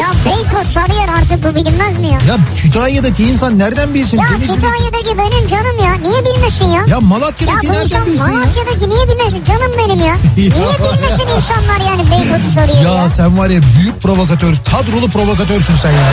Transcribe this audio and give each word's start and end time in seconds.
Ya 0.00 0.06
Beykoz 0.24 0.66
Sarıyer 0.72 1.08
artık 1.08 1.44
bu 1.44 1.54
bilinmez 1.56 1.98
mi 1.98 2.06
ya? 2.06 2.12
Ya 2.28 2.36
Kütahya'daki 2.56 3.24
insan 3.24 3.58
nereden 3.58 3.94
bilsin? 3.94 4.18
Ya 4.18 4.24
Denizli'deki- 4.28 4.54
Kütahya'daki 4.54 5.18
benim 5.18 5.46
canım 5.46 5.78
ya. 5.84 5.92
Niye 6.10 6.24
bilmesin 6.24 6.64
ya? 6.64 6.84
Ya 6.88 7.00
Malatya'daki 7.00 7.66
Ya 7.66 7.72
nereden 7.72 7.84
insan 7.84 8.06
bilsin 8.06 8.30
ya? 8.32 8.38
Malatya'daki 8.38 8.88
niye 8.88 9.08
bilmesin? 9.08 9.44
Canım 9.44 9.72
benim 9.78 10.00
ya. 10.06 10.16
Niye 10.36 10.50
bilmesin 10.50 11.28
insanlar 11.36 11.80
yani 11.90 12.10
Beykoz'u 12.10 12.50
soruyor 12.54 12.94
ya? 12.96 13.02
Ya 13.02 13.08
sen 13.08 13.38
var 13.38 13.50
ya 13.50 13.60
büyük 13.78 14.02
provokatör, 14.02 14.54
kadrolu 14.70 15.08
provokatörsün 15.08 15.76
sen 15.82 15.90
ya. 15.90 16.08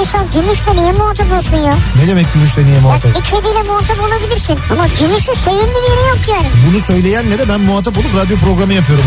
İnsan 0.00 0.24
gümüşle 0.34 0.76
niye 0.76 0.92
muhatap 0.92 1.26
olsun 1.38 1.56
ya? 1.56 1.74
Ne 2.02 2.08
demek 2.08 2.34
gümüşle 2.34 2.64
niye 2.66 2.80
muhatap? 2.80 3.10
bir 3.14 3.20
kediyle 3.22 3.62
muhatap 3.62 3.96
olabilirsin. 4.00 4.58
Ama 4.72 4.86
gümüşün 4.86 5.34
sevimli 5.44 5.74
bir 5.84 5.90
yeri 5.90 6.08
yok 6.08 6.18
yani. 6.28 6.46
Bunu 6.70 6.80
söyleyenle 6.80 7.38
de 7.38 7.48
ben 7.48 7.60
muhatap 7.60 7.98
olup 7.98 8.16
radyo 8.16 8.36
programı 8.38 8.72
yapıyorum. 8.74 9.04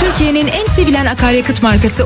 Türkiye'nin 0.00 0.46
en 0.46 0.66
sevilen 0.66 1.06
akaryakıt 1.06 1.62
markası 1.62 2.05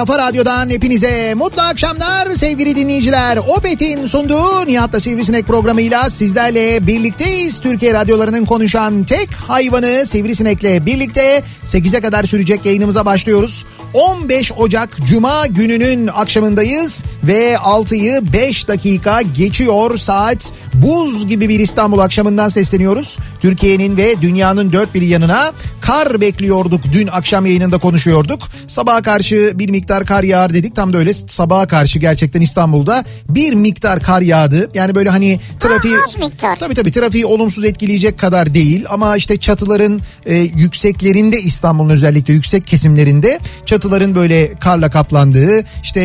kafa 0.00 0.18
radyodan 0.18 0.70
hepinize 0.70 1.34
mutlu 1.34 1.62
akşamlar 1.62 2.34
sevgili 2.34 2.76
dinleyiciler. 2.76 3.36
Opet'in 3.36 4.06
sunduğu 4.06 4.66
Nihat'la 4.66 5.00
Sivrisinek 5.00 5.46
programıyla 5.46 6.10
sizlerle 6.10 6.86
birlikteyiz. 6.86 7.60
Türkiye 7.60 7.94
radyolarının 7.94 8.44
konuşan 8.44 9.04
tek 9.04 9.32
hayvanı 9.34 10.06
Sivrisinek'le 10.06 10.86
birlikte 10.86 11.42
8'e 11.64 12.00
kadar 12.00 12.24
sürecek 12.24 12.66
yayınımıza 12.66 13.06
başlıyoruz. 13.06 13.64
15 13.94 14.52
Ocak 14.52 14.96
Cuma 15.04 15.46
gününün 15.46 16.06
akşamındayız 16.06 17.04
ve 17.24 17.54
6'yı 17.54 18.32
5 18.32 18.68
dakika 18.68 19.22
geçiyor 19.22 19.96
saat. 19.96 20.52
Buz 20.74 21.26
gibi 21.26 21.48
bir 21.48 21.60
İstanbul 21.60 21.98
akşamından 21.98 22.48
sesleniyoruz. 22.48 23.18
Türkiye'nin 23.40 23.96
ve 23.96 24.22
dünyanın 24.22 24.72
dört 24.72 24.94
bir 24.94 25.02
yanına 25.02 25.52
kar 25.80 26.20
bekliyorduk. 26.20 26.80
Dün 26.92 27.06
akşam 27.06 27.46
yayınında 27.46 27.78
konuşuyorduk. 27.78 28.40
Sabaha 28.70 29.02
karşı 29.02 29.52
bir 29.54 29.68
miktar 29.68 30.06
kar 30.06 30.22
yağar 30.22 30.54
dedik. 30.54 30.74
Tam 30.76 30.92
da 30.92 30.98
öyle 30.98 31.12
sabaha 31.12 31.66
karşı 31.66 31.98
gerçekten 31.98 32.40
İstanbul'da 32.40 33.04
bir 33.28 33.52
miktar 33.52 34.00
kar 34.02 34.20
yağdı. 34.22 34.70
Yani 34.74 34.94
böyle 34.94 35.10
hani 35.10 35.40
trafiği... 35.60 35.94
Ha, 35.94 36.00
az 36.06 36.18
miktar. 36.18 36.56
Tabii 36.56 36.74
tabii 36.74 36.90
trafiği 36.90 37.26
olumsuz 37.26 37.64
etkileyecek 37.64 38.18
kadar 38.18 38.54
değil. 38.54 38.84
Ama 38.90 39.16
işte 39.16 39.36
çatıların 39.36 40.00
e, 40.26 40.34
yükseklerinde 40.34 41.40
İstanbul'un 41.40 41.90
özellikle 41.90 42.34
yüksek 42.34 42.66
kesimlerinde 42.66 43.38
çatıların 43.66 44.14
böyle 44.14 44.54
karla 44.54 44.90
kaplandığı 44.90 45.64
işte 45.82 46.00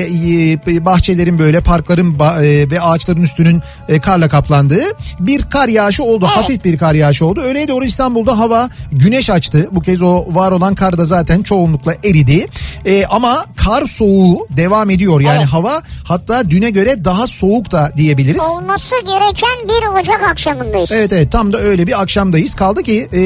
e, 0.67 0.85
bahçelerin 0.85 1.39
böyle 1.39 1.61
parkların 1.61 2.15
ba- 2.15 2.45
e, 2.45 2.71
ve 2.71 2.81
ağaçların 2.81 3.21
üstünün 3.21 3.61
e, 3.87 3.99
karla 3.99 4.29
kaplandığı 4.29 4.83
bir 5.19 5.41
kar 5.49 5.67
yağışı 5.67 6.03
oldu. 6.03 6.25
Hafif 6.25 6.65
bir 6.65 6.77
kar 6.77 6.93
yağışı 6.93 7.25
oldu. 7.25 7.41
Öğleye 7.41 7.67
doğru 7.67 7.85
İstanbul'da 7.85 8.39
hava 8.39 8.69
güneş 8.91 9.29
açtı. 9.29 9.69
Bu 9.71 9.81
kez 9.81 10.01
o 10.01 10.25
var 10.29 10.51
olan 10.51 10.75
kar 10.75 10.97
da 10.97 11.05
zaten 11.05 11.43
çoğunlukla 11.43 11.95
eridi. 12.03 12.47
E, 12.85 13.05
ama 13.05 13.45
kar 13.55 13.85
soğuğu 13.87 14.47
devam 14.57 14.89
ediyor. 14.89 15.21
Yani 15.21 15.37
Evet. 15.37 15.47
hava 15.47 15.81
hatta 16.03 16.49
düne 16.49 16.69
göre 16.69 17.05
daha 17.05 17.27
soğuk 17.27 17.71
da 17.71 17.91
diyebiliriz. 17.97 18.41
Olması 18.41 18.95
gereken 19.05 19.67
1 19.95 19.99
Ocak 20.01 20.23
akşamındayız. 20.31 20.91
Evet 20.91 21.13
evet 21.13 21.31
tam 21.31 21.53
da 21.53 21.59
öyle 21.61 21.87
bir 21.87 22.01
akşamdayız. 22.01 22.55
Kaldı 22.55 22.83
ki 22.83 23.09
e, 23.13 23.19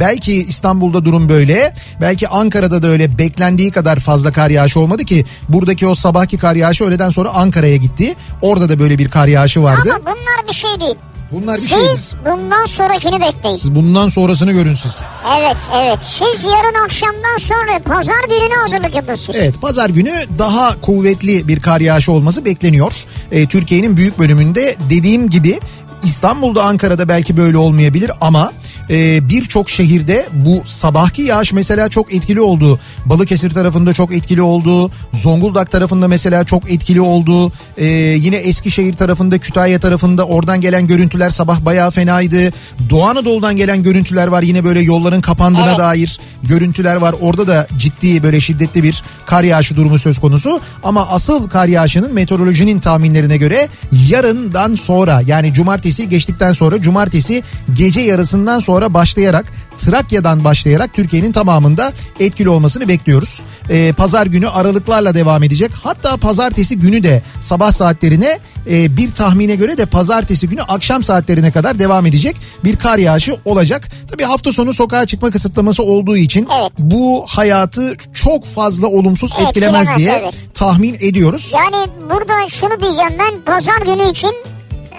belki 0.00 0.34
İstanbul'da 0.34 1.04
durum 1.04 1.28
böyle. 1.28 1.74
Belki 2.00 2.28
Ankara'da 2.28 2.82
da 2.82 2.86
öyle 2.86 3.18
beklendiği 3.18 3.70
kadar 3.70 3.98
fazla 3.98 4.32
kar 4.32 4.50
yağışı 4.50 4.80
olmadı 4.80 5.04
ki. 5.04 5.24
Buradaki 5.48 5.86
o 5.86 5.94
sabahki 5.94 6.38
kar 6.38 6.54
yağışı 6.56 6.84
öğleden 6.84 7.10
sonra 7.10 7.28
Ankara'ya 7.30 7.76
gitti. 7.76 8.14
Orada 8.42 8.68
da 8.68 8.78
böyle 8.78 8.98
bir 8.98 9.08
kar 9.10 9.26
yağışı 9.26 9.62
vardı. 9.62 9.90
Ama 9.94 10.00
bunlar 10.04 10.48
bir 10.48 10.54
şey 10.54 10.80
değil. 10.80 10.96
Bunlar 11.32 11.56
bir 11.56 11.60
Siz 11.60 11.68
şey 11.70 11.78
değil. 11.78 11.98
bundan 12.26 12.66
sonrakini 12.66 13.20
bekleyin. 13.20 13.56
Siz 13.56 13.74
bundan 13.74 14.08
sonrasını 14.08 14.52
görün 14.52 14.74
siz. 14.74 15.04
Evet 15.38 15.56
evet. 15.82 15.98
Siz 16.00 16.44
yarın 16.44 16.84
akşamdan 16.84 17.38
sonra 17.40 17.78
pazar 17.84 18.22
gününe 18.28 18.54
hazırlık 18.54 18.94
yapın 18.94 19.14
siz. 19.14 19.36
Evet 19.36 19.60
pazar 19.60 19.88
günü 19.90 20.12
daha 20.38 20.80
kuvvetli 20.80 21.48
bir 21.48 21.60
kar 21.60 21.80
yağışı 21.80 22.12
olması 22.12 22.44
bekleniyor. 22.44 22.92
Ee, 23.32 23.46
Türkiye'nin 23.46 23.96
büyük 23.96 24.18
bölümünde 24.18 24.76
dediğim 24.90 25.30
gibi 25.30 25.60
İstanbul'da 26.04 26.62
Ankara'da 26.64 27.08
belki 27.08 27.36
böyle 27.36 27.56
olmayabilir 27.56 28.10
ama 28.20 28.52
e, 28.90 29.28
birçok 29.28 29.70
şehirde 29.70 30.26
bu 30.32 30.62
sabahki 30.64 31.22
yağış 31.22 31.52
mesela 31.52 31.88
çok 31.88 32.14
etkili 32.14 32.40
oldu. 32.40 32.80
Balıkesir 33.06 33.50
tarafında 33.50 33.92
çok 33.92 34.12
etkili 34.12 34.42
oldu. 34.42 34.90
Zonguldak 35.12 35.70
tarafında 35.70 36.08
mesela 36.08 36.44
çok 36.44 36.70
etkili 36.70 37.00
oldu. 37.00 37.52
E, 37.76 37.86
yine 37.86 38.36
Eskişehir 38.36 38.92
tarafında 38.92 39.38
Kütahya 39.38 39.78
tarafında 39.78 40.24
oradan 40.26 40.60
gelen 40.60 40.86
görüntüler 40.86 41.30
sabah 41.30 41.60
bayağı 41.60 41.90
fenaydı. 41.90 42.52
Doğu 42.90 43.04
Anadolu'dan 43.04 43.56
gelen 43.56 43.82
görüntüler 43.82 44.26
var 44.26 44.42
yine 44.42 44.64
böyle 44.64 44.80
yolların 44.80 45.20
kapandığına 45.20 45.68
Evet. 45.68 45.78
dair 45.78 46.20
görüntüler 46.42 46.96
var. 46.96 47.14
Orada 47.20 47.46
da 47.46 47.66
ciddi 47.78 48.22
böyle 48.22 48.40
şiddetli 48.40 48.82
bir 48.82 49.02
kar 49.26 49.44
yağışı 49.44 49.76
durumu 49.76 49.98
söz 49.98 50.18
konusu. 50.18 50.60
Ama 50.82 51.08
asıl 51.08 51.48
kar 51.48 51.68
yağışının 51.68 52.14
meteorolojinin 52.14 52.80
tahminlerine 52.80 53.36
göre 53.36 53.68
yarından 54.08 54.74
sonra 54.74 55.22
yani 55.26 55.52
cumartesi 55.54 56.08
geçtikten 56.08 56.52
sonra 56.52 56.80
cumartesi 56.80 57.42
gece 57.74 58.00
yarısından 58.00 58.58
sonra 58.58 58.71
başlayarak 58.94 59.46
Trakya'dan 59.78 60.44
başlayarak 60.44 60.94
Türkiye'nin 60.94 61.32
tamamında 61.32 61.92
etkili 62.20 62.48
olmasını 62.48 62.88
bekliyoruz. 62.88 63.42
Ee, 63.70 63.92
pazar 63.92 64.26
günü 64.26 64.48
aralıklarla 64.48 65.14
devam 65.14 65.42
edecek. 65.42 65.70
Hatta 65.82 66.16
pazartesi 66.16 66.78
günü 66.78 67.02
de 67.02 67.22
sabah 67.40 67.72
saatlerine 67.72 68.38
e, 68.70 68.96
bir 68.96 69.12
tahmine 69.12 69.54
göre 69.54 69.78
de 69.78 69.86
pazartesi 69.86 70.48
günü 70.48 70.62
akşam 70.62 71.02
saatlerine 71.02 71.52
kadar 71.52 71.78
devam 71.78 72.06
edecek 72.06 72.36
bir 72.64 72.76
kar 72.76 72.98
yağışı 72.98 73.36
olacak. 73.44 73.88
Tabii 74.10 74.24
hafta 74.24 74.52
sonu 74.52 74.72
sokağa 74.72 75.06
çıkma 75.06 75.30
kısıtlaması 75.30 75.82
olduğu 75.82 76.16
için 76.16 76.48
Evet. 76.60 76.72
bu 76.78 77.24
hayatı 77.28 77.96
çok 78.14 78.44
fazla 78.44 78.86
olumsuz 78.86 79.30
Evet, 79.38 79.48
etkilemez 79.48 79.88
etkilemez, 79.88 79.98
diye 79.98 80.22
evet. 80.24 80.34
tahmin 80.54 80.94
ediyoruz. 81.00 81.52
Yani 81.54 81.90
burada 82.10 82.48
şunu 82.48 82.80
diyeceğim 82.82 83.12
ben 83.18 83.40
pazar 83.54 83.78
günü 83.78 84.10
için 84.10 84.34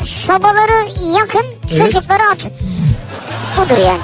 sobaları 0.05 0.87
yakın 1.17 1.45
Evet. 1.71 1.93
sucukları 1.93 2.23
atın. 2.33 2.51
Budur 3.57 3.77
yani. 3.77 3.99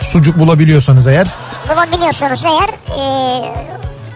Sucuk 0.00 0.38
bulabiliyorsanız 0.38 1.06
eğer. 1.06 1.26
Bulabiliyorsanız 1.74 2.44
eğer 2.44 2.70
eee, 2.98 3.52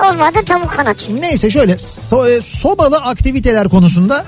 olmadı 0.09 0.45
tavuk 0.47 0.71
kanat. 0.77 1.09
Neyse 1.21 1.51
şöyle 1.51 1.73
so- 1.73 2.31
e, 2.39 2.43
sobalı 2.43 2.97
aktiviteler 2.97 3.69
konusunda 3.69 4.25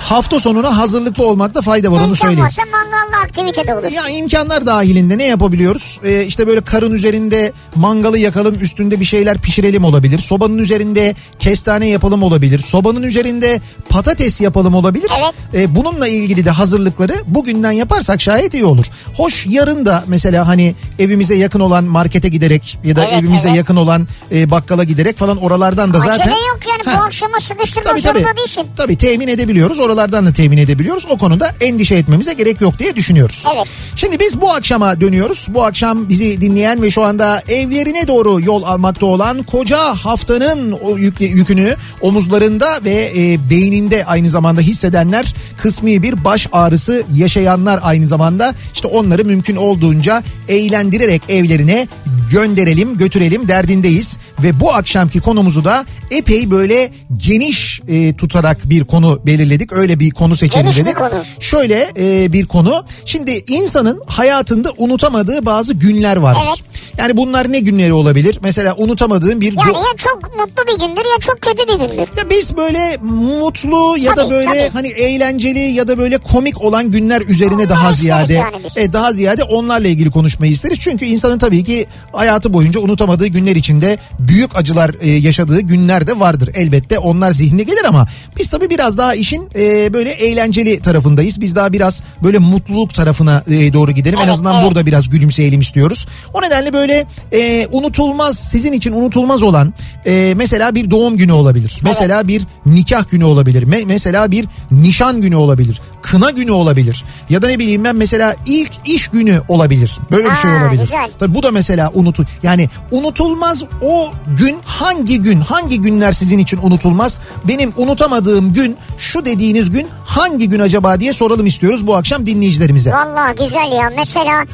hafta 0.00 0.40
sonuna 0.40 0.76
hazırlıklı 0.78 1.26
olmakta 1.26 1.60
fayda 1.62 1.92
var 1.92 1.96
onu 1.96 2.02
İmkan 2.04 2.14
söyleyeyim. 2.14 2.44
varsa 2.44 2.62
mangallı 2.72 3.16
aktivite 3.24 3.66
de 3.66 3.74
olur. 3.74 3.90
Ya 3.92 4.08
imkanlar 4.08 4.66
dahilinde 4.66 5.18
ne 5.18 5.24
yapabiliyoruz? 5.24 6.00
Ee, 6.04 6.24
işte 6.24 6.46
böyle 6.46 6.60
karın 6.60 6.92
üzerinde 6.92 7.52
mangalı 7.74 8.18
yakalım 8.18 8.56
üstünde 8.60 9.00
bir 9.00 9.04
şeyler 9.04 9.38
pişirelim 9.38 9.84
olabilir. 9.84 10.18
Sobanın 10.18 10.58
üzerinde 10.58 11.14
kestane 11.38 11.88
yapalım 11.88 12.22
olabilir. 12.22 12.58
Sobanın 12.58 13.02
üzerinde 13.02 13.60
patates 13.88 14.40
yapalım 14.40 14.74
olabilir. 14.74 15.10
Evet. 15.22 15.34
Ee, 15.54 15.74
bununla 15.74 16.08
ilgili 16.08 16.44
de 16.44 16.50
hazırlıkları 16.50 17.14
bugünden 17.26 17.72
yaparsak 17.72 18.20
şayet 18.22 18.54
iyi 18.54 18.64
olur. 18.64 18.86
Hoş 19.16 19.46
yarın 19.46 19.86
da 19.86 20.04
mesela 20.06 20.48
hani 20.48 20.74
evimize 20.98 21.34
yakın 21.34 21.60
olan 21.60 21.84
markete 21.84 22.28
giderek 22.28 22.78
ya 22.84 22.96
da 22.96 23.04
Evet, 23.04 23.12
evimize 23.22 23.48
evet. 23.48 23.56
yakın 23.58 23.76
olan 23.76 24.08
e, 24.32 24.50
bakkala 24.50 24.84
giderek 24.84 25.16
falan 25.16 25.36
oralardan 25.36 25.92
da 25.94 25.98
zaten... 25.98 26.14
Acele 26.14 26.30
yok 26.48 26.58
yani 26.70 26.96
Ha. 26.96 27.00
bu 27.00 27.04
akşama 27.06 27.40
sıkıştırma 27.40 27.90
Tabii 27.90 28.02
tabii. 28.02 28.18
zorunda 28.18 28.36
değilsin. 28.36 28.62
Tabii 28.76 28.96
temin 28.96 29.28
edebiliyoruz. 29.28 29.80
Oralardan 29.86 30.26
da 30.26 30.32
temin 30.32 30.58
edebiliyoruz. 30.58 31.06
O 31.10 31.16
konuda 31.16 31.54
endişe 31.60 31.94
etmemize 31.94 32.32
gerek 32.32 32.60
yok 32.60 32.78
diye 32.78 32.96
düşünüyoruz. 32.96 33.44
Evet. 33.56 33.66
Şimdi 33.96 34.20
biz 34.20 34.40
bu 34.40 34.52
akşama 34.52 35.00
dönüyoruz. 35.00 35.46
Bu 35.50 35.64
akşam 35.64 36.08
bizi 36.08 36.40
dinleyen 36.40 36.82
ve 36.82 36.90
şu 36.90 37.02
anda 37.02 37.42
evlerine 37.48 38.06
doğru 38.08 38.40
yol 38.40 38.62
almakta 38.62 39.06
olan 39.06 39.42
koca 39.42 39.78
haftanın 39.78 40.72
o 40.72 40.98
yükle- 40.98 41.24
yükünü 41.36 41.74
omuzlarında 42.00 42.84
ve 42.84 43.12
e, 43.16 43.50
beyninde 43.50 44.04
aynı 44.04 44.30
zamanda 44.30 44.60
hissedenler 44.60 45.34
kısmi 45.56 46.02
bir 46.02 46.24
baş 46.24 46.46
ağrısı 46.52 47.02
yaşayanlar 47.14 47.80
aynı 47.82 48.08
zamanda 48.08 48.54
işte 48.74 48.88
onları 48.88 49.24
mümkün 49.24 49.56
olduğunca 49.56 50.22
eğlendirerek 50.48 51.22
evlerine 51.28 51.88
gönderelim 52.32 52.96
götürelim 52.96 53.48
derdindeyiz 53.48 54.18
ve 54.42 54.60
bu 54.60 54.74
akşamki 54.74 55.20
konumuzu 55.20 55.64
da 55.64 55.84
epey 56.10 56.50
böyle 56.50 56.90
geniş 57.16 57.80
e, 57.88 58.16
tutarak 58.16 58.70
bir 58.70 58.84
konu 58.84 59.20
belirledik 59.26 59.72
öyle 59.76 60.00
bir 60.00 60.10
konu 60.10 60.36
seçelim 60.36 60.64
Geniş 60.64 60.76
dedik. 60.78 60.96
konu. 60.98 61.24
Şöyle 61.40 61.92
e, 61.98 62.32
bir 62.32 62.46
konu. 62.46 62.84
Şimdi 63.04 63.44
insanın 63.48 64.02
hayatında 64.06 64.72
unutamadığı 64.76 65.46
bazı 65.46 65.74
günler 65.74 66.16
vardır. 66.16 66.40
Evet. 66.46 66.62
Yani 66.98 67.16
bunlar 67.16 67.52
ne 67.52 67.58
günleri 67.58 67.92
olabilir? 67.92 68.38
Mesela 68.42 68.74
unutamadığın 68.76 69.40
bir... 69.40 69.52
Yani 69.58 69.76
ya 69.76 69.82
çok 69.96 70.22
mutlu 70.38 70.62
bir 70.66 70.86
gündür 70.86 71.00
ya 71.10 71.18
çok 71.20 71.40
kötü 71.40 71.62
bir 71.68 71.72
gündür. 71.88 71.98
ya 72.18 72.30
biz 72.30 72.56
böyle 72.56 72.96
mutlu 73.02 73.96
ya 73.98 74.12
da 74.12 74.14
Tabii, 74.22 74.30
böyle 74.30 74.46
tabii. 74.46 74.70
hani 74.72 74.88
eğlenceli 74.88 75.58
ya 75.60 75.88
da 75.88 75.98
böyle 75.98 76.18
komik 76.18 76.62
olan 76.62 76.90
günler 76.90 77.20
üzerine 77.20 77.54
Onları 77.54 77.68
daha 77.68 77.92
ziyade 77.92 78.32
yani 78.32 78.56
biz. 78.64 78.76
e, 78.76 78.92
daha 78.92 79.12
ziyade 79.12 79.42
onlarla 79.44 79.88
ilgili 79.88 80.10
konuşmayı 80.10 80.52
isteriz. 80.52 80.78
Çünkü 80.80 81.04
insanın 81.04 81.38
tabii 81.38 81.64
ki 81.64 81.86
hayatı 82.12 82.52
boyunca 82.52 82.80
unutamadığı 82.80 83.26
günler 83.26 83.56
içinde 83.56 83.98
büyük 84.18 84.56
acılar 84.56 84.90
e, 85.00 85.10
yaşadığı 85.10 85.60
günler 85.60 86.06
de 86.06 86.20
vardır. 86.20 86.50
Elbette 86.54 86.98
onlar 86.98 87.30
zihnine 87.30 87.62
gelir 87.62 87.84
ama 87.88 88.06
biz 88.38 88.50
tabii 88.50 88.70
biraz 88.70 88.98
daha 88.98 89.14
işin 89.14 89.48
e, 89.56 89.92
böyle 89.94 90.10
eğlenceli 90.10 90.80
tarafındayız. 90.82 91.40
Biz 91.40 91.56
daha 91.56 91.72
biraz 91.72 92.02
böyle 92.22 92.38
mutluluk 92.38 92.94
tarafına 92.94 93.42
e, 93.46 93.72
doğru 93.72 93.92
gidelim. 93.92 94.18
en 94.18 94.22
Evet, 94.22 94.32
azından 94.34 94.54
evet. 94.54 94.66
burada 94.66 94.86
biraz 94.86 95.08
gülümseyelim 95.08 95.60
istiyoruz. 95.60 96.06
O 96.34 96.42
nedenle 96.42 96.72
böyle 96.72 96.85
e, 97.32 97.66
unutulmaz 97.72 98.38
sizin 98.38 98.72
için 98.72 98.92
unutulmaz 98.92 99.42
olan 99.42 99.74
e, 100.06 100.34
mesela 100.36 100.74
bir 100.74 100.90
doğum 100.90 101.16
günü 101.16 101.32
olabilir. 101.32 101.78
Mesela 101.82 102.28
bir 102.28 102.46
nikah 102.66 103.10
günü 103.10 103.24
olabilir. 103.24 103.62
Me- 103.62 103.84
mesela 103.86 104.30
bir 104.30 104.48
nişan 104.70 105.20
günü 105.20 105.36
olabilir. 105.36 105.80
Kına 106.02 106.30
günü 106.30 106.50
olabilir. 106.50 107.04
Ya 107.30 107.42
da 107.42 107.46
ne 107.46 107.58
bileyim 107.58 107.84
ben 107.84 107.96
mesela 107.96 108.34
ilk 108.46 108.70
iş 108.86 109.08
günü 109.08 109.40
olabilir. 109.48 109.98
Böyle 110.10 110.30
bir 110.30 110.36
şey 110.36 110.50
Aa, 110.50 110.62
olabilir. 110.62 110.82
güzel. 110.82 111.08
Tabii 111.18 111.34
bu 111.34 111.42
da 111.42 111.50
mesela 111.50 111.90
unutu 111.94 112.24
yani 112.42 112.68
unutulmaz 112.90 113.64
o 113.82 114.08
gün 114.38 114.56
hangi 114.64 115.22
gün 115.22 115.40
hangi 115.40 115.80
günler 115.82 116.12
sizin 116.12 116.38
için 116.38 116.58
unutulmaz? 116.62 117.20
Benim 117.44 117.72
unutamadığım 117.76 118.52
gün 118.52 118.76
şu 118.98 119.24
dediğiniz 119.24 119.70
gün 119.70 119.86
hangi 120.04 120.48
gün 120.48 120.60
acaba 120.60 121.00
diye 121.00 121.12
soralım 121.12 121.46
istiyoruz 121.46 121.86
bu 121.86 121.96
akşam 121.96 122.26
dinleyicilerimize. 122.26 122.90
Vallahi 122.92 123.34
güzel 123.44 123.72
ya. 123.72 123.92
Mesela 123.96 124.44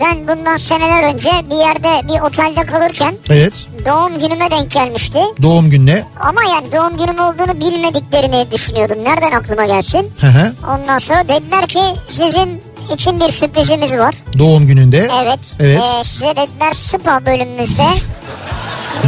ben 0.00 0.28
bundan 0.28 0.56
seneler 0.56 1.14
önce 1.14 1.30
bir 1.50 1.56
yerde 1.56 2.08
bir 2.08 2.20
otelde 2.20 2.66
kalırken 2.66 3.14
Evet 3.30 3.66
doğum 3.86 4.18
günüme 4.20 4.50
denk 4.50 4.70
gelmişti. 4.70 5.18
doğum 5.42 5.70
gününe. 5.70 6.04
Ama 6.20 6.40
yani 6.50 6.72
doğum 6.72 6.96
günüm 6.96 7.18
olduğunu 7.18 7.60
bilmediklerini 7.60 8.50
düşünüyordum. 8.50 9.04
Nereden 9.04 9.30
aklıma 9.32 9.66
gelsin? 9.66 10.12
Hı 10.20 10.26
hı. 10.26 10.52
Ondan 10.74 10.98
sonra 10.98 11.28
dediler 11.28 11.66
ki 11.66 11.80
sizin 12.08 12.62
için 12.94 13.20
bir 13.20 13.28
sürprizimiz 13.32 13.92
var. 13.98 14.14
Doğum 14.38 14.66
gününde. 14.66 15.08
Evet. 15.22 15.38
Evet. 15.60 15.80
Ee, 16.00 16.04
size 16.04 16.26
dediler 16.36 16.72
spa 16.72 17.26
bölümümüzde 17.26 17.82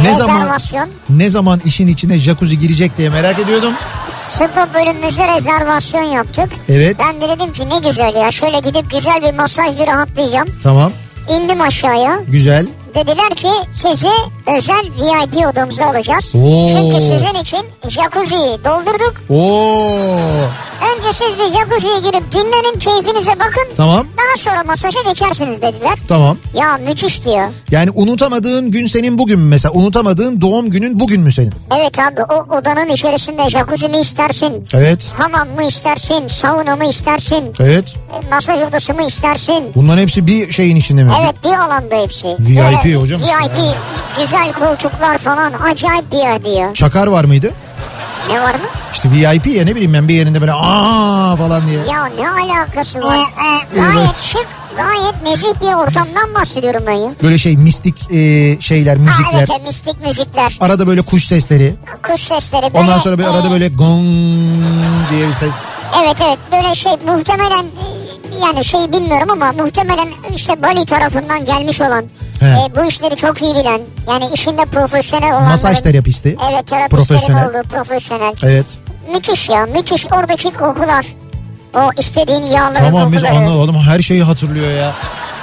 ne 0.03 0.15
zaman 0.15 0.49
ne 1.09 1.29
zaman 1.29 1.61
işin 1.65 1.87
içine 1.87 2.17
jacuzzi 2.17 2.59
girecek 2.59 2.97
diye 2.97 3.09
merak 3.09 3.39
ediyordum. 3.39 3.73
Spa 4.11 4.67
bölümümüzde 4.73 5.35
rezervasyon 5.35 6.03
yaptık. 6.03 6.49
Evet. 6.69 6.97
Ben 6.99 7.21
de 7.21 7.29
dedim 7.29 7.53
ki 7.53 7.69
ne 7.69 7.89
güzel 7.89 8.15
ya 8.15 8.31
şöyle 8.31 8.59
gidip 8.59 8.91
güzel 8.91 9.21
bir 9.21 9.33
masaj 9.33 9.79
bir 9.79 9.87
rahatlayacağım. 9.87 10.47
Tamam. 10.63 10.91
İndim 11.29 11.61
aşağıya. 11.61 12.19
Güzel. 12.27 12.67
Dediler 12.95 13.29
ki 13.35 13.49
sizi 13.73 14.09
özel 14.47 14.83
VIP 14.99 15.47
odamıza 15.53 15.85
alacağız. 15.85 16.33
Oo. 16.35 16.67
Çünkü 16.69 17.01
sizin 17.01 17.41
için 17.41 17.59
jacuzziyi 17.89 18.49
doldurduk. 18.65 19.13
Oo. 19.29 20.17
Önce 20.95 21.13
siz 21.13 21.37
bir 21.39 21.59
jacuzziye 21.59 21.99
girip 21.99 22.31
dinlenin 22.31 22.79
keyfinize 22.79 23.39
bakın. 23.39 23.67
Tamam. 23.77 24.07
Daha 24.17 24.37
sonra 24.37 24.63
masaja 24.63 24.99
geçersiniz 25.07 25.61
dediler. 25.61 25.99
Tamam. 26.07 26.37
Ya 26.53 26.77
müthiş 26.77 27.25
diyor. 27.25 27.47
Yani 27.71 27.89
unutamadığın 27.95 28.71
gün 28.71 28.87
senin 28.87 29.17
bugün 29.17 29.39
mü 29.39 29.45
mesela? 29.45 29.73
Unutamadığın 29.73 30.41
doğum 30.41 30.69
günün 30.69 30.99
bugün 30.99 31.21
mü 31.21 31.31
senin? 31.31 31.53
Evet 31.77 31.99
abi 31.99 32.21
o 32.33 32.55
odanın 32.57 32.89
içerisinde 32.89 33.49
jacuzzi 33.49 33.87
mi 33.89 33.97
istersin? 33.97 34.67
Evet. 34.73 35.11
Hamam 35.17 35.47
mı 35.55 35.63
istersin? 35.63 36.27
Sauna 36.27 36.75
mı 36.75 36.85
istersin? 36.85 37.43
Evet. 37.59 37.93
e, 38.13 38.29
Masaj 38.29 38.61
odası 38.61 38.93
mı 38.93 39.03
istersin? 39.03 39.63
Bunların 39.75 40.01
hepsi 40.01 40.27
bir 40.27 40.51
şeyin 40.51 40.75
içinde 40.75 41.03
mi? 41.03 41.11
Evet 41.21 41.35
bir 41.43 41.53
alanda 41.65 41.95
hepsi. 41.95 42.27
VIP 42.39 42.83
Böyle 42.83 42.95
hocam. 42.95 43.21
VIP 43.21 43.75
güzel 44.19 44.34
koltuklar 44.59 45.17
falan 45.17 45.53
acayip 45.53 46.11
bir 46.11 46.17
yer 46.17 46.43
diyor. 46.43 46.73
Çakar 46.73 47.07
var 47.07 47.23
mıydı? 47.23 47.53
Ne 48.29 48.41
var 48.41 48.53
mı? 48.53 48.59
İşte 48.93 49.09
VIP 49.11 49.47
ya 49.47 49.63
ne 49.65 49.75
bileyim 49.75 49.93
ben 49.93 50.07
bir 50.07 50.13
yerinde 50.13 50.41
böyle 50.41 50.53
aa 50.53 51.35
falan 51.35 51.67
diye. 51.67 51.79
Ya 51.91 52.05
ne 52.05 52.29
alakası 52.29 53.01
var? 53.03 53.19
gayet 53.75 54.19
şık, 54.19 54.47
gayet 54.77 55.21
nezih 55.23 55.61
bir 55.61 55.73
ortamdan 55.73 56.33
bahsediyorum 56.35 56.83
ben 56.87 56.91
ya. 56.93 57.09
Böyle 57.23 57.37
şey 57.37 57.57
mistik 57.57 58.11
e, 58.11 58.17
şeyler, 58.61 58.95
Ha, 58.97 59.01
müzikler. 59.03 59.39
evet 59.39 59.49
evet, 59.57 59.67
mistik 59.67 60.01
müzikler, 60.05 60.57
Arada 60.61 60.87
böyle 60.87 61.01
kuş 61.01 61.25
sesleri. 61.25 61.75
kuş 62.11 62.21
sesleri. 62.21 62.61
Böyle, 62.73 62.77
Ondan 62.85 62.99
sonra 62.99 63.17
böyle 63.17 63.29
e, 63.29 63.31
arada 63.31 63.51
böyle 63.51 63.67
gong 63.67 64.05
diye 65.11 65.27
bir 65.27 65.33
ses. 65.33 65.55
Evet 66.03 66.17
evet 66.27 66.37
böyle 66.51 66.75
şey 66.75 66.91
muhtemelen 67.07 67.63
e, 67.65 68.45
yani 68.45 68.65
şey 68.65 68.91
bilmiyorum 68.91 69.29
ama 69.31 69.51
muhtemelen 69.51 70.07
işte 70.35 70.61
Bali 70.63 70.85
tarafından 70.85 71.45
gelmiş 71.45 71.81
olan. 71.81 72.05
E, 72.41 72.75
bu 72.75 72.85
işleri 72.85 73.15
çok 73.15 73.41
iyi 73.41 73.55
bilen 73.55 73.81
yani 74.09 74.25
işinde 74.33 74.65
profesyonel 74.65 75.29
olanların. 75.29 75.49
Masaj 75.49 75.81
terapisti. 75.81 76.37
Evet 76.51 76.67
terapistlerin 76.67 76.89
Profesyonel. 77.19 77.49
olduğu 77.49 77.67
profesyonel. 77.69 78.33
Evet. 78.43 78.77
Müthiş 79.13 79.49
ya 79.49 79.65
müthiş 79.65 80.05
oradaki 80.11 80.51
kokular. 80.51 81.05
O 81.75 81.89
istediğin 81.97 82.43
yağların 82.43 82.73
Tamam 82.85 83.11
biz 83.11 83.21
kokuları. 83.21 83.39
anladım 83.45 83.75
her 83.75 83.99
şeyi 83.99 84.23
hatırlıyor 84.23 84.71
ya. 84.71 84.93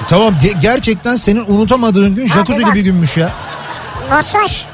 Tamam 0.08 0.34
ge- 0.34 0.60
gerçekten 0.60 1.16
senin 1.16 1.44
unutamadığın 1.48 2.14
gün 2.14 2.26
bak. 2.66 2.74
bir 2.74 2.80
günmüş 2.80 3.16
ya. 3.16 3.30
Masaj 4.10 4.64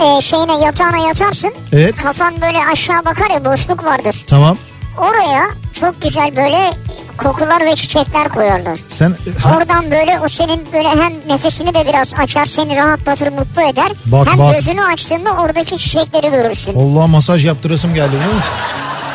e, 0.00 0.16
e, 0.18 0.20
şeyine 0.20 0.58
yatağına 0.64 0.96
yatarsın. 0.96 1.54
Evet. 1.72 2.02
Kafan 2.02 2.40
böyle 2.40 2.58
aşağı 2.72 3.04
bakar 3.04 3.30
ya 3.30 3.44
boşluk 3.44 3.84
vardır. 3.84 4.24
Tamam. 4.26 4.56
Oraya 4.98 5.44
çok 5.80 6.02
güzel 6.02 6.36
böyle 6.36 6.72
kokular 7.18 7.64
ve 7.66 7.74
çiçekler 7.76 8.28
koyarlar. 8.28 8.78
Sen 8.88 9.14
ha, 9.42 9.56
Oradan 9.56 9.90
böyle 9.90 10.20
o 10.24 10.28
senin 10.28 10.72
böyle 10.72 10.88
hem 10.88 11.12
nefesini 11.28 11.74
de 11.74 11.86
biraz 11.86 12.14
açar 12.14 12.46
seni 12.46 12.76
rahatlatır 12.76 13.28
mutlu 13.32 13.62
eder. 13.62 13.92
Bak, 14.06 14.28
hem 14.30 14.38
bak. 14.38 14.54
gözünü 14.54 14.84
açtığında 14.84 15.30
oradaki 15.32 15.78
çiçekleri 15.78 16.30
görürsün. 16.30 16.74
Allah 16.74 17.06
masaj 17.06 17.44
yaptırasım 17.44 17.94
geldi 17.94 18.12
biliyor 18.12 18.34
musun? 18.34 18.52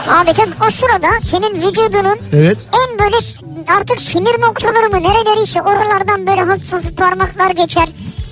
Abi 0.10 0.34
tabii 0.34 0.66
o 0.68 0.72
sırada 0.72 1.08
senin 1.22 1.56
vücudunun 1.68 2.20
Evet. 2.34 2.68
en 2.74 3.00
böyle 3.00 3.16
artık 3.80 4.00
sinir 4.02 4.42
noktaları 4.42 4.90
mı 4.90 5.04
nereleriyse 5.04 5.62
oralardan 5.62 6.28
böyle 6.28 6.42
hafif 6.42 6.74
hafif 6.74 6.98
parmaklar 6.98 7.50
geçer. 7.52 7.90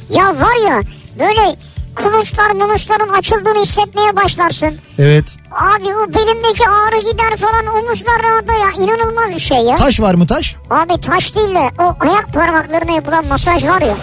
Ya 0.10 0.25
var 0.27 0.67
ya 0.70 0.82
böyle 1.20 1.55
kulunçlar 1.95 2.51
mulunçların 2.51 3.09
açıldığını 3.09 3.62
hissetmeye 3.62 4.15
başlarsın. 4.15 4.77
Evet. 5.00 5.38
Abi 5.51 5.85
o 5.85 6.13
belimdeki 6.13 6.69
ağrı 6.69 7.12
gider 7.12 7.38
falan 7.38 7.67
omuzlar 7.75 8.23
rahatla 8.23 8.53
ya 8.53 8.85
inanılmaz 8.85 9.31
bir 9.33 9.39
şey 9.39 9.57
ya. 9.57 9.75
Taş 9.75 10.00
var 10.00 10.13
mı 10.15 10.27
taş? 10.27 10.55
Abi 10.69 11.01
taş 11.01 11.35
değil 11.35 11.55
de 11.55 11.69
o 11.79 11.95
ayak 12.00 12.33
parmaklarına 12.33 12.91
yapılan 12.91 13.25
masaj 13.27 13.65
var 13.65 13.81
ya. 13.81 13.95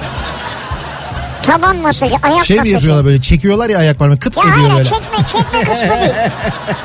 Taban 1.50 1.76
masajı, 1.76 2.14
ayak 2.22 2.44
Şey 2.44 2.56
mi 2.56 2.60
masajı. 2.60 2.74
yapıyorlar 2.74 3.04
böyle 3.04 3.22
çekiyorlar 3.22 3.70
ya 3.70 3.78
ayak 3.78 3.98
parmağı 3.98 4.18
kıt 4.18 4.36
Ya 4.36 4.42
ediyor 4.42 4.56
hayır 4.58 4.70
böyle. 4.74 4.84
çekme 4.84 5.18
çekme 5.28 5.60
kısmı 5.60 5.90
değil. 6.00 6.12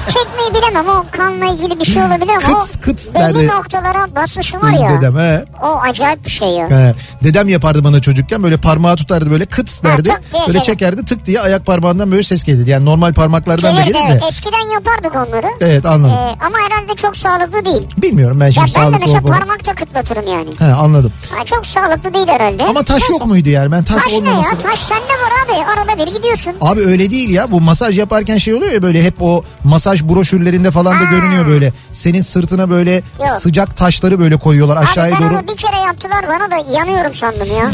Çekmeyi 0.08 0.54
bilemem 0.54 0.88
o 0.90 1.06
kanla 1.12 1.46
ilgili 1.46 1.80
bir 1.80 1.86
şey 1.86 2.04
olabilir 2.04 2.30
ama 2.30 2.60
Kıt, 2.60 2.78
o 2.78 2.82
kıt 2.82 3.14
belli 3.16 3.24
derdi. 3.36 3.48
noktalara 3.48 4.16
basışı 4.16 4.62
var 4.62 4.70
ya. 4.72 4.90
Dedem 4.98 5.18
he. 5.18 5.46
O 5.64 5.80
acayip 5.90 6.26
bir 6.26 6.32
şey 6.32 6.48
ya. 6.50 6.70
He. 6.70 6.94
Dedem 7.24 7.48
yapardı 7.50 7.84
bana 7.84 8.02
çocukken 8.02 8.44
böyle 8.44 8.58
parmağı 8.58 8.96
tutardı 8.96 9.32
böyle 9.32 9.46
kıt 9.46 9.84
derdi. 9.84 10.04
diye, 10.04 10.16
böyle 10.48 10.58
evet. 10.58 10.64
çekerdi 10.66 11.06
tık 11.06 11.26
diye 11.26 11.40
ayak 11.42 11.66
parmağından 11.66 12.12
böyle 12.12 12.24
ses 12.24 12.44
gelirdi. 12.44 12.70
Yani 12.70 12.86
normal 12.86 13.14
parmaklardan 13.14 13.76
da 13.76 13.82
Gelirdi 13.82 13.94
gelir 13.98 14.06
evet. 14.12 14.22
de. 14.24 14.28
Eskiden 14.28 14.74
yapardık 14.74 15.16
onları. 15.28 15.48
Evet 15.62 15.86
Ee, 15.86 15.90
anladım. 15.90 16.16
ama 16.46 16.58
herhalde 16.70 16.94
çok 16.96 17.18
sağlıklı 17.18 17.66
değil. 17.66 17.84
Bilmiyorum 17.98 18.40
ben 18.40 18.46
Ya 18.46 18.52
şimdi 18.52 18.66
ben 18.66 18.70
de 18.70 18.80
sağlıklı 18.80 19.00
mesela 19.00 19.22
parmakta 19.22 19.76
kıtlatırım 19.76 20.28
yani. 20.28 20.50
He 20.60 20.74
anladım. 20.74 21.14
Ha, 21.36 21.46
çok 21.46 21.66
sağlıklı 21.66 22.14
değil 22.14 22.28
herhalde. 22.28 22.64
Ama 22.66 22.84
taş 22.84 23.00
Neyse. 23.02 23.14
yok 23.14 23.26
muydu 23.26 23.50
yani? 23.50 23.72
Ben 23.72 23.84
taş, 23.84 24.04
Taş 24.04 24.14
ne 24.14 24.18
olmaması. 24.18 24.55
Taş 24.64 24.80
sende 24.80 25.02
var 25.02 25.32
abi. 25.46 25.66
Arada 25.72 26.06
bir 26.06 26.12
gidiyorsun. 26.16 26.54
Abi 26.62 26.82
öyle 26.82 27.12
değil 27.12 27.30
ya. 27.30 27.52
Bu 27.52 27.62
masaj 27.62 27.98
yaparken 28.00 28.38
şey 28.38 28.54
oluyor 28.54 28.72
ya 28.74 28.82
böyle 28.82 29.04
hep 29.04 29.22
o 29.22 29.44
masaj 29.64 30.04
broşürlerinde 30.04 30.72
falan 30.72 30.94
da 30.94 31.00
Ha. 31.06 31.10
görünüyor 31.12 31.48
böyle. 31.48 31.74
Senin 31.92 32.22
sırtına 32.22 32.70
böyle 32.70 32.94
Yok. 33.20 33.28
sıcak 33.30 33.78
taşları 33.78 34.20
böyle 34.20 34.38
koyuyorlar 34.38 34.78
aşağıya 34.78 35.16
abi 35.16 35.24
ben 35.24 35.30
doğru. 35.30 35.38
onu 35.40 35.48
bir 35.48 35.58
kere 35.58 35.80
yaptılar 35.80 36.26
bana 36.30 36.52
da 36.52 36.72
yanıyorum 36.78 37.14
sandım 37.14 37.48
ya. 37.60 37.72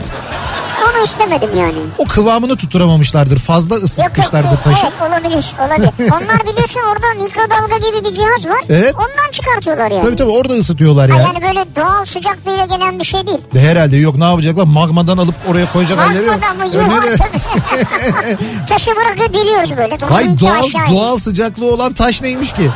Onu 0.83 1.03
istemedim 1.05 1.49
yani. 1.57 1.75
O 1.97 2.05
kıvamını 2.05 2.55
tutturamamışlardır. 2.55 3.37
Fazla 3.39 3.75
Yok 3.75 3.81
yok 3.83 3.89
ısıtmışlardır 3.91 4.57
taşı. 4.63 4.85
evet 4.85 5.09
olabilir 5.11 5.45
olabilir. 5.65 5.91
Onlar 6.11 6.39
biliyorsun 6.47 6.81
orada 6.91 7.23
mikrodalga 7.23 7.77
gibi 7.77 8.05
bir 8.05 8.15
cihaz 8.15 8.47
var. 8.49 8.63
Evet. 8.69 8.95
Ondan 8.95 9.31
çıkartıyorlar 9.31 9.91
yani. 9.91 10.03
Tabii 10.03 10.15
tabii 10.15 10.31
orada 10.31 10.53
ısıtıyorlar 10.53 11.09
Ha, 11.09 11.17
ya. 11.17 11.23
yani 11.23 11.41
böyle 11.41 11.65
doğal 11.75 12.05
sıcaklığıyla 12.05 12.65
gelen 12.65 12.99
bir 12.99 13.05
şey 13.05 13.27
değil. 13.27 13.39
De 13.53 13.61
herhalde 13.61 13.97
yok 13.97 14.15
ne 14.15 14.23
yapacaklar 14.23 14.63
magmadan 14.63 15.17
alıp 15.17 15.35
oraya 15.47 15.71
koyacak 15.73 15.99
halleri 15.99 16.25
yok. 16.25 16.35
Bakmadan 16.41 16.87
mı 16.87 16.95
artık. 16.95 17.19
Taşı 18.69 18.91
bırakıyor 18.95 19.33
deliyoruz 19.33 19.77
böyle. 19.77 19.97
Hayır 20.09 20.39
doğal 20.39 20.67
doğal 20.91 21.17
sıcaklığı 21.17 21.73
olan 21.73 21.93
taş 21.93 22.21
neymiş 22.21 22.53
ki? 22.53 22.69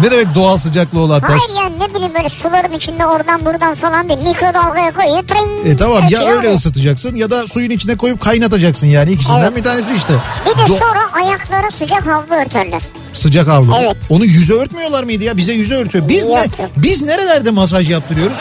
Ne 0.00 0.10
demek 0.10 0.34
doğal 0.34 0.56
sıcaklığı 0.56 1.00
olan 1.00 1.20
taş? 1.20 1.30
Hayır 1.30 1.60
yani 1.64 1.78
ne 1.78 1.94
bileyim 1.94 2.14
böyle 2.14 2.28
suların 2.28 2.72
içinde 2.72 3.06
oradan 3.06 3.44
buradan 3.44 3.74
falan 3.74 4.08
değil. 4.08 4.20
Mikrodalgaya 4.20 4.92
koyuyor. 4.94 5.22
Tring, 5.22 5.66
E 5.66 5.76
tamam 5.76 6.02
ya 6.08 6.20
öyle 6.22 6.54
ısıtacaksın 6.54 7.14
ya 7.14 7.30
da 7.30 7.46
suyun 7.50 7.70
içine 7.70 7.96
koyup 7.96 8.20
kaynatacaksın 8.20 8.86
yani 8.86 9.12
ikisinden 9.12 9.40
Evet. 9.42 9.56
bir 9.56 9.62
tanesi 9.62 9.94
işte. 9.94 10.12
Bir 10.46 10.50
de 10.58 10.62
Do- 10.62 10.78
sonra 10.78 11.00
ayaklara 11.26 11.70
sıcak 11.70 12.06
havlu 12.06 12.34
örterler. 12.34 12.82
Sıcak 13.12 13.48
havlu. 13.48 13.74
Evet. 13.82 13.96
Onu 14.10 14.24
yüze 14.24 14.52
örtmüyorlar 14.52 15.04
mıydı 15.04 15.24
ya? 15.24 15.36
Bize 15.36 15.52
yüze 15.52 15.74
örtüyor. 15.74 16.08
Biz 16.08 16.28
Yok, 16.28 16.36
ne? 16.36 16.40
yok. 16.40 16.70
Biz 16.76 17.02
nerelerde 17.02 17.50
masaj 17.50 17.90
yaptırıyoruz? 17.90 18.36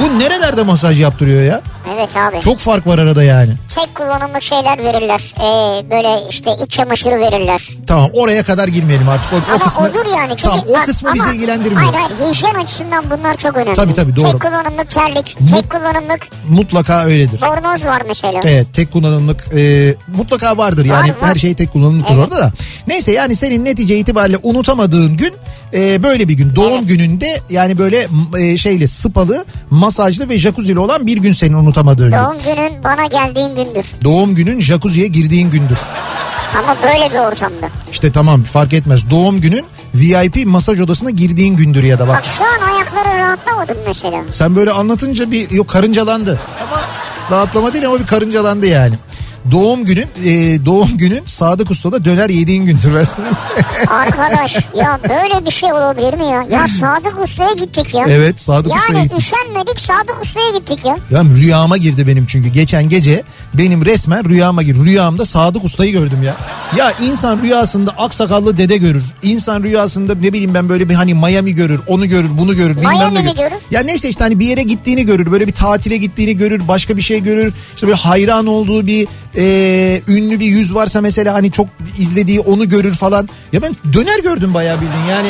Bu 0.00 0.18
nerelerde 0.18 0.62
masaj 0.62 1.00
yaptırıyor 1.00 1.42
ya? 1.42 1.60
Evet 1.94 2.16
abi. 2.16 2.40
Çok 2.40 2.58
fark 2.58 2.86
var 2.86 2.98
arada 2.98 3.22
yani. 3.24 3.50
Tek 3.74 3.94
kullanımlık 3.94 4.42
şeyler 4.42 4.78
verirler. 4.84 5.34
Ee, 5.38 5.90
böyle 5.90 6.28
işte 6.30 6.50
iç 6.64 6.70
çamaşırı 6.72 7.20
verirler. 7.20 7.68
Tamam 7.86 8.10
oraya 8.14 8.42
kadar 8.42 8.68
girmeyelim 8.68 9.08
artık. 9.08 9.32
O, 9.32 9.36
o 9.36 9.40
Ama 9.54 9.64
kısmı, 9.64 9.86
odur 9.86 10.06
yani. 10.16 10.28
Çünkü 10.28 10.42
tamam 10.42 10.60
o 10.68 10.72
bak, 10.74 10.84
kısmı 10.84 11.08
ama- 11.10 11.14
bizi 11.24 11.36
ilgilendirmiyor. 11.36 11.92
Hayır 11.92 12.08
hayır 12.18 12.34
hijyen 12.34 12.54
açısından 12.54 13.04
bunlar 13.10 13.34
çok 13.36 13.56
önemli. 13.56 13.74
Tabii, 13.74 13.94
tabii, 13.94 14.16
doğru. 14.16 14.30
Tek 14.32 14.40
kullanımlık 14.40 14.90
terlik, 14.90 15.40
Mu- 15.40 15.50
tek 15.50 15.70
kullanımlık 15.70 16.20
Mutlaka 16.48 17.04
öyledir. 17.04 17.40
bornoz 17.40 17.84
var 17.84 18.02
mesela. 18.08 18.40
Evet 18.44 18.66
tek 18.72 18.92
kullanımlık 18.92 19.46
e, 19.56 19.94
mutlaka 20.16 20.56
vardır 20.56 20.84
yani 20.84 21.10
Var, 21.10 21.16
var. 21.22 21.30
her 21.30 21.34
şey 21.34 21.54
tek 21.54 21.72
kullanımlıktır 21.72 22.14
Evet. 22.14 22.24
orada 22.24 22.38
da. 22.42 22.52
Neyse 22.86 23.12
yani 23.12 23.36
senin 23.36 23.64
netice 23.64 23.98
itibariyle 23.98 24.36
unutamadığın 24.42 25.16
gün 25.16 25.32
e, 25.74 26.02
böyle 26.02 26.28
bir 26.28 26.34
gün 26.34 26.56
doğum 26.56 26.72
Evet. 26.78 26.88
gününde 26.88 27.40
yani 27.50 27.78
böyle 27.78 28.06
e, 28.38 28.56
şeyle 28.56 28.86
sıpalı 28.86 29.44
masajlı 29.70 30.28
ve 30.28 30.38
jacuzzi'li 30.38 30.78
olan 30.78 31.06
bir 31.06 31.16
gün 31.16 31.32
senin 31.32 31.54
unutamadığın 31.54 31.77
gün. 31.82 32.12
Doğum 32.12 32.36
günün 32.44 32.84
bana 32.84 33.06
geldiğin 33.06 33.54
gündür. 33.56 33.86
Doğum 34.04 34.34
günün 34.34 34.60
jacuzziye 34.60 35.06
girdiğin 35.06 35.50
gündür. 35.50 35.78
Ama 36.58 36.76
böyle 36.82 37.10
bir 37.10 37.18
ortamda. 37.18 37.66
İşte 37.92 38.12
tamam 38.12 38.42
fark 38.42 38.72
etmez 38.72 39.10
doğum 39.10 39.40
günün 39.40 39.64
VIP 39.94 40.46
masaj 40.46 40.80
odasına 40.80 41.10
girdiğin 41.10 41.56
gündür 41.56 41.84
ya 41.84 41.98
da 41.98 42.08
bak. 42.08 42.16
Bak 42.16 42.24
şu 42.24 42.44
an 42.44 42.72
ayakları 42.74 43.18
rahatlamadım 43.18 43.76
mesela. 43.86 44.22
Sen 44.30 44.56
böyle 44.56 44.70
anlatınca 44.70 45.30
bir 45.30 45.50
yok 45.50 45.68
karıncalandı. 45.68 46.40
Ama 46.70 46.80
rahatlama 47.30 47.72
değil 47.72 47.86
ama 47.86 48.00
bir 48.00 48.06
karıncalandı 48.06 48.66
yani. 48.66 48.94
Doğum 49.50 49.84
günün 49.84 50.06
e, 50.24 50.64
doğum 50.66 50.98
günün 50.98 51.20
Sadık 51.26 51.70
Usta'da 51.70 52.04
döner 52.04 52.30
yediğin 52.30 52.66
gündür 52.66 53.04
sana. 53.04 53.26
Arkadaş 54.00 54.56
ya 54.74 55.00
böyle 55.08 55.46
bir 55.46 55.50
şey 55.50 55.72
olabilir 55.72 56.14
mi 56.14 56.26
ya? 56.26 56.46
Ya 56.50 56.66
Sadık 56.80 57.20
Usta'ya 57.24 57.52
gittik 57.52 57.94
ya. 57.94 58.04
Evet 58.08 58.40
Sadık 58.40 58.74
Usta'ya 58.76 58.98
Yani 58.98 59.08
gittik. 59.08 59.18
üşenmedik 59.22 59.80
Sadık 59.80 60.22
Usta'ya 60.22 60.50
gittik 60.58 60.84
ya. 60.84 60.96
Ya 61.10 61.24
rüyama 61.24 61.76
girdi 61.76 62.06
benim 62.06 62.26
çünkü 62.26 62.48
geçen 62.48 62.88
gece 62.88 63.22
benim 63.54 63.84
resmen 63.84 64.24
rüyama 64.24 64.62
girdi. 64.62 64.84
Rüyamda 64.84 65.24
Sadık 65.24 65.64
Usta'yı 65.64 65.92
gördüm 65.92 66.22
ya. 66.22 66.36
Ya 66.76 66.92
insan 67.02 67.42
rüyasında 67.42 67.90
aksakallı 67.90 68.58
dede 68.58 68.76
görür. 68.76 69.04
İnsan 69.22 69.62
rüyasında 69.62 70.14
ne 70.14 70.32
bileyim 70.32 70.54
ben 70.54 70.68
böyle 70.68 70.88
bir 70.88 70.94
hani 70.94 71.14
Miami 71.14 71.54
görür, 71.54 71.80
onu 71.86 72.08
görür, 72.08 72.30
bunu 72.38 72.56
görür, 72.56 72.76
bilmem 72.76 72.92
Miami 72.92 73.14
ne 73.14 73.20
görür. 73.20 73.34
görür? 73.36 73.52
Ya 73.70 73.80
neyse 73.80 74.08
işte 74.08 74.24
hani 74.24 74.40
bir 74.40 74.46
yere 74.46 74.62
gittiğini 74.62 75.06
görür, 75.06 75.30
böyle 75.32 75.46
bir 75.46 75.52
tatile 75.52 75.96
gittiğini 75.96 76.36
görür, 76.36 76.68
başka 76.68 76.96
bir 76.96 77.02
şey 77.02 77.22
görür. 77.22 77.54
İşte 77.74 77.86
böyle 77.86 77.98
hayran 77.98 78.46
olduğu 78.46 78.86
bir 78.86 79.08
e, 79.36 80.02
ünlü 80.08 80.40
bir 80.40 80.46
yüz 80.46 80.74
varsa 80.74 81.00
mesela 81.00 81.34
hani 81.34 81.50
çok 81.52 81.66
izlediği 81.98 82.40
onu 82.40 82.68
görür 82.68 82.94
falan. 82.94 83.28
Ya 83.52 83.62
ben 83.62 83.76
döner 83.92 84.18
gördüm 84.22 84.54
bayağı 84.54 84.76
bildiğin 84.80 85.06
yani. 85.10 85.28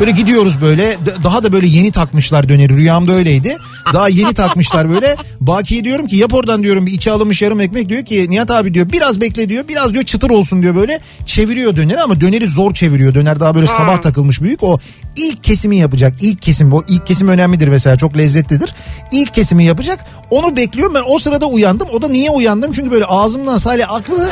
Böyle 0.00 0.10
gidiyoruz 0.10 0.60
böyle 0.60 0.96
daha 1.24 1.42
da 1.44 1.52
böyle 1.52 1.66
yeni 1.66 1.92
takmışlar 1.92 2.48
döneri 2.48 2.76
rüyamda 2.76 3.12
öyleydi. 3.12 3.56
Daha 3.92 4.08
yeni 4.08 4.34
takmışlar 4.34 4.90
böyle. 4.90 5.16
Baki'ye 5.40 5.84
diyorum 5.84 6.06
ki 6.06 6.16
yap 6.16 6.34
oradan 6.34 6.62
diyorum 6.62 6.86
bir 6.86 6.92
içe 6.92 7.10
alınmış 7.10 7.42
yarım 7.42 7.60
ekmek 7.60 7.88
diyor 7.88 8.04
ki 8.04 8.26
Nihat 8.28 8.50
abi 8.50 8.74
diyor 8.74 8.92
biraz 8.92 9.20
bekle 9.20 9.48
diyor 9.48 9.68
biraz 9.68 9.94
diyor 9.94 10.04
çıtır 10.04 10.30
olsun 10.30 10.62
diyor 10.62 10.76
böyle. 10.76 11.00
Çeviriyor 11.26 11.76
döneri 11.76 12.00
ama 12.00 12.20
döneri 12.20 12.46
zor 12.46 12.74
çeviriyor. 12.74 13.14
Döner 13.14 13.40
daha 13.40 13.54
böyle 13.54 13.66
sabah 13.66 14.02
takılmış 14.02 14.42
büyük 14.42 14.62
o 14.62 14.78
ilk 15.16 15.44
kesimi 15.44 15.76
yapacak. 15.76 16.14
ilk 16.20 16.42
kesim 16.42 16.72
o 16.72 16.82
ilk 16.88 17.06
kesim 17.06 17.28
önemlidir 17.28 17.68
mesela 17.68 17.96
çok 17.96 18.18
lezzetlidir. 18.18 18.74
İlk 19.12 19.34
kesimi 19.34 19.64
yapacak 19.64 20.04
onu 20.30 20.56
bekliyorum 20.56 20.94
ben 20.94 21.02
o 21.06 21.18
sırada 21.18 21.46
uyandım. 21.46 21.88
O 21.92 22.02
da 22.02 22.08
niye 22.08 22.30
uyandım 22.30 22.72
çünkü 22.72 22.90
böyle 22.90 23.04
ağzımdan 23.04 23.58
salih 23.58 23.92
aklı 23.92 24.28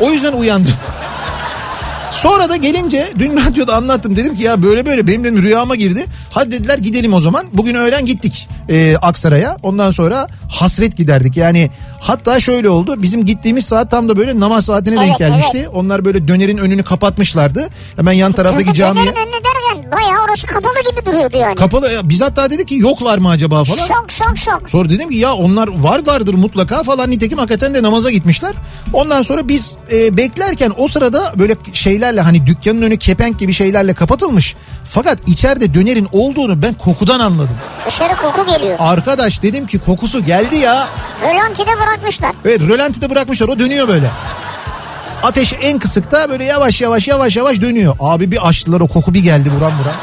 o 0.00 0.12
yüzden 0.12 0.32
uyandım. 0.32 0.72
Sonra 2.22 2.48
da 2.48 2.56
gelince 2.56 3.12
dün 3.18 3.36
radyoda 3.46 3.76
anlattım 3.76 4.16
dedim 4.16 4.34
ki 4.34 4.42
ya 4.42 4.62
böyle 4.62 4.86
böyle 4.86 5.06
benim 5.06 5.24
dedim 5.24 5.42
rüyama 5.42 5.76
girdi. 5.76 6.06
Hadi 6.30 6.50
dediler 6.50 6.78
gidelim 6.78 7.14
o 7.14 7.20
zaman. 7.20 7.46
Bugün 7.52 7.74
öğlen 7.74 8.06
gittik 8.06 8.48
e, 8.68 8.96
Aksaray'a. 8.96 9.56
Ondan 9.62 9.90
sonra 9.90 10.28
hasret 10.48 10.96
giderdik. 10.96 11.36
Yani 11.36 11.70
hatta 12.00 12.40
şöyle 12.40 12.68
oldu. 12.68 13.02
Bizim 13.02 13.24
gittiğimiz 13.24 13.64
saat 13.64 13.90
tam 13.90 14.08
da 14.08 14.16
böyle 14.16 14.40
namaz 14.40 14.64
saatine 14.64 14.96
denk 14.96 15.08
Evet, 15.08 15.18
gelmişti. 15.18 15.68
Onlar 15.74 16.04
böyle 16.04 16.28
dönerin 16.28 16.56
önünü 16.58 16.82
kapatmışlardı. 16.82 17.68
Hemen 17.96 18.12
yan 18.12 18.32
taraftaki 18.32 18.74
camiye. 18.74 19.06
dönerin 19.06 19.16
önüne 19.26 19.34
derken 19.34 19.92
bayağı 19.92 20.24
orası 20.24 20.46
kapalı 20.46 20.74
gibi 20.90 21.06
duruyordu 21.06 21.36
yani. 21.36 21.54
Kapalı. 21.54 21.90
Biz 22.04 22.20
hatta 22.20 22.50
dedik 22.50 22.68
ki 22.68 22.74
yoklar 22.74 23.18
mı 23.18 23.28
acaba 23.28 23.64
falan. 23.64 23.86
Şok 23.86 24.06
şok 24.10 24.38
şok. 24.38 24.70
Sonra 24.70 24.90
dedim 24.90 25.08
ki 25.08 25.16
ya 25.16 25.34
onlar 25.34 25.68
varlardır 25.68 26.34
mutlaka 26.34 26.82
falan 26.82 27.10
nitekim 27.10 27.38
hakikaten 27.38 27.74
de 27.74 27.82
namaza 27.82 28.10
gitmişler. 28.10 28.54
Ondan 28.92 29.22
sonra 29.22 29.48
biz 29.48 29.74
e, 29.92 30.16
beklerken 30.16 30.72
o 30.78 30.88
sırada 30.88 31.32
böyle 31.38 31.56
şeylerle 31.72 32.20
hani 32.20 32.46
dükkanın 32.46 32.82
önü 32.82 32.96
kepenk 32.96 33.38
gibi 33.38 33.52
şeylerle 33.52 33.94
kapatılmış. 33.94 34.56
Fakat 34.84 35.18
içeride 35.28 35.74
dönerin 35.74 36.08
olduğunu 36.12 36.62
ben 36.62 36.74
kokudan 36.74 37.20
anladım. 37.20 37.56
Dışarı 37.86 38.16
koku 38.16 38.46
geliyor. 38.46 38.76
Arkadaş 38.78 39.42
dedim 39.42 39.66
ki 39.66 39.78
kokusu 39.78 40.24
geldi 40.42 40.56
ya. 40.56 40.88
Rölantide 41.22 41.76
bırakmışlar. 41.80 42.30
Evet 42.44 42.60
rölantide 42.60 43.10
bırakmışlar 43.10 43.48
o 43.48 43.58
dönüyor 43.58 43.88
böyle. 43.88 44.10
Ateş 45.22 45.54
en 45.62 45.78
kısıkta 45.78 46.30
böyle 46.30 46.44
yavaş 46.44 46.80
yavaş 46.80 47.08
yavaş 47.08 47.36
yavaş 47.36 47.60
dönüyor. 47.60 47.96
Abi 48.00 48.30
bir 48.30 48.48
açtılar 48.48 48.80
o 48.80 48.88
koku 48.88 49.14
bir 49.14 49.20
geldi 49.20 49.50
buram 49.56 49.72
buram. 49.82 49.94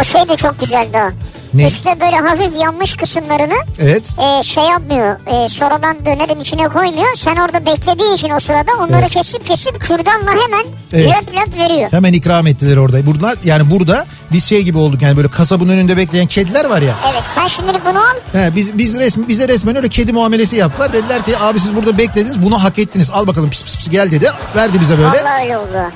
O 0.00 0.04
şey 0.04 0.28
de 0.28 0.36
çok 0.36 0.60
güzeldi 0.60 0.98
o. 0.98 1.10
Ne? 1.56 1.66
Üstte 1.66 2.00
böyle 2.00 2.16
hafif 2.16 2.60
yanmış 2.60 2.96
kısımlarını 2.96 3.54
Evet. 3.78 4.16
e, 4.18 4.42
şey 4.42 4.64
yapmıyor. 4.64 5.16
E, 5.26 5.48
sonradan 5.48 5.96
dönerin 6.06 6.40
içine 6.40 6.68
koymuyor. 6.68 7.16
Sen 7.16 7.36
orada 7.36 7.66
beklediğin 7.66 8.12
için 8.12 8.30
o 8.30 8.40
sırada 8.40 8.70
onları 8.80 9.00
Evet. 9.00 9.10
kesip 9.10 9.46
kesip 9.46 9.80
kürdanla 9.80 10.30
hemen 10.30 10.64
Evet. 10.92 11.10
löp 11.12 11.34
löp 11.34 11.58
veriyor. 11.58 11.92
Hemen 11.92 12.12
ikram 12.12 12.46
ettiler 12.46 12.76
orada. 12.76 13.06
Bunlar 13.06 13.38
yani 13.44 13.70
burada 13.70 14.06
biz 14.32 14.44
şey 14.44 14.62
gibi 14.62 14.78
olduk 14.78 15.02
yani 15.02 15.16
böyle 15.16 15.28
kasabın 15.28 15.68
önünde 15.68 15.96
bekleyen 15.96 16.26
kediler 16.26 16.64
var 16.64 16.82
ya. 16.82 16.94
Evet 17.12 17.22
sen 17.34 17.46
şimdi 17.46 17.72
bunu 17.86 17.98
al. 17.98 18.16
He, 18.32 18.56
biz 18.56 18.78
biz 18.78 18.98
resmi 18.98 19.28
bize 19.28 19.48
resmen 19.48 19.76
öyle 19.76 19.88
kedi 19.88 20.12
muamelesi 20.12 20.56
yaptılar. 20.56 20.92
Dediler 20.92 21.22
ki 21.24 21.38
abi 21.38 21.60
siz 21.60 21.76
burada 21.76 21.98
beklediniz 21.98 22.42
bunu 22.42 22.64
hak 22.64 22.78
ettiniz. 22.78 23.10
Al 23.10 23.26
bakalım 23.26 23.50
pis 23.50 23.64
pis 23.64 23.76
pis 23.76 23.90
gel 23.90 24.10
dedi. 24.10 24.30
Verdi 24.56 24.80
bize 24.80 24.98
böyle. 24.98 25.08
Vallahi 25.08 25.42
öyle 25.44 25.58
oldu. 25.58 25.92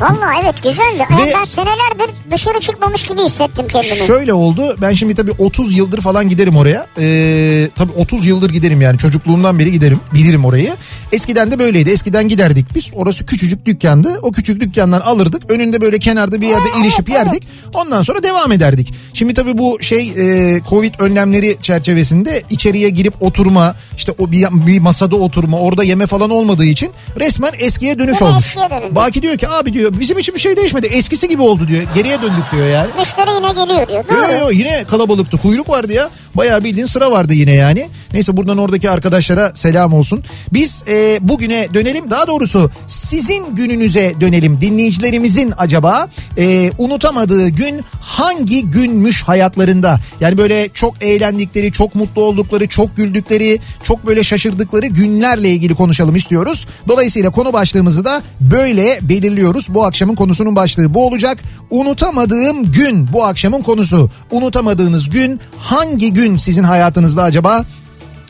Valla 0.00 0.32
evet 0.42 0.62
güzeldi. 0.62 1.04
Ve- 1.10 1.26
Ve... 1.30 1.32
Ben 1.38 1.44
senelerdir 1.44 2.14
dışarı 2.30 2.60
çıkmamış 2.60 3.04
gibi 3.04 3.20
hissettim 3.22 3.64
kendimi. 3.68 4.06
Şöyle 4.06 4.32
oldu. 4.32 4.76
Ben 4.80 4.92
şimdi 4.94 5.14
tabii 5.14 5.32
30 5.38 5.76
yıldır 5.76 6.00
falan 6.00 6.28
giderim 6.28 6.56
oraya. 6.56 6.86
Ee, 6.98 7.68
tabii 7.76 7.92
30 7.92 8.26
yıldır 8.26 8.50
giderim 8.50 8.80
yani. 8.80 8.98
Çocukluğumdan 8.98 9.58
beri 9.58 9.72
giderim. 9.72 10.00
Bilirim 10.14 10.44
orayı. 10.44 10.74
Eskiden 11.12 11.50
de 11.50 11.58
böyleydi. 11.58 11.90
Eskiden 11.90 12.28
giderdik 12.28 12.74
biz. 12.74 12.90
Orası 12.94 13.26
küçücük 13.26 13.66
dükkandı. 13.66 14.18
O 14.22 14.32
küçük 14.32 14.60
dükkandan 14.60 15.00
alırdık. 15.00 15.50
Önünde 15.50 15.80
böyle 15.80 15.98
kenarda 15.98 16.40
bir 16.40 16.48
yerde 16.48 16.68
Ha, 16.72 16.80
ilişip 16.84 17.10
evet, 17.10 17.18
yerdik. 17.18 17.42
Ondan 17.74 18.02
sonra 18.02 18.22
devam 18.22 18.52
ederdik. 18.52 18.94
Şimdi 19.14 19.34
tabii 19.34 19.58
bu 19.58 19.78
şey 19.80 20.08
e, 20.08 20.60
Covid 20.68 20.94
önlemleri 20.98 21.56
çerçevesinde 21.62 22.42
içeriye 22.50 22.88
girip 22.90 23.22
oturma, 23.22 23.74
işte 23.96 24.12
o 24.18 24.30
bir, 24.32 24.46
bir 24.66 24.80
masada 24.80 25.16
oturma, 25.16 25.58
orada 25.58 25.84
yeme 25.84 26.06
falan 26.06 26.30
olmadığı 26.30 26.64
için 26.64 26.90
resmen 27.20 27.52
eskiye 27.58 27.98
dönüş 27.98 28.20
Yine 28.20 28.30
olmuş. 28.30 28.46
eskiye 28.46 28.70
dönüldü. 28.70 28.94
Baki 28.94 29.22
diyor 29.22 29.36
ki 29.38 29.48
abi 29.48 29.72
diyor 29.72 29.85
bizim 30.00 30.18
için 30.18 30.34
bir 30.34 30.40
şey 30.40 30.56
değişmedi. 30.56 30.86
Eskisi 30.86 31.28
gibi 31.28 31.42
oldu 31.42 31.68
diyor. 31.68 31.82
Geriye 31.94 32.22
döndük 32.22 32.52
diyor 32.52 32.66
yani. 32.66 32.90
Müşteri 32.98 33.30
yine 33.30 33.52
geliyor 33.52 33.88
diyor. 33.88 34.04
Doğru. 34.08 34.32
Yo 34.32 34.40
yo 34.40 34.50
yine 34.50 34.84
kalabalıktı. 34.84 35.38
Kuyruk 35.38 35.68
vardı 35.68 35.92
ya. 35.92 36.10
Bayağı 36.36 36.64
bildiğin 36.64 36.86
sıra 36.86 37.10
vardı 37.10 37.34
yine 37.34 37.52
yani. 37.52 37.88
Neyse 38.12 38.36
buradan 38.36 38.58
oradaki 38.58 38.90
arkadaşlara 38.90 39.54
selam 39.54 39.92
olsun. 39.92 40.24
Biz 40.52 40.84
e, 40.88 41.18
bugüne 41.20 41.68
dönelim. 41.74 42.10
Daha 42.10 42.26
doğrusu 42.26 42.70
sizin 42.86 43.54
gününüze 43.54 44.14
dönelim. 44.20 44.60
Dinleyicilerimizin 44.60 45.52
acaba 45.58 46.08
e, 46.38 46.70
unutamadığı 46.78 47.48
gün 47.48 47.80
hangi 48.00 48.64
günmüş 48.64 49.22
hayatlarında? 49.22 50.00
Yani 50.20 50.38
böyle 50.38 50.68
çok 50.74 51.02
eğlendikleri, 51.02 51.72
çok 51.72 51.94
mutlu 51.94 52.22
oldukları, 52.22 52.68
çok 52.68 52.96
güldükleri, 52.96 53.58
çok 53.82 54.06
böyle 54.06 54.24
şaşırdıkları 54.24 54.86
günlerle 54.86 55.50
ilgili 55.50 55.74
konuşalım 55.74 56.16
istiyoruz. 56.16 56.66
Dolayısıyla 56.88 57.30
konu 57.30 57.52
başlığımızı 57.52 58.04
da 58.04 58.22
böyle 58.40 58.98
belirliyoruz. 59.02 59.74
Bu 59.74 59.84
akşamın 59.84 60.14
konusunun 60.14 60.56
başlığı 60.56 60.94
bu 60.94 61.06
olacak. 61.06 61.38
Unutamadığım 61.70 62.72
gün 62.72 63.12
bu 63.12 63.24
akşamın 63.24 63.62
konusu. 63.62 64.10
Unutamadığınız 64.30 65.10
gün 65.10 65.40
hangi 65.58 66.12
gün 66.12 66.25
sizin 66.36 66.64
hayatınızda 66.64 67.22
acaba? 67.22 67.64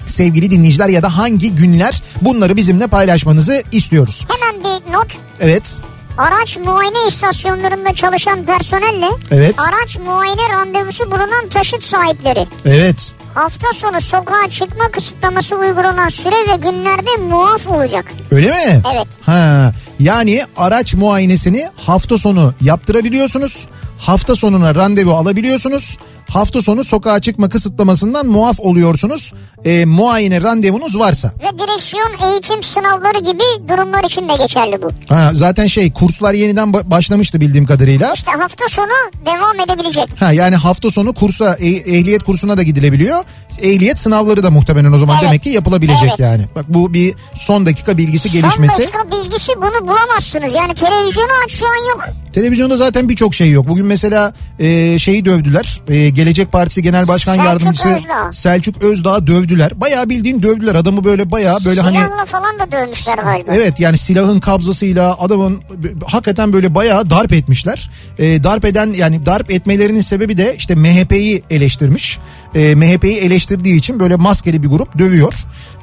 Sevgili 0.06 0.50
dinleyiciler 0.50 0.88
ya 0.88 1.02
da 1.02 1.18
hangi 1.18 1.54
günler 1.54 2.02
bunları 2.22 2.56
bizimle 2.56 2.86
paylaşmanızı 2.86 3.62
istiyoruz. 3.72 4.26
Hemen 4.28 4.64
bir 4.64 4.92
not. 4.92 5.06
Evet. 5.40 5.80
Araç 6.18 6.58
muayene 6.58 7.08
istasyonlarında 7.08 7.94
çalışan 7.94 8.44
personelle 8.44 9.08
Evet. 9.30 9.54
araç 9.60 9.98
muayene 9.98 10.48
randevusu 10.52 11.06
bulunan 11.10 11.48
taşıt 11.50 11.82
sahipleri 11.84 12.46
Evet. 12.64 13.12
hafta 13.34 13.66
sonu 13.74 14.00
sokağa 14.00 14.50
çıkma 14.50 14.90
kısıtlaması 14.92 15.56
uygulanan 15.56 16.08
süre 16.08 16.52
ve 16.52 16.56
günlerde 16.56 17.10
muaf 17.30 17.68
olacak. 17.68 18.04
Öyle 18.30 18.48
mi? 18.50 18.82
Evet. 18.94 19.06
Ha, 19.26 19.72
yani 20.00 20.44
araç 20.56 20.94
muayenesini 20.94 21.68
hafta 21.86 22.18
sonu 22.18 22.54
yaptırabiliyorsunuz. 22.60 23.66
Hafta 23.98 24.34
sonuna 24.36 24.74
randevu 24.74 25.12
alabiliyorsunuz. 25.12 25.98
Hafta 26.28 26.62
sonu 26.62 26.84
sokağa 26.84 27.20
çıkma 27.20 27.48
kısıtlamasından 27.48 28.26
muaf 28.26 28.60
oluyorsunuz. 28.60 29.32
E, 29.64 29.84
muayene 29.84 30.42
randevunuz 30.42 30.98
varsa. 30.98 31.28
Ve 31.42 31.58
direksiyon 31.58 32.10
eğitim 32.32 32.62
sınavları 32.62 33.18
gibi 33.18 33.68
durumlar 33.68 34.04
için 34.04 34.28
de 34.28 34.32
geçerli 34.36 34.82
bu. 34.82 34.90
Ha, 35.14 35.30
zaten 35.34 35.66
şey 35.66 35.92
kurslar 35.92 36.34
yeniden 36.34 36.68
ba- 36.68 36.90
başlamıştı 36.90 37.40
bildiğim 37.40 37.66
kadarıyla. 37.66 38.12
İşte 38.14 38.30
hafta 38.30 38.64
sonu 38.68 38.86
devam 39.26 39.60
edebilecek. 39.60 40.20
Ha, 40.22 40.32
yani 40.32 40.56
hafta 40.56 40.90
sonu 40.90 41.14
kursa 41.14 41.54
e- 41.60 41.66
ehliyet 41.68 42.22
kursuna 42.22 42.56
da 42.56 42.62
gidilebiliyor. 42.62 43.24
Ehliyet 43.62 43.98
sınavları 43.98 44.42
da 44.42 44.50
muhtemelen 44.50 44.92
o 44.92 44.98
zaman 44.98 45.16
Evet. 45.16 45.24
demek 45.28 45.42
ki 45.42 45.48
yapılabilecek 45.50 46.08
Evet. 46.08 46.18
yani. 46.18 46.42
Bak 46.56 46.64
bu 46.68 46.94
bir 46.94 47.14
son 47.34 47.66
dakika 47.66 47.98
bilgisi 47.98 48.30
gelişmesi. 48.32 48.74
Son 48.74 48.82
dakika 48.84 49.10
bilgisi 49.24 49.52
bunu 49.56 49.88
bulamazsınız. 49.88 50.54
Yani 50.54 50.74
televizyonu 50.74 51.30
aç 51.44 51.52
şu 51.52 51.66
an 51.66 51.90
yok. 51.90 52.04
Televizyonda 52.32 52.76
zaten 52.76 53.08
birçok 53.08 53.34
şey 53.34 53.50
yok. 53.50 53.68
Bugün 53.68 53.86
mesela 53.86 54.32
e, 54.58 54.98
şeyi 54.98 55.24
dövdüler. 55.24 55.80
E, 55.88 56.10
Gelecek 56.16 56.52
Partisi 56.52 56.82
Genel 56.82 57.08
Başkan 57.08 57.34
Selçuk 57.34 57.46
Yardımcısı 57.46 57.88
Özdağ. 57.88 58.32
Selçuk 58.32 58.82
Özdağ 58.82 59.26
dövdüler. 59.26 59.80
Bayağı 59.80 60.08
bildiğin 60.08 60.42
dövdüler. 60.42 60.74
Adamı 60.74 61.04
böyle 61.04 61.30
bayağı 61.30 61.58
böyle 61.64 61.80
hani 61.80 61.96
Silahla 61.96 62.24
falan 62.24 62.58
da 62.58 62.72
dövmüşler 62.72 63.18
galiba. 63.18 63.52
Evet 63.54 63.80
yani 63.80 63.98
silahın 63.98 64.40
kabzasıyla 64.40 65.16
adamın 65.20 65.62
hakikaten 66.06 66.52
böyle 66.52 66.74
bayağı 66.74 67.10
darp 67.10 67.32
etmişler. 67.32 67.90
E, 68.18 68.42
darp 68.44 68.64
eden 68.64 68.92
yani 68.92 69.26
darp 69.26 69.50
etmelerinin 69.50 70.00
sebebi 70.00 70.36
de 70.36 70.54
işte 70.58 70.74
MHP'yi 70.74 71.42
eleştirmiş. 71.50 72.18
E, 72.56 72.74
MHP'yi 72.74 73.16
eleştirdiği 73.16 73.76
için 73.76 74.00
böyle 74.00 74.16
maskeli 74.16 74.62
bir 74.62 74.68
grup 74.68 74.98
dövüyor. 74.98 75.34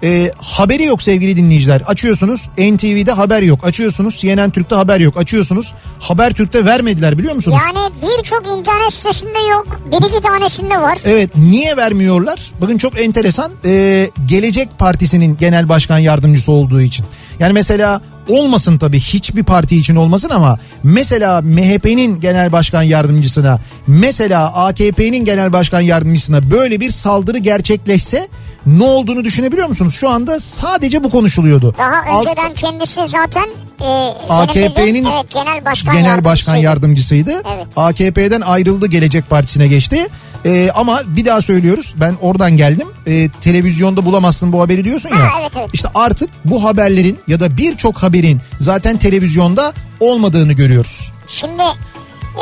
E, 0.03 0.31
haberi 0.37 0.83
yok 0.83 1.03
sevgili 1.03 1.37
dinleyiciler. 1.37 1.81
Açıyorsunuz 1.81 2.49
NTV'de 2.57 3.11
haber 3.11 3.41
yok. 3.41 3.65
Açıyorsunuz 3.65 4.17
CNN 4.17 4.49
Türk'te 4.51 4.75
haber 4.75 4.99
yok. 4.99 5.17
Açıyorsunuz 5.17 5.73
Habertürk'te 5.99 6.65
vermediler 6.65 7.17
biliyor 7.17 7.35
musunuz? 7.35 7.61
Yani 7.75 7.89
birçok 8.01 8.47
internet 8.57 8.93
sitesinde 8.93 9.39
yok. 9.51 9.79
Bir 9.91 10.07
iki 10.07 10.21
tanesinde 10.21 10.81
var. 10.81 10.97
Evet 11.05 11.29
niye 11.37 11.77
vermiyorlar? 11.77 12.51
Bakın 12.61 12.77
çok 12.77 13.01
enteresan. 13.01 13.51
Ee, 13.65 14.09
Gelecek 14.25 14.77
Partisi'nin 14.77 15.37
genel 15.37 15.69
başkan 15.69 15.97
yardımcısı 15.97 16.51
olduğu 16.51 16.81
için. 16.81 17.05
Yani 17.39 17.53
mesela 17.53 18.01
olmasın 18.29 18.77
tabii 18.77 18.99
hiçbir 18.99 19.43
parti 19.43 19.77
için 19.77 19.95
olmasın 19.95 20.29
ama 20.29 20.59
mesela 20.83 21.41
MHP'nin 21.41 22.19
genel 22.19 22.51
başkan 22.51 22.83
yardımcısına 22.83 23.59
mesela 23.87 24.53
AKP'nin 24.53 25.25
genel 25.25 25.53
başkan 25.53 25.81
yardımcısına 25.81 26.51
böyle 26.51 26.79
bir 26.79 26.89
saldırı 26.91 27.37
gerçekleşse 27.37 28.27
ne 28.65 28.83
olduğunu 28.83 29.23
düşünebiliyor 29.23 29.67
musunuz? 29.67 29.93
Şu 29.95 30.09
anda 30.09 30.39
sadece 30.39 31.03
bu 31.03 31.09
konuşuluyordu. 31.09 31.75
Daha 31.77 32.15
Alt- 32.17 32.27
önceden 32.27 32.53
kendisi 32.53 33.01
zaten 33.07 33.45
e, 33.81 34.13
AKP'nin 34.29 35.05
evet, 35.05 35.31
genel 35.33 35.65
başkan 35.65 35.95
genel 35.97 36.23
başkan 36.25 36.55
yardımcısıydı. 36.55 37.31
yardımcısıydı. 37.31 37.55
Evet. 37.55 37.67
AKP'den 37.75 38.41
ayrıldı 38.41 38.87
Gelecek 38.87 39.29
Partisi'ne 39.29 39.67
geçti. 39.67 40.07
Ee, 40.45 40.69
ama 40.75 41.01
bir 41.05 41.25
daha 41.25 41.41
söylüyoruz 41.41 41.93
ben 42.00 42.15
oradan 42.21 42.57
geldim. 42.57 42.88
Ee, 43.08 43.29
televizyonda 43.41 44.06
bulamazsın 44.06 44.51
bu 44.51 44.62
haberi 44.62 44.84
diyorsun 44.84 45.10
ya. 45.10 45.19
Ha, 45.19 45.29
evet, 45.41 45.51
evet. 45.58 45.69
İşte 45.73 45.88
artık 45.95 46.29
bu 46.45 46.63
haberlerin 46.63 47.19
ya 47.27 47.39
da 47.39 47.58
birçok 47.58 47.97
haberin 47.97 48.41
zaten 48.60 48.97
televizyonda 48.97 49.73
olmadığını 49.99 50.53
görüyoruz. 50.53 51.13
Şimdi 51.27 51.63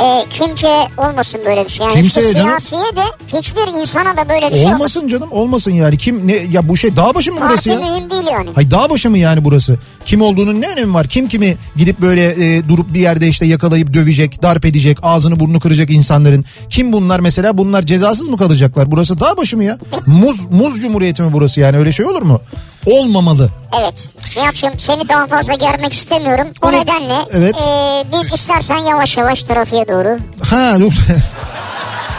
e, 0.04 0.26
kimse 0.30 0.88
olmasın 0.98 1.42
böyle 1.46 1.66
bir 1.66 1.70
şey. 1.70 1.86
Yani 1.88 1.96
Kimseye 1.96 2.28
hiçbir 2.28 2.40
canım. 2.40 2.48
siyasiye 2.60 2.96
de 2.96 3.04
hiçbir 3.38 3.82
insana 3.82 4.18
da 4.18 4.30
böyle 4.30 4.46
bir 4.52 4.56
şey 4.56 4.66
olmasın. 4.66 4.74
Olmasın 4.76 5.08
canım 5.08 5.30
olmasın 5.32 5.72
yani. 5.72 5.98
Kim 5.98 6.28
ne 6.28 6.34
ya 6.36 6.70
bu 6.70 6.78
şey 6.78 6.96
dağ 6.96 7.16
başı 7.16 7.32
mı 7.32 7.40
burası 7.42 7.70
Parti 7.70 7.84
ya? 7.86 7.92
mühim 7.92 8.10
değil 8.10 8.24
yani. 8.32 8.50
Hay 8.56 8.72
dağ 8.72 8.90
başı 8.90 9.10
mı 9.10 9.18
yani 9.18 9.44
burası? 9.46 9.78
Kim 10.06 10.22
olduğunun 10.22 10.62
ne 10.62 10.68
önemi 10.68 10.94
var? 10.94 11.08
Kim 11.08 11.28
kimi 11.28 11.58
gidip 11.76 12.02
böyle 12.02 12.56
e, 12.56 12.68
durup 12.70 12.94
bir 12.94 13.00
yerde 13.00 13.28
işte 13.28 13.46
yakalayıp 13.46 13.94
dövecek, 13.94 14.44
darp 14.44 14.66
edecek, 14.66 14.98
ağzını 15.04 15.40
burnunu 15.40 15.60
kıracak 15.60 15.90
insanların? 15.90 16.46
Kim 16.70 16.94
bunlar 16.94 17.20
mesela? 17.20 17.58
Bunlar 17.58 17.82
cezasız 17.84 18.28
mı 18.28 18.38
kalacaklar? 18.38 18.92
Burası 18.92 19.20
dağ 19.20 19.38
başı 19.38 19.58
mı 19.58 19.64
ya? 19.64 19.78
Muz 20.06 20.48
muz 20.52 20.82
cumhuriyeti 20.82 21.22
mi 21.22 21.34
burası 21.34 21.60
yani? 21.60 21.78
Öyle 21.78 21.92
şey 21.92 22.06
olur 22.06 22.22
mu? 22.22 22.42
Olmamalı. 22.86 23.50
Evet. 23.82 24.10
Nihat'cığım 24.38 24.80
seni 24.80 25.10
daha 25.10 25.28
fazla 25.28 25.54
germek 25.54 25.94
istemiyorum. 25.94 26.48
O 26.63 26.67
O 26.67 26.72
ne- 26.72 26.80
nedenle 26.80 27.13
Evet. 27.32 27.56
e, 27.62 28.04
biz 28.13 28.34
istersen 28.34 28.78
yavaş 28.78 29.17
yavaş 29.17 29.44
trafiğe 29.44 29.88
doğru. 29.88 30.17
Ha. 30.50 30.78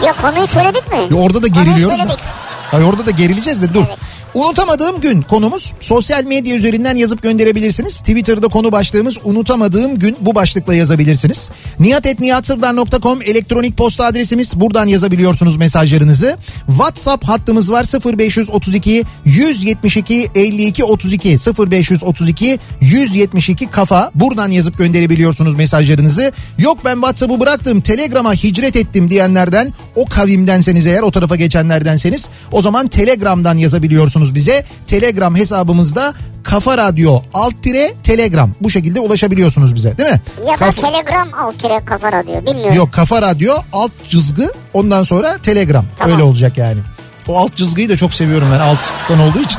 Yok 0.06 0.16
konuyu 0.22 0.46
söyledik 0.46 0.88
mi? 0.92 0.98
Ya 1.16 1.22
orada 1.22 1.42
da 1.42 1.48
Konuyu 1.48 1.64
geriliyoruz. 1.64 1.98
da. 1.98 2.02
söyledik. 2.02 2.24
Hayır 2.70 2.86
orada 2.86 3.06
da 3.06 3.10
gerileceğiz 3.10 3.62
de 3.62 3.74
dur. 3.74 3.84
Evet. 3.88 3.98
Unutamadığım 4.34 5.00
gün 5.00 5.22
konumuz 5.22 5.72
sosyal 5.80 6.24
medya 6.24 6.56
üzerinden 6.56 6.96
yazıp 6.96 7.22
gönderebilirsiniz. 7.22 8.00
Twitter'da 8.00 8.48
konu 8.48 8.72
başlığımız 8.72 9.18
unutamadığım 9.24 9.98
gün 9.98 10.16
bu 10.20 10.34
başlıkla 10.34 10.74
yazabilirsiniz. 10.74 11.50
nihatetnihatsırdar.com 11.80 13.22
elektronik 13.22 13.76
posta 13.76 14.04
adresimiz 14.04 14.60
buradan 14.60 14.86
yazabiliyorsunuz 14.86 15.56
mesajlarınızı. 15.56 16.36
WhatsApp 16.66 17.24
hattımız 17.24 17.72
var 17.72 17.84
0532 18.18 19.04
172 19.24 20.30
52 20.34 20.84
32 20.84 21.28
0532 21.28 22.58
172 22.80 23.66
kafa 23.66 24.10
buradan 24.14 24.50
yazıp 24.50 24.78
gönderebiliyorsunuz 24.78 25.54
mesajlarınızı. 25.54 26.32
Yok 26.58 26.78
ben 26.84 26.94
WhatsApp'ı 26.94 27.40
bıraktım 27.40 27.80
Telegram'a 27.80 28.34
hicret 28.34 28.76
ettim 28.76 29.08
diyenlerden 29.08 29.72
o 29.96 30.04
kavimdenseniz 30.04 30.86
eğer 30.86 31.02
o 31.02 31.10
tarafa 31.10 31.36
geçenlerdenseniz 31.36 32.30
o 32.52 32.62
zaman 32.62 32.88
Telegram'dan 32.88 33.56
yazabiliyorsunuz 33.56 34.21
bize. 34.34 34.64
Telegram 34.86 35.36
hesabımızda 35.36 36.14
Kafa 36.42 36.78
Radyo 36.78 37.20
alt 37.34 37.62
tire 37.62 37.92
Telegram 38.02 38.50
bu 38.60 38.70
şekilde 38.70 39.00
ulaşabiliyorsunuz 39.00 39.74
bize 39.74 39.98
değil 39.98 40.08
mi? 40.10 40.20
Ya 40.46 40.52
da 40.54 40.56
Kafa- 40.56 40.80
Telegram 40.90 41.28
alt 41.40 41.58
tire 41.58 41.80
kafa 41.84 42.12
radyo 42.12 42.40
bilmiyorum. 42.46 42.74
Yok 42.76 42.92
Kafa 42.92 43.22
Radyo 43.22 43.54
alt 43.72 43.92
çizgi 44.08 44.48
ondan 44.72 45.02
sonra 45.02 45.38
Telegram 45.42 45.84
Tamam. 45.98 46.12
öyle 46.14 46.22
olacak 46.22 46.58
yani. 46.58 46.80
O 47.28 47.38
alt 47.38 47.56
çizgiyi 47.56 47.88
de 47.88 47.96
çok 47.96 48.14
seviyorum 48.14 48.48
ben 48.52 48.60
alttan 48.60 49.20
olduğu 49.20 49.40
için. 49.40 49.58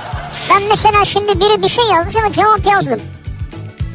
Ben 0.49 0.63
mesela 0.69 1.06
şimdi 1.06 1.39
biri 1.39 1.63
bir 1.63 1.67
şey 1.69 1.86
yazmış 1.86 2.15
ama 2.15 2.32
cevap 2.32 2.65
yazdım. 2.73 2.99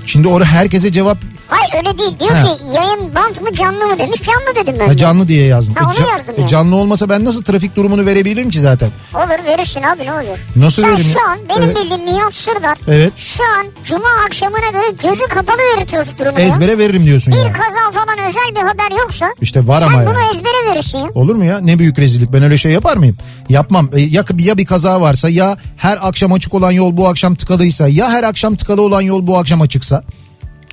Şimdi 0.07 0.29
orada 0.29 0.45
herkese 0.45 0.93
cevap 0.93 1.19
Hayır 1.49 1.75
öyle 1.87 1.99
değil. 1.99 2.13
Diyor 2.21 2.31
Ha. 2.31 2.43
ki 2.43 2.63
yayın 2.75 3.15
bant 3.15 3.41
mı 3.41 3.53
canlı 3.55 3.87
mı 3.87 3.99
demiş. 3.99 4.23
Canlı 4.23 4.57
dedim 4.63 4.77
ben. 4.81 4.87
Ha, 4.87 4.93
de. 4.93 4.97
canlı 4.97 5.29
diye 5.29 5.47
yazdım. 5.47 5.75
Ha, 5.75 5.85
onu 5.91 6.07
E, 6.07 6.11
yazdım 6.11 6.35
e, 6.39 6.41
ya. 6.41 6.47
canlı 6.47 6.77
olmasa 6.77 7.09
ben 7.09 7.25
nasıl 7.25 7.43
trafik 7.45 7.77
durumunu 7.77 8.07
verebilirim 8.07 8.51
ki 8.51 8.61
zaten? 8.61 8.91
Olur 9.15 9.45
verirsin 9.45 9.83
abi 9.83 10.05
ne 10.07 10.13
olur. 10.13 10.47
Nasıl 10.57 10.83
Sen 10.83 10.93
veririm 10.93 11.11
şu 11.13 11.19
ya? 11.19 11.25
an 11.29 11.39
benim 11.49 11.63
Evet. 11.63 11.77
bildiğim 11.77 12.07
Nihat 12.07 12.35
Sırdar. 12.35 12.79
Evet. 12.89 13.13
Şu 13.17 13.43
an 13.59 13.67
cuma 13.85 14.09
akşamına 14.27 14.71
göre 14.73 14.91
gözü 15.03 15.23
kapalı 15.29 15.59
verir 15.59 15.87
trafik 15.87 16.19
durumunu. 16.19 16.41
ya. 16.41 16.47
Ezbere 16.47 16.79
veririm 16.79 17.07
diyorsun 17.07 17.33
Bir 17.35 17.39
yani. 17.39 17.53
kaza 17.53 17.91
falan 18.05 18.29
özel 18.29 18.55
bir 18.55 18.61
haber 18.69 18.99
yoksa. 19.03 19.35
İşte 19.41 19.67
var 19.67 19.81
sen 19.81 19.87
ama 19.87 20.07
bunu 20.11 20.21
yani. 20.21 20.37
ezbere 20.37 20.73
verirsin 20.73 20.99
ya. 20.99 21.09
Olur 21.15 21.35
mu 21.35 21.45
ya? 21.45 21.59
Ne 21.61 21.79
büyük 21.79 21.99
rezillik. 21.99 22.33
Ben 22.33 22.43
öyle 22.43 22.59
şey 22.59 22.73
yapar 22.73 22.97
mıyım? 22.97 23.17
Yapmam. 23.49 23.91
E, 23.95 24.01
Ya, 24.01 24.25
ya 24.39 24.59
bir 24.59 24.67
kaza 24.67 25.01
varsa 25.01 25.29
ya 25.29 25.57
her 25.77 25.99
akşam 26.09 26.33
açık 26.33 26.55
olan 26.55 26.71
yol 26.71 26.97
bu 26.97 27.09
akşam 27.09 27.35
tıkalıysa 27.35 27.89
ya 27.89 28.11
her 28.11 28.23
akşam 28.25 28.57
tıkalı 28.57 28.83
olan 28.83 29.01
yol 29.01 29.27
bu 29.27 29.39
akşam 29.39 29.61
açıksa. 29.61 30.03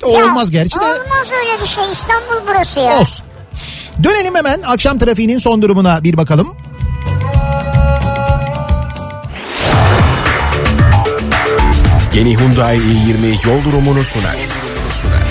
Ya, 0.06 0.26
Olmaz 0.26 0.52
gerçi 0.52 0.80
de. 0.80 0.84
Olmaz 0.84 1.32
öyle 1.42 1.62
bir 1.64 1.68
şey 1.68 1.84
İstanbul 1.92 2.48
burası 2.48 2.80
ya. 2.80 3.00
Olsun. 3.00 3.26
Dönelim 4.04 4.36
hemen 4.36 4.62
akşam 4.62 4.98
trafiğinin 4.98 5.40
son 5.40 5.62
durumuna 5.62 6.04
bir 6.04 6.18
bakalım. 6.18 6.58
Yeni 12.14 12.38
Hyundai 12.38 12.78
i20 12.78 13.48
yol 13.48 13.64
durumunu 13.66 14.04
sunar. 14.04 14.36
sunar. 14.92 15.26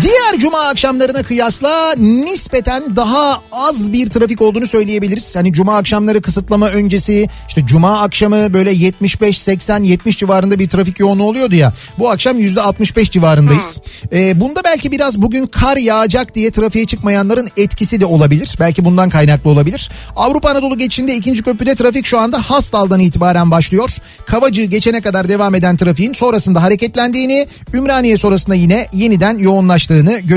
Diğer 0.00 0.21
cuma 0.42 0.60
akşamlarına 0.60 1.22
kıyasla 1.22 1.94
nispeten 1.96 2.96
daha 2.96 3.40
az 3.52 3.92
bir 3.92 4.08
trafik 4.08 4.42
olduğunu 4.42 4.66
söyleyebiliriz. 4.66 5.36
Hani 5.36 5.52
cuma 5.52 5.76
akşamları 5.76 6.22
kısıtlama 6.22 6.68
öncesi 6.68 7.28
işte 7.48 7.66
cuma 7.66 8.00
akşamı 8.00 8.52
böyle 8.52 8.72
75-80-70 8.72 10.16
civarında 10.16 10.58
bir 10.58 10.68
trafik 10.68 11.00
yoğunluğu 11.00 11.24
oluyordu 11.24 11.54
ya. 11.54 11.72
Bu 11.98 12.10
akşam 12.10 12.38
%65 12.38 13.10
civarındayız. 13.10 13.80
Ee, 14.12 14.40
bunda 14.40 14.60
belki 14.64 14.92
biraz 14.92 15.22
bugün 15.22 15.46
kar 15.46 15.76
yağacak 15.76 16.34
diye 16.34 16.50
trafiğe 16.50 16.86
çıkmayanların 16.86 17.48
etkisi 17.56 18.00
de 18.00 18.06
olabilir. 18.06 18.56
Belki 18.60 18.84
bundan 18.84 19.10
kaynaklı 19.10 19.50
olabilir. 19.50 19.90
Avrupa 20.16 20.50
Anadolu 20.50 20.78
geçişinde 20.78 21.14
ikinci 21.14 21.42
köprüde 21.42 21.74
trafik 21.74 22.06
şu 22.06 22.18
anda 22.18 22.38
Hastal'dan 22.50 23.00
itibaren 23.00 23.50
başlıyor. 23.50 23.90
Kavacığı 24.26 24.64
geçene 24.64 25.00
kadar 25.00 25.28
devam 25.28 25.54
eden 25.54 25.76
trafiğin 25.76 26.12
sonrasında 26.12 26.62
hareketlendiğini, 26.62 27.46
Ümraniye 27.74 28.18
sonrasında 28.18 28.54
yine 28.54 28.88
yeniden 28.92 29.38
yoğunlaştığını 29.38 30.12
görüyoruz. 30.18 30.31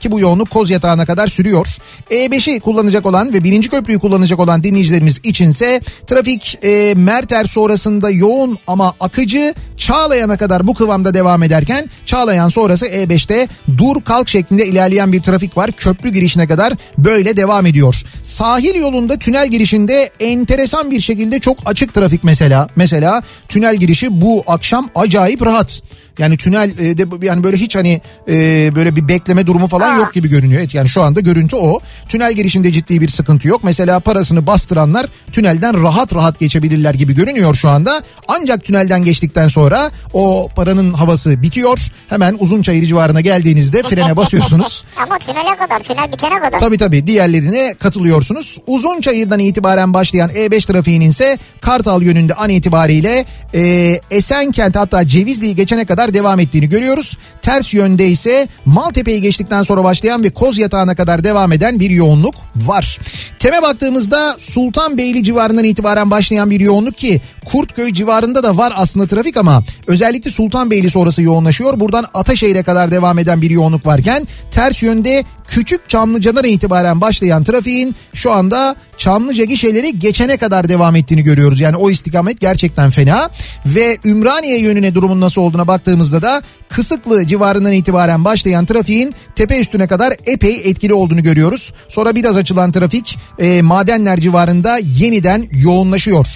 Ki 0.00 0.10
bu 0.10 0.20
yoğunluk 0.20 0.50
Koz 0.50 0.70
Yatağı'na 0.70 1.06
kadar 1.06 1.26
sürüyor. 1.28 1.66
E5'i 2.10 2.60
kullanacak 2.60 3.06
olan 3.06 3.32
ve 3.32 3.44
birinci 3.44 3.68
köprüyü 3.68 3.98
kullanacak 3.98 4.40
olan 4.40 4.62
dinleyicilerimiz 4.62 5.20
içinse 5.24 5.80
trafik 6.06 6.58
e, 6.64 6.94
Merter 6.96 7.44
sonrasında 7.44 8.10
yoğun 8.10 8.58
ama 8.66 8.94
akıcı 9.00 9.54
Çağlayan'a 9.76 10.36
kadar 10.36 10.66
bu 10.66 10.74
kıvamda 10.74 11.14
devam 11.14 11.42
ederken 11.42 11.90
Çağlayan 12.06 12.48
sonrası 12.48 12.86
E5'te 12.86 13.48
dur 13.78 14.02
kalk 14.02 14.28
şeklinde 14.28 14.66
ilerleyen 14.66 15.12
bir 15.12 15.22
trafik 15.22 15.56
var. 15.56 15.72
Köprü 15.72 16.08
girişine 16.08 16.46
kadar 16.46 16.72
böyle 16.98 17.36
devam 17.36 17.66
ediyor. 17.66 18.02
Sahil 18.22 18.74
yolunda 18.74 19.16
tünel 19.16 19.48
girişinde 19.48 20.10
enteresan 20.20 20.90
bir 20.90 21.00
şekilde 21.00 21.40
çok 21.40 21.58
açık 21.66 21.94
trafik 21.94 22.24
mesela. 22.24 22.68
Mesela 22.76 23.22
tünel 23.48 23.76
girişi 23.76 24.20
bu 24.20 24.44
akşam 24.46 24.90
acayip 24.94 25.46
rahat. 25.46 25.82
Yani 26.18 26.36
tünel 26.36 26.78
e, 26.78 26.98
de 26.98 27.26
yani 27.26 27.44
böyle 27.44 27.56
hiç 27.56 27.76
hani 27.76 28.00
e, 28.28 28.34
böyle 28.74 28.96
bir 28.96 29.08
bekleme 29.08 29.46
durumu 29.46 29.66
falan 29.66 29.96
yok 29.96 30.14
gibi 30.14 30.28
görünüyor. 30.28 30.60
Evet 30.60 30.74
yani 30.74 30.88
şu 30.88 31.02
anda 31.02 31.20
görüntü 31.20 31.56
o. 31.56 31.80
Tünel 32.08 32.32
girişinde 32.32 32.72
ciddi 32.72 33.00
bir 33.00 33.08
sıkıntı 33.08 33.48
yok. 33.48 33.64
Mesela 33.64 34.00
parasını 34.00 34.46
bastıranlar 34.46 35.06
tünelden 35.32 35.82
rahat 35.82 36.14
rahat 36.14 36.38
geçebilirler 36.38 36.94
gibi 36.94 37.14
görünüyor 37.14 37.54
şu 37.54 37.68
anda. 37.68 38.02
Ancak 38.28 38.64
tünelden 38.64 39.04
geçtikten 39.04 39.48
sonra 39.48 39.90
o 40.12 40.48
paranın 40.56 40.92
havası 40.92 41.42
bitiyor. 41.42 41.78
Hemen 42.08 42.36
Uzunçayır 42.40 42.86
civarına 42.86 43.20
geldiğinizde 43.20 43.82
frene 43.82 44.16
basıyorsunuz. 44.16 44.84
Ama 45.02 45.18
tünele 45.18 45.56
kadar 45.58 45.80
tünel 45.80 46.12
bitene 46.12 46.40
kadar. 46.40 46.58
Tabii 46.58 46.78
tabii 46.78 47.06
diğerlerine 47.06 47.74
katılıyorsunuz. 47.74 48.58
Uzunçayır'dan 48.66 49.38
itibaren 49.38 49.94
başlayan 49.94 50.30
E5 50.30 50.66
trafiğinin 50.66 51.10
ise 51.10 51.38
Kartal 51.60 52.02
yönünde 52.02 52.34
an 52.34 52.50
itibariyle 52.50 53.24
e, 53.54 54.00
Esenkent 54.10 54.76
hatta 54.76 55.08
Cevizli'yi 55.08 55.56
geçene 55.56 55.84
kadar 55.84 56.05
devam 56.14 56.40
ettiğini 56.40 56.68
görüyoruz. 56.68 57.18
Ters 57.46 57.74
yönde 57.74 58.08
ise 58.08 58.48
Maltepe'yi 58.64 59.20
geçtikten 59.22 59.62
sonra 59.62 59.84
başlayan 59.84 60.22
ve 60.22 60.30
Koz 60.30 60.58
Yatağı'na 60.58 60.94
kadar 60.94 61.24
devam 61.24 61.52
eden 61.52 61.80
bir 61.80 61.90
yoğunluk 61.90 62.34
var. 62.56 62.98
Teme 63.38 63.62
baktığımızda 63.62 64.36
Sultanbeyli 64.38 65.24
civarından 65.24 65.64
itibaren 65.64 66.10
başlayan 66.10 66.50
bir 66.50 66.60
yoğunluk 66.60 66.98
ki 66.98 67.20
Kurtköy 67.44 67.92
civarında 67.92 68.42
da 68.42 68.56
var 68.56 68.72
aslında 68.76 69.06
trafik 69.06 69.36
ama 69.36 69.64
özellikle 69.86 70.30
Sultanbeyli 70.30 70.90
sonrası 70.90 71.22
yoğunlaşıyor. 71.22 71.80
Buradan 71.80 72.06
Ataşehir'e 72.14 72.62
kadar 72.62 72.90
devam 72.90 73.18
eden 73.18 73.42
bir 73.42 73.50
yoğunluk 73.50 73.86
varken 73.86 74.26
ters 74.50 74.82
yönde 74.82 75.24
Küçük 75.48 75.88
Çamlıca'dan 75.88 76.44
itibaren 76.44 77.00
başlayan 77.00 77.44
trafiğin 77.44 77.94
şu 78.14 78.32
anda 78.32 78.76
Çamlıca 78.98 79.44
gişeleri 79.44 79.98
geçene 79.98 80.36
kadar 80.36 80.68
devam 80.68 80.96
ettiğini 80.96 81.22
görüyoruz. 81.22 81.60
Yani 81.60 81.76
o 81.76 81.90
istikamet 81.90 82.40
gerçekten 82.40 82.90
fena 82.90 83.30
ve 83.66 83.98
Ümraniye 84.04 84.60
yönüne 84.60 84.94
durumun 84.94 85.20
nasıl 85.20 85.42
olduğuna 85.42 85.66
baktığımızda 85.66 86.22
da 86.22 86.42
Kısıklı 86.68 87.22
civarından 87.36 87.72
itibaren 87.72 88.24
başlayan 88.24 88.66
trafiğin 88.66 89.14
tepe 89.34 89.60
üstüne 89.60 89.86
kadar 89.86 90.14
epey 90.26 90.60
etkili 90.64 90.94
olduğunu 90.94 91.22
görüyoruz. 91.22 91.72
Sonra 91.88 92.14
biraz 92.14 92.36
açılan 92.36 92.72
trafik 92.72 93.18
e, 93.38 93.62
madenler 93.62 94.20
civarında 94.20 94.78
yeniden 94.82 95.48
yoğunlaşıyor. 95.52 96.26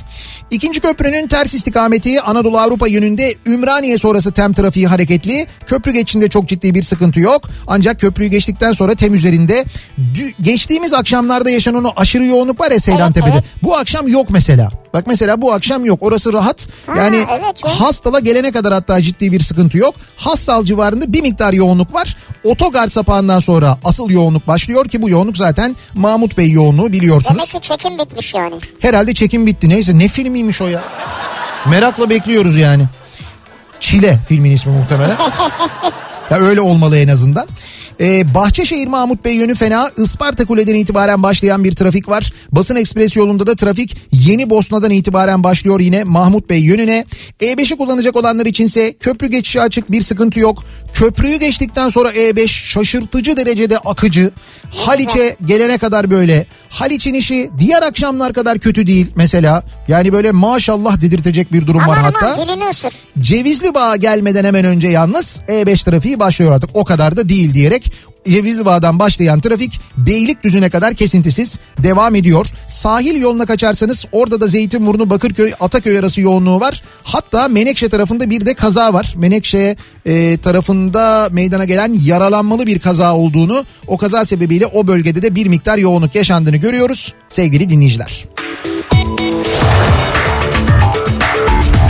İkinci 0.50 0.80
köprünün 0.80 1.28
ters 1.28 1.54
istikameti 1.54 2.20
Anadolu 2.20 2.58
Avrupa 2.58 2.88
yönünde 2.88 3.34
Ümraniye 3.46 3.98
sonrası 3.98 4.32
tem 4.32 4.52
trafiği 4.52 4.86
hareketli. 4.86 5.46
Köprü 5.66 5.92
geçişinde 5.92 6.28
çok 6.28 6.48
ciddi 6.48 6.74
bir 6.74 6.82
sıkıntı 6.82 7.20
yok. 7.20 7.50
Ancak 7.66 8.00
köprüyü 8.00 8.30
geçtikten 8.30 8.72
sonra 8.72 8.94
tem 8.94 9.14
üzerinde 9.14 9.64
geçtiğimiz 10.40 10.92
akşamlarda 10.92 11.50
yaşanan 11.50 11.84
o 11.84 11.92
aşırı 11.96 12.24
yoğunluk 12.24 12.60
var 12.60 12.70
ya 12.70 12.80
Seylantepe'de. 12.80 13.32
evet. 13.34 13.44
Bu 13.62 13.76
akşam 13.76 14.08
yok 14.08 14.30
mesela. 14.30 14.80
Bak 14.94 15.07
mesela 15.07 15.42
bu 15.42 15.53
akşam 15.53 15.85
yok. 15.85 15.98
Orası 16.03 16.33
rahat. 16.33 16.68
Yani 16.96 17.26
evet 17.31 17.64
ya. 17.64 17.81
Hastal'a 17.81 18.18
gelene 18.20 18.53
kadar 18.53 18.72
hatta 18.72 19.03
ciddi 19.03 19.33
bir 19.33 19.40
sıkıntı 19.40 19.79
yok. 19.79 19.94
Hastal 20.16 20.64
civarında 20.64 21.12
bir 21.12 21.22
miktar 21.22 21.53
yoğunluk 21.53 21.94
var. 21.94 22.16
Otogar 22.44 22.87
sapağından 22.88 23.40
sonra 23.40 23.79
asıl 23.85 24.11
yoğunluk 24.11 24.46
başlıyor 24.46 24.88
ki 24.88 25.03
bu 25.03 25.11
yoğunluk 25.11 25.37
zaten 25.37 25.76
Mahmut 25.94 26.38
Bey 26.38 26.50
yoğunluğu 26.50 26.83
Demek 26.83 26.92
biliyorsunuz. 27.00 27.53
ki 27.53 27.61
çekim 27.62 27.98
bitmiş 27.98 28.35
yani. 28.35 28.55
Herhalde 28.81 29.14
çekim 29.14 29.46
bitti. 29.46 29.68
Neyse 29.68 29.98
ne 29.98 30.09
filmiymiş 30.09 30.61
o 30.62 30.66
ya. 30.66 30.83
Merakla 31.66 32.11
bekliyoruz 32.11 32.57
yani. 32.57 32.85
Çile 33.81 34.18
filmin 34.29 34.50
ismi 34.50 34.72
muhtemelen. 34.72 35.16
Ya 36.31 36.37
öyle 36.38 36.61
olmalı 36.61 36.96
en 36.98 37.09
azından. 37.09 37.46
Ee, 38.00 38.35
Bahçeşehir 38.35 38.87
Mahmut 38.88 39.24
Bey 39.24 39.35
yönü 39.35 39.55
fena. 39.55 39.90
Isparta 39.96 40.44
Kule'den 40.44 40.74
itibaren 40.74 41.22
başlayan 41.22 41.64
bir 41.64 41.72
trafik 41.72 42.09
var. 42.09 42.33
Basın 42.53 42.76
Ekspres 42.76 43.16
yolunda 43.16 43.46
da 43.46 43.57
trafik 43.57 43.96
Yeni 44.12 44.50
Bosna'dan 44.50 44.90
itibaren 44.90 45.44
başlıyor 45.44 45.81
yine 45.81 46.05
Mahmut 46.05 46.50
Bey 46.50 46.61
yönüne. 46.61 47.05
E5'i 47.40 47.76
kullanacak 47.76 48.16
olanlar 48.16 48.46
içinse 48.46 48.92
köprü 48.92 49.26
geçişi 49.26 49.61
açık 49.61 49.90
bir 49.92 50.03
sıkıntı 50.03 50.40
yok. 50.40 50.64
Köprüyü 50.92 51.37
geçtikten 51.37 51.88
sonra 51.88 52.12
E5 52.12 52.48
şaşırtıcı 52.48 53.37
derecede 53.37 53.79
akıcı. 53.79 54.31
Haliç'e 54.70 55.37
gelene 55.46 55.79
kadar 55.79 56.11
böyle. 56.11 56.46
Haliç'in 56.68 57.14
işi 57.14 57.50
diğer 57.59 57.83
akşamlar 57.83 58.33
kadar 58.33 58.59
kötü 58.59 58.87
değil 58.87 59.07
mesela. 59.16 59.62
Yani 59.88 60.12
böyle 60.12 60.31
maşallah 60.31 61.00
dedirtecek 61.00 61.53
bir 61.53 61.66
durum 61.66 61.81
var 61.87 61.98
Aman 61.98 62.12
hatta. 62.12 62.42
aman 62.42 62.70
ısır. 62.70 62.92
Cevizli 63.20 63.74
Bağ 63.74 63.96
gelmeden 63.96 64.44
hemen 64.44 64.64
önce 64.64 64.88
yalnız 64.88 65.40
E5 65.48 65.85
trafiği 65.85 66.20
başlıyor 66.20 66.53
artık. 66.53 66.70
O 66.74 66.85
kadar 66.85 67.16
da 67.16 67.29
değil 67.29 67.55
diyerek 67.55 67.89
Bağ'dan 68.64 68.98
başlayan 68.98 69.40
trafik 69.40 69.81
Beylikdüzü'ne 69.96 70.70
kadar 70.70 70.94
kesintisiz 70.94 71.59
devam 71.79 72.14
ediyor. 72.14 72.46
Sahil 72.68 73.22
yoluna 73.22 73.46
kaçarsanız 73.46 74.05
orada 74.12 74.40
da 74.40 74.46
Zeytinburnu, 74.46 75.11
Bakırköy, 75.11 75.53
Ataköy 75.61 75.98
arası 75.98 76.20
yoğunluğu 76.20 76.61
var. 76.61 76.83
Hatta 77.03 77.48
Menekşe 77.48 77.88
tarafında 77.88 78.31
bir 78.31 78.46
de 78.46 78.55
kaza 78.55 78.92
var. 78.92 79.14
Menekşe 79.16 79.76
e, 80.07 80.37
tarafında 80.37 81.29
meydana 81.33 81.64
gelen 81.64 81.94
yaralanmalı 82.05 82.66
bir 82.66 82.79
kaza 82.79 83.14
olduğunu, 83.14 83.64
o 83.87 83.96
kaza 83.96 84.24
sebebiyle 84.24 84.66
o 84.66 84.87
bölgede 84.87 85.22
de 85.22 85.35
bir 85.35 85.46
miktar 85.46 85.79
yoğunluk 85.79 86.14
yaşandığını 86.14 86.57
görüyoruz 86.57 87.14
sevgili 87.29 87.68
dinleyiciler. 87.68 88.24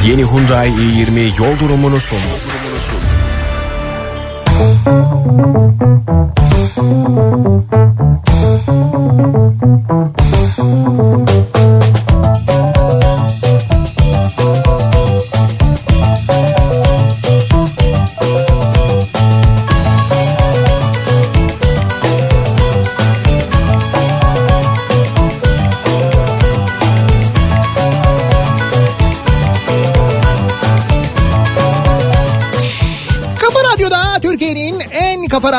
Yeni 0.07 0.25
Hyundai 0.25 0.69
i20 0.69 1.39
yol 1.39 1.59
durumunu 1.59 2.01
sunar. 2.01 2.60
Thank 4.61 5.01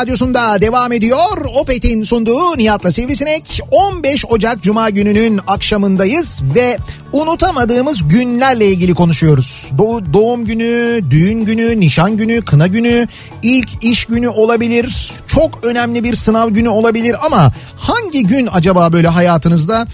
Radyosu'nda 0.01 0.61
devam 0.61 0.91
ediyor. 0.91 1.45
Opet'in 1.55 2.03
sunduğu 2.03 2.57
Nihat'la 2.57 2.91
Sivrisinek. 2.91 3.61
15 3.71 4.25
Ocak 4.29 4.61
Cuma 4.61 4.89
gününün 4.89 5.39
akşamındayız 5.47 6.41
ve 6.55 6.77
unutamadığımız 7.11 8.07
günlerle 8.07 8.67
ilgili 8.67 8.93
konuşuyoruz. 8.93 9.71
Do- 9.77 10.13
doğum 10.13 10.45
günü, 10.45 11.01
düğün 11.09 11.45
günü, 11.45 11.79
nişan 11.79 12.17
günü, 12.17 12.41
kına 12.41 12.67
günü, 12.67 13.07
ilk 13.43 13.69
iş 13.83 14.05
günü 14.05 14.27
olabilir. 14.27 15.11
Çok 15.27 15.63
önemli 15.63 16.03
bir 16.03 16.15
sınav 16.15 16.49
günü 16.49 16.69
olabilir 16.69 17.15
ama 17.25 17.53
hangi 17.77 18.27
gün 18.27 18.49
acaba 18.53 18.93
böyle 18.93 19.07
hayatınızda 19.07 19.87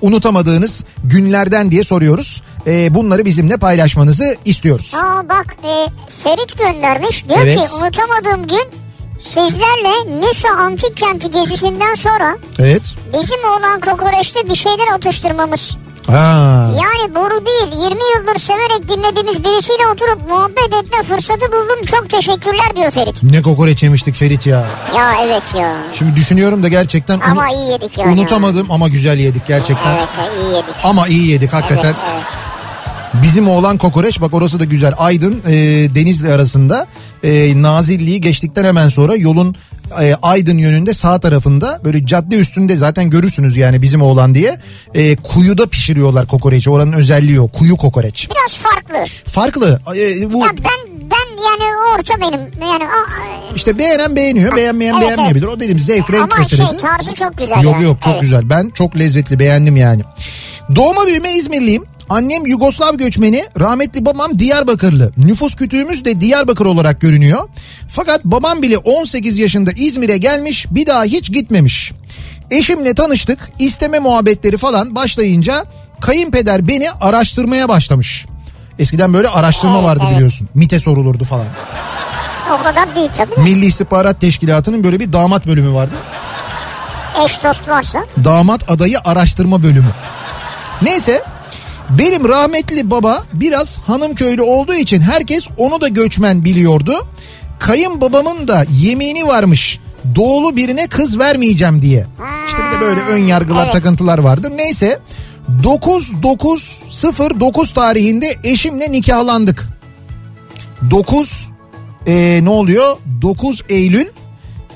unutamadığınız 0.00 0.84
günlerden 1.04 1.70
diye 1.70 1.84
soruyoruz. 1.84 2.42
Ee, 2.66 2.94
bunları 2.94 3.24
bizimle 3.24 3.56
paylaşmanızı 3.56 4.36
istiyoruz. 4.44 4.94
Aa 4.94 5.28
bak 5.28 5.46
e, 5.64 5.86
Ferit 6.24 6.58
göndermiş. 6.58 7.28
Diyor 7.28 7.40
Evet. 7.42 7.56
ki 7.56 7.74
unutamadığım 7.74 8.46
gün 8.46 8.85
sizlerle 9.18 10.20
Nisa 10.20 10.48
Antik 10.48 10.96
Kenti 10.96 11.30
gezisinden 11.30 11.94
sonra 11.94 12.36
Evet. 12.58 12.94
bizim 13.12 13.44
oğlan 13.44 13.80
kokoreçte 13.80 14.48
bir 14.48 14.56
şeyler 14.56 14.86
atıştırmamız. 14.94 15.76
Ha. 16.06 16.70
Yani 16.74 17.14
boru 17.14 17.46
değil 17.46 17.72
20 17.72 17.82
yıldır 18.16 18.38
severek 18.40 18.88
dinlediğimiz 18.88 19.44
birisiyle 19.44 19.86
oturup 19.94 20.28
muhabbet 20.30 20.72
etme 20.84 21.02
fırsatı 21.02 21.52
buldum. 21.52 21.84
Çok 21.86 22.10
teşekkürler 22.10 22.76
diyor 22.76 22.90
Ferit. 22.90 23.22
Ne 23.22 23.42
kokoreç 23.42 23.82
yemiştik 23.82 24.14
Ferit 24.14 24.46
ya. 24.46 24.64
Ya 24.96 25.12
evet 25.26 25.42
ya. 25.58 25.76
Şimdi 25.94 26.16
düşünüyorum 26.16 26.62
da 26.62 26.68
gerçekten 26.68 27.20
Ama 27.20 27.50
iyi 27.50 27.70
yedik 27.72 27.98
yani. 27.98 28.12
unutamadım 28.20 28.70
ama 28.70 28.88
güzel 28.88 29.18
yedik 29.18 29.46
gerçekten. 29.46 29.96
Evet 29.96 30.08
iyi 30.42 30.54
yedik. 30.54 30.74
Ama 30.84 31.08
iyi 31.08 31.30
yedik 31.30 31.52
hakikaten. 31.52 31.84
Evet, 31.84 31.96
evet. 32.14 32.24
Bizim 33.14 33.48
oğlan 33.48 33.78
kokoreç 33.78 34.20
bak 34.20 34.34
orası 34.34 34.60
da 34.60 34.64
güzel. 34.64 34.94
Aydın 34.98 35.42
e, 35.46 35.52
Denizli 35.94 36.32
arasında 36.32 36.86
e, 37.24 37.62
Nazilli'yi 37.62 38.20
geçtikten 38.20 38.64
hemen 38.64 38.88
sonra 38.88 39.14
yolun 39.16 39.56
e, 40.00 40.14
Aydın 40.22 40.58
yönünde 40.58 40.94
sağ 40.94 41.20
tarafında 41.20 41.80
böyle 41.84 42.06
cadde 42.06 42.36
üstünde 42.36 42.76
zaten 42.76 43.10
görürsünüz 43.10 43.56
yani 43.56 43.82
bizim 43.82 44.02
oğlan 44.02 44.34
diye. 44.34 44.58
E, 44.94 45.16
kuyuda 45.16 45.66
pişiriyorlar 45.66 46.26
kokoreçi 46.26 46.70
oranın 46.70 46.92
özelliği 46.92 47.40
o 47.40 47.48
kuyu 47.48 47.76
kokoreç. 47.76 48.28
Biraz 48.30 48.54
farklı. 48.56 49.10
Farklı 49.26 49.80
e, 49.96 50.32
bu 50.32 50.38
Ya 50.40 50.46
ben 50.58 50.92
ben 51.10 51.42
yani 51.42 51.76
orta 51.94 52.20
benim 52.20 52.40
yani 52.70 52.84
a- 52.84 53.54
işte 53.56 53.78
beğenen 53.78 54.16
beğeniyor 54.16 54.56
beğenmeyen 54.56 54.94
Evet, 54.94 55.02
beğenmeyebilir. 55.02 55.46
O 55.46 55.60
dedim 55.60 55.80
zevk 55.80 56.10
renk 56.12 56.22
ama 56.22 56.36
meselesi. 56.36 56.70
şey 56.70 56.78
tarzı 56.78 57.14
çok 57.14 57.38
güzel. 57.38 57.62
Yok 57.62 57.72
yani. 57.74 57.84
yok 57.84 58.02
çok 58.02 58.12
Evet. 58.12 58.22
güzel. 58.22 58.50
Ben 58.50 58.70
çok 58.74 58.98
lezzetli 58.98 59.38
beğendim 59.38 59.76
yani. 59.76 60.02
Doğma 60.76 61.06
büyüme 61.06 61.32
İzmirliyim. 61.32 61.84
Annem 62.10 62.46
Yugoslav 62.46 62.94
göçmeni, 62.96 63.44
rahmetli 63.60 64.06
babam 64.06 64.38
Diyarbakırlı. 64.38 65.12
Nüfus 65.16 65.54
kütüğümüz 65.54 66.04
de 66.04 66.20
Diyarbakır 66.20 66.66
olarak 66.66 67.00
görünüyor. 67.00 67.48
Fakat 67.88 68.24
babam 68.24 68.62
bile 68.62 68.78
18 68.78 69.38
yaşında 69.38 69.70
İzmir'e 69.72 70.16
gelmiş, 70.18 70.66
bir 70.70 70.86
daha 70.86 71.04
hiç 71.04 71.32
gitmemiş. 71.32 71.92
Eşimle 72.50 72.94
tanıştık, 72.94 73.38
isteme 73.58 73.98
muhabbetleri 73.98 74.56
falan 74.56 74.94
başlayınca 74.94 75.64
kayınpeder 76.00 76.68
beni 76.68 76.90
araştırmaya 76.90 77.68
başlamış. 77.68 78.26
Eskiden 78.78 79.14
böyle 79.14 79.28
araştırma 79.28 79.74
Evet, 79.74 79.84
vardı 79.84 80.02
evet. 80.06 80.14
biliyorsun. 80.16 80.48
MIT'e 80.54 80.80
sorulurdu 80.80 81.24
falan. 81.24 81.46
O 82.60 82.62
kadar 82.62 82.96
değil 82.96 83.10
tabii. 83.16 83.40
Milli 83.40 83.66
İstihbarat 83.66 84.20
Teşkilatı'nın 84.20 84.84
böyle 84.84 85.00
bir 85.00 85.12
damat 85.12 85.46
bölümü 85.46 85.74
vardı. 85.74 85.94
Eş 87.24 87.42
dost 87.44 87.68
varsa. 87.68 88.04
damat 88.24 88.70
adayı 88.70 88.98
araştırma 89.04 89.62
bölümü. 89.62 89.90
Neyse 90.82 91.22
benim 91.90 92.28
rahmetli 92.28 92.90
baba 92.90 93.24
biraz 93.32 93.78
hanım 93.78 94.14
köylü 94.14 94.42
olduğu 94.42 94.74
için 94.74 95.00
herkes 95.00 95.48
onu 95.56 95.80
da 95.80 95.88
göçmen 95.88 96.44
biliyordu. 96.44 97.06
Kayınbabamın 97.58 98.48
da 98.48 98.64
yemini 98.70 99.26
varmış. 99.26 99.80
Doğulu 100.14 100.56
birine 100.56 100.86
kız 100.86 101.18
vermeyeceğim 101.18 101.82
diye. 101.82 102.06
İşte 102.46 102.58
bir 102.66 102.76
de 102.76 102.80
böyle 102.80 103.00
ön 103.00 103.24
yargılar, 103.24 103.64
Evet. 103.64 103.72
takıntılar 103.72 104.18
vardır. 104.18 104.52
Neyse 104.56 105.00
9909 105.62 107.74
tarihinde 107.74 108.36
eşimle 108.44 108.92
nikahlandık. 108.92 109.64
9 110.90 111.48
e, 112.06 112.40
ne 112.42 112.48
oluyor? 112.50 112.96
9 113.22 113.62
Eylül 113.68 114.06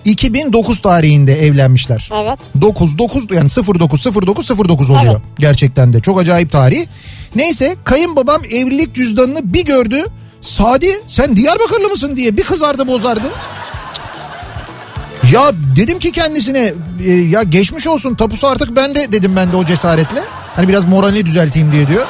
2009 0.05 0.81
tarihinde 0.83 1.47
evlenmişler. 1.47 2.11
Evet. 2.15 2.39
9 2.61 2.99
9 2.99 3.31
yani 3.31 3.49
09 3.51 4.05
09 4.27 4.51
09 4.69 4.91
oluyor 4.91 5.05
Evet. 5.13 5.23
gerçekten 5.39 5.93
de 5.93 6.01
çok 6.01 6.21
acayip 6.21 6.53
tarih. 6.53 6.87
Neyse 7.35 7.77
kayınbabam 7.85 8.45
evlilik 8.45 8.95
cüzdanını 8.95 9.55
bir 9.55 9.65
gördü. 9.65 10.05
Sadi 10.41 11.03
sen 11.07 11.37
Diyarbakırlı 11.37 11.89
mısın 11.89 12.17
diye 12.17 12.37
bir 12.37 12.43
kızardı 12.43 12.87
bozardı. 12.89 13.27
Ya 15.33 15.53
dedim 15.77 15.99
ki 15.99 16.13
kendisine 16.13 16.73
e, 17.07 17.11
ya 17.13 17.43
geçmiş 17.43 17.87
olsun 17.87 18.15
tapusu 18.15 18.47
artık 18.47 18.77
bende 18.77 19.13
dedim 19.13 19.37
ben 19.37 19.53
de 19.53 19.57
o 19.57 19.65
cesaretle. 19.65 20.23
Hani 20.57 20.69
biraz 20.69 20.85
moralini 20.85 21.27
düzelteyim 21.27 21.73
diye 21.73 21.89
diyor. 21.89 22.07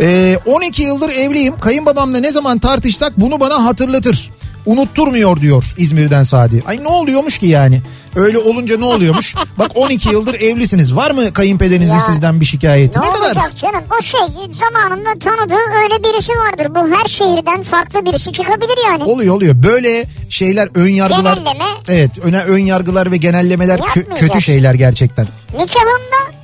Ee, 0.00 0.38
12 0.46 0.82
yıldır 0.82 1.08
evliyim. 1.08 1.58
Kayınbabamla 1.60 2.18
ne 2.18 2.32
zaman 2.32 2.58
tartışsak 2.58 3.12
bunu 3.20 3.40
bana 3.40 3.64
hatırlatır. 3.64 4.30
Unutturmuyor 4.68 5.40
diyor 5.40 5.64
İzmir'den 5.76 6.22
Sadi. 6.22 6.62
Ay 6.66 6.82
ne 6.84 6.88
oluyormuş 6.88 7.38
ki 7.38 7.46
yani? 7.46 7.82
Öyle 8.16 8.38
olunca 8.38 8.78
ne 8.78 8.84
oluyormuş? 8.84 9.34
Bak 9.58 9.70
12 9.74 10.08
yıldır 10.08 10.34
evlisiniz. 10.40 10.96
Var 10.96 11.10
mı 11.10 11.32
kayınpederinizin 11.32 11.94
Ya, 11.94 12.00
sizden 12.00 12.40
bir 12.40 12.44
şikayeti? 12.44 13.00
Ne, 13.00 13.06
Ne, 13.06 13.12
kadar? 13.12 13.26
olacak 13.26 13.52
canım? 13.56 13.84
O 13.98 14.02
şey 14.02 14.20
zamanında 14.52 15.08
tanıdığı 15.20 15.54
öyle 15.82 16.04
birisi 16.04 16.32
vardır. 16.32 16.74
Bu 16.74 16.96
her 16.96 17.04
şehirden 17.08 17.62
farklı 17.62 18.06
birisi 18.06 18.32
çıkabilir 18.32 18.78
yani. 18.90 19.04
Oluyor 19.04 19.34
oluyor. 19.34 19.54
Böyle 19.62 20.04
şeyler 20.28 20.68
ön 20.74 20.88
yargılar. 20.88 21.36
Genelleme. 21.36 21.64
Evet, 21.88 22.18
öne 22.18 22.40
ön 22.42 22.58
yargılar 22.58 23.12
ve 23.12 23.16
genellemeler 23.16 23.78
kö- 23.78 24.14
kötü 24.14 24.40
şeyler 24.40 24.74
gerçekten. 24.74 25.26
Nikahımda 25.52 26.38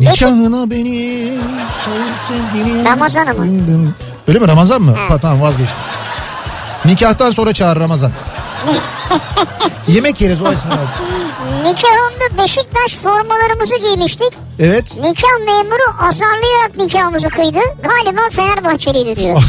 Nikahına 0.00 0.70
beni. 0.70 1.28
Ramazan'ı 2.84 3.34
mı? 3.34 3.92
Öyle 4.28 4.38
mi 4.38 4.48
Ramazan 4.48 4.82
mı? 4.82 4.94
Ha, 5.08 5.18
tamam 5.18 5.40
vazgeçtim. 5.40 5.76
Nikahtan 6.84 7.30
sonra 7.30 7.52
çağır 7.52 7.76
Ramazan. 7.80 8.12
Yemek 9.88 10.20
yeriz 10.20 10.42
o 10.42 10.44
açısından. 10.44 10.78
nikahımda 11.64 12.42
Beşiktaş 12.42 12.94
formalarımızı 13.02 13.78
giymiştik. 13.78 14.32
Evet. 14.64 14.96
Nikah 14.96 15.38
memuru 15.46 15.82
azarlayarak 16.08 16.76
nikahımızı 16.78 17.28
kıydı. 17.28 17.58
Galiba 17.82 18.20
Fenerbahçeliydi 18.30 19.16
diyor. 19.16 19.42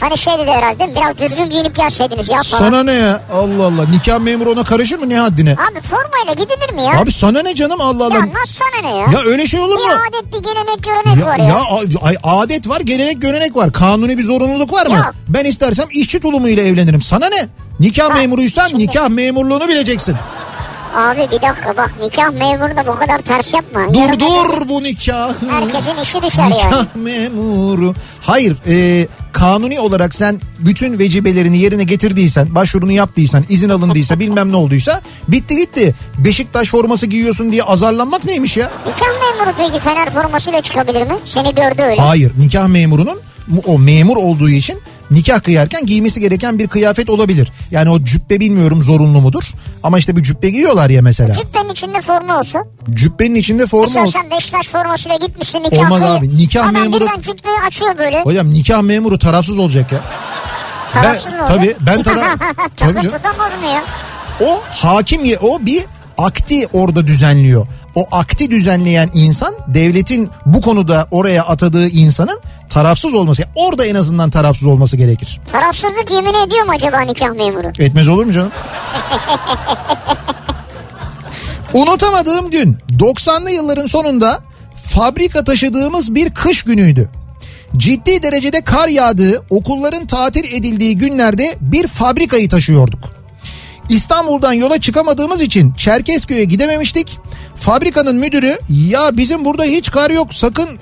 hani 0.00 0.18
şey 0.18 0.38
dedi 0.38 0.50
herhalde 0.50 0.94
biraz 0.96 1.18
düzgün 1.18 1.50
giyinip 1.50 1.76
gelseydiniz 1.76 2.28
ya 2.28 2.42
falan. 2.42 2.62
sana 2.62 2.82
ne 2.82 2.92
ya? 2.92 3.22
Allah 3.32 3.64
Allah. 3.66 3.86
Nikah 3.90 4.18
memuru 4.18 4.50
ona 4.52 4.64
karışır 4.64 4.98
mı 4.98 5.08
ne 5.08 5.16
haddine? 5.18 5.52
Abi 5.52 5.80
formayla 5.80 6.32
gidilir 6.32 6.72
mi 6.74 6.82
ya? 6.82 7.00
Abi 7.00 7.12
sana 7.12 7.42
ne 7.42 7.54
canım 7.54 7.80
Allah 7.80 8.04
Allah. 8.06 8.14
ya 8.14 8.20
nasıl 8.34 8.64
sana 8.64 8.88
ne 8.90 8.96
ya? 8.96 9.06
Ya 9.12 9.20
öyle 9.26 9.46
şey 9.46 9.60
olur 9.60 9.74
mu? 9.78 9.80
Bir 9.84 10.18
adet 10.18 10.32
bir 10.34 10.42
gelenek 10.50 10.82
görenek 10.82 11.20
Ya, 11.20 11.26
var 11.26 11.38
ya. 11.38 11.46
ya 12.12 12.20
adet 12.24 12.68
var, 12.68 12.80
gelenek, 12.80 13.22
görenek 13.22 13.56
var. 13.56 13.72
Kanuni 13.72 14.18
bir 14.18 14.22
zorunluluk 14.22 14.72
var 14.72 14.86
mı? 14.86 14.96
Yok. 14.96 15.14
Ben 15.28 15.44
istersem 15.44 15.86
işçi 15.92 16.20
tulumuyla 16.20 16.62
evlenirim. 16.64 17.02
Sana 17.02 17.28
ne? 17.28 17.48
Nikah 17.80 18.10
Ha, 18.10 18.14
memuruysan 18.14 18.68
şimdi- 18.68 18.82
nikah 18.82 19.08
memurluğunu 19.08 19.68
bileceksin. 19.68 20.16
Abi 20.96 21.18
bir 21.32 21.42
dakika 21.42 21.76
bak 21.76 21.90
nikah 22.02 22.30
memuru 22.30 22.76
da 22.76 22.86
bu 22.86 22.96
kadar 22.98 23.18
ters 23.18 23.54
yapma. 23.54 23.94
Dur 23.94 24.18
dur 24.20 24.68
bu 24.68 24.82
nikah. 24.82 25.40
gün 25.40 25.48
Herkesin 25.48 25.96
işi 26.02 26.22
düşer 26.22 26.50
Nikah 26.50 26.70
yani. 26.72 26.86
memuru. 26.94 27.94
Hayır 28.20 28.56
e, 28.68 29.06
kanuni 29.32 29.80
olarak 29.80 30.14
sen 30.14 30.40
bütün 30.58 30.98
vecibelerini 30.98 31.58
yerine 31.58 31.84
getirdiysen, 31.84 32.54
başvurunu 32.54 32.92
yaptıysan, 32.92 33.44
izin 33.48 33.68
alındıysa 33.68 34.18
bilmem 34.20 34.52
ne 34.52 34.56
olduysa 34.56 35.00
bitti 35.28 35.56
gitti. 35.56 35.94
Beşiktaş 36.18 36.68
forması 36.68 37.06
giyiyorsun 37.06 37.52
diye 37.52 37.62
azarlanmak 37.62 38.24
neymiş 38.24 38.56
ya? 38.56 38.70
Nikah 38.86 39.06
memuru 39.40 39.54
peki 39.58 39.78
Fener 39.84 40.10
formasıyla 40.10 40.60
çıkabilir 40.60 41.02
mi? 41.02 41.14
Seni 41.24 41.54
gördü 41.54 41.82
öyle. 41.82 42.02
Hayır 42.02 42.32
nikah 42.38 42.68
memurunun 42.68 43.20
mu- 43.48 43.62
o 43.66 43.78
memur 43.78 44.16
olduğu 44.16 44.48
için 44.50 44.78
nikah 45.10 45.40
kıyarken 45.42 45.86
giymesi 45.86 46.20
gereken 46.20 46.58
bir 46.58 46.68
kıyafet 46.68 47.10
olabilir. 47.10 47.52
Yani 47.70 47.90
o 47.90 48.04
cübbe 48.04 48.40
bilmiyorum 48.40 48.82
zorunlu 48.82 49.20
mudur 49.20 49.44
ama 49.82 49.98
işte 49.98 50.16
bir 50.16 50.22
cübbe 50.22 50.50
giyiyorlar 50.50 50.90
ya 50.90 51.02
mesela. 51.02 51.34
Cübbenin 51.34 51.68
içinde 51.68 52.00
forma 52.00 52.38
olsa. 52.38 52.64
Cübbenin 52.90 53.34
içinde 53.34 53.66
forma 53.66 53.84
Mesela 53.86 54.02
olsun. 54.06 54.20
sen 54.20 54.30
Beşiktaş 54.30 54.68
formasıyla 54.68 55.16
gitmişsin 55.16 55.58
nikah 55.62 55.78
Olmaz 55.78 56.00
kıyı- 56.00 56.12
abi, 56.12 56.36
nikah 56.36 56.68
Adam 56.68 56.82
memuru- 56.82 57.00
birden 57.00 57.20
cübbeyi 57.20 57.56
açıyor 57.66 57.98
böyle. 57.98 58.22
Hocam 58.22 58.52
nikah 58.54 58.82
memuru 58.82 59.18
tarafsız 59.18 59.58
olacak 59.58 59.92
ya. 59.92 59.98
Tarafsız 60.92 61.32
ben- 61.32 61.40
mı 61.40 61.46
tabii, 61.46 61.76
ben 61.86 62.02
taraf- 62.02 62.38
Tabii 62.76 63.00
tutamaz 63.02 63.52
mı 63.62 63.66
ya? 63.74 63.82
O 64.40 64.60
hakim 64.70 65.24
ye 65.24 65.38
o 65.38 65.66
bir 65.66 65.84
akti 66.18 66.66
orada 66.72 67.06
düzenliyor. 67.06 67.66
O 67.94 68.04
akti 68.12 68.50
düzenleyen 68.50 69.10
insan 69.14 69.54
devletin 69.68 70.30
bu 70.46 70.60
konuda 70.60 71.08
oraya 71.10 71.44
atadığı 71.44 71.88
insanın 71.88 72.40
tarafsız 72.72 73.14
olması. 73.14 73.42
Orada 73.54 73.86
en 73.86 73.94
azından 73.94 74.30
tarafsız 74.30 74.68
olması 74.68 74.96
gerekir. 74.96 75.40
Tarafsızlık 75.52 76.10
yemin 76.10 76.34
ediyor 76.34 76.64
mu 76.64 76.72
acaba 76.76 77.00
nikah 77.00 77.30
memuru? 77.30 77.72
Etmez 77.78 78.08
olur 78.08 78.24
mu 78.24 78.32
canım? 78.32 78.52
Unutamadığım 81.72 82.50
gün 82.50 82.78
90'lı 82.98 83.50
yılların 83.50 83.86
sonunda 83.86 84.40
fabrika 84.84 85.44
taşıdığımız 85.44 86.14
bir 86.14 86.34
kış 86.34 86.62
günüydü. 86.62 87.10
Ciddi 87.76 88.22
derecede 88.22 88.60
kar 88.60 88.88
yağdığı, 88.88 89.42
okulların 89.50 90.06
tatil 90.06 90.44
edildiği 90.44 90.98
günlerde 90.98 91.56
bir 91.60 91.86
fabrikayı 91.86 92.48
taşıyorduk. 92.48 93.00
İstanbul'dan 93.88 94.52
yola 94.52 94.80
çıkamadığımız 94.80 95.42
için 95.42 95.74
Çerkezköy'e 95.74 96.44
gidememiştik. 96.44 97.18
Fabrikanın 97.56 98.16
müdürü 98.16 98.58
ya 98.68 99.16
bizim 99.16 99.44
burada 99.44 99.64
hiç 99.64 99.90
kar 99.90 100.10
yok 100.10 100.34
sakın 100.34 100.78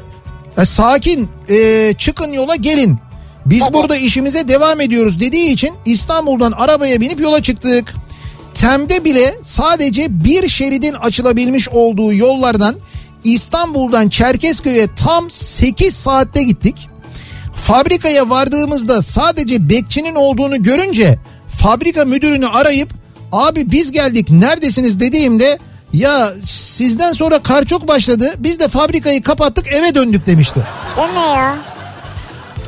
e, 0.58 0.64
sakin 0.64 1.28
e, 1.48 1.94
çıkın 1.98 2.32
yola 2.32 2.56
gelin. 2.56 2.96
Biz 3.46 3.62
burada 3.72 3.96
işimize 3.96 4.48
devam 4.48 4.80
ediyoruz 4.80 5.20
dediği 5.20 5.52
için 5.52 5.74
İstanbul'dan 5.84 6.52
arabaya 6.52 7.00
binip 7.00 7.20
yola 7.20 7.42
çıktık. 7.42 7.94
Tem'de 8.54 9.04
bile 9.04 9.34
sadece 9.42 10.24
bir 10.24 10.48
şeridin 10.48 10.94
açılabilmiş 10.94 11.68
olduğu 11.68 12.12
yollardan 12.12 12.76
İstanbul'dan 13.24 14.08
Çerkezköy'e 14.08 14.86
tam 14.96 15.30
8 15.30 15.94
saatte 15.94 16.42
gittik. 16.42 16.88
Fabrikaya 17.54 18.30
vardığımızda 18.30 19.02
sadece 19.02 19.68
bekçinin 19.68 20.14
olduğunu 20.14 20.62
görünce 20.62 21.18
fabrika 21.48 22.04
müdürünü 22.04 22.46
arayıp 22.48 22.88
abi 23.32 23.70
biz 23.70 23.92
geldik 23.92 24.30
neredesiniz 24.30 25.00
dediğimde 25.00 25.58
ya 25.92 26.32
sizden 26.44 27.12
sonra 27.12 27.42
kar 27.42 27.64
çok 27.64 27.88
başladı 27.88 28.34
biz 28.38 28.60
de 28.60 28.68
fabrikayı 28.68 29.22
kapattık 29.22 29.72
eve 29.72 29.94
döndük 29.94 30.26
demişti. 30.26 30.60
Deme 30.96 31.20
ya. 31.20 31.56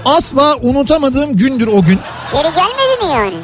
Asla 0.04 0.56
unutamadığım 0.56 1.36
gündür 1.36 1.66
o 1.66 1.82
gün. 1.82 1.98
Geri 2.32 2.42
gelmedi 2.42 3.04
mi 3.04 3.10
yani? 3.10 3.34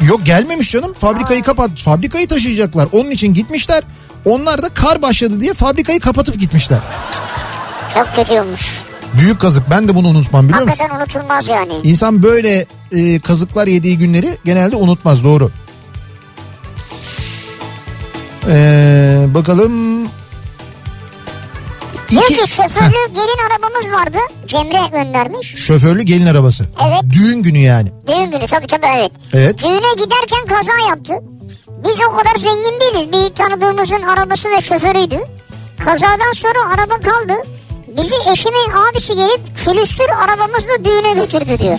Yok 0.00 0.26
gelmemiş 0.26 0.70
canım 0.72 0.94
fabrikayı 0.94 1.42
kapat 1.42 1.70
fabrikayı 1.70 2.28
taşıyacaklar 2.28 2.88
onun 2.92 3.10
için 3.10 3.34
gitmişler. 3.34 3.82
Onlar 4.24 4.62
da 4.62 4.68
kar 4.68 5.02
başladı 5.02 5.40
diye 5.40 5.54
fabrikayı 5.54 6.00
kapatıp 6.00 6.38
gitmişler. 6.40 6.78
Çok 7.94 8.08
kötü 8.16 8.40
olmuş. 8.40 8.80
Büyük 9.14 9.40
kazık 9.40 9.70
ben 9.70 9.88
de 9.88 9.94
bunu 9.94 10.08
unutmam 10.08 10.48
biliyor 10.48 10.62
musun? 10.64 10.78
Hakikaten 10.78 11.00
unutulmaz 11.00 11.48
yani. 11.48 11.72
İnsan 11.82 12.22
böyle 12.22 12.66
e, 12.92 13.20
kazıklar 13.20 13.66
yediği 13.66 13.98
günleri 13.98 14.38
genelde 14.44 14.76
unutmaz 14.76 15.24
doğru. 15.24 15.50
Ee, 18.48 19.24
bakalım. 19.34 20.02
Diyor 22.10 22.22
İki- 22.30 22.34
ki 22.36 22.48
şoförlü 22.50 23.14
gelin 23.14 23.38
arabamız 23.50 23.92
vardı. 23.92 24.18
Cemre 24.46 24.88
göndermiş. 24.92 25.54
Şoförlü 25.56 26.02
gelin 26.02 26.26
arabası. 26.26 26.64
Evet. 26.86 27.02
Düğün 27.12 27.42
günü 27.42 27.58
yani. 27.58 27.92
Düğün 28.06 28.30
günü 28.30 28.46
tabii 28.46 28.66
tabii 28.66 28.86
evet. 28.96 29.12
Evet. 29.32 29.62
Düğüne 29.64 30.04
giderken 30.04 30.46
kaza 30.48 30.88
yaptı. 30.88 31.12
Biz 31.68 31.98
o 32.08 32.16
kadar 32.16 32.34
zengin 32.34 32.80
değiliz. 32.80 33.12
Bir 33.12 33.34
tanıdığımızın 33.34 34.02
arabası 34.02 34.48
ve 34.50 34.60
şoförüydü. 34.60 35.18
Kazadan 35.84 36.32
sonra 36.34 36.58
araba 36.74 36.94
kaldı. 36.94 37.32
Bizi 37.96 38.30
eşimin 38.32 38.70
abisi 38.70 39.16
gelip 39.16 39.40
külüstür 39.64 40.08
arabamızla 40.24 40.84
düğüne 40.84 41.12
götürdü 41.24 41.58
diyor. 41.62 41.78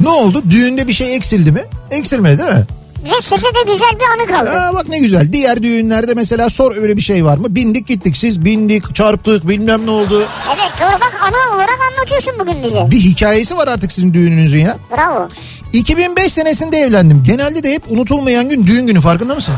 Ne 0.00 0.08
oldu? 0.08 0.42
Düğünde 0.50 0.88
bir 0.88 0.92
şey 0.92 1.16
eksildi 1.16 1.52
mi? 1.52 1.62
Eksilmedi 1.90 2.38
değil 2.38 2.50
mi? 2.54 2.64
Ve 3.08 3.20
sese 3.20 3.46
de 3.46 3.62
güzel 3.72 3.90
bir 4.00 4.04
anı 4.04 4.26
kaldı. 4.38 4.50
Aa, 4.60 4.74
bak 4.74 4.88
ne 4.88 4.98
güzel. 4.98 5.32
Diğer 5.32 5.62
düğünlerde 5.62 6.14
mesela 6.14 6.50
sor 6.50 6.76
öyle 6.76 6.96
bir 6.96 7.02
şey 7.02 7.24
var 7.24 7.36
mı? 7.38 7.54
Bindik 7.54 7.86
gittik 7.86 8.16
siz 8.16 8.44
bindik 8.44 8.94
çarptık 8.94 9.48
bilmem 9.48 9.86
ne 9.86 9.90
oldu. 9.90 10.26
Evet 10.48 10.70
doğru 10.80 10.92
bak 11.00 11.14
ana 11.22 11.56
olarak 11.56 11.78
anlatıyorsun 11.92 12.32
bugün 12.38 12.62
bize. 12.62 12.90
Bir 12.90 13.00
hikayesi 13.00 13.56
var 13.56 13.68
artık 13.68 13.92
sizin 13.92 14.14
düğününüzün 14.14 14.58
ya. 14.60 14.76
Bravo. 14.96 15.28
2005 15.72 16.32
senesinde 16.32 16.78
evlendim. 16.78 17.22
Genelde 17.26 17.62
de 17.62 17.72
hep 17.72 17.82
unutulmayan 17.90 18.48
gün 18.48 18.66
düğün 18.66 18.86
günü 18.86 19.00
farkında 19.00 19.34
mısın? 19.34 19.54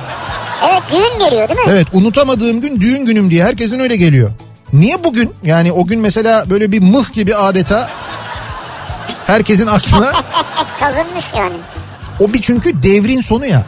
Evet 0.71 0.83
düğün 0.93 1.19
geliyor 1.25 1.49
değil 1.49 1.61
mi? 1.61 1.67
Evet 1.69 1.87
unutamadığım 1.93 2.61
gün 2.61 2.81
düğün 2.81 3.05
günüm 3.05 3.31
diye 3.31 3.45
herkesin 3.45 3.79
öyle 3.81 3.97
geliyor. 3.97 4.31
Niye 4.73 5.05
bugün? 5.05 5.33
Yani 5.45 5.73
o 5.73 5.87
gün 5.87 6.01
mesela 6.01 6.51
böyle 6.51 6.73
bir 6.73 6.83
mıh 6.83 7.13
gibi 7.13 7.35
adeta 7.35 7.91
herkesin 9.27 9.67
aklına 9.67 10.13
Kazınmış 10.81 11.25
yani. 11.37 11.55
O 12.21 12.33
bir 12.33 12.41
çünkü 12.41 12.83
devrin 12.83 13.21
sonu 13.21 13.47
ya. 13.47 13.65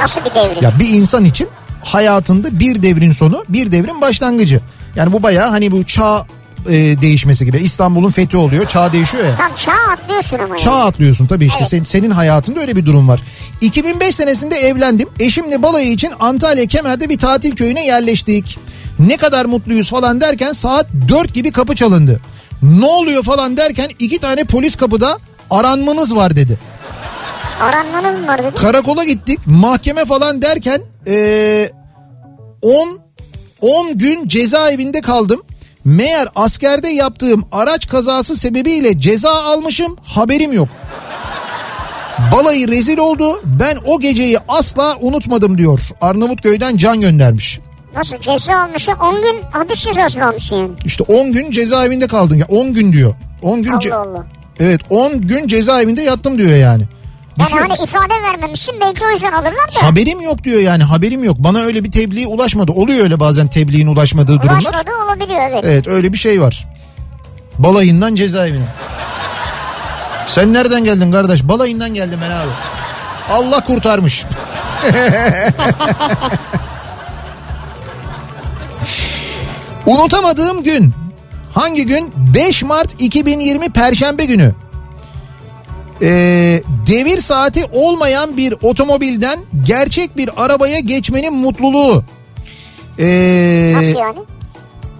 Nasıl 0.00 0.20
bir 0.24 0.34
devrim? 0.34 0.56
Ya 0.62 0.72
bir 0.80 0.88
insan 0.88 1.24
için 1.24 1.48
hayatında 1.84 2.60
bir 2.60 2.82
devrin 2.82 3.12
sonu 3.12 3.44
bir 3.48 3.72
devrin 3.72 4.00
başlangıcı. 4.00 4.60
Yani 4.96 5.12
bu 5.12 5.22
bayağı 5.22 5.50
hani 5.50 5.72
bu 5.72 5.84
çağ 5.84 6.26
e, 6.68 6.72
değişmesi 7.02 7.44
gibi. 7.44 7.58
İstanbul'un 7.58 8.10
fethi 8.10 8.36
oluyor 8.36 8.66
çağ 8.66 8.92
değişiyor 8.92 9.24
ya. 9.24 9.36
Tam 9.36 9.56
çağ 9.56 9.72
atlıyorsun 9.92 10.38
ama 10.38 10.56
Çağ 10.56 10.70
yani. 10.70 10.82
atlıyorsun 10.82 11.26
tabii 11.26 11.44
işte 11.46 11.58
Evet. 11.60 11.70
senin, 11.70 11.84
senin 11.84 12.10
hayatında 12.10 12.60
öyle 12.60 12.76
bir 12.76 12.86
durum 12.86 13.08
var. 13.08 13.20
2005 13.60 14.14
senesinde 14.14 14.54
evlendim. 14.54 15.08
Eşimle 15.20 15.62
balayı 15.62 15.92
için 15.92 16.10
Antalya 16.20 16.66
Kemer'de 16.66 17.08
bir 17.08 17.18
tatil 17.18 17.56
köyüne 17.56 17.86
yerleştik. 17.86 18.58
Ne 18.98 19.16
kadar 19.16 19.44
mutluyuz 19.44 19.90
falan 19.90 20.20
derken 20.20 20.52
saat 20.52 20.86
4 21.08 21.34
gibi 21.34 21.52
kapı 21.52 21.74
çalındı. 21.74 22.20
Ne 22.62 22.84
oluyor 22.86 23.22
falan 23.22 23.56
derken 23.56 23.88
iki 23.98 24.18
tane 24.18 24.44
polis 24.44 24.76
kapıda 24.76 25.18
aranmanız 25.50 26.16
var 26.16 26.36
dedi. 26.36 26.58
Aranmanız 27.60 28.16
mı 28.16 28.26
var 28.28 28.42
dedi? 28.42 28.54
Karakola 28.54 29.04
gittik 29.04 29.38
mahkeme 29.46 30.04
falan 30.04 30.42
derken 30.42 30.80
eee, 31.06 31.72
10 32.62 33.00
10 33.60 33.98
gün 33.98 34.28
cezaevinde 34.28 35.00
kaldım. 35.00 35.42
Meğer 35.84 36.28
askerde 36.36 36.88
yaptığım 36.88 37.44
araç 37.52 37.88
kazası 37.88 38.36
sebebiyle 38.36 39.00
ceza 39.00 39.30
almışım 39.30 39.96
haberim 40.04 40.52
yok. 40.52 40.68
Balayı 42.32 42.68
rezil 42.68 42.98
oldu. 42.98 43.40
Ben 43.44 43.78
o 43.86 44.00
geceyi 44.00 44.38
asla 44.48 44.98
unutmadım 45.00 45.58
diyor. 45.58 45.80
Arnavutköy'den 46.00 46.76
Can 46.76 47.00
göndermiş. 47.00 47.60
Nasıl 47.96 48.16
ceza 48.16 48.56
almışsın 48.58 48.92
10 48.92 49.14
gün 49.22 49.36
hapis 49.50 49.80
cezası 49.80 50.18
mı 50.18 50.24
almışsın 50.26 50.56
yani? 50.56 50.70
İşte 50.84 51.04
10 51.08 51.32
gün 51.32 51.50
cezaevinde 51.50 52.06
kaldın. 52.06 52.36
Ya 52.36 52.46
10 52.48 52.72
gün 52.72 52.92
diyor. 52.92 53.14
10 53.42 53.62
gün 53.62 53.72
Allah 53.72 53.96
Allah. 53.96 54.26
Evet 54.60 54.80
10 54.90 55.20
gün 55.20 55.46
cezaevinde 55.46 56.02
yattım 56.02 56.38
diyor 56.38 56.56
yani. 56.56 56.84
Yani 57.36 57.46
Düşün. 57.46 57.58
hani 57.58 57.74
ifade 57.84 58.14
vermemişsin 58.22 58.74
belki 58.80 59.04
o 59.04 59.10
yüzden 59.10 59.32
alırlar 59.32 59.74
da. 59.74 59.82
Haberim 59.82 60.20
yok 60.20 60.44
diyor 60.44 60.60
yani 60.60 60.82
haberim 60.82 61.24
yok. 61.24 61.36
Bana 61.38 61.60
öyle 61.60 61.84
bir 61.84 61.92
tebliğ 61.92 62.26
ulaşmadı. 62.26 62.72
Oluyor 62.72 63.02
öyle 63.02 63.20
bazen 63.20 63.48
tebliğin 63.48 63.86
ulaşmadığı 63.86 64.36
durumlar. 64.36 64.52
Ulaşmadığı 64.52 64.96
olabiliyor 65.06 65.40
evet. 65.50 65.64
Evet 65.64 65.88
öyle 65.88 66.12
bir 66.12 66.18
şey 66.18 66.40
var. 66.40 66.66
Balayından 67.58 68.14
cezaevine. 68.14 68.64
Sen 70.26 70.54
nereden 70.54 70.84
geldin 70.84 71.12
kardeş? 71.12 71.42
Balayından 71.48 71.94
geldim 71.94 72.18
ben 72.22 72.30
abi. 72.30 72.50
Allah 73.30 73.60
kurtarmış. 73.64 74.24
Unutamadığım 79.86 80.62
gün. 80.62 80.94
Hangi 81.54 81.86
gün? 81.86 82.12
5 82.34 82.62
Mart 82.62 82.94
2020 82.98 83.70
Perşembe 83.70 84.24
günü. 84.24 84.52
Ee, 86.02 86.62
devir 86.86 87.18
saati 87.18 87.64
olmayan 87.72 88.36
bir 88.36 88.54
otomobilden 88.62 89.38
gerçek 89.64 90.16
bir 90.16 90.44
arabaya 90.44 90.78
geçmenin 90.78 91.34
mutluluğu. 91.34 92.04
Ee, 92.98 93.72
Nasıl 93.76 93.98
yani? 93.98 94.18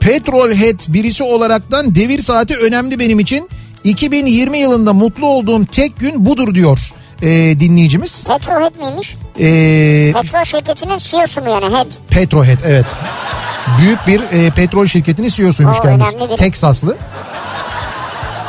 Petrolhead 0.01 0.81
birisi 0.89 1.23
olaraktan 1.23 1.95
devir 1.95 2.19
saati 2.19 2.57
önemli 2.57 2.99
benim 2.99 3.21
için. 3.21 3.49
2020 3.85 4.59
yılında 4.59 4.93
mutlu 4.93 5.27
olduğum 5.27 5.67
tek 5.67 5.99
gün 5.99 6.27
budur 6.27 6.55
diyor 6.55 6.93
e, 7.23 7.29
dinleyicimiz. 7.61 8.27
Petrohead 8.27 8.77
miymiş? 8.79 9.17
E, 9.41 10.13
Petrol 10.13 10.45
şirketinin 10.45 10.99
CEO'su 10.99 11.41
mu 11.41 11.49
yani 11.51 11.65
head? 11.77 11.87
Petrohead 12.11 12.59
evet. 12.67 12.87
Büyük 13.81 14.07
bir 14.07 14.21
e, 14.21 14.51
petrol 14.51 14.87
şirketinin 14.87 15.29
CEO'suymuş 15.29 15.77
O 15.79 15.83
kendisi. 15.83 16.37
Teksaslı. 16.37 16.97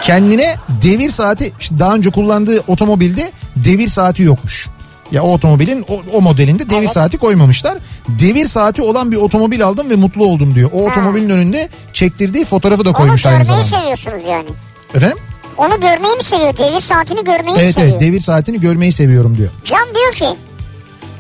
Kendine 0.01 0.55
devir 0.83 1.09
saati 1.09 1.53
işte 1.59 1.79
daha 1.79 1.95
önce 1.95 2.09
kullandığı 2.11 2.63
otomobilde 2.67 3.31
devir 3.55 3.87
saati 3.87 4.23
yokmuş. 4.23 4.69
Ya 5.11 5.23
o 5.23 5.33
otomobilin 5.33 5.85
o, 5.89 6.01
o 6.13 6.21
modelinde 6.21 6.69
devir 6.69 6.79
Evet. 6.81 6.91
saati 6.91 7.17
koymamışlar. 7.17 7.77
Devir 8.07 8.45
saati 8.47 8.81
olan 8.81 9.11
bir 9.11 9.17
otomobil 9.17 9.63
aldım 9.65 9.89
ve 9.89 9.95
mutlu 9.95 10.25
oldum 10.25 10.55
diyor. 10.55 10.69
O 10.73 10.87
otomobilin 10.87 11.29
önünde 11.29 11.69
çektirdiği 11.93 12.45
fotoğrafı 12.45 12.85
da 12.85 12.89
Onu 12.89 12.97
koymuş 12.97 13.25
aynı 13.25 13.37
görmeyi 13.43 13.63
zamanda. 13.63 13.77
seviyorsunuz 13.77 14.27
yani. 14.29 14.47
Efendim? 14.95 15.17
Onu 15.57 15.69
görmeyi 15.81 16.15
mi 16.15 16.23
seviyor? 16.23 16.57
Devir 16.57 16.79
saatini 16.79 17.23
görmeyi 17.23 17.55
mi 17.55 17.61
Evet 17.61 17.75
seviyor? 17.75 17.91
evet 17.91 18.01
devir 18.01 18.19
saatini 18.19 18.59
görmeyi 18.61 18.91
seviyorum 18.91 19.37
diyor. 19.37 19.49
Can 19.65 19.87
diyor 19.95 20.13
ki 20.13 20.37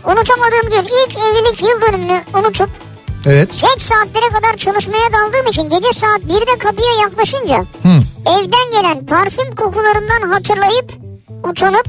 unutamadığım 0.05 0.69
gün 0.71 0.83
ilk 0.83 1.17
evlilik 1.17 1.61
yıl 1.61 1.81
dönümünü 1.81 2.21
unutup 2.33 2.69
Evet. 3.25 3.49
geç 3.53 3.81
saatlere 3.81 4.29
kadar 4.33 4.57
çalışmaya 4.57 5.03
daldığım 5.13 5.47
için 5.47 5.69
gece 5.69 5.93
saat 5.99 6.19
1'de 6.19 6.57
kapıya 6.59 6.91
yaklaşınca 7.01 7.57
Hı. 7.57 8.01
evden 8.25 8.71
gelen 8.71 9.05
parfüm 9.05 9.55
kokularından 9.55 10.31
hatırlayıp 10.31 10.91
utanıp 11.49 11.85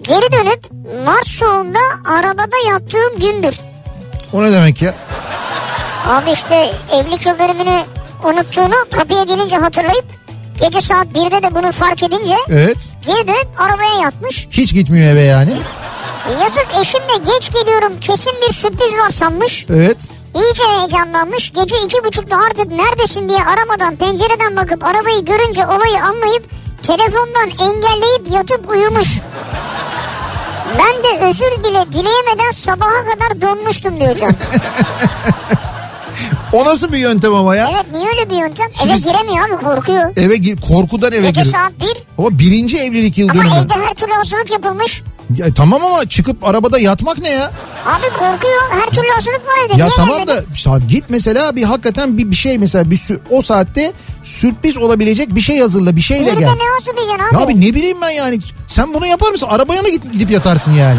geri 0.00 0.32
dönüp 0.32 0.60
Mart 1.06 1.26
soğuğunda 1.28 1.78
arabada 2.06 2.56
yattığım 2.68 3.18
gündür. 3.18 3.60
O 4.32 4.42
ne 4.42 4.52
demek 4.52 4.82
ya? 4.82 4.94
Abi 6.08 6.30
işte 6.30 6.72
evlilik 6.92 7.26
yıl 7.26 7.38
dönümünü 7.38 7.82
unuttuğunu 8.24 8.74
kapıya 8.96 9.22
gelince 9.22 9.56
hatırlayıp 9.56 10.04
gece 10.60 10.80
saat 10.80 11.06
1'de 11.06 11.42
de 11.42 11.54
bunu 11.54 11.72
fark 11.72 12.02
edince 12.02 12.36
Evet. 12.48 12.76
geri 13.06 13.28
dönüp 13.28 13.48
arabaya 13.60 13.94
yatmış. 14.02 14.48
Hiç 14.50 14.74
gitmiyor 14.74 15.12
eve 15.12 15.22
yani. 15.22 15.52
Yazık 16.42 16.66
eşim 16.80 17.00
de 17.00 17.32
geç 17.32 17.52
geliyorum 17.52 17.92
kesin 18.00 18.32
bir 18.48 18.52
sürpriz 18.54 18.98
var 18.98 19.10
sanmış. 19.10 19.66
Evet. 19.70 19.96
İyice 20.34 20.62
heyecanlanmış. 20.78 21.52
Gece 21.52 21.76
iki 21.84 22.04
buçukta 22.04 22.36
artık 22.36 22.66
neredesin 22.66 23.28
diye 23.28 23.38
aramadan 23.44 23.96
pencereden 23.96 24.56
bakıp 24.56 24.84
arabayı 24.84 25.24
görünce 25.24 25.66
olayı 25.66 26.02
anlayıp 26.04 26.44
telefondan 26.82 27.50
engelleyip 27.60 28.30
yatıp 28.30 28.70
uyumuş. 28.70 29.18
Ben 30.78 31.04
de 31.04 31.24
özür 31.24 31.64
bile 31.64 31.92
dileyemeden 31.92 32.50
sabaha 32.50 33.04
kadar 33.04 33.40
donmuştum 33.40 34.00
diyor 34.00 34.16
Can. 34.16 34.32
O 36.52 36.64
nasıl 36.64 36.92
bir 36.92 36.98
yöntem 36.98 37.34
ama 37.34 37.56
ya? 37.56 37.68
Evet 37.72 37.84
niye 37.92 38.08
öyle 38.08 38.30
bir 38.30 38.36
yöntem? 38.36 38.66
Şimdi- 38.74 38.92
Eve 38.92 38.98
giremiyor 38.98 39.48
abi 39.48 39.64
korkuyor. 39.64 40.12
Eve 40.16 40.36
gir, 40.36 40.60
korkudan 40.60 41.12
eve 41.12 41.26
Gece 41.26 41.42
gir. 41.42 41.50
saat 41.52 41.72
bir 41.80 41.96
Ama 42.18 42.38
birinci 42.38 42.78
evlilik 42.78 43.18
yıl 43.18 43.28
ama 43.28 43.44
dönümü. 43.44 43.56
evde 43.58 43.72
her 43.86 43.94
türlü 43.94 44.12
hazırlık 44.12 44.50
yapılmış. 44.50 45.02
Ya, 45.36 45.54
tamam 45.54 45.84
ama 45.84 46.06
çıkıp 46.08 46.44
arabada 46.44 46.78
yatmak 46.78 47.18
ne 47.18 47.28
ya? 47.30 47.50
Abi 47.86 48.06
korkuyor 48.18 48.62
her 48.70 48.86
türlü 48.86 49.08
hazırlık 49.14 49.46
var 49.46 49.64
evde. 49.66 49.72
Ya 49.80 49.86
niye 49.86 49.96
tamam 49.96 50.18
gelmedin? 50.18 50.36
da 50.36 50.44
işte 50.54 50.70
git 50.88 51.04
mesela 51.08 51.56
bir 51.56 51.62
hakikaten 51.62 52.18
bir, 52.18 52.30
bir 52.30 52.36
şey 52.36 52.58
mesela 52.58 52.90
bir 52.90 52.96
sü- 52.96 53.18
o 53.30 53.42
saatte 53.42 53.92
sürpriz 54.22 54.78
olabilecek 54.78 55.34
bir 55.34 55.40
şey 55.40 55.60
hazırla 55.60 55.96
bir 55.96 56.00
şeyle 56.00 56.32
Bir 56.32 56.38
gel. 56.38 56.48
ne 56.48 56.64
hazırlayacaksın 56.74 57.24
abi? 57.26 57.34
Ya 57.34 57.40
abi 57.40 57.60
ne 57.60 57.74
bileyim 57.74 57.98
ben 58.02 58.10
yani 58.10 58.40
sen 58.66 58.94
bunu 58.94 59.06
yapar 59.06 59.30
mısın? 59.30 59.46
Arabaya 59.50 59.82
mı 59.82 59.88
gidip, 59.88 60.12
gidip 60.12 60.30
yatarsın 60.30 60.72
yani? 60.72 60.98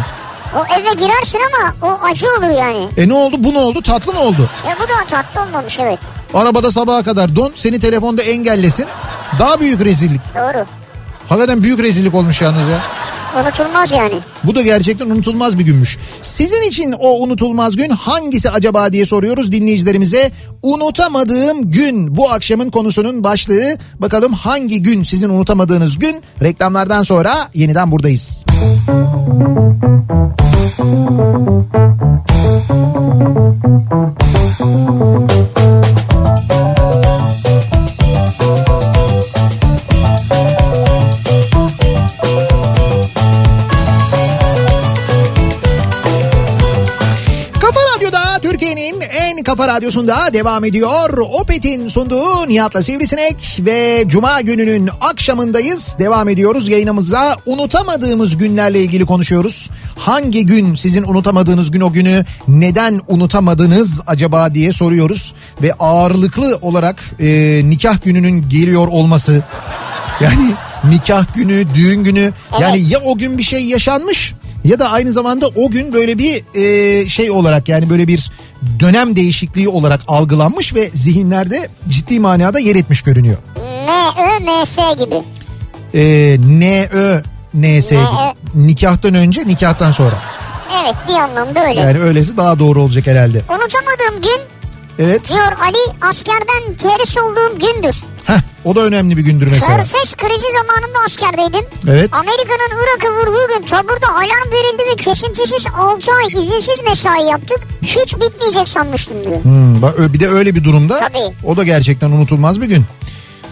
O 0.55 0.59
eve 0.79 0.93
girersin 0.93 1.39
ama 1.53 1.91
o 1.93 1.99
acı 2.05 2.27
olur 2.27 2.57
yani. 2.59 2.87
E 2.97 3.07
ne 3.09 3.13
oldu 3.13 3.35
bu 3.39 3.53
ne 3.53 3.57
oldu 3.59 3.81
tatlı 3.81 4.13
mı 4.13 4.19
oldu? 4.19 4.49
Ya 4.67 4.75
bu 4.79 4.83
da 4.83 5.07
tatlı 5.07 5.41
olmamış 5.41 5.79
evet. 5.79 5.99
Arabada 6.33 6.71
sabaha 6.71 7.03
kadar 7.03 7.35
don 7.35 7.51
seni 7.55 7.79
telefonda 7.79 8.21
engellesin. 8.21 8.85
Daha 9.39 9.59
büyük 9.59 9.85
rezillik. 9.85 10.21
Doğru. 10.35 10.65
Hakikaten 11.29 11.63
büyük 11.63 11.79
rezillik 11.79 12.13
olmuş 12.15 12.41
yalnız 12.41 12.69
ya. 12.69 12.79
Unutulmaz 13.39 13.91
yani. 13.91 14.13
Bu 14.43 14.55
da 14.55 14.61
gerçekten 14.61 15.09
unutulmaz 15.09 15.59
bir 15.59 15.63
günmüş. 15.63 15.97
Sizin 16.21 16.61
için 16.61 16.91
o 16.91 17.19
unutulmaz 17.23 17.75
gün 17.75 17.89
hangisi 17.89 18.49
acaba 18.49 18.93
diye 18.93 19.05
soruyoruz 19.05 19.51
dinleyicilerimize. 19.51 20.31
Unutamadığım 20.61 21.71
gün 21.71 22.17
bu 22.17 22.31
akşamın 22.31 22.69
konusunun 22.69 23.23
başlığı. 23.23 23.77
Bakalım 23.99 24.33
hangi 24.33 24.83
gün 24.83 25.03
sizin 25.03 25.29
unutamadığınız 25.29 25.99
gün? 25.99 26.23
Reklamlardan 26.41 27.03
sonra 27.03 27.49
yeniden 27.53 27.91
buradayız. 27.91 28.43
Kafa 32.71 34.30
radyosunda 49.71 50.33
devam 50.33 50.65
ediyor. 50.65 51.17
Opet'in 51.17 51.87
sunduğu 51.87 52.47
Nihat'la 52.47 52.83
Sivrisinek 52.83 53.59
ve 53.59 54.03
Cuma 54.07 54.41
gününün 54.41 54.89
akşamındayız. 55.01 55.95
Devam 55.99 56.29
ediyoruz 56.29 56.67
yayınımıza. 56.67 57.37
Unutamadığımız 57.45 58.37
günlerle 58.37 58.79
ilgili 58.79 59.05
konuşuyoruz. 59.05 59.69
Hangi 59.97 60.45
gün 60.45 60.75
sizin 60.75 61.03
unutamadığınız 61.03 61.71
gün 61.71 61.81
o 61.81 61.91
günü 61.91 62.25
neden 62.47 63.01
unutamadınız 63.07 64.01
acaba 64.07 64.53
diye 64.53 64.73
soruyoruz. 64.73 65.33
Ve 65.61 65.73
ağırlıklı 65.73 66.59
olarak 66.61 67.03
e, 67.19 67.61
nikah 67.65 68.03
gününün 68.03 68.49
geliyor 68.49 68.87
olması. 68.87 69.43
Yani 70.21 70.51
nikah 70.83 71.35
günü, 71.35 71.75
düğün 71.75 72.03
günü 72.03 72.31
yani 72.59 72.89
ya 72.89 72.99
o 72.99 73.17
gün 73.17 73.37
bir 73.37 73.43
şey 73.43 73.65
yaşanmış 73.65 74.33
ya 74.63 74.79
da 74.79 74.89
aynı 74.89 75.13
zamanda 75.13 75.47
o 75.55 75.69
gün 75.69 75.93
böyle 75.93 76.17
bir 76.17 76.43
e, 76.55 77.09
şey 77.09 77.31
olarak 77.31 77.69
yani 77.69 77.89
böyle 77.89 78.07
bir 78.07 78.31
dönem 78.79 79.15
değişikliği 79.15 79.69
olarak 79.69 80.01
algılanmış 80.07 80.75
ve 80.75 80.89
zihinlerde 80.93 81.69
ciddi 81.87 82.19
manada 82.19 82.59
yer 82.59 82.75
etmiş 82.75 83.01
görünüyor. 83.01 83.37
M, 83.55 83.91
Ö, 84.23 84.39
M, 84.45 84.65
S 84.65 84.81
gibi. 84.99 85.15
E, 85.93 86.37
N, 86.59 86.89
Ö, 86.93 87.21
N, 87.53 87.81
S 87.81 87.95
gibi. 87.95 88.65
Nikahtan 88.67 89.13
önce 89.15 89.47
nikahtan 89.47 89.91
sonra. 89.91 90.15
Evet 90.83 90.95
bir 91.09 91.13
anlamda 91.13 91.67
öyle. 91.67 91.79
Yani 91.79 91.99
öylesi 91.99 92.37
daha 92.37 92.59
doğru 92.59 92.81
olacak 92.81 93.07
herhalde. 93.07 93.37
Unutamadığım 93.49 94.21
gün 94.21 94.41
Evet. 94.99 95.29
diyor 95.29 95.47
Ali 95.61 96.09
askerden 96.09 96.75
terhis 96.77 97.17
olduğum 97.17 97.59
gündür. 97.59 97.95
Heh, 98.25 98.39
o 98.65 98.75
da 98.75 98.79
önemli 98.79 99.17
bir 99.17 99.21
gündür 99.21 99.47
mesela. 99.51 99.77
Körfez 99.77 100.15
krizi 100.15 100.47
zamanında 100.51 100.99
askerdeydim. 101.05 101.65
Evet. 101.89 102.09
Amerika'nın 102.13 102.83
Irak'ı 102.83 103.13
vurduğu 103.15 103.47
gün 103.47 103.67
taburda 103.67 104.07
alarm 104.07 104.51
verildi 104.51 104.83
ve 104.91 104.95
kesintisiz 105.03 105.65
6 105.77 106.11
ay 106.11 106.27
izinsiz 106.27 106.83
mesai 106.83 107.25
yaptık. 107.25 107.59
Hiç 107.81 108.15
bitmeyecek 108.15 108.67
sanmıştım 108.67 109.17
diyor. 109.23 109.43
Hmm, 109.43 110.13
bir 110.13 110.19
de 110.19 110.29
öyle 110.29 110.55
bir 110.55 110.63
durumda 110.63 110.99
Tabii. 110.99 111.35
o 111.45 111.57
da 111.57 111.63
gerçekten 111.63 112.11
unutulmaz 112.11 112.61
bir 112.61 112.65
gün. 112.65 112.83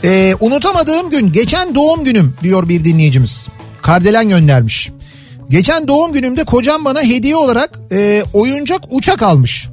Ee, 0.04 0.36
unutamadığım 0.40 1.10
gün 1.10 1.32
geçen 1.34 1.76
doğum 1.76 2.04
günüm 2.04 2.36
diyor 2.44 2.70
bir 2.70 2.84
dinleyicimiz. 2.84 3.48
Kardelen 3.82 4.30
göndermiş. 4.30 4.92
Geçen 5.50 5.88
doğum 5.88 6.14
günümde 6.14 6.44
kocam 6.44 6.86
bana 6.86 7.02
hediye 7.04 7.36
olarak 7.36 7.80
e, 7.92 8.24
oyuncak 8.34 8.82
uçak 8.90 9.24
almış. 9.24 9.68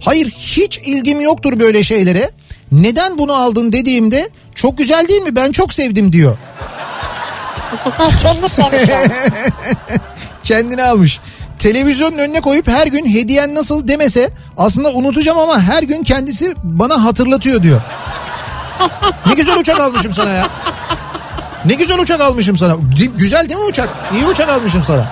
Hayır 0.00 0.30
hiç 0.30 0.78
ilgim 0.78 1.20
yoktur 1.20 1.60
böyle 1.60 1.82
şeylere. 1.82 2.30
Neden 2.74 3.18
bunu 3.18 3.32
aldın 3.32 3.72
dediğimde 3.72 4.30
çok 4.54 4.78
güzel 4.78 5.08
değil 5.08 5.22
mi 5.22 5.36
ben 5.36 5.52
çok 5.52 5.72
sevdim 5.72 6.12
diyor. 6.12 6.36
Kendi 8.22 8.48
sevmiş 8.48 8.90
yani. 8.90 9.10
Kendine 10.42 10.82
almış. 10.82 11.20
Televizyonun 11.58 12.18
önüne 12.18 12.40
koyup 12.40 12.68
her 12.68 12.86
gün 12.86 13.06
hediyen 13.06 13.54
nasıl 13.54 13.88
demese 13.88 14.30
aslında 14.56 14.90
unutacağım 14.90 15.38
ama 15.38 15.60
her 15.62 15.82
gün 15.82 16.02
kendisi 16.02 16.54
bana 16.62 17.04
hatırlatıyor 17.04 17.62
diyor. 17.62 17.80
Ne 19.26 19.34
güzel 19.34 19.58
uçak 19.58 19.80
almışım 19.80 20.12
sana 20.12 20.30
ya. 20.30 20.48
Ne 21.64 21.74
güzel 21.74 21.98
uçak 21.98 22.20
almışım 22.20 22.56
sana. 22.56 22.76
Güzel 23.16 23.48
değil 23.48 23.60
mi 23.60 23.66
uçak? 23.66 23.88
İyi 24.14 24.26
uçak 24.26 24.48
almışım 24.48 24.82
sana. 24.84 25.06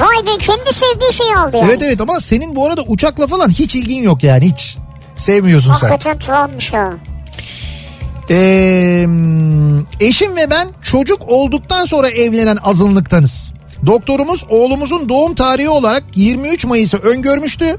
Vay 0.00 0.26
be 0.26 0.38
kendi 0.38 0.72
sevdiği 0.74 1.12
şeyi 1.12 1.36
aldı 1.36 1.56
yani. 1.56 1.66
Evet 1.68 1.82
evet 1.82 2.00
ama 2.00 2.20
senin 2.20 2.56
bu 2.56 2.66
arada 2.66 2.82
uçakla 2.82 3.26
falan 3.26 3.48
hiç 3.50 3.74
ilgin 3.74 4.02
yok 4.02 4.22
yani 4.22 4.52
hiç. 4.52 4.76
Sevmiyorsun 5.16 5.74
sen. 5.80 5.88
Hakikaten 5.88 6.18
tuhafmış 6.18 6.72
ha. 6.72 6.90
Ee, 8.30 9.06
eşim 10.00 10.36
ve 10.36 10.50
ben 10.50 10.68
çocuk 10.82 11.28
olduktan 11.28 11.84
sonra 11.84 12.08
evlenen 12.08 12.58
azınlıktanız. 12.64 13.52
Doktorumuz 13.86 14.44
oğlumuzun 14.48 15.08
doğum 15.08 15.34
tarihi 15.34 15.68
olarak 15.68 16.02
23 16.14 16.64
Mayıs'ı 16.66 16.96
öngörmüştü. 16.96 17.76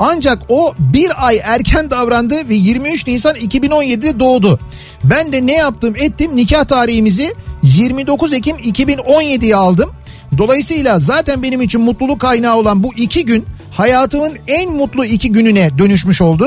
Ancak 0.00 0.38
o 0.48 0.74
bir 0.78 1.26
ay 1.26 1.40
erken 1.44 1.90
davrandı 1.90 2.48
ve 2.48 2.54
23 2.54 3.06
Nisan 3.06 3.36
2017'de 3.36 4.20
doğdu. 4.20 4.60
Ben 5.04 5.32
de 5.32 5.46
ne 5.46 5.54
yaptım 5.54 5.94
ettim 5.96 6.36
nikah 6.36 6.64
tarihimizi 6.64 7.34
29 7.62 8.32
Ekim 8.32 8.56
2017'ye 8.56 9.56
aldım. 9.56 9.90
Dolayısıyla 10.38 10.98
zaten 10.98 11.42
benim 11.42 11.62
için 11.62 11.80
mutluluk 11.80 12.20
kaynağı 12.20 12.56
olan 12.56 12.82
bu 12.82 12.94
iki 12.94 13.24
gün 13.24 13.44
hayatımın 13.70 14.32
en 14.48 14.72
mutlu 14.72 15.04
iki 15.04 15.32
gününe 15.32 15.78
dönüşmüş 15.78 16.22
oldu. 16.22 16.46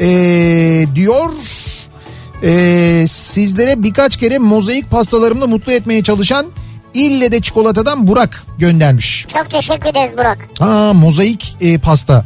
Ee, 0.00 0.86
diyor 0.94 1.30
ee, 2.42 3.04
sizlere 3.08 3.82
birkaç 3.82 4.16
kere 4.16 4.38
mozaik 4.38 4.90
pastalarımla 4.90 5.46
mutlu 5.46 5.72
etmeye 5.72 6.02
çalışan 6.02 6.46
İlle 6.94 7.32
de 7.32 7.40
çikolatadan 7.40 8.06
Burak 8.06 8.42
göndermiş. 8.58 9.26
Çok 9.28 9.50
teşekkür 9.50 9.88
ederiz 9.88 10.12
Burak. 10.18 10.38
Ha 10.58 10.92
mozaik 10.92 11.56
e, 11.60 11.78
pasta. 11.78 12.24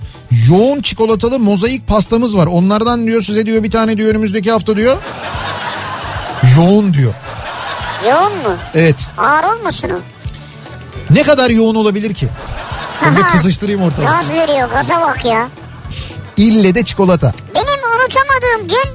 Yoğun 0.48 0.80
çikolatalı 0.80 1.38
mozaik 1.38 1.88
pastamız 1.88 2.36
var. 2.36 2.46
Onlardan 2.46 3.06
diyor 3.06 3.22
size 3.22 3.46
diyor 3.46 3.62
bir 3.62 3.70
tane 3.70 3.96
diyor 3.96 4.10
önümüzdeki 4.10 4.50
hafta 4.50 4.76
diyor. 4.76 4.96
Yoğun 6.56 6.94
diyor. 6.94 7.14
Yoğun 8.10 8.32
mu? 8.32 8.56
Evet. 8.74 9.12
Ağır 9.18 9.44
olmasın 9.44 9.90
o? 9.90 9.98
Ne 11.10 11.22
kadar 11.22 11.50
yoğun 11.50 11.74
olabilir 11.74 12.14
ki? 12.14 12.28
Ben 13.04 13.16
bir 13.16 13.22
kızıştırayım 13.22 13.82
ortalığı. 13.82 14.06
Gaz 14.06 14.30
veriyor 14.30 14.70
gaza 14.70 15.00
bak 15.00 15.24
ya. 15.24 15.48
İlle 16.36 16.74
de 16.74 16.82
çikolata. 16.82 17.34
Benim 17.54 17.66
unutamadığım 17.66 18.68
gün 18.68 18.90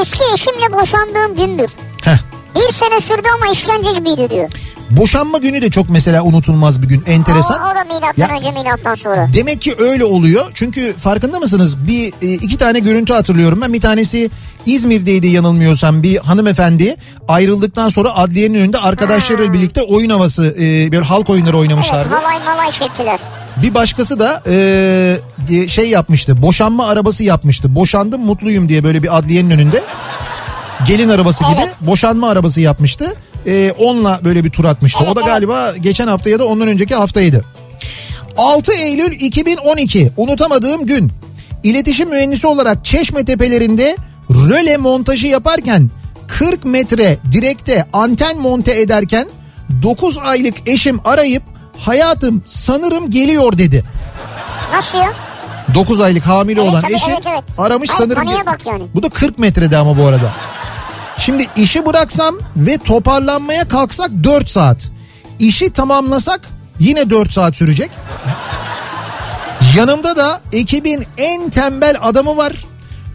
eski 0.00 0.20
eşimle 0.34 0.72
boşandığım 0.72 1.36
gündür. 1.36 1.70
Heh. 2.04 2.16
Bir 2.56 2.72
sene 2.72 3.00
sürdü 3.00 3.28
ama 3.36 3.52
işkence 3.52 3.90
gibiydi 3.92 4.30
diyor. 4.30 4.50
Boşanma 4.90 5.38
günü 5.38 5.62
de 5.62 5.70
çok 5.70 5.90
mesela 5.90 6.22
unutulmaz 6.22 6.82
bir 6.82 6.88
gün. 6.88 7.02
Enteresan. 7.06 7.62
O, 7.62 7.72
o 7.72 7.74
da 7.74 7.84
milattan 7.84 8.28
Ya- 8.28 8.36
önce 8.36 8.50
milattan 8.50 8.94
sonra. 8.94 9.28
Demek 9.34 9.62
ki 9.62 9.74
öyle 9.78 10.04
oluyor. 10.04 10.50
Çünkü 10.54 10.96
farkında 10.96 11.38
mısınız? 11.38 11.86
Bir 11.86 12.12
e, 12.22 12.32
iki 12.34 12.58
tane 12.58 12.78
görüntü 12.78 13.12
hatırlıyorum 13.12 13.60
ben. 13.62 13.72
Bir 13.72 13.80
tanesi 13.80 14.30
İzmir'deydi 14.66 15.26
yanılmıyorsam 15.26 16.02
bir 16.02 16.16
hanımefendi 16.18 16.96
ayrıldıktan 17.28 17.88
sonra 17.88 18.14
adliyenin 18.16 18.54
önünde 18.58 18.78
arkadaşlarıyla 18.78 19.52
birlikte 19.52 19.82
oyun 19.82 20.10
havası 20.10 20.54
e, 20.60 20.92
bir 20.92 21.00
halk 21.00 21.30
oyunları 21.30 21.56
Evet 21.56 21.60
oynamışlardı. 21.68 22.14
halay 22.14 22.38
malay 22.44 22.72
çektiler. 22.72 23.20
Bir 23.62 23.74
başkası 23.74 24.18
da 24.18 24.42
e, 24.46 25.68
şey 25.68 25.90
yapmıştı. 25.90 26.42
Boşanma 26.42 26.88
arabası 26.88 27.24
yapmıştı. 27.24 27.74
Boşandım 27.74 28.20
mutluyum 28.20 28.68
diye 28.68 28.84
böyle 28.84 29.02
bir 29.02 29.18
adliyenin 29.18 29.50
önünde. 29.50 29.82
Gelin 30.86 31.08
arabası 31.08 31.44
gibi 31.44 31.60
Evet. 31.64 31.74
boşanma 31.80 32.30
arabası 32.30 32.60
yapmıştı. 32.60 33.14
E, 33.46 33.72
onunla 33.78 34.20
böyle 34.24 34.44
bir 34.44 34.50
tur 34.50 34.64
atmıştı. 34.64 34.98
Evet, 35.02 35.12
o 35.12 35.16
da 35.16 35.20
galiba 35.20 35.76
geçen 35.76 36.06
hafta 36.06 36.30
ya 36.30 36.38
da 36.38 36.44
ondan 36.44 36.68
önceki 36.68 36.94
haftaydı. 36.94 37.44
6 38.36 38.72
Eylül 38.72 39.12
2012 39.20 40.12
unutamadığım 40.16 40.86
gün. 40.86 41.12
İletişim 41.62 42.08
mühendisi 42.08 42.46
olarak 42.46 42.84
Çeşme 42.84 43.24
tepelerinde 43.24 43.96
röle 44.30 44.76
montajı 44.76 45.26
yaparken 45.26 45.90
40 46.28 46.64
metre 46.64 47.18
direkte 47.32 47.86
anten 47.92 48.38
monte 48.38 48.80
ederken 48.80 49.26
9 49.82 50.18
aylık 50.18 50.54
eşim 50.68 51.00
arayıp 51.04 51.42
hayatım 51.80 52.42
sanırım 52.46 53.10
geliyor 53.10 53.58
dedi. 53.58 53.84
Nasıl 54.72 54.98
ya? 54.98 55.12
9 55.74 56.00
aylık 56.00 56.26
hamile 56.26 56.60
Evet, 56.60 56.70
olan 56.70 56.82
tabii, 56.82 56.94
eşi 56.94 57.10
evet, 57.10 57.26
evet. 57.28 57.44
aramış 57.58 57.90
Hayır, 57.90 58.14
sanırım. 58.14 58.46
bak 58.46 58.66
yani. 58.66 58.82
Bu 58.94 59.02
da 59.02 59.08
40 59.08 59.38
metrede 59.38 59.76
ama 59.76 59.98
bu 59.98 60.06
arada. 60.06 60.30
Şimdi 61.18 61.48
işi 61.56 61.86
bıraksam 61.86 62.34
ve 62.56 62.78
toparlanmaya 62.78 63.68
kalksak 63.68 64.10
4 64.24 64.48
saat. 64.48 64.90
İşi 65.38 65.72
tamamlasak 65.72 66.40
yine 66.78 67.10
4 67.10 67.32
saat 67.32 67.56
sürecek. 67.56 67.90
Yanımda 69.76 70.16
da 70.16 70.40
ekibin 70.52 71.06
en 71.18 71.50
tembel 71.50 71.96
adamı 72.02 72.36
var. 72.36 72.52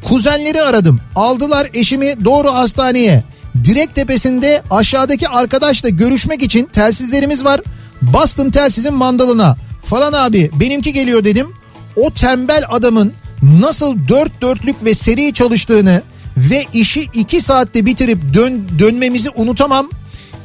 Kuzenleri 0.03 0.61
aradım. 0.61 1.01
Aldılar 1.15 1.69
eşimi 1.73 2.25
doğru 2.25 2.53
hastaneye. 2.53 3.23
Direk 3.63 3.95
tepesinde 3.95 4.61
aşağıdaki 4.71 5.27
arkadaşla 5.29 5.89
görüşmek 5.89 6.43
için 6.43 6.65
telsizlerimiz 6.65 7.45
var. 7.45 7.61
Bastım 8.01 8.51
telsizin 8.51 8.93
mandalına. 8.93 9.57
Falan 9.83 10.13
abi 10.13 10.51
benimki 10.59 10.93
geliyor 10.93 11.23
dedim. 11.23 11.47
O 11.95 12.11
tembel 12.11 12.63
adamın 12.69 13.13
nasıl 13.41 14.07
dört 14.07 14.41
dörtlük 14.41 14.85
ve 14.85 14.93
seri 14.93 15.33
çalıştığını 15.33 16.01
ve 16.37 16.65
işi 16.73 17.09
iki 17.13 17.41
saatte 17.41 17.85
bitirip 17.85 18.33
dön, 18.33 18.69
dönmemizi 18.79 19.29
unutamam. 19.29 19.89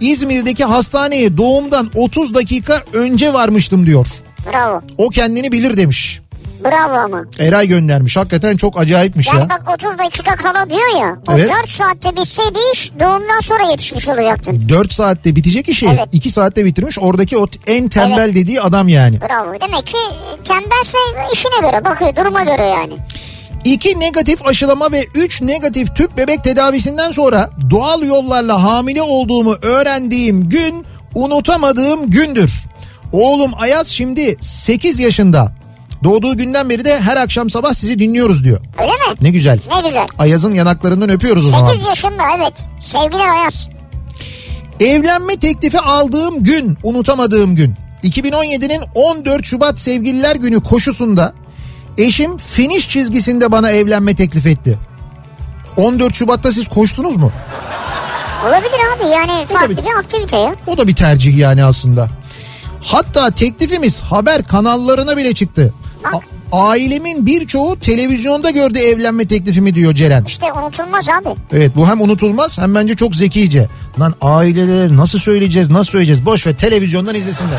İzmir'deki 0.00 0.64
hastaneye 0.64 1.36
doğumdan 1.36 1.90
30 1.94 2.34
dakika 2.34 2.82
önce 2.92 3.32
varmıştım 3.32 3.86
diyor. 3.86 4.06
Bravo. 4.52 4.82
O 4.98 5.08
kendini 5.08 5.52
bilir 5.52 5.76
demiş. 5.76 6.19
Bravo 6.64 6.94
ama. 6.94 7.24
Eray 7.38 7.66
göndermiş. 7.68 8.16
Hakikaten 8.16 8.56
çok 8.56 8.78
acayipmiş 8.80 9.26
Yani 9.26 9.40
ya. 9.40 9.48
bak 9.48 9.62
30 9.74 9.98
dakika 9.98 10.36
kala 10.36 10.70
diyor 10.70 11.00
ya. 11.00 11.16
O 11.28 11.32
Evet. 11.32 11.50
4 11.62 11.68
saatte 11.70 12.16
bitseydi 12.16 12.58
iş 12.74 12.92
doğumdan 13.00 13.40
sonra 13.40 13.70
yetişmiş 13.70 14.08
olacaktın. 14.08 14.68
4 14.68 14.92
saatte 14.92 15.36
bitecek 15.36 15.68
işi 15.68 15.86
Evet. 15.86 16.08
2 16.12 16.30
saatte 16.30 16.64
bitirmiş. 16.64 16.98
Oradaki 16.98 17.38
o 17.38 17.46
en 17.66 17.88
tembel 17.88 18.34
dediği 18.34 18.60
adam 18.60 18.88
yani. 18.88 19.20
Bravo. 19.20 19.60
Demek 19.60 19.86
ki 19.86 19.98
tembelse 20.44 20.98
işine 21.32 21.70
göre 21.70 21.84
bakıyor 21.84 22.16
duruma 22.16 22.42
göre 22.42 22.64
yani. 22.66 22.92
2 23.64 24.00
negatif 24.00 24.46
aşılama 24.46 24.92
ve 24.92 25.04
3 25.14 25.42
negatif 25.42 25.96
tüp 25.96 26.16
bebek 26.16 26.44
tedavisinden 26.44 27.10
sonra 27.10 27.50
doğal 27.70 28.02
yollarla 28.02 28.62
hamile 28.62 29.02
olduğumu 29.02 29.54
öğrendiğim 29.62 30.48
gün 30.48 30.86
unutamadığım 31.14 32.10
gündür. 32.10 32.52
Oğlum 33.12 33.52
Ayaz 33.58 33.86
şimdi 33.86 34.36
8 34.40 34.98
yaşında. 34.98 35.52
Doğduğu 36.04 36.36
günden 36.36 36.70
beri 36.70 36.84
de 36.84 37.00
her 37.00 37.16
akşam 37.16 37.50
sabah 37.50 37.72
sizi 37.74 37.98
dinliyoruz 37.98 38.44
diyor. 38.44 38.60
Öyle 38.78 38.92
mi? 38.92 39.16
Ne 39.20 39.30
güzel. 39.30 39.60
Ne 39.76 39.88
güzel. 39.88 40.06
Ayaz'ın 40.18 40.52
yanaklarından 40.54 41.08
öpüyoruz 41.10 41.46
o 41.46 41.48
zaman. 41.50 41.72
8 41.72 41.88
yaşında 41.88 42.22
evet. 42.38 42.68
Sevgiler 42.80 43.28
Ayaz. 43.28 43.68
Evlenme 44.80 45.36
teklifi 45.36 45.80
aldığım 45.80 46.42
gün 46.42 46.78
unutamadığım 46.82 47.54
gün. 47.56 47.74
2017'nin 48.02 48.82
14 48.94 49.44
Şubat 49.44 49.78
Sevgililer 49.78 50.36
Günü 50.36 50.60
koşusunda 50.60 51.32
eşim 51.98 52.36
finish 52.38 52.88
çizgisinde 52.88 53.52
bana 53.52 53.70
evlenme 53.70 54.14
teklif 54.14 54.46
etti. 54.46 54.78
14 55.76 56.14
Şubat'ta 56.14 56.52
siz 56.52 56.68
koştunuz 56.68 57.16
mu? 57.16 57.32
Olabilir 58.48 58.80
abi 58.96 59.08
yani 59.14 59.46
farklı 59.46 59.76
bir- 59.76 59.82
bir 59.82 59.98
aktivite 59.98 60.36
ya. 60.36 60.54
O 60.66 60.78
da 60.78 60.86
bir 60.88 60.94
tercih 60.94 61.38
yani 61.38 61.64
aslında. 61.64 62.08
Hatta 62.82 63.30
teklifimiz 63.30 64.00
haber 64.00 64.44
kanallarına 64.44 65.16
bile 65.16 65.34
çıktı. 65.34 65.74
Ailemin 66.52 67.26
birçoğu 67.26 67.78
televizyonda 67.78 68.50
gördü 68.50 68.78
evlenme 68.78 69.26
teklifimi 69.26 69.74
diyor 69.74 69.94
Ceren. 69.94 70.24
İşte 70.24 70.52
unutulmaz 70.52 71.08
abi. 71.08 71.28
Evet 71.52 71.72
bu 71.76 71.88
hem 71.88 72.00
unutulmaz 72.00 72.58
hem 72.58 72.74
bence 72.74 72.96
çok 72.96 73.14
zekice. 73.14 73.68
Lan 74.00 74.14
ailelere 74.20 74.96
nasıl 74.96 75.18
söyleyeceğiz 75.18 75.70
nasıl 75.70 75.90
söyleyeceğiz 75.90 76.26
boş 76.26 76.46
ver 76.46 76.56
televizyondan 76.56 77.14
izlesinler. 77.14 77.58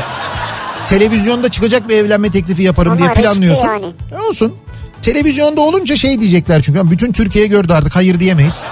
Televizyonda 0.86 1.48
çıkacak 1.48 1.88
bir 1.88 1.96
evlenme 1.96 2.30
teklifi 2.30 2.62
yaparım 2.62 2.92
Ama 2.92 3.00
diye 3.00 3.14
planlıyorsun. 3.14 3.66
yani. 3.68 3.86
E 4.12 4.18
olsun. 4.30 4.54
Televizyonda 5.02 5.60
olunca 5.60 5.96
şey 5.96 6.20
diyecekler 6.20 6.62
çünkü 6.62 6.90
bütün 6.90 7.12
Türkiye 7.12 7.46
gördü 7.46 7.72
artık 7.72 7.96
hayır 7.96 8.20
diyemeyiz. 8.20 8.64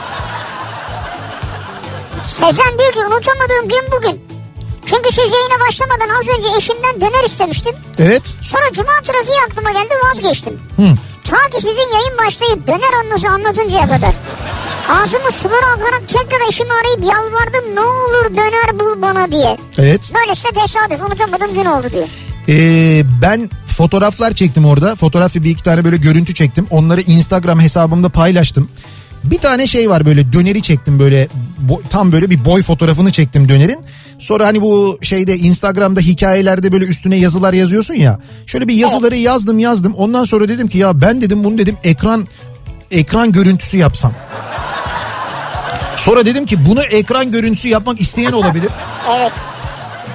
Sezen 2.22 2.78
diyor 2.78 2.92
ki 2.92 2.98
unutamadığım 2.98 3.68
gün 3.68 3.82
bugün. 3.96 4.29
Çünkü 4.90 5.08
siz 5.08 5.32
yayına 5.32 5.60
başlamadan 5.68 6.08
az 6.20 6.28
önce 6.38 6.48
eşimden 6.58 7.00
döner 7.00 7.24
istemiştim. 7.26 7.74
Evet. 7.98 8.22
Sonra 8.40 8.72
cuma 8.72 8.92
trafiği 9.04 9.36
aklıma 9.50 9.72
geldi 9.72 9.94
vazgeçtim. 10.10 10.52
Hı. 10.76 10.82
Ta 11.24 11.36
ki 11.36 11.56
sizin 11.56 11.94
yayın 11.96 12.18
başlayıp 12.26 12.66
döner 12.66 12.92
anınızı 13.04 13.28
anlatıncaya 13.28 13.86
kadar. 13.86 14.14
Ağzımı 14.88 15.32
sulara 15.32 15.66
akarak 15.76 16.08
tekrar 16.08 16.48
eşimi 16.48 16.70
arayıp 16.72 17.04
yalvardım 17.14 17.74
ne 17.76 17.80
olur 17.80 18.36
döner 18.36 18.80
bul 18.80 19.02
bana 19.02 19.32
diye. 19.32 19.56
Evet. 19.78 20.12
Böylesine 20.14 20.50
tesadüf 20.50 21.00
unutamadığım 21.00 21.54
gün 21.54 21.64
oldu 21.64 21.86
diyor. 21.92 22.08
Ee, 22.48 23.02
ben 23.22 23.50
fotoğraflar 23.66 24.32
çektim 24.32 24.64
orada. 24.66 24.94
Fotoğraf 24.96 25.34
bir 25.34 25.50
iki 25.50 25.62
tane 25.62 25.84
böyle 25.84 25.96
görüntü 25.96 26.34
çektim. 26.34 26.66
Onları 26.70 27.00
Instagram 27.00 27.60
hesabımda 27.60 28.08
paylaştım. 28.08 28.70
Bir 29.24 29.38
tane 29.38 29.66
şey 29.66 29.90
var 29.90 30.06
böyle 30.06 30.32
döneri 30.32 30.62
çektim 30.62 30.98
böyle 30.98 31.28
bo- 31.68 31.80
tam 31.90 32.12
böyle 32.12 32.30
bir 32.30 32.44
boy 32.44 32.62
fotoğrafını 32.62 33.12
çektim 33.12 33.48
dönerin. 33.48 33.84
Sonra 34.20 34.46
hani 34.46 34.62
bu 34.62 34.98
şeyde 35.02 35.36
Instagram'da 35.38 36.00
hikayelerde 36.00 36.72
böyle 36.72 36.84
üstüne 36.84 37.16
yazılar 37.16 37.52
yazıyorsun 37.52 37.94
ya. 37.94 38.18
Şöyle 38.46 38.68
bir 38.68 38.74
yazıları 38.74 39.16
yazdım 39.16 39.58
yazdım. 39.58 39.94
Ondan 39.94 40.24
sonra 40.24 40.48
dedim 40.48 40.68
ki 40.68 40.78
ya 40.78 41.00
ben 41.00 41.22
dedim 41.22 41.44
bunu 41.44 41.58
dedim 41.58 41.76
ekran 41.84 42.28
ekran 42.90 43.32
görüntüsü 43.32 43.76
yapsam. 43.76 44.12
Sonra 45.96 46.26
dedim 46.26 46.46
ki 46.46 46.66
bunu 46.70 46.82
ekran 46.82 47.30
görüntüsü 47.30 47.68
yapmak 47.68 48.00
isteyen 48.00 48.32
olabilir. 48.32 48.68
Evet. 49.16 49.32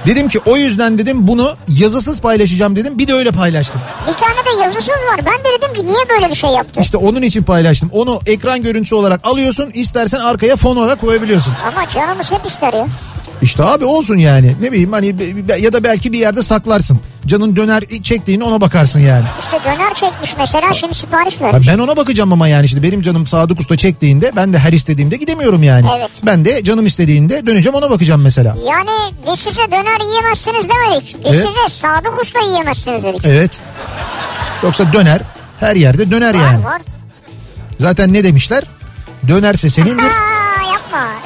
Dedim 0.06 0.28
ki 0.28 0.40
o 0.46 0.56
yüzden 0.56 0.98
dedim 0.98 1.26
bunu 1.26 1.56
yazısız 1.68 2.20
paylaşacağım 2.20 2.76
dedim. 2.76 2.98
Bir 2.98 3.08
de 3.08 3.14
öyle 3.14 3.30
paylaştım. 3.30 3.80
Bir 4.08 4.12
tane 4.14 4.34
de 4.58 4.62
yazısız 4.62 4.88
var. 4.88 5.20
Ben 5.26 5.44
de 5.44 5.58
dedim 5.58 5.74
ki 5.74 5.86
niye 5.86 6.08
böyle 6.10 6.30
bir 6.30 6.34
şey 6.34 6.50
yaptı? 6.50 6.80
İşte 6.80 6.96
onun 6.96 7.22
için 7.22 7.42
paylaştım. 7.42 7.90
Onu 7.92 8.20
ekran 8.26 8.62
görüntüsü 8.62 8.94
olarak 8.94 9.20
alıyorsun. 9.24 9.70
istersen 9.74 10.20
arkaya 10.20 10.56
fon 10.56 10.76
olarak 10.76 11.00
koyabiliyorsun. 11.00 11.52
Ama 11.68 11.88
canımız 11.90 12.32
hep 12.32 12.46
ister 12.46 12.72
ya. 12.72 12.86
İşte 13.42 13.64
abi 13.64 13.84
olsun 13.84 14.16
yani. 14.16 14.54
Ne 14.60 14.72
bileyim 14.72 14.92
hani 14.92 15.06
ya 15.60 15.72
da 15.72 15.84
belki 15.84 16.12
bir 16.12 16.18
yerde 16.18 16.42
saklarsın. 16.42 17.00
Canın 17.26 17.56
döner 17.56 17.82
çektiğini 18.02 18.44
ona 18.44 18.60
bakarsın 18.60 19.00
yani. 19.00 19.24
İşte 19.40 19.64
döner 19.64 19.94
çekmiş 19.94 20.34
mesela 20.38 20.72
şimdi 20.72 20.94
sipariş 20.94 21.40
vermiş. 21.40 21.68
ben 21.68 21.78
ona 21.78 21.96
bakacağım 21.96 22.32
ama 22.32 22.48
yani 22.48 22.68
şimdi 22.68 22.82
benim 22.82 23.02
canım 23.02 23.26
Sadık 23.26 23.60
Usta 23.60 23.76
çektiğinde 23.76 24.32
ben 24.36 24.52
de 24.52 24.58
her 24.58 24.72
istediğimde 24.72 25.16
gidemiyorum 25.16 25.62
yani. 25.62 25.86
Evet. 25.98 26.10
Ben 26.26 26.44
de 26.44 26.64
canım 26.64 26.86
istediğinde 26.86 27.46
döneceğim 27.46 27.74
ona 27.74 27.90
bakacağım 27.90 28.22
mesela. 28.22 28.56
Yani 28.68 28.90
biz 29.30 29.38
size 29.40 29.70
döner 29.72 30.00
yiyemezsiniz 30.08 30.62
demedik. 30.68 31.16
Biz 31.24 31.32
Evet. 31.34 31.46
size 31.46 31.68
sadık 31.80 32.22
usta 32.22 32.40
yiyemezsiniz 32.40 33.04
dedik. 33.04 33.20
Evet. 33.24 33.60
Yoksa 34.62 34.92
döner 34.92 35.20
her 35.60 35.76
yerde 35.76 36.10
döner 36.10 36.34
Var 36.34 36.40
yani. 36.52 36.64
var. 36.64 36.82
Zaten 37.80 38.12
ne 38.12 38.24
demişler? 38.24 38.64
Dönerse 39.28 39.70
senindir. 39.70 40.04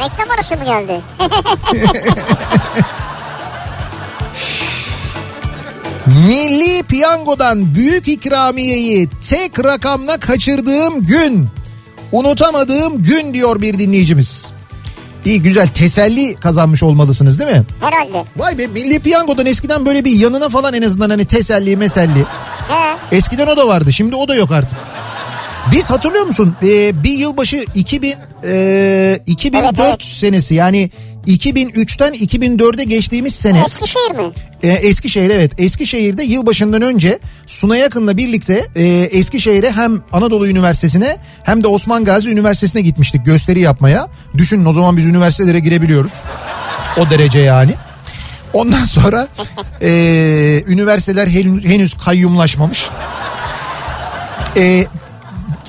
Reklam 0.01 0.30
arası 0.30 0.57
mı 0.57 0.64
geldi? 0.64 1.01
Milli 6.07 6.82
piyangodan 6.82 7.74
büyük 7.74 8.09
ikramiyeyi 8.09 9.09
tek 9.28 9.64
rakamla 9.64 10.16
kaçırdığım 10.18 11.07
gün. 11.07 11.48
Unutamadığım 12.12 13.03
gün 13.03 13.34
diyor 13.34 13.61
bir 13.61 13.78
dinleyicimiz. 13.78 14.53
İyi 15.24 15.42
güzel 15.42 15.68
teselli 15.68 16.34
kazanmış 16.34 16.82
olmalısınız 16.82 17.40
değil 17.40 17.51
mi? 17.51 17.62
Herhalde. 17.80 18.24
Vay 18.36 18.59
be 18.59 18.66
milli 18.66 18.98
piyangodan 19.01 19.46
eskiden 19.46 19.86
böyle 19.86 20.05
bir 20.05 20.12
yanına 20.12 20.48
falan 20.48 20.74
en 20.74 20.82
azından 20.82 21.11
hani 21.11 21.24
teselli 21.24 21.76
meselli. 21.76 22.24
He. 22.68 23.16
Eskiden 23.16 23.46
o 23.46 23.57
da 23.57 23.68
vardı 23.68 23.92
şimdi 23.92 24.16
o 24.16 24.28
da 24.28 24.34
yok 24.34 24.53
artık. 24.53 24.78
Biz 25.72 25.90
hatırlıyor 25.90 26.26
musun 26.26 26.56
Ee, 26.62 27.02
bir 27.04 27.12
yılbaşı 27.12 27.64
2000 27.74 28.14
e, 28.44 29.18
2004 29.26 29.64
Evet, 29.64 29.80
evet. 29.88 30.02
senesi 30.02 30.54
yani 30.54 30.90
2003'ten 31.26 32.14
2004'e 32.14 32.84
geçtiğimiz 32.84 33.34
sene. 33.34 33.61
Eskişehir 33.66 34.11
mi? 34.11 34.32
Ee, 34.62 34.68
Eskişehir 34.68 35.30
evet 35.30 35.52
Eskişehir'de 35.61 36.22
yılbaşından 36.22 36.82
önce 36.82 37.18
Suna 37.46 37.76
Yakın'la 37.76 38.16
birlikte 38.16 38.66
e, 38.76 38.82
Eskişehir'e 38.88 39.72
hem 39.72 40.02
Anadolu 40.12 40.48
Üniversitesi'ne 40.48 41.16
hem 41.42 41.62
de 41.62 41.66
Osman 41.68 42.04
Gazi 42.04 42.30
Üniversitesi'ne 42.30 42.80
gitmiştik 42.82 43.26
gösteri 43.26 43.61
yapmaya. 43.61 44.08
Düşünün 44.36 44.64
o 44.64 44.72
zaman 44.72 44.96
biz 44.96 45.04
üniversitelere 45.04 45.58
girebiliyoruz. 45.61 46.12
O 46.98 47.11
derece 47.11 47.38
yani. 47.38 47.74
Ondan 48.52 48.84
sonra 48.84 49.28
e, 49.82 49.88
üniversiteler 50.66 51.28
henüz, 51.28 51.64
henüz 51.64 51.94
kayyumlaşmamış. 51.94 52.86
E, 54.56 54.86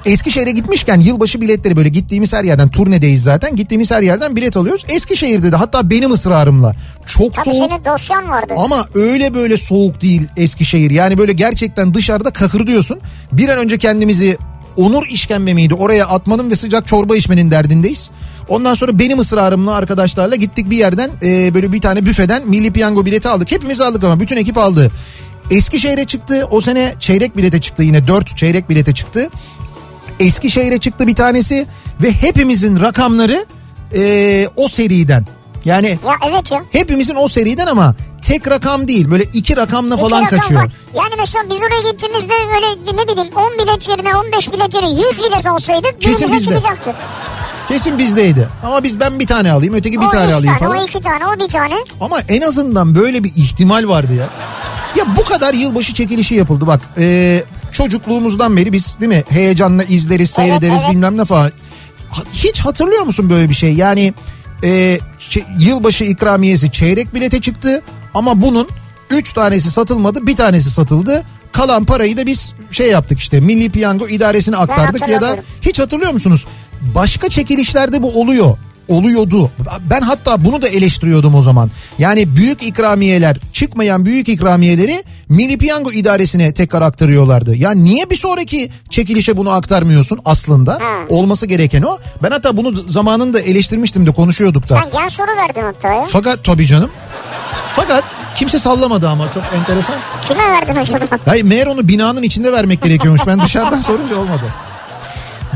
Eskişehir'e 0.06 0.52
gitmişken 0.52 1.00
yılbaşı 1.00 1.42
biletleri 1.42 1.76
böyle 1.76 1.90
gittiğimiz 1.90 2.34
her 2.34 2.44
yerden 2.44 2.70
turnedeyiz 2.70 3.24
zaten. 3.24 3.56
Gittiğimiz 3.56 3.92
her 3.92 4.02
yerden 4.02 4.36
bilet 4.36 4.58
alıyoruz. 4.58 4.86
Eskişehir'de 4.90 5.52
de 5.52 5.56
hatta 5.56 5.90
benim 5.90 6.12
ısrarımla 6.12 6.76
çok 7.06 7.34
Tabii 7.34 7.46
soğuk 7.46 7.72
senin 7.72 7.86
dosyan 7.86 8.30
vardı. 8.30 8.54
ama 8.58 8.88
öyle 8.96 9.34
böyle 9.34 9.58
soğuk 9.58 10.02
değil 10.02 10.28
Eskişehir. 10.38 10.92
Yani 10.92 11.18
böyle 11.18 11.34
gerçekten 11.34 11.94
dışarıda 11.94 12.32
kakırdıyorsun. 12.32 13.00
Bir 13.32 13.50
an 13.50 13.58
önce 13.58 13.78
kendimizi 13.78 14.38
onur 14.78 15.08
işkembe 15.08 15.54
miydi 15.54 15.74
oraya 15.74 16.06
atmanın 16.08 16.52
ve 16.52 16.56
sıcak 16.56 16.88
çorba 16.88 17.16
içmenin 17.16 17.52
derdindeyiz. 17.52 18.12
Ondan 18.50 18.74
sonra 18.74 19.00
benim 19.00 19.20
ısrarımla 19.20 19.74
arkadaşlarla 19.74 20.36
gittik 20.36 20.70
bir 20.70 20.78
yerden 20.78 21.10
e, 21.24 21.54
böyle 21.54 21.74
bir 21.74 21.82
tane 21.82 22.06
büfeden 22.06 22.48
milli 22.48 22.72
piyango 22.74 23.06
bileti 23.06 23.30
aldık. 23.30 23.52
Hepimiz 23.52 23.82
aldık 23.82 24.04
ama 24.04 24.20
bütün 24.20 24.38
ekip 24.38 24.58
aldı. 24.58 24.92
Eskişehir'e 25.52 26.06
çıktı 26.06 26.48
o 26.52 26.62
sene 26.62 26.96
çeyrek 27.00 27.38
bilete 27.38 27.62
çıktı 27.62 27.84
yine 27.84 28.08
4 28.08 28.38
çeyrek 28.38 28.70
bilete 28.70 28.94
çıktı. 28.94 29.30
Eskişehir'e 30.22 30.78
çıktı 30.78 31.08
bir 31.08 31.16
tanesi 31.16 31.68
ve 32.02 32.12
hepimizin 32.12 32.80
rakamları 32.82 33.46
e, 33.96 34.48
o 34.56 34.68
seriden. 34.68 35.26
Yani 35.66 35.88
Ya 36.08 36.14
evet 36.30 36.52
ya. 36.52 36.64
hepimizin 36.72 37.16
o 37.16 37.28
seriden 37.28 37.68
ama 37.68 37.96
tek 38.22 38.48
rakam 38.50 38.88
değil 38.88 39.12
böyle 39.12 39.24
iki 39.24 39.58
rakamla 39.58 39.96
İki 39.96 40.04
falan 40.04 40.22
rakam 40.24 40.40
kaçıyor. 40.40 40.62
var. 40.64 40.72
Yani 40.96 41.14
mesela 41.18 41.44
biz 41.50 41.58
oraya 41.58 41.92
gittiğimizde 41.92 42.34
öyle 42.56 42.98
ne 42.98 43.08
bileyim 43.08 43.36
10 43.36 43.54
bilet 43.54 43.90
yerine 43.90 44.16
15 44.16 44.52
bilet 44.54 44.74
yerine 44.74 44.90
100 44.90 45.20
bilet 45.20 45.46
olsaydık 45.46 46.02
Kesin 46.02 46.32
bizde. 46.32 46.46
çıkacaktı. 46.56 46.94
Kesin 47.68 47.98
bizdeydi. 47.98 48.48
Ama 48.64 48.84
biz 48.84 49.00
ben 49.00 49.20
bir 49.20 49.28
tane 49.28 49.52
alayım 49.52 49.74
öteki 49.74 50.02
bir 50.02 50.06
o 50.06 50.10
tane 50.10 50.34
alayım 50.34 50.46
tane, 50.58 50.58
falan. 50.70 50.78
o 50.78 50.84
iki 50.86 51.02
tane, 51.02 51.26
o 51.26 51.40
bir 51.40 51.48
tane. 51.50 51.76
Ama 52.02 52.20
en 52.30 52.42
azından 52.42 52.96
böyle 52.96 53.24
bir 53.24 53.32
ihtimal 53.36 53.88
vardı 53.88 54.14
ya. 54.14 54.28
Ya 54.98 55.16
bu 55.18 55.24
kadar 55.24 55.54
yılbaşı 55.54 55.94
çekilişi 55.94 56.36
yapıldı 56.36 56.68
bak. 56.68 56.82
E, 56.98 57.44
çocukluğumuzdan 57.72 58.58
beri 58.58 58.74
biz 58.74 59.00
değil 59.00 59.12
mi 59.12 59.24
heyecanla 59.30 59.84
izleriz 59.84 60.30
seyrederiz 60.30 60.82
evet. 60.82 60.92
bilmem 60.92 61.18
ne 61.18 61.26
falan. 61.26 61.52
Hiç 62.34 62.60
hatırlıyor 62.60 63.04
musun 63.04 63.30
böyle 63.30 63.50
bir 63.50 63.54
şey? 63.54 63.74
Yani 63.74 64.14
e, 64.64 65.00
yılbaşı 65.60 66.04
ikramiyesi 66.04 66.72
çeyrek 66.72 67.16
bilete 67.16 67.42
çıktı 67.42 67.82
ama 68.14 68.42
bunun 68.42 68.68
3 69.10 69.34
tanesi 69.34 69.72
satılmadı 69.72 70.28
bir 70.28 70.36
tanesi 70.36 70.72
satıldı. 70.72 71.24
Kalan 71.52 71.86
parayı 71.86 72.18
da 72.18 72.26
biz 72.26 72.54
şey 72.72 72.90
yaptık 72.90 73.20
işte 73.20 73.40
Milli 73.40 73.70
Piyango 73.70 74.08
idaresine 74.08 74.58
aktardık 74.58 75.08
ya 75.08 75.22
da 75.22 75.38
hiç 75.62 75.80
hatırlıyor 75.80 76.12
musunuz? 76.12 76.46
Başka 76.96 77.30
çekilişlerde 77.30 78.04
bu 78.04 78.22
oluyor. 78.22 78.58
Oluyordu. 78.88 79.52
Ben 79.90 80.02
hatta 80.02 80.46
bunu 80.46 80.62
da 80.62 80.68
eleştiriyordum 80.68 81.36
o 81.36 81.42
zaman. 81.42 81.72
Yani 81.98 82.36
büyük 82.36 82.64
ikramiyeler, 82.64 83.38
çıkmayan 83.54 84.06
büyük 84.06 84.30
ikramiyeleri 84.30 85.04
Milli 85.32 85.58
Piyango 85.58 85.92
idaresine 85.92 86.54
tekrar 86.54 86.82
aktarıyorlardı. 86.82 87.56
Ya 87.56 87.72
niye 87.72 88.10
bir 88.10 88.16
sonraki 88.16 88.72
çekilişe 88.90 89.38
bunu 89.38 89.50
aktarmıyorsun 89.52 90.20
aslında? 90.26 90.80
Olması 91.10 91.46
gereken 91.46 91.82
o. 91.82 91.98
Ben 92.24 92.32
hatta 92.32 92.58
bunu 92.58 92.90
zamanında 92.90 93.40
eleştirmiştim 93.40 94.08
de 94.08 94.12
konuşuyorduk 94.12 94.70
da. 94.70 94.82
Sen 94.82 94.92
gel 94.92 95.10
soru 95.10 95.28
verdin 95.38 95.62
hatta 95.62 95.94
ya. 95.94 96.06
Fakat 96.10 96.44
tabii 96.44 96.66
canım. 96.66 96.90
Fakat 97.76 98.04
kimse 98.36 98.60
sallamadı 98.60 99.10
ama 99.10 99.34
çok 99.34 99.44
enteresan. 99.56 99.96
Kime 100.28 100.44
verdin 100.44 100.76
acaba? 100.76 101.06
Hayır 101.26 101.44
meğer 101.44 101.68
onu 101.68 101.88
binanın 101.88 102.24
içinde 102.24 102.52
vermek 102.52 102.82
gerekiyormuş. 102.84 103.22
Ben 103.28 103.42
dışarıdan 103.42 103.80
sorunca 103.90 104.16
olmadı. 104.18 104.44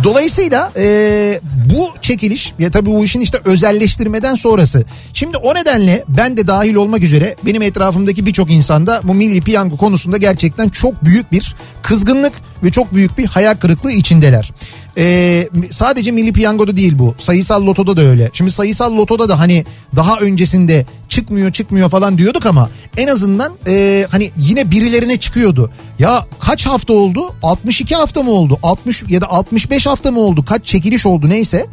Dolayısıyla 0.04 0.72
e, 0.78 1.40
bu 1.74 1.90
çekiliş 2.02 2.54
ya 2.60 2.72
tabii 2.72 2.90
bu 2.90 3.06
işin 3.06 3.20
işte 3.20 3.40
özelleştirmeden 3.46 4.36
sonrası. 4.36 4.86
Şimdi 5.14 5.38
o 5.38 5.56
nedenle 5.56 6.04
ben 6.08 6.38
de 6.38 6.48
dahil 6.48 6.76
olmak 6.76 7.04
üzere 7.04 7.36
benim 7.46 7.62
etrafımdaki 7.62 8.26
birçok 8.26 8.52
insanda 8.52 9.02
bu 9.04 9.14
milli 9.14 9.42
piyango 9.42 9.78
konusunda 9.78 10.18
gerçekten 10.18 10.70
çok 10.70 11.06
büyük 11.06 11.32
bir 11.32 11.56
kızgınlık 11.82 12.34
ve 12.64 12.72
çok 12.72 12.94
büyük 12.94 13.18
bir 13.18 13.26
hayal 13.26 13.56
kırıklığı 13.56 13.92
içindeler. 13.92 14.52
E, 14.98 15.48
sadece 15.72 16.12
milli 16.12 16.34
piyangoda 16.34 16.76
değil 16.76 17.00
bu 17.00 17.16
sayısal 17.18 17.66
lotoda 17.66 17.98
da 17.98 18.02
öyle. 18.02 18.30
Şimdi 18.34 18.52
sayısal 18.52 18.98
lotoda 18.98 19.30
da 19.30 19.40
hani 19.40 19.66
daha 19.96 20.18
öncesinde 20.18 20.86
çıkmıyor 21.10 21.52
çıkmıyor 21.52 21.90
falan 21.90 22.18
diyorduk 22.18 22.46
ama 22.46 22.70
en 22.98 23.08
azından 23.08 23.54
e, 23.68 24.08
hani 24.12 24.32
yine 24.38 24.72
birilerine 24.72 25.18
çıkıyordu. 25.18 25.72
Ya 26.00 26.26
kaç 26.40 26.66
hafta 26.66 26.94
oldu? 26.94 27.36
62 27.44 27.96
hafta 27.96 28.24
mı 28.24 28.32
oldu? 28.32 28.60
60 28.64 29.04
ya 29.10 29.22
da 29.22 29.30
65 29.30 29.88
hafta 29.88 30.12
mı 30.12 30.20
oldu? 30.20 30.46
Kaç 30.46 30.66
çekiliş 30.66 31.06
oldu 31.06 31.30
neyse. 31.30 31.66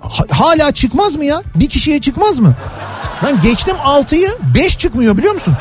Ha- 0.00 0.24
hala 0.30 0.72
çıkmaz 0.72 1.16
mı 1.16 1.24
ya? 1.24 1.42
Bir 1.54 1.68
kişiye 1.68 2.00
çıkmaz 2.00 2.38
mı? 2.38 2.54
Ben 3.24 3.42
geçtim 3.42 3.76
6'yı 3.76 4.28
5 4.54 4.78
çıkmıyor 4.78 5.16
biliyor 5.18 5.34
musun? 5.34 5.54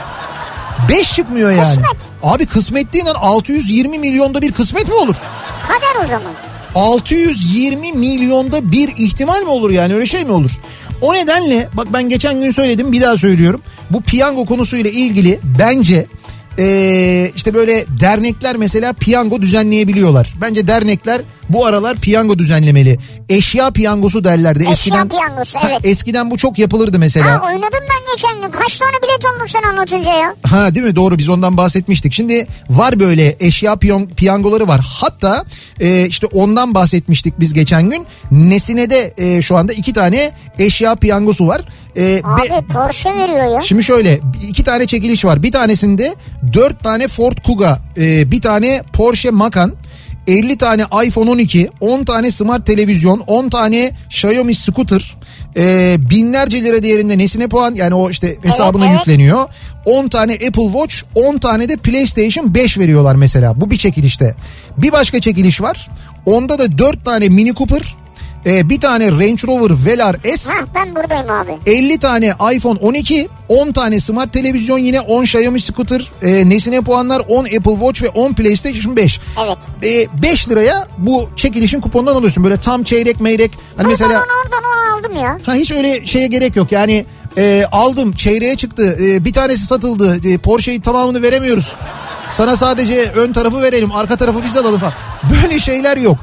5 0.89 1.13
çıkmıyor 1.13 1.51
yani. 1.51 1.61
Kısmet. 1.70 1.97
Abi 2.24 2.45
kısmet 2.45 2.93
değil 2.93 3.05
lan 3.05 3.15
620 3.15 3.99
milyonda 3.99 4.41
bir 4.41 4.51
kısmet 4.51 4.88
mi 4.88 4.93
olur? 4.93 5.15
Kader 5.68 6.03
o 6.05 6.07
zaman. 6.07 6.32
620 6.78 7.93
milyonda 7.93 8.71
bir 8.71 8.89
ihtimal 8.97 9.41
mi 9.41 9.49
olur 9.49 9.69
yani 9.69 9.93
öyle 9.93 10.05
şey 10.05 10.25
mi 10.25 10.32
olur? 10.32 10.51
O 11.01 11.13
nedenle 11.13 11.67
bak 11.73 11.88
ben 11.93 12.09
geçen 12.09 12.41
gün 12.41 12.51
söyledim 12.51 12.91
bir 12.91 13.01
daha 13.01 13.17
söylüyorum. 13.17 13.61
Bu 13.91 14.01
piyango 14.01 14.45
konusuyla 14.45 14.89
ilgili 14.89 15.39
bence 15.59 16.05
ee, 16.60 17.32
işte 17.36 17.53
böyle 17.53 17.86
dernekler 18.01 18.55
mesela 18.55 18.93
piyango 18.93 19.41
düzenleyebiliyorlar. 19.41 20.34
Bence 20.41 20.68
dernekler 20.68 21.22
bu 21.49 21.66
aralar 21.66 21.97
piyango 21.97 22.39
düzenlemeli. 22.39 22.99
Eşya 23.30 23.72
piyangosu 23.72 24.24
derlerdi. 24.24 24.60
Eşya 24.64 24.72
eskiden, 24.74 25.10
piyangosu, 25.10 25.60
Ha, 25.60 25.68
evet. 25.70 25.80
eskiden 25.84 26.32
bu 26.32 26.38
çok 26.38 26.60
yapılırdı 26.60 26.99
mesela. 26.99 27.32
Ha 27.32 27.45
oynadım 27.45 27.80
ben 27.82 28.16
geçen 28.16 28.41
gün. 28.41 28.51
Kaç 28.51 28.78
tane 28.78 28.91
bilet 29.03 29.26
aldım 29.36 29.47
sen 29.47 29.62
anlatınca 29.70 30.12
ya. 30.12 30.36
Ha 30.43 30.76
değil 30.76 30.86
mi 30.86 30.95
doğru 30.95 31.18
biz 31.18 31.30
ondan 31.30 31.58
bahsetmiştik. 31.58 32.14
Şimdi 32.14 32.47
var 32.70 32.99
böyle 32.99 33.36
eşya 33.39 33.76
piyon, 33.76 34.05
piyangoları 34.05 34.68
var. 34.68 34.82
Hatta 34.88 35.45
e, 35.80 36.08
işte 36.08 36.26
ondan 36.26 36.76
bahsetmiştik 36.76 37.39
biz 37.39 37.53
geçen 37.53 37.89
gün. 37.89 38.05
Nesine'de 38.32 39.14
e, 39.18 39.41
şu 39.41 39.58
anda 39.58 39.74
iki 39.74 39.93
tane 39.93 40.32
eşya 40.60 40.95
piyangosu 40.95 41.47
var. 41.47 41.62
E, 41.98 42.22
Abi 42.24 42.50
be- 42.50 42.74
Porsche 42.74 43.16
veriyor 43.16 43.56
ya. 43.56 43.62
Şimdi 43.62 43.84
şöyle 43.84 44.20
iki 44.50 44.64
tane 44.64 44.86
çekiliş 44.88 45.26
var. 45.26 45.43
Bir 45.43 45.52
tanesinde 45.52 46.16
dört 46.54 46.84
tane 46.84 47.08
Ford 47.08 47.38
Kuga, 47.45 47.80
e, 47.98 48.32
bir 48.32 48.41
tane 48.41 48.84
Porsche 48.93 49.32
Macan, 49.32 49.74
50 50.28 50.58
tane 50.58 50.86
iPhone 51.06 51.30
12, 51.30 51.70
10 51.80 52.04
tane 52.04 52.32
smart 52.32 52.66
televizyon, 52.66 53.24
10 53.28 53.50
tane 53.50 53.91
Xiaomi 54.10 54.56
scooter, 54.56 55.16
e, 55.58 55.95
binlerce 56.10 56.64
lira 56.64 56.84
değerinde 56.84 57.18
nesine 57.18 57.48
puan 57.48 57.76
yani 57.76 57.93
o 57.93 58.10
işte 58.10 58.38
hesabına 58.43 58.88
evet. 58.88 58.98
yükleniyor. 58.98 59.45
10 59.86 60.08
tane 60.08 60.34
Apple 60.34 60.72
Watch, 60.74 60.95
10 61.16 61.38
tane 61.38 61.70
de 61.70 61.78
PlayStation 61.78 62.54
5 62.56 62.78
veriyorlar 62.78 63.16
mesela. 63.16 63.62
Bu 63.62 63.72
bir 63.72 63.78
çekilişte. 63.78 64.36
Bir 64.78 64.91
başka 64.91 65.20
çekiliş 65.20 65.62
var. 65.62 65.89
Onda 66.26 66.60
da 66.60 66.78
4 66.78 67.06
tane 67.06 67.30
Mini 67.30 67.54
Cooper, 67.54 67.95
e, 68.48 68.70
bir 68.70 68.80
tane 68.80 69.12
Range 69.12 69.48
Rover 69.48 69.76
Velar 69.86 70.16
S, 70.36 70.50
Ha 70.54 70.66
ben 70.76 70.95
buradayım 70.95 71.30
abi. 71.30 71.58
50 71.66 72.00
tane 72.00 72.34
iPhone 72.54 72.80
12, 72.80 73.28
10 73.50 73.72
tane 73.72 74.00
smart 74.00 74.34
televizyon 74.34 74.78
yine 74.78 75.00
10 75.02 75.24
Xiaomi 75.24 75.62
scooter, 75.62 76.12
e, 76.22 76.50
nesine 76.50 76.82
puanlar 76.82 77.22
10 77.28 77.45
Apple 77.45 77.74
Watch 77.74 78.04
ve 78.04 78.10
10 78.10 78.34
PlayStation 78.34 78.95
5. 78.95 79.20
Evet. 79.45 79.58
E, 79.84 80.22
5 80.22 80.50
liraya 80.50 80.88
bu 80.98 81.30
çekilişin 81.36 81.82
kuponundan 81.82 82.16
alıyorsun. 82.16 82.43
Böyle 82.43 82.58
tam 82.58 82.84
çeyrek 82.84 83.22
meyrek. 83.22 83.52
Hani 83.78 83.88
Mesela... 83.88 84.10
Oradan 84.10 84.28
oradan 84.43 84.98
aldım 84.98 85.16
ya. 85.24 85.39
ha, 85.45 85.54
hiç 85.54 85.72
öyle 85.72 86.06
şeye 86.06 86.28
gerek 86.28 86.56
yok. 86.56 86.72
Yani 86.72 87.06
e, 87.38 87.64
aldım 87.72 88.12
çeyreğe 88.12 88.56
çıktı 88.56 88.98
e, 89.02 89.26
bir 89.26 89.34
tanesi 89.34 89.66
satıldı 89.66 90.30
e, 90.30 90.38
Porsche'yi 90.38 90.82
tamamını 90.82 91.22
veremiyoruz. 91.22 91.76
Sana 92.30 92.56
sadece 92.56 93.12
ön 93.16 93.34
tarafı 93.34 93.62
verelim 93.62 93.91
arka 93.91 94.16
tarafı 94.16 94.43
biz 94.45 94.58
alalım 94.58 94.80
falan. 94.80 94.93
Böyle 95.24 95.60
şeyler 95.60 95.98
yok. 95.98 96.18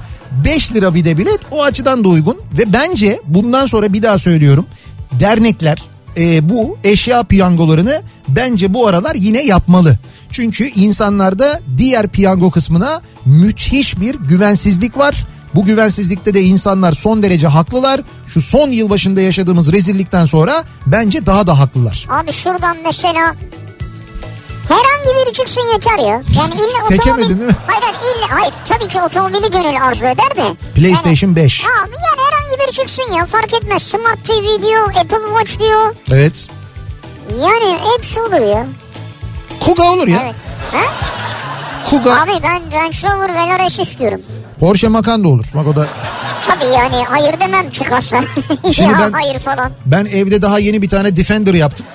5 0.44 0.72
lira 0.72 0.94
bir 0.94 1.18
bilet 1.18 1.40
o 1.50 1.62
açıdan 1.62 2.04
da 2.04 2.08
uygun 2.08 2.38
ve 2.58 2.72
bence 2.72 3.20
bundan 3.26 3.66
sonra 3.66 3.92
bir 3.92 4.02
daha 4.02 4.18
söylüyorum 4.18 4.66
dernekler 5.20 5.78
e, 6.16 6.48
bu 6.48 6.78
eşya 6.84 7.22
piyangolarını 7.22 8.02
bence 8.28 8.74
bu 8.74 8.86
aralar 8.86 9.14
yine 9.14 9.42
yapmalı. 9.42 9.98
Çünkü 10.30 10.64
insanlarda 10.64 11.60
diğer 11.78 12.08
piyango 12.08 12.50
kısmına 12.50 13.00
müthiş 13.24 14.00
bir 14.00 14.14
güvensizlik 14.14 14.98
var. 14.98 15.26
Bu 15.54 15.64
güvensizlikte 15.64 16.34
de 16.34 16.42
insanlar 16.42 16.92
son 16.92 17.22
derece 17.22 17.46
haklılar. 17.46 18.00
Şu 18.26 18.40
son 18.40 18.68
yılbaşında 18.68 19.20
yaşadığımız 19.20 19.72
rezillikten 19.72 20.24
sonra 20.24 20.64
bence 20.86 21.26
daha 21.26 21.46
da 21.46 21.58
haklılar. 21.58 22.06
Abi 22.10 22.32
şuradan 22.32 22.76
mesela 22.84 23.34
herhangi 24.68 25.26
biri 25.26 25.32
çıksın 25.32 25.62
yeter 25.72 25.98
ya. 25.98 26.22
Yani 26.38 26.54
illa 26.54 26.88
Seçemedin 26.88 27.22
otomobil... 27.24 27.40
değil 27.40 27.50
mi? 27.50 27.56
Hayır 27.66 27.82
hayır, 27.82 28.16
illa, 28.16 28.40
hayır 28.40 28.54
tabii 28.68 28.88
ki 28.88 29.00
otomobili 29.00 29.50
gönül 29.50 29.82
arzu 29.82 30.04
eder 30.04 30.36
de. 30.36 30.54
PlayStation 30.74 31.30
yani, 31.30 31.36
5. 31.36 31.64
Abi 31.64 31.70
yani 31.90 32.20
herhangi 32.30 32.60
biri 32.60 32.72
çıksın 32.72 33.12
ya 33.12 33.26
fark 33.26 33.54
etmez. 33.54 33.82
Smart 33.82 34.24
TV 34.24 34.62
diyor, 34.62 34.88
Apple 34.88 35.18
Watch 35.38 35.60
diyor. 35.60 35.94
Evet. 36.12 36.48
Yani 37.42 37.78
hepsi 37.94 38.20
olur 38.20 38.46
ya. 38.56 38.66
Kuga 39.60 39.82
olur 39.84 40.08
ya. 40.08 40.18
Evet. 40.24 40.34
Ha? 40.72 40.92
Kuga. 41.90 42.22
Abi 42.22 42.32
ben 42.42 42.62
Range 42.72 42.98
Rover 43.02 43.34
Velar 43.34 43.68
S 43.68 43.82
istiyorum. 43.82 44.20
Porsche 44.60 44.88
Macan 44.88 45.24
da 45.24 45.28
olur. 45.28 45.44
Bak 45.54 45.66
o 45.66 45.76
da 45.76 45.86
Tabii 46.46 46.64
yani 46.64 47.04
hayır 47.04 47.40
demem 47.40 47.70
çıkarsa. 47.70 48.20
Şimdi 48.72 48.82
ya 48.92 48.98
ben- 48.98 49.12
hayır 49.12 49.38
falan. 49.38 49.72
ben 49.86 50.04
evde 50.04 50.42
daha 50.42 50.58
yeni 50.58 50.82
bir 50.82 50.88
tane 50.88 51.16
Defender 51.16 51.54
yaptım. 51.54 51.86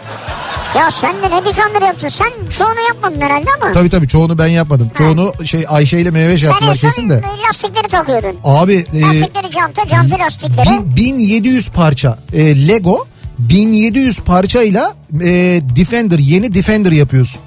Ya 0.76 0.92
sen 0.92 1.16
de 1.24 1.32
ne 1.32 1.46
Defender 1.46 1.82
yaptın? 1.82 2.10
Sen 2.10 2.28
çoğunu 2.58 2.80
yapmadın 2.90 3.22
herhalde 3.22 3.50
ama. 3.62 3.72
Tabii 3.72 3.90
tabii 3.90 4.08
çoğunu 4.08 4.38
ben 4.38 4.48
yapmadım. 4.48 4.92
Çoğunu 4.98 5.34
şey 5.46 5.66
Ayşe 5.68 6.00
ile 6.00 6.12
Meyve 6.12 6.38
Sen 6.38 6.46
en 6.48 6.50
yaptılar 6.52 6.76
son 6.76 6.88
kesin 6.90 7.10
de. 7.10 7.24
lastikleri 7.48 7.88
takıyordun. 7.88 8.36
Abi 8.44 8.74
e, 8.94 9.02
Lastikleri 9.02 9.52
canta, 9.52 9.88
canta 9.88 10.20
lastikleri. 10.20 10.70
bin- 10.70 10.96
1700 10.96 11.70
parça 11.70 12.18
e, 12.34 12.68
Lego 12.68 13.08
1700 13.40 14.20
parçayla 14.20 14.94
e, 15.22 15.28
Defender 15.76 16.20
yeni 16.20 16.54
Defender 16.54 16.92
yapıyorsun. 16.92 17.42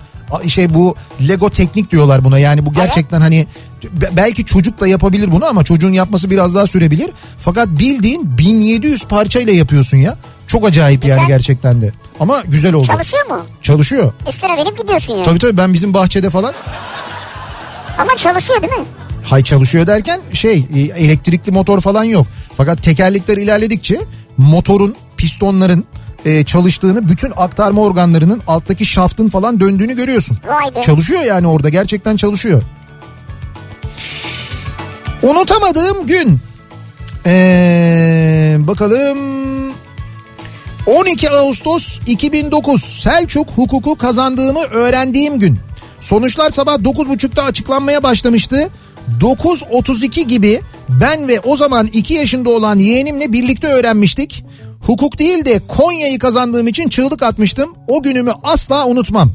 Şey 0.48 0.74
bu 0.74 0.94
Lego 1.28 1.50
teknik 1.50 1.90
diyorlar 1.90 2.24
buna 2.24 2.38
yani 2.38 2.66
bu 2.66 2.72
gerçekten 2.72 3.20
hani 3.20 3.46
be- 3.92 4.10
belki 4.16 4.44
çocuk 4.44 4.80
da 4.80 4.86
yapabilir 4.86 5.32
bunu 5.32 5.46
ama 5.46 5.64
çocuğun 5.64 5.92
yapması 5.92 6.30
biraz 6.30 6.54
daha 6.54 6.66
sürebilir. 6.66 7.10
Fakat 7.38 7.68
bildiğin 7.68 8.38
1700 8.38 9.04
parçayla 9.04 9.52
yapıyorsun 9.52 9.96
ya. 9.96 10.16
Çok 10.46 10.66
acayip 10.66 11.04
yani 11.04 11.16
Güzel. 11.20 11.28
gerçekten 11.28 11.82
de. 11.82 11.92
Ama 12.20 12.42
güzel 12.48 12.74
oldu. 12.74 12.86
Çalışıyor 12.86 13.26
mu? 13.26 13.46
Çalışıyor. 13.62 14.12
Üstüne 14.28 14.56
binip 14.56 14.78
gidiyorsun 14.78 15.12
yani. 15.14 15.24
Tabii 15.24 15.38
tabii 15.38 15.56
ben 15.56 15.72
bizim 15.74 15.94
bahçede 15.94 16.30
falan 16.30 16.54
Ama 17.98 18.16
çalışıyor 18.16 18.62
değil 18.62 18.72
mi? 18.72 18.84
hay 19.24 19.42
çalışıyor 19.42 19.86
derken 19.86 20.20
şey 20.32 20.66
e, 20.74 20.80
elektrikli 20.80 21.50
motor 21.52 21.80
falan 21.80 22.04
yok. 22.04 22.26
Fakat 22.56 22.82
tekerlekler 22.82 23.36
ilerledikçe 23.36 24.00
motorun 24.38 24.94
pistonların 25.16 25.84
e, 26.24 26.44
çalıştığını 26.44 27.08
bütün 27.08 27.32
aktarma 27.36 27.80
organlarının 27.82 28.42
alttaki 28.46 28.86
şaftın 28.86 29.28
falan 29.28 29.60
döndüğünü 29.60 29.96
görüyorsun. 29.96 30.38
Vay 30.46 30.74
be. 30.74 30.80
Çalışıyor 30.80 31.22
yani 31.22 31.46
orada 31.46 31.68
gerçekten 31.68 32.16
çalışıyor. 32.16 32.62
Unutamadığım 35.22 36.06
gün. 36.06 36.38
Ee, 37.26 38.56
bakalım 38.58 39.18
12 40.86 41.30
Ağustos 41.30 41.98
2009 42.06 42.82
Selçuk 42.84 43.50
hukuku 43.50 43.96
kazandığımı 43.96 44.60
öğrendiğim 44.60 45.38
gün. 45.38 45.58
Sonuçlar 46.00 46.50
sabah 46.50 46.74
9.30'da 46.74 47.44
açıklanmaya 47.44 48.02
başlamıştı. 48.02 48.70
9.32 49.20 50.22
gibi 50.22 50.60
ben 50.88 51.28
ve 51.28 51.40
o 51.40 51.56
zaman 51.56 51.86
2 51.86 52.14
yaşında 52.14 52.50
olan 52.50 52.78
yeğenimle 52.78 53.32
birlikte 53.32 53.66
öğrenmiştik. 53.66 54.44
Hukuk 54.80 55.18
değil 55.18 55.44
de 55.44 55.60
Konya'yı 55.68 56.18
kazandığım 56.18 56.68
için 56.68 56.88
çığlık 56.88 57.22
atmıştım. 57.22 57.74
O 57.88 58.02
günümü 58.02 58.32
asla 58.42 58.86
unutmam. 58.86 59.30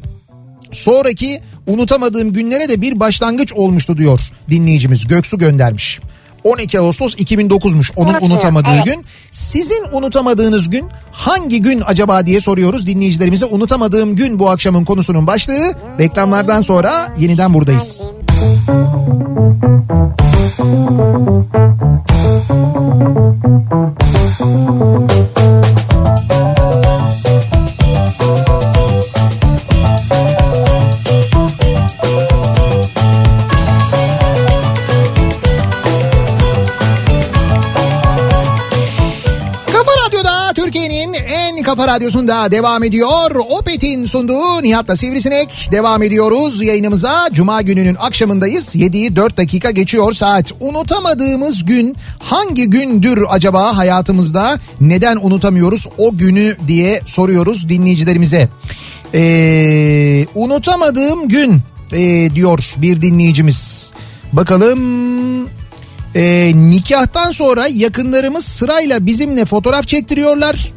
Sonraki 0.72 1.40
unutamadığım 1.66 2.32
günlere 2.32 2.68
de 2.68 2.80
bir 2.80 3.00
başlangıç 3.00 3.52
olmuştu 3.52 3.98
diyor 3.98 4.20
dinleyicimiz 4.50 5.06
Göksu 5.06 5.38
göndermiş. 5.38 6.00
12 6.44 6.80
Ağustos 6.80 7.14
2009'muş 7.14 7.92
onun 7.96 8.10
Unutmuyor, 8.10 8.34
unutamadığı 8.34 8.70
evet. 8.74 8.84
gün. 8.84 9.04
Sizin 9.30 9.84
unutamadığınız 9.92 10.70
gün 10.70 10.84
hangi 11.12 11.62
gün 11.62 11.82
acaba 11.86 12.26
diye 12.26 12.40
soruyoruz 12.40 12.86
dinleyicilerimize. 12.86 13.46
Unutamadığım 13.46 14.16
gün 14.16 14.38
bu 14.38 14.50
akşamın 14.50 14.84
konusunun 14.84 15.26
başlığı. 15.26 15.74
Reklamlardan 16.00 16.62
sonra 16.62 17.14
yeniden 17.18 17.54
buradayız. 17.54 18.02
Kafa 25.18 25.57
kafa 41.78 41.94
radyosunda 41.94 42.50
devam 42.50 42.84
ediyor. 42.84 43.30
Opet'in 43.50 44.04
sunduğu 44.04 44.62
Nihat'la 44.62 44.96
Sivrisinek 44.96 45.68
devam 45.72 46.02
ediyoruz 46.02 46.62
yayınımıza. 46.62 47.28
Cuma 47.32 47.62
gününün 47.62 47.94
akşamındayız. 47.94 48.76
7'yi 48.76 49.16
4 49.16 49.36
dakika 49.36 49.70
geçiyor 49.70 50.12
saat. 50.12 50.52
Unutamadığımız 50.60 51.64
gün 51.64 51.96
hangi 52.18 52.70
gündür 52.70 53.24
acaba 53.28 53.76
hayatımızda? 53.76 54.58
Neden 54.80 55.16
unutamıyoruz 55.22 55.86
o 55.98 56.16
günü 56.16 56.56
diye 56.68 57.00
soruyoruz 57.06 57.68
dinleyicilerimize. 57.68 58.48
Ee, 59.14 60.26
unutamadığım 60.34 61.28
gün 61.28 61.60
ee, 61.92 62.30
diyor 62.34 62.74
bir 62.76 63.02
dinleyicimiz. 63.02 63.92
Bakalım 64.32 64.78
ee, 66.14 66.52
nikahtan 66.54 67.32
sonra 67.32 67.66
yakınlarımız 67.66 68.44
sırayla 68.44 69.06
bizimle 69.06 69.44
fotoğraf 69.44 69.88
çektiriyorlar. 69.88 70.72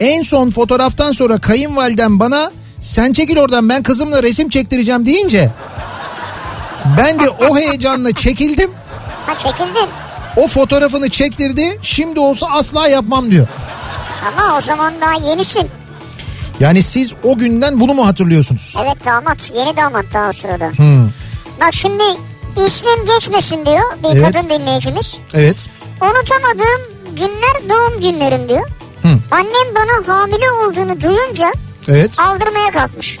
En 0.00 0.22
son 0.22 0.50
fotoğraftan 0.50 1.12
sonra 1.12 1.38
kayınvalidem 1.38 2.20
bana 2.20 2.50
sen 2.80 3.12
çekil 3.12 3.36
oradan 3.38 3.68
ben 3.68 3.82
kızımla 3.82 4.22
resim 4.22 4.48
çektireceğim 4.48 5.06
deyince 5.06 5.50
ben 6.98 7.18
de 7.20 7.30
o 7.30 7.56
heyecanla 7.58 8.12
çekildim. 8.12 8.70
Ha 9.26 9.38
çekildin. 9.38 9.88
O 10.36 10.48
fotoğrafını 10.48 11.08
çektirdi. 11.10 11.78
Şimdi 11.82 12.20
olsa 12.20 12.46
asla 12.46 12.88
yapmam 12.88 13.30
diyor. 13.30 13.46
Ama 14.28 14.56
o 14.58 14.60
zaman 14.60 14.94
daha 15.00 15.14
yenisin. 15.30 15.68
Yani 16.60 16.82
siz 16.82 17.14
o 17.24 17.38
günden 17.38 17.80
bunu 17.80 17.94
mu 17.94 18.06
hatırlıyorsunuz? 18.06 18.76
Evet 18.84 19.04
damat. 19.04 19.52
Yeni 19.56 19.76
damat 19.76 20.04
daha 20.14 20.28
o 20.28 20.32
sırada. 20.32 20.68
Hmm, 20.68 21.06
Bak 21.60 21.74
şimdi 21.74 22.02
ismim 22.66 23.06
geçmesin 23.06 23.66
diyor 23.66 23.82
bir 24.04 24.16
Evet. 24.20 24.32
kadın 24.32 24.50
dinleyicimiz. 24.50 25.16
evet. 25.34 25.56
Unutamadığım 26.00 26.80
günler 27.16 27.68
doğum 27.70 28.00
günlerim 28.00 28.48
diyor. 28.48 28.68
Annem 29.30 29.74
bana 29.74 30.14
hamile 30.14 30.50
olduğunu 30.50 31.00
duyunca 31.00 31.52
Evet. 31.88 32.20
aldırmaya 32.20 32.70
kalkmış. 32.70 33.18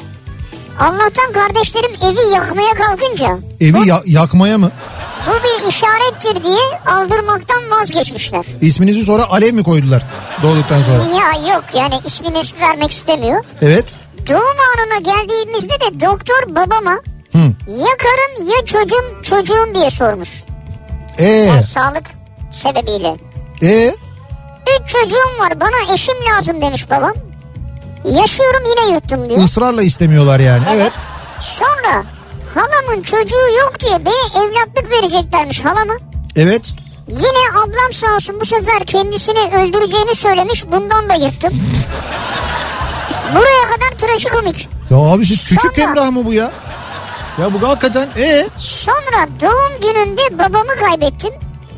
Allah'tan 0.80 1.32
kardeşlerim 1.32 1.90
evi 2.02 2.34
yakmaya 2.34 2.74
kalkınca 2.74 3.38
Evi 3.60 3.88
ya- 3.88 4.02
yakmaya 4.06 4.58
mı? 4.58 4.70
bu 5.26 5.30
bir 5.44 5.68
işarettir 5.68 6.44
diye 6.44 6.60
aldırmaktan 6.86 7.70
vazgeçmişler. 7.70 8.44
İsminizi 8.60 9.04
sonra 9.04 9.30
alev 9.30 9.54
mi 9.54 9.62
koydular 9.62 10.06
doğduktan 10.42 10.82
sonra? 10.82 11.18
Ya 11.18 11.52
yok 11.54 11.64
yani 11.74 11.94
ismini 12.06 12.42
vermek 12.60 12.90
istemiyor. 12.90 13.44
Evet. 13.62 13.98
Doğum 14.28 14.40
anına 14.40 14.98
geldiğimizde 14.98 15.68
de 15.80 16.00
doktor 16.00 16.54
babama 16.54 16.92
Hı. 17.32 17.38
ya 17.68 17.88
karın 17.98 18.46
ya 18.46 18.64
çocuğun 18.64 19.22
çocuğun 19.22 19.74
diye 19.74 19.90
sormuş. 19.90 20.28
Ee, 21.18 21.24
Yani 21.24 21.62
sağlık 21.62 22.04
sebebiyle. 22.52 23.16
ee, 23.62 23.94
Üç 24.74 24.88
çocuğum 24.88 25.38
var 25.38 25.60
bana 25.60 25.94
eşim 25.94 26.14
lazım 26.30 26.60
demiş 26.60 26.90
babam. 26.90 27.12
Yaşıyorum 28.04 28.62
yine 28.66 28.94
yuttum 28.94 29.28
diyor. 29.30 29.44
ısrarla 29.44 29.82
istemiyorlar 29.82 30.40
yani. 30.40 30.62
Evet. 30.70 30.92
Sonra 31.40 32.04
halamın 32.54 33.02
çocuğu 33.02 33.56
yok 33.58 33.80
diye 33.80 34.04
bana 34.04 34.44
evlatlık 34.44 34.90
vereceklermiş 34.90 35.64
halama. 35.64 35.94
Evet. 36.36 36.72
Yine 37.08 37.58
ablam 37.62 37.92
sağ 37.92 38.14
olsun 38.14 38.36
bu 38.40 38.44
sefer 38.44 38.84
kendisini 38.86 39.38
öldüreceğini 39.38 40.14
söylemiş 40.14 40.66
bundan 40.66 41.08
da 41.08 41.14
yırttım. 41.14 41.52
Buraya 43.34 43.76
kadar 43.76 43.98
trajikomik. 43.98 44.68
Ya 44.90 44.96
abi 44.96 45.26
siz 45.26 45.48
küçük 45.48 45.76
Sonra- 45.76 45.88
Emrah 45.90 46.10
mı 46.10 46.24
bu 46.26 46.32
ya? 46.32 46.50
Ya 47.40 47.54
bu 47.54 47.68
hakikaten 47.68 48.08
ee 48.16 48.46
Sonra 48.56 49.28
doğum 49.40 49.80
gününde 49.82 50.38
babamı 50.38 50.76
kaybettim. 50.84 51.30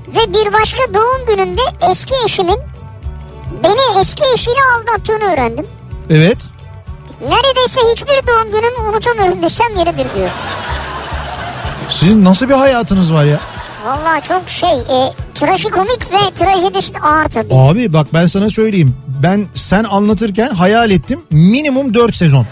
Ve 0.08 0.34
bir 0.34 0.52
başka 0.52 0.94
doğum 0.94 1.26
gününde 1.26 1.60
eski 1.90 2.14
eşimin 2.24 2.58
beni 3.64 4.00
eski 4.00 4.22
eşiyle 4.34 4.58
aldattığını 4.78 5.32
öğrendim. 5.32 5.66
evet. 6.10 6.38
Neredeyse 7.22 7.80
hiçbir 7.92 8.26
doğum 8.28 8.50
günümü 8.50 8.90
unutamıyorum 8.90 9.42
desem 9.42 9.76
yeridir 9.76 10.06
diyor. 10.16 10.28
Sizin 11.88 12.24
nasıl 12.24 12.48
bir 12.48 12.54
hayatınız 12.54 13.12
var 13.12 13.24
ya? 13.24 13.40
Vallahi 13.86 14.22
çok 14.22 14.48
şey 14.48 14.70
e, 14.72 15.12
trajikomik 15.34 16.12
ve 16.12 16.34
trajedisi 16.34 16.92
ağır 16.98 17.24
tabii. 17.28 17.54
Abi 17.54 17.92
bak 17.92 18.06
ben 18.14 18.26
sana 18.26 18.50
söyleyeyim. 18.50 18.96
Ben 19.22 19.46
sen 19.54 19.84
anlatırken 19.84 20.50
hayal 20.50 20.90
ettim 20.90 21.20
minimum 21.30 21.94
4 21.94 22.16
sezon. 22.16 22.46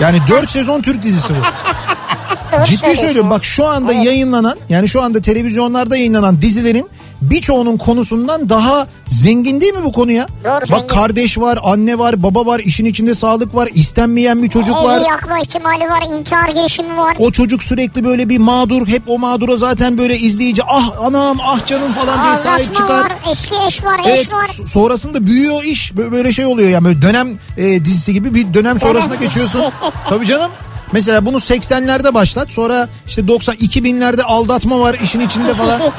Yani 0.00 0.18
4 0.28 0.50
sezon 0.56 0.82
Türk 0.82 1.02
dizisi 1.02 1.28
bu. 1.34 2.66
Ciddi 2.66 2.96
söylüyorum 2.96 3.30
bak 3.30 3.44
şu 3.44 3.66
anda 3.66 3.92
Evet. 3.92 4.04
yayınlanan 4.04 4.58
yani 4.68 4.88
şu 4.88 5.02
anda 5.02 5.22
televizyonlarda 5.22 5.96
yayınlanan 5.96 6.42
dizilerin 6.42 6.88
birçoğunun 7.30 7.76
konusundan 7.76 8.48
daha 8.48 8.86
zengin 9.08 9.60
değil 9.60 9.74
mi 9.74 9.84
bu 9.84 9.92
konu 9.92 10.12
ya? 10.12 10.26
Doğru, 10.44 10.52
bak 10.60 10.66
zengin. 10.66 10.86
kardeş 10.86 11.38
var, 11.38 11.58
anne 11.62 11.98
var, 11.98 12.22
baba 12.22 12.46
var, 12.46 12.58
işin 12.60 12.84
içinde 12.84 13.14
sağlık 13.14 13.54
var, 13.54 13.68
istenmeyen 13.74 14.42
bir 14.42 14.48
çocuk 14.48 14.76
Evi 14.76 14.84
var. 14.84 15.00
yakma 15.08 15.38
ihtimali 15.38 15.84
var, 15.90 16.02
intihar 16.18 16.48
girişimi 16.48 16.96
var. 16.96 17.16
O 17.18 17.30
çocuk 17.30 17.62
sürekli 17.62 18.04
böyle 18.04 18.28
bir 18.28 18.38
mağdur 18.38 18.88
hep 18.88 19.02
o 19.06 19.18
mağdura 19.18 19.56
zaten 19.56 19.98
böyle 19.98 20.18
izleyici 20.18 20.62
ah 20.68 20.90
anam 21.04 21.38
ah 21.42 21.66
canım 21.66 21.92
falan 21.92 22.24
diye 22.24 22.36
sahip 22.36 22.74
çıkar. 22.76 22.88
var, 23.00 23.12
eski 23.30 23.54
eş 23.68 23.84
var, 23.84 24.00
Evet 24.06 24.18
eş 24.20 24.32
var. 24.32 24.46
sonrasında 24.66 25.26
büyüyor 25.26 25.62
iş 25.62 25.90
Bö- 25.92 26.12
böyle 26.12 26.32
şey 26.32 26.44
oluyor 26.46 26.68
yani 26.68 26.84
böyle 26.84 27.02
dönem 27.02 27.38
e, 27.56 27.84
dizisi 27.84 28.12
gibi 28.12 28.34
bir 28.34 28.54
dönem 28.54 28.80
sonrasına 28.80 29.14
geçiyorsun. 29.14 29.62
Tabii 30.08 30.26
canım. 30.26 30.50
Mesela 30.92 31.26
bunu 31.26 31.36
80'lerde 31.36 32.14
başlat 32.14 32.52
sonra 32.52 32.88
işte 33.06 33.28
90 33.28 33.54
2000'lerde 33.54 34.22
aldatma 34.22 34.80
var 34.80 34.96
işin 35.04 35.20
içinde 35.20 35.54
falan. 35.54 35.80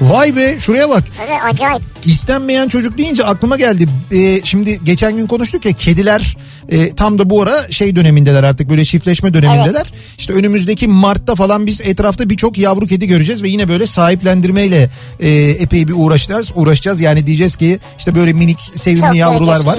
Vay 0.00 0.36
be 0.36 0.60
şuraya 0.60 0.88
bak. 0.88 1.04
Evet 1.28 1.38
acayip. 1.52 1.82
İstenmeyen 2.04 2.68
çocuk 2.68 2.98
deyince 2.98 3.24
aklıma 3.24 3.56
geldi. 3.56 3.88
Ee, 4.12 4.40
şimdi 4.44 4.80
geçen 4.84 5.16
gün 5.16 5.26
konuştuk 5.26 5.64
ya 5.64 5.72
kediler 5.72 6.36
e, 6.70 6.94
tam 6.94 7.18
da 7.18 7.30
bu 7.30 7.42
ara 7.42 7.70
şey 7.70 7.96
dönemindeler 7.96 8.44
artık 8.44 8.70
böyle 8.70 8.84
çiftleşme 8.84 9.34
dönemindeler. 9.34 9.86
İşte 10.18 10.32
önümüzdeki 10.32 10.88
Mart'ta 10.88 11.34
falan 11.34 11.66
biz 11.66 11.80
etrafta 11.80 12.30
birçok 12.30 12.58
yavru 12.58 12.86
kedi 12.86 13.06
göreceğiz 13.06 13.42
ve 13.42 13.48
yine 13.48 13.68
böyle 13.68 13.86
sahiplendirmeyle 13.86 14.90
e, 15.20 15.30
epey 15.50 15.88
bir 15.88 15.94
uğraşacağız. 15.96 16.52
Uğraşacağız 16.54 17.00
yani 17.00 17.26
diyeceğiz 17.26 17.56
ki 17.56 17.78
işte 17.98 18.14
böyle 18.14 18.32
minik 18.32 18.58
sevimli 18.74 19.06
Çok 19.06 19.16
yavrular 19.16 19.60
var. 19.60 19.78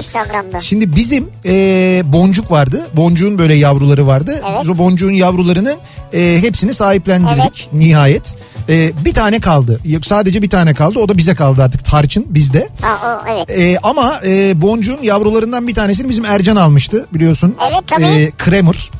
Şimdi 0.60 0.96
bizim 0.96 1.28
e, 1.44 2.02
boncuk 2.04 2.50
vardı. 2.50 2.86
Boncuğun 2.96 3.38
böyle 3.38 3.54
yavruları 3.54 4.06
vardı. 4.06 4.42
Evet. 4.50 4.58
Biz 4.62 4.68
o 4.68 4.78
boncuğun 4.78 5.12
yavrularının 5.12 5.76
e, 6.12 6.38
hepsini 6.40 6.74
sahiplendirdik 6.74 7.38
Evet. 7.38 7.68
nihayet. 7.72 8.36
E, 8.68 8.92
bir 9.04 9.14
tane 9.14 9.40
kaldı. 9.40 9.80
Yok 9.84 10.06
sadece 10.06 10.42
bir 10.42 10.50
tane 10.50 10.74
kaldı. 10.74 10.98
O 10.98 11.08
da 11.08 11.18
bize 11.18 11.34
kaldı 11.34 11.62
artık. 11.62 11.84
Tarçın 11.84 12.26
bizde. 12.28 12.68
Ha, 12.80 13.22
o, 13.26 13.30
evet. 13.30 13.50
E, 13.50 13.78
ama 13.82 14.20
e, 14.26 14.60
boncuğun 14.60 15.02
yavrularından 15.02 15.68
bir 15.68 15.74
tanesini 15.74 16.08
bizim 16.08 16.24
Ercan 16.24 16.56
almıştı 16.82 17.06
biliyorsun. 17.14 17.56
Evet, 17.70 17.80
tabii. 17.86 18.04
E, 18.04 18.30
Kramer. 18.38 18.90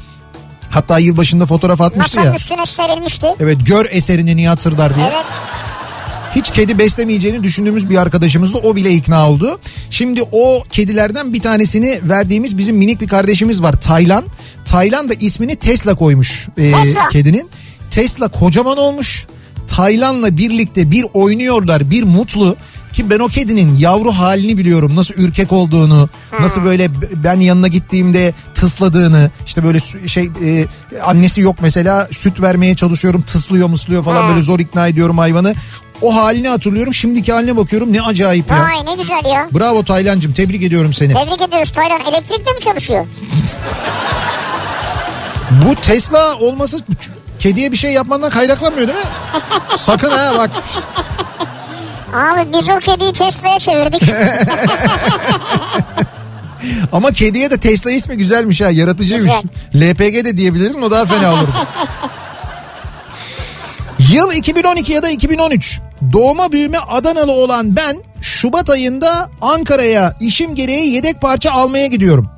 Hatta 0.71 0.99
yılbaşında 0.99 1.47
fotoğraf 1.47 1.81
atmıştı 1.81 2.17
Masanın 2.17 2.33
ya. 2.33 2.37
üstüne 2.37 2.67
serilmişti. 2.67 3.27
Evet 3.41 3.59
gör 3.67 3.87
eserini 3.91 4.37
Nihat 4.37 4.61
Sırdar 4.61 4.97
diye. 4.97 5.07
Evet. 5.07 5.25
Hiç 6.37 6.51
kedi 6.51 6.79
beslemeyeceğini 6.79 7.43
düşündüğümüz 7.43 7.91
bir 7.91 7.97
arkadaşımızdı. 7.97 8.59
O 8.59 8.77
bile 8.77 8.93
ikna 8.93 9.31
oldu. 9.31 9.61
Şimdi 9.91 10.23
o 10.33 10.63
kedilerden 10.71 11.33
bir 11.33 11.41
tanesini 11.41 12.01
verdiğimiz 12.03 12.59
bizim 12.59 12.77
minik 12.77 13.01
bir 13.01 13.09
kardeşimiz 13.09 13.63
var. 13.63 13.81
Taylan. 13.81 14.25
Taylan 14.65 15.09
da 15.09 15.15
ismini 15.15 15.57
Tesla 15.57 15.95
koymuş 15.95 16.49
e, 16.59 16.73
Tesla. 16.73 17.09
kedinin. 17.09 17.49
Tesla 17.91 18.29
kocaman 18.29 18.79
olmuş. 18.79 19.27
Taylan'la 19.67 20.37
birlikte 20.37 20.91
bir 20.91 21.05
oynuyorlar 21.15 21.91
bir 21.91 22.03
mutlu. 22.03 22.57
Ki 22.93 23.11
ben 23.11 23.19
o 23.19 23.29
kedinin 23.29 23.77
yavru 23.79 24.13
halini 24.13 24.59
biliyorum. 24.59 24.97
Nasıl 24.97 25.15
ürkek 25.15 25.53
olduğunu, 25.53 26.09
nasıl 26.41 26.65
böyle 26.65 27.01
b- 27.03 27.25
ben 27.25 27.41
yanına 27.41 27.69
gittiğimde 27.69 28.33
tısladığını, 28.55 29.31
işte 29.47 29.65
böyle 29.65 29.81
şey 30.09 30.31
e, 30.45 30.67
annesi 31.05 31.41
yok 31.41 31.57
mesela 31.61 32.09
süt 32.11 32.41
vermeye 32.43 32.77
çalışıyorum, 32.77 33.23
tıslıyor 33.23 33.69
musluyor 33.69 34.05
falan 34.05 34.23
Ha. 34.23 34.29
böyle 34.29 34.41
zor 34.43 34.59
ikna 34.61 34.89
ediyorum 34.89 35.19
hayvanı. 35.19 35.55
O 36.03 36.17
halini 36.17 36.49
hatırlıyorum. 36.49 36.95
Şimdiki 36.95 37.33
haline 37.33 37.57
bakıyorum. 37.57 37.93
Ne 37.93 38.03
acayip 38.03 38.51
ya. 38.51 38.61
Vay 38.61 38.87
ne 38.87 39.03
güzel 39.03 39.25
ya. 39.33 39.49
Bravo 39.59 39.83
Taylancığım. 39.85 40.33
Tebrik 40.33 40.63
ediyorum 40.63 40.93
seni. 40.93 41.15
Tebrik 41.15 41.43
ediyoruz 41.43 41.73
Taylan. 41.73 42.01
Elektrikle 42.01 42.53
mi 42.53 42.61
çalışıyor? 42.61 43.07
Bu 45.51 45.75
Tesla 45.75 46.35
olması 46.39 46.79
kediye 47.39 47.73
bir 47.73 47.77
şey 47.77 47.93
yapmandan 47.93 48.31
kaynaklanmıyor 48.31 48.89
değil 48.89 48.99
mi? 48.99 49.05
Sakın 49.77 50.11
ha 50.11 50.33
bak. 50.39 50.51
Abi 52.13 52.53
biz 52.53 52.69
o 52.69 52.79
kediyi 52.79 53.13
Tesla'ya 53.13 53.59
çevirdik. 53.59 54.03
Ama 56.93 57.13
kediye 57.13 57.51
de 57.51 57.59
Tesla 57.59 57.91
ismi 57.91 58.17
güzelmiş 58.17 58.61
ha. 58.61 58.71
Yaratıcıymış. 58.71 59.33
LPG 59.75 60.25
de 60.25 60.37
diyebilirim 60.37 60.83
o 60.83 60.91
daha 60.91 61.07
fena 61.07 61.33
olur. 61.33 61.49
Yıl 64.13 64.33
2012 64.33 64.93
ya 64.93 65.03
da 65.03 65.11
2013. 65.11 65.81
Doğma 66.13 66.53
büyüme 66.53 66.79
Adanalı 66.79 67.33
olan 67.33 67.77
ben 67.77 67.97
Şubat 68.21 68.71
ayında 68.71 69.31
Ankara'ya 69.41 70.15
işim 70.21 70.55
gereği 70.55 70.95
yedek 70.95 71.21
parça 71.21 71.51
almaya 71.51 71.87
gidiyorum. 71.87 72.31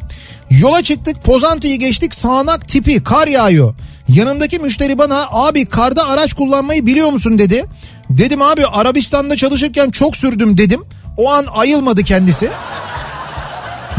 Yola 0.50 0.82
çıktık 0.82 1.24
Pozantı'yı 1.24 1.78
geçtik 1.78 2.14
sağanak 2.14 2.68
tipi 2.68 3.02
kar 3.04 3.26
yağıyor. 3.28 3.74
Yanımdaki 4.08 4.58
müşteri 4.58 4.98
bana 4.98 5.26
abi 5.30 5.66
karda 5.66 6.06
araç 6.08 6.32
kullanmayı 6.34 6.86
biliyor 6.86 7.10
musun 7.10 7.38
dedi. 7.38 7.64
Dedim 8.10 8.42
abi 8.42 8.66
Arabistan'da 8.66 9.36
çalışırken 9.36 9.90
çok 9.90 10.16
sürdüm 10.16 10.58
dedim. 10.58 10.84
O 11.16 11.32
an 11.32 11.46
ayılmadı 11.54 12.02
kendisi. 12.02 12.50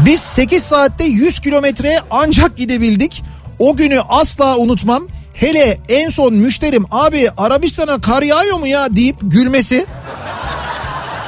Biz 0.00 0.20
8 0.20 0.62
saatte 0.62 1.04
100 1.04 1.40
kilometre 1.40 2.00
ancak 2.10 2.56
gidebildik. 2.56 3.22
O 3.58 3.76
günü 3.76 4.00
asla 4.08 4.56
unutmam. 4.56 5.02
Hele 5.34 5.78
en 5.88 6.10
son 6.10 6.34
müşterim 6.34 6.84
abi 6.90 7.30
Arabistan'a 7.38 8.00
kar 8.00 8.22
yağıyor 8.22 8.58
mu 8.58 8.66
ya 8.66 8.96
deyip 8.96 9.16
gülmesi. 9.22 9.86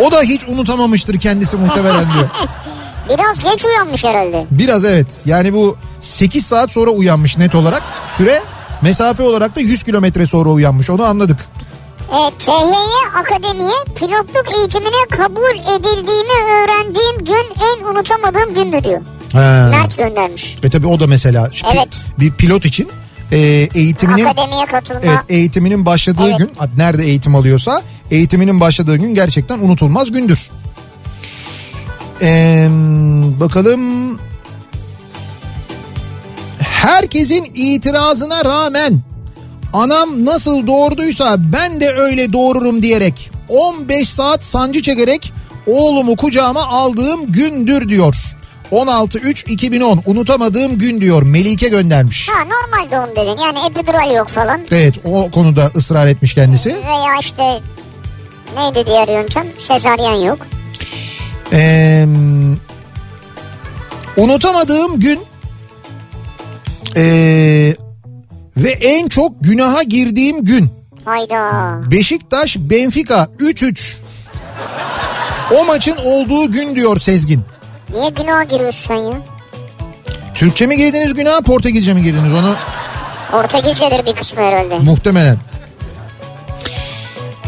O 0.01 0.13
da 0.13 0.23
hiç 0.23 0.45
unutamamıştır 0.49 1.21
kendisi 1.21 1.57
muhtemelen 1.57 2.07
diyor. 2.15 2.29
Biraz 3.19 3.41
geç 3.41 3.65
uyanmış 3.65 4.05
herhalde. 4.05 4.47
Biraz 4.51 4.85
evet 4.85 5.07
yani 5.27 5.53
bu 5.53 5.77
8 6.01 6.47
saat 6.47 6.71
sonra 6.71 6.91
uyanmış 6.91 7.39
net 7.39 7.55
olarak. 7.55 7.83
Süre 8.07 8.43
mesafe 8.83 9.23
olarak 9.23 9.57
da 9.57 9.61
100 9.61 9.83
kilometre 9.83 10.27
sonra 10.27 10.49
uyanmış 10.49 10.91
onu 10.91 11.05
anladık. 11.05 11.37
Evet, 12.13 12.33
THY 12.39 13.19
Akademi'ye 13.21 13.85
pilotluk 13.97 14.57
eğitimine 14.59 15.07
kabul 15.11 15.59
edildiğimi 15.77 16.33
öğrendiğim 16.53 17.25
gün 17.25 17.47
en 17.65 17.85
unutamadığım 17.85 18.55
gündü 18.55 18.85
diyor. 18.85 19.01
Ha. 19.33 19.69
Mert 19.71 19.99
göndermiş. 19.99 20.57
E 20.63 20.71
tabi 20.71 20.87
o 20.87 21.01
da 21.01 21.07
mesela 21.07 21.51
Evet. 21.75 21.89
bir 22.19 22.33
pilot 22.33 22.65
için 22.65 22.89
e, 23.33 23.39
eğitiminin 23.75 24.25
Akademiye 24.25 24.67
katılma. 24.67 25.01
Evet 25.05 25.19
eğitiminin 25.29 25.87
başladığı 25.87 26.29
Evet. 26.29 26.39
gün 26.39 26.51
nerede 26.77 27.05
eğitim 27.05 27.35
alıyorsa 27.35 27.83
eğitiminin 28.11 28.61
başladığı 28.61 28.97
gün 28.97 29.15
gerçekten 29.15 29.59
unutulmaz 29.59 30.13
gündür. 30.13 30.51
Ee, 32.23 32.69
bakalım 33.41 34.19
herkesin 36.59 37.51
itirazına 37.55 38.45
rağmen 38.45 39.01
anam 39.73 40.25
nasıl 40.25 40.67
doğurduysa 40.67 41.37
ben 41.39 41.81
de 41.81 41.93
öyle 41.93 42.33
doğururum 42.33 42.83
diyerek 42.83 43.31
15 43.49 44.09
saat 44.09 44.45
sancı 44.45 44.83
çekerek 44.83 45.33
oğlumu 45.67 46.17
kucağıma 46.17 46.67
aldığım 46.67 47.33
gündür 47.33 47.89
diyor. 47.89 48.17
16-3-2010 48.73 49.99
unutamadığım 50.07 50.79
gün 50.79 51.01
diyor 51.01 51.23
Melike 51.23 51.69
göndermiş. 51.69 52.29
Ha 52.29 52.45
normal 52.45 52.91
doğum 52.91 53.17
dedin 53.17 53.43
yani 53.43 53.59
epidural 53.71 54.15
yok 54.15 54.29
falan. 54.29 54.61
Evet 54.71 54.95
o 55.05 55.31
konuda 55.31 55.71
ısrar 55.77 56.07
etmiş 56.07 56.35
kendisi. 56.35 56.69
Veya 56.69 57.19
işte 57.21 57.61
neydi 58.57 58.87
diğer 58.87 59.09
yöntem? 59.09 59.47
Sezaryen 59.59 60.15
yok. 60.27 60.39
Ee, 61.53 62.07
unutamadığım 64.17 65.01
gün 65.01 65.21
ee, 66.97 67.75
ve 68.59 68.71
en 68.71 69.09
çok 69.09 69.33
günaha 69.41 69.83
girdiğim 69.89 70.45
gün 70.45 70.71
Hayda. 71.05 71.81
Beşiktaş 71.91 72.57
Benfica 72.59 73.29
3-3 73.39 73.95
o 75.61 75.65
maçın 75.65 75.97
olduğu 76.05 76.53
gün 76.53 76.77
diyor 76.77 77.01
Sezgin. 77.01 77.41
Niye 77.93 78.11
günaha 78.11 78.49
giriyorsun 78.49 78.87
sen 78.89 78.95
ya? 78.97 79.19
Türkçe 80.35 80.67
mi 80.67 80.77
girdiniz 80.77 81.15
günaha 81.15 81.41
Portekizce 81.41 81.95
mi 81.95 82.03
girdiniz 82.03 82.35
onu 82.35 82.55
Portekizcedir 83.31 84.07
bir 84.07 84.13
kısmı 84.15 84.43
herhalde. 84.43 84.79
muhtemelen. 84.79 85.37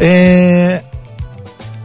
Ee, 0.01 0.81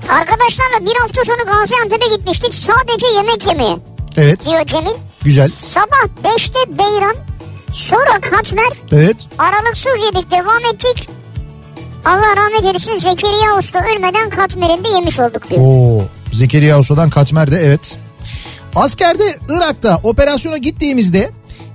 Arkadaşlarla 0.09 0.81
bir 0.87 0.97
hafta 1.01 1.25
sonra 1.25 1.43
Gaziantep'e 1.43 2.17
gitmiştik 2.17 2.55
sadece 2.55 3.07
yemek 3.17 3.47
yemeye 3.47 3.77
evet 4.17 4.47
diyor 4.47 4.67
Cemil. 4.67 4.91
güzel 5.25 5.49
Sabah 5.49 6.05
5'te 6.25 6.79
Beyran 6.79 7.17
sonra 7.77 8.21
Katmer 8.21 8.69
evet 8.93 9.17
aralıksız 9.39 9.93
yedik 10.07 10.31
devam 10.31 10.65
ettik. 10.75 11.09
Allah 12.05 12.37
rahmet 12.37 12.65
eylesin 12.65 12.99
Zekeriya 12.99 13.59
Usta 13.59 13.79
ölmeden 13.79 14.31
Katmer'in 14.31 14.85
de 14.85 14.89
yemiş 14.89 15.21
olduk 15.21 15.51
diyor. 15.51 15.61
Oo, 15.65 16.03
Zekeriya 16.33 16.79
Usta'dan 16.79 17.11
Katmer'de 17.11 17.57
evet. 17.57 17.99
Askerde 18.75 19.37
Irak'ta 19.49 20.01
operasyona 20.03 20.57
gittiğimizde 20.57 21.31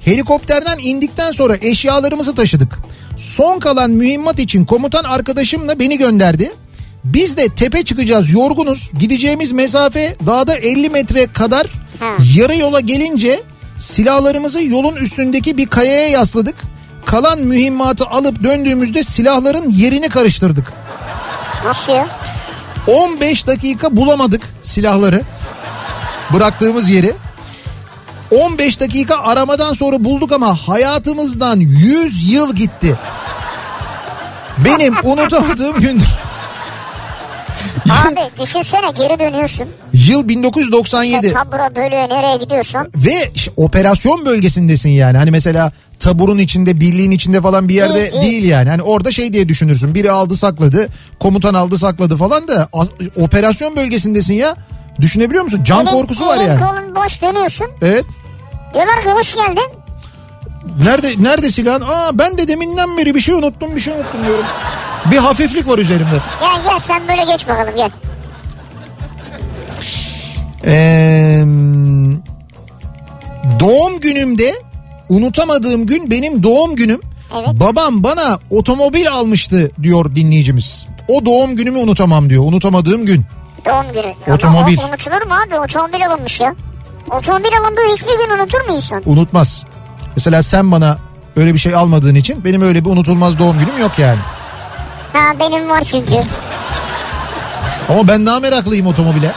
helikopterden 0.06 0.78
indikten 0.82 1.32
sonra 1.32 1.58
eşyalarımızı 1.62 2.36
taşıdık. 2.36 2.80
Son 3.18 3.60
kalan 3.60 3.92
mühimmat 3.92 4.40
için 4.40 4.66
komutan 4.66 5.04
arkadaşımla 5.04 5.80
beni 5.80 5.98
gönderdi. 5.98 6.52
Biz 7.04 7.38
de 7.38 7.48
tepe 7.48 7.84
çıkacağız 7.84 8.34
yorgunuz. 8.34 8.92
Gideceğimiz 9.00 9.52
mesafe 9.52 10.16
dağda 10.26 10.56
50 10.56 10.90
metre 10.90 11.28
kadar. 11.28 11.68
Ha. 12.00 12.16
Yarı 12.36 12.58
yola 12.58 12.80
gelince 12.80 13.44
silahlarımızı 13.82 14.64
yolun 14.64 14.96
üstündeki 14.96 15.58
bir 15.58 15.68
kayaya 15.68 16.08
yasladık. 16.08 16.56
Kalan 17.06 17.40
mühimmatı 17.40 18.06
alıp 18.06 18.44
döndüğümüzde 18.44 19.04
silahların 19.04 19.70
yerini 19.70 20.10
karıştırdık. 20.10 20.74
Nasıl 21.66 21.94
ya? 21.94 22.08
15 22.88 23.48
dakika 23.48 23.98
bulamadık 23.98 24.42
silahları. 24.62 25.22
Bıraktığımız 26.34 26.90
yeri. 26.90 27.14
15 28.32 28.80
dakika 28.80 29.18
aramadan 29.18 29.74
sonra 29.74 30.04
bulduk 30.04 30.32
ama 30.32 30.56
hayatımızdan 30.68 31.60
100 31.60 32.34
yıl 32.34 32.56
gitti. 32.56 32.98
Benim 34.58 34.96
unutamadığım 35.04 35.80
gündür. 35.80 36.08
Abi 37.90 38.42
düşünsene 38.42 38.92
geri 38.98 39.20
dönüyorsun. 39.20 39.68
Yıl 39.94 40.28
1997. 40.28 41.26
İşte 41.28 41.40
tabura 41.40 41.76
bölüyor 41.76 42.10
nereye 42.10 42.38
gidiyorsun? 42.38 42.82
Ve 42.96 43.32
ş- 43.36 43.52
operasyon 43.58 44.26
bölgesindesin 44.26 44.90
yani. 44.90 45.18
Hani 45.18 45.32
mesela 45.32 45.72
taburun 46.00 46.38
içinde, 46.38 46.80
birliğin 46.80 47.12
içinde 47.12 47.42
falan 47.42 47.70
bir 47.70 47.74
yerde 47.74 47.94
Değil, 47.96 48.12
değil, 48.12 48.24
değil. 48.24 48.44
yani. 48.44 48.70
Hani 48.70 48.82
orada 48.82 49.12
şey 49.12 49.34
diye 49.34 49.50
düşünürsün. 49.50 49.96
Biri 49.96 50.12
aldı 50.12 50.36
sakladı, 50.38 50.88
komutan 51.20 51.54
aldı 51.54 51.78
sakladı 51.78 52.18
falan 52.18 52.48
da 52.48 52.70
as- 52.74 52.90
operasyon 53.16 53.76
bölgesindesin 53.76 54.34
ya. 54.34 54.56
Düşünebiliyor 55.02 55.44
musun? 55.44 55.64
Can 55.64 55.86
Elin- 55.86 55.92
korkusu 55.92 56.26
var 56.28 56.38
elin 56.38 56.48
yani. 56.48 56.60
kolun 56.60 56.96
boş 56.96 57.22
dönüyorsun. 57.22 57.68
Evet. 57.82 58.06
Diyorlar 58.74 59.02
ki 59.04 59.10
hoş 59.10 59.36
geldin. 59.36 59.81
Nerede 60.84 61.24
nerede 61.24 61.52
silahın? 61.52 61.82
Aa 61.82 62.10
ben 62.14 62.38
de 62.38 62.48
deminden 62.48 62.98
beri 62.98 63.16
bir 63.16 63.22
şey 63.22 63.36
unuttum, 63.36 63.76
bir 63.76 63.82
şey 63.82 63.94
unuttum 63.94 64.26
diyorum. 64.26 64.46
Bir 65.12 65.18
hafiflik 65.18 65.68
var 65.68 65.78
üzerimde. 65.78 66.20
Gel 66.40 66.64
gel 66.70 66.80
sen 66.80 67.08
böyle 67.08 67.24
geç 67.32 67.48
bakalım 67.48 67.76
gel. 67.76 67.90
Ee, 70.66 71.42
doğum 73.60 74.00
günümde 74.00 74.54
unutamadığım 75.10 75.86
gün 75.86 76.12
benim 76.12 76.44
doğum 76.44 76.76
günüm. 76.76 77.02
Evet. 77.36 77.50
Babam 77.54 78.04
bana 78.04 78.40
otomobil 78.50 79.12
almıştı 79.12 79.72
diyor 79.84 80.16
dinleyicimiz. 80.16 80.88
O 81.08 81.26
doğum 81.26 81.56
günümü 81.56 81.78
unutamam 81.78 82.30
diyor. 82.30 82.44
Unutamadığım 82.44 83.06
gün. 83.06 83.26
Doğum 83.66 83.86
günü. 83.94 84.34
Otomobil. 84.36 84.78
Ama 84.80 84.88
unutulur 84.90 85.28
mu 85.28 85.34
abi? 85.48 85.60
Otomobil 85.60 86.08
alınmış 86.08 86.40
ya. 86.42 86.56
Otomobil 87.12 87.50
alındığı 87.62 87.82
hiçbir 87.96 88.26
gün 88.26 88.36
unutur 88.38 88.60
mu 88.70 88.76
insan? 88.76 89.02
Unutmaz. 89.06 89.66
Mesela 90.16 90.44
sen 90.44 90.72
bana 90.72 90.98
öyle 91.36 91.54
bir 91.54 91.60
şey 91.60 91.76
almadığın 91.76 92.16
için 92.16 92.44
benim 92.44 92.62
öyle 92.62 92.86
bir 92.86 92.90
unutulmaz 92.90 93.40
doğum 93.40 93.60
günüm 93.60 93.78
yok 93.80 94.00
yani. 94.00 94.20
Ha 95.14 95.20
benim 95.40 95.70
var 95.70 95.82
çünkü. 95.82 96.14
Ama 97.90 98.08
ben 98.08 98.26
daha 98.26 98.40
meraklıyım 98.40 98.88
otomobile. 98.88 99.32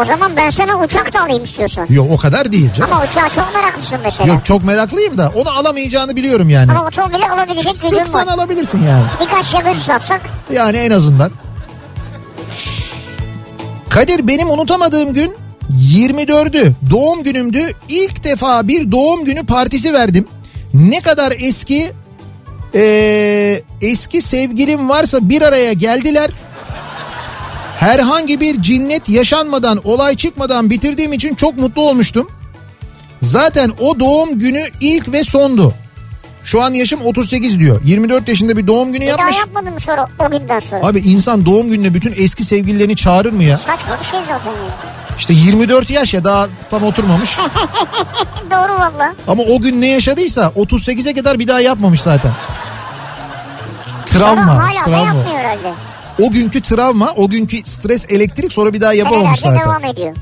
O 0.00 0.04
zaman 0.04 0.36
ben 0.36 0.50
sana 0.50 0.78
uçak 0.80 1.14
da 1.14 1.20
alayım 1.22 1.44
istiyorsan. 1.44 1.86
Yok 1.90 2.06
o 2.10 2.16
kadar 2.16 2.52
değil 2.52 2.72
canım. 2.72 2.92
Ama 2.92 3.04
uçağa 3.04 3.28
çok 3.28 3.54
meraklısın 3.54 3.98
mesela. 4.04 4.32
Yok 4.32 4.44
çok 4.44 4.64
meraklıyım 4.64 5.18
da 5.18 5.32
onu 5.34 5.50
alamayacağını 5.50 6.16
biliyorum 6.16 6.48
yani. 6.50 6.70
Ama 6.72 6.86
otomobili 6.86 7.26
alabilecek 7.28 7.72
gücün 7.72 7.88
Sıksan 7.88 8.26
var. 8.26 8.32
alabilirsin 8.32 8.82
yani. 8.82 9.04
Birkaç 9.20 9.54
yakıt 9.54 9.76
satsak. 9.82 10.20
Yani 10.52 10.76
en 10.76 10.90
azından. 10.90 11.30
Kadir 13.90 14.28
benim 14.28 14.50
unutamadığım 14.50 15.12
gün 15.14 15.34
24'ü 15.82 16.72
doğum 16.90 17.22
günümdü. 17.22 17.60
İlk 17.88 18.24
defa 18.24 18.68
bir 18.68 18.92
doğum 18.92 19.24
günü 19.24 19.46
partisi 19.46 19.92
verdim. 19.92 20.26
Ne 20.74 21.00
kadar 21.00 21.34
eski 21.38 21.92
eee, 22.74 23.62
eski 23.80 24.22
sevgilim 24.22 24.88
varsa 24.88 25.28
bir 25.28 25.42
araya 25.42 25.72
geldiler. 25.72 26.30
Herhangi 27.78 28.40
bir 28.40 28.62
cinnet 28.62 29.08
yaşanmadan, 29.08 29.80
olay 29.84 30.16
çıkmadan 30.16 30.70
bitirdiğim 30.70 31.12
için 31.12 31.34
çok 31.34 31.56
mutlu 31.56 31.82
olmuştum. 31.82 32.28
Zaten 33.22 33.72
o 33.80 34.00
doğum 34.00 34.38
günü 34.38 34.62
ilk 34.80 35.12
ve 35.12 35.24
sondu. 35.24 35.74
Şu 36.44 36.62
an 36.62 36.72
yaşım 36.74 37.00
38 37.04 37.58
diyor. 37.58 37.80
24 37.84 38.28
yaşında 38.28 38.56
bir 38.56 38.66
doğum 38.66 38.92
günü 38.92 39.02
Bir 39.04 39.08
daha 39.08 39.18
yapmış. 39.18 39.36
yapmadın 39.38 39.72
mı 39.72 39.80
sonra 39.80 40.08
o 40.18 40.30
günden 40.30 40.60
sonra? 40.60 40.86
Abi 40.86 40.98
insan 41.00 41.46
doğum 41.46 41.68
gününe 41.68 41.94
bütün 41.94 42.14
eski 42.16 42.44
sevgililerini 42.44 42.96
çağırır 42.96 43.32
mı 43.32 43.44
ya? 43.44 43.56
Saçma 43.58 43.98
bir 44.00 44.04
şey 44.06 44.20
zaten 44.20 44.50
ya. 44.50 44.76
İşte 45.18 45.32
24 45.34 45.90
yaş 45.90 46.14
ya 46.14 46.24
daha 46.24 46.48
tam 46.70 46.82
oturmamış. 46.82 47.36
Doğru 48.50 48.74
valla. 48.80 49.14
Ama 49.28 49.42
o 49.42 49.60
gün 49.60 49.80
ne 49.80 49.86
yaşadıysa 49.86 50.52
38'e 50.56 51.14
kadar 51.14 51.38
bir 51.38 51.48
daha 51.48 51.60
yapmamış 51.60 52.00
zaten. 52.02 52.32
Travma. 54.06 54.42
Sonra 54.42 54.64
hala 54.64 54.80
da 54.80 54.84
travma. 54.84 55.06
yapmıyor 55.06 55.38
herhalde. 55.38 55.72
O 56.22 56.30
günkü 56.30 56.60
travma, 56.62 57.12
o 57.16 57.28
günkü 57.28 57.56
stres 57.64 58.06
elektrik 58.08 58.52
sonra 58.52 58.72
bir 58.72 58.80
daha 58.80 58.92
yapamamış 58.94 59.40
Senelerde 59.40 59.64
zaten. 59.64 59.80
devam 59.82 59.92
ediyor. 59.92 60.16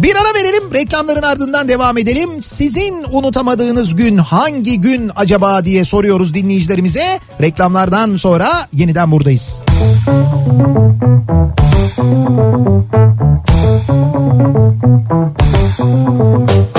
Bir 0.00 0.16
ara 0.16 0.34
verelim 0.34 0.74
reklamların 0.74 1.22
ardından 1.22 1.68
devam 1.68 1.98
edelim. 1.98 2.42
Sizin 2.42 3.04
unutamadığınız 3.12 3.96
gün 3.96 4.18
hangi 4.18 4.80
gün 4.80 5.10
acaba 5.16 5.64
diye 5.64 5.84
soruyoruz 5.84 6.34
dinleyicilerimize. 6.34 7.20
Reklamlardan 7.40 8.16
sonra 8.16 8.68
yeniden 8.72 9.12
buradayız. 9.12 9.62
Kafa 15.78 16.71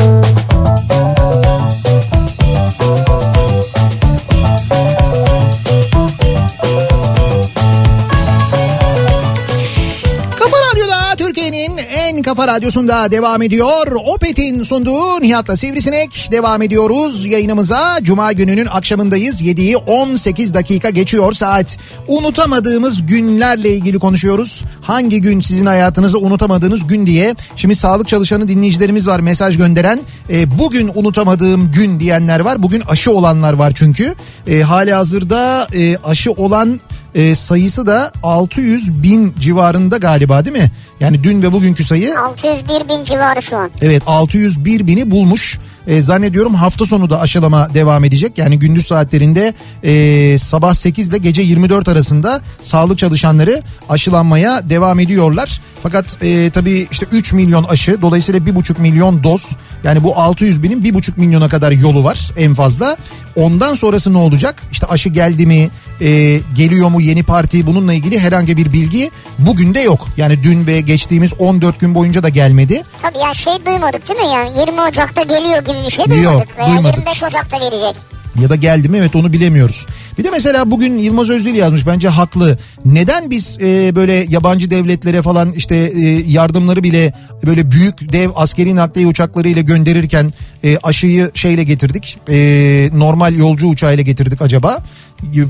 kafa 12.44 12.56
radyosunda 12.56 13.12
devam 13.12 13.42
ediyor. 13.42 13.88
Opet'in 14.06 14.64
sunduğu 14.64 15.22
Nihat'la 15.22 15.58
Sivrisinek 15.58 16.28
devam 16.32 16.62
ediyoruz 16.62 17.26
yayınımıza. 17.26 18.00
Cuma 18.02 18.32
gününün 18.32 18.66
akşamındayız. 18.66 19.42
7'yi 19.42 19.78
18 19.78 20.54
dakika 20.54 20.90
geçiyor 20.90 21.34
saat. 21.34 21.78
Unutamadığımız 22.08 23.06
günlerle 23.06 23.70
ilgili 23.70 24.00
konuşuyoruz. 24.00 24.64
Hangi 24.82 25.22
gün 25.22 25.40
sizin 25.40 25.66
hayatınızda 25.66 26.18
unutamadığınız 26.18 26.88
gün 26.88 27.06
diye. 27.06 27.36
Şimdi 27.56 27.76
sağlık 27.76 28.08
çalışanı 28.08 28.48
dinleyicilerimiz 28.48 29.08
var 29.08 29.20
mesaj 29.20 29.58
gönderen. 29.58 30.00
E, 30.30 30.60
bugün 30.60 30.92
unutamadığım 30.96 31.72
gün 31.72 32.00
diyenler 32.00 32.40
var. 32.40 32.64
Bugün 32.64 32.82
aşı 32.82 33.12
olanlar 33.12 33.54
var 33.54 33.72
çünkü. 33.76 34.16
E, 34.48 34.62
hali 34.62 34.94
hazırda 34.94 35.68
e, 35.74 35.98
aşı 35.98 36.32
olan 36.32 36.80
e, 37.16 37.36
sayısı 37.36 37.86
da 37.88 38.12
600 38.24 39.04
bin 39.04 39.34
civarında 39.40 39.98
galiba 39.98 40.46
değil 40.46 40.58
mi? 40.58 40.72
Yani 41.00 41.24
dün 41.24 41.42
ve 41.42 41.52
bugünkü 41.54 41.84
sayı 41.84 42.20
601 42.20 42.90
bin 42.90 43.06
civarı 43.06 43.42
şu 43.42 43.58
an. 43.58 43.72
evet 43.82 44.04
601 44.06 44.88
bini 44.88 45.12
bulmuş. 45.12 45.60
E, 45.88 46.02
zannediyorum 46.02 46.54
hafta 46.56 46.86
sonu 46.86 47.10
da 47.10 47.20
aşılama 47.22 47.74
devam 47.74 48.04
edecek. 48.04 48.38
Yani 48.38 48.60
gündüz 48.60 48.88
saatlerinde 48.88 49.54
e, 49.84 50.38
sabah 50.38 50.74
8 50.74 51.08
ile 51.08 51.18
gece 51.18 51.42
24 51.42 51.88
arasında 51.90 52.42
sağlık 52.62 52.98
çalışanları 52.98 53.62
aşılanmaya 53.90 54.70
devam 54.70 55.00
ediyorlar. 55.00 55.62
Fakat 55.84 56.18
e, 56.24 56.50
tabii 56.50 56.88
işte 56.92 57.06
3 57.12 57.34
milyon 57.34 57.64
aşı 57.64 58.02
dolayısıyla 58.02 58.40
1,5 58.40 58.82
milyon 58.82 59.24
doz 59.24 59.56
yani 59.84 60.04
bu 60.04 60.18
600 60.18 60.64
binin 60.64 60.84
1,5 60.84 61.12
milyona 61.20 61.50
kadar 61.50 61.72
yolu 61.72 62.04
var 62.04 62.32
en 62.38 62.54
fazla. 62.54 62.98
Ondan 63.36 63.74
sonrası 63.76 64.14
ne 64.14 64.18
olacak? 64.18 64.62
İşte 64.72 64.88
aşı 64.88 65.10
geldi 65.10 65.46
mi? 65.46 65.70
E, 66.04 66.40
geliyor 66.56 66.90
mu 66.90 67.02
yeni 67.02 67.24
parti 67.24 67.66
bununla 67.66 67.94
ilgili 67.94 68.20
herhangi 68.20 68.58
bir 68.58 68.74
bilgi 68.74 69.12
bugün 69.40 69.74
de 69.74 69.80
yok. 69.80 70.08
Yani 70.18 70.44
dün 70.44 70.68
ve 70.68 70.82
geçtiğimiz 70.82 71.34
14 71.40 71.80
gün 71.80 71.96
boyunca 71.96 72.24
da 72.24 72.30
gelmedi. 72.30 72.84
Tabii 73.02 73.18
ya 73.18 73.34
şey 73.34 73.54
duymadık 73.66 74.10
değil 74.10 74.20
mi 74.20 74.26
yani 74.26 74.50
20 74.60 74.82
Ocak'ta 74.82 75.22
geliyor 75.22 75.60
gibi 75.60 75.78
bir 75.86 75.92
şey 75.92 76.06
Yok, 76.06 76.16
duymadık. 76.16 76.58
Veya 76.58 76.68
duymadık. 76.68 76.98
25 76.98 77.24
Ocak'ta 77.24 77.58
gelecek. 77.58 77.96
Ya 78.42 78.50
da 78.50 78.56
geldi 78.56 78.90
mi 78.90 78.98
evet 78.98 79.16
onu 79.16 79.34
bilemiyoruz. 79.34 79.86
Bir 80.18 80.24
de 80.24 80.30
mesela 80.32 80.72
bugün 80.72 81.00
Yılmaz 81.00 81.30
Özdil 81.30 81.56
yazmış 81.56 81.88
bence 81.88 82.10
haklı. 82.10 82.58
Neden 82.86 83.30
biz 83.30 83.58
e, 83.62 83.96
böyle 83.96 84.14
yabancı 84.30 84.72
devletlere 84.72 85.22
falan 85.22 85.52
işte 85.52 85.76
e, 85.76 86.02
yardımları 86.28 86.84
bile 86.84 87.14
böyle 87.46 87.72
büyük 87.72 88.14
dev 88.14 88.30
askeri 88.36 88.76
nakliye 88.76 89.08
uçaklarıyla 89.08 89.62
gönderirken 89.62 90.34
e, 90.64 90.78
aşıyı 90.78 91.32
şeyle 91.34 91.64
getirdik. 91.64 92.18
E, 92.30 92.90
normal 92.94 93.36
yolcu 93.36 93.68
uçağıyla 93.68 94.04
getirdik 94.04 94.42
acaba? 94.42 94.80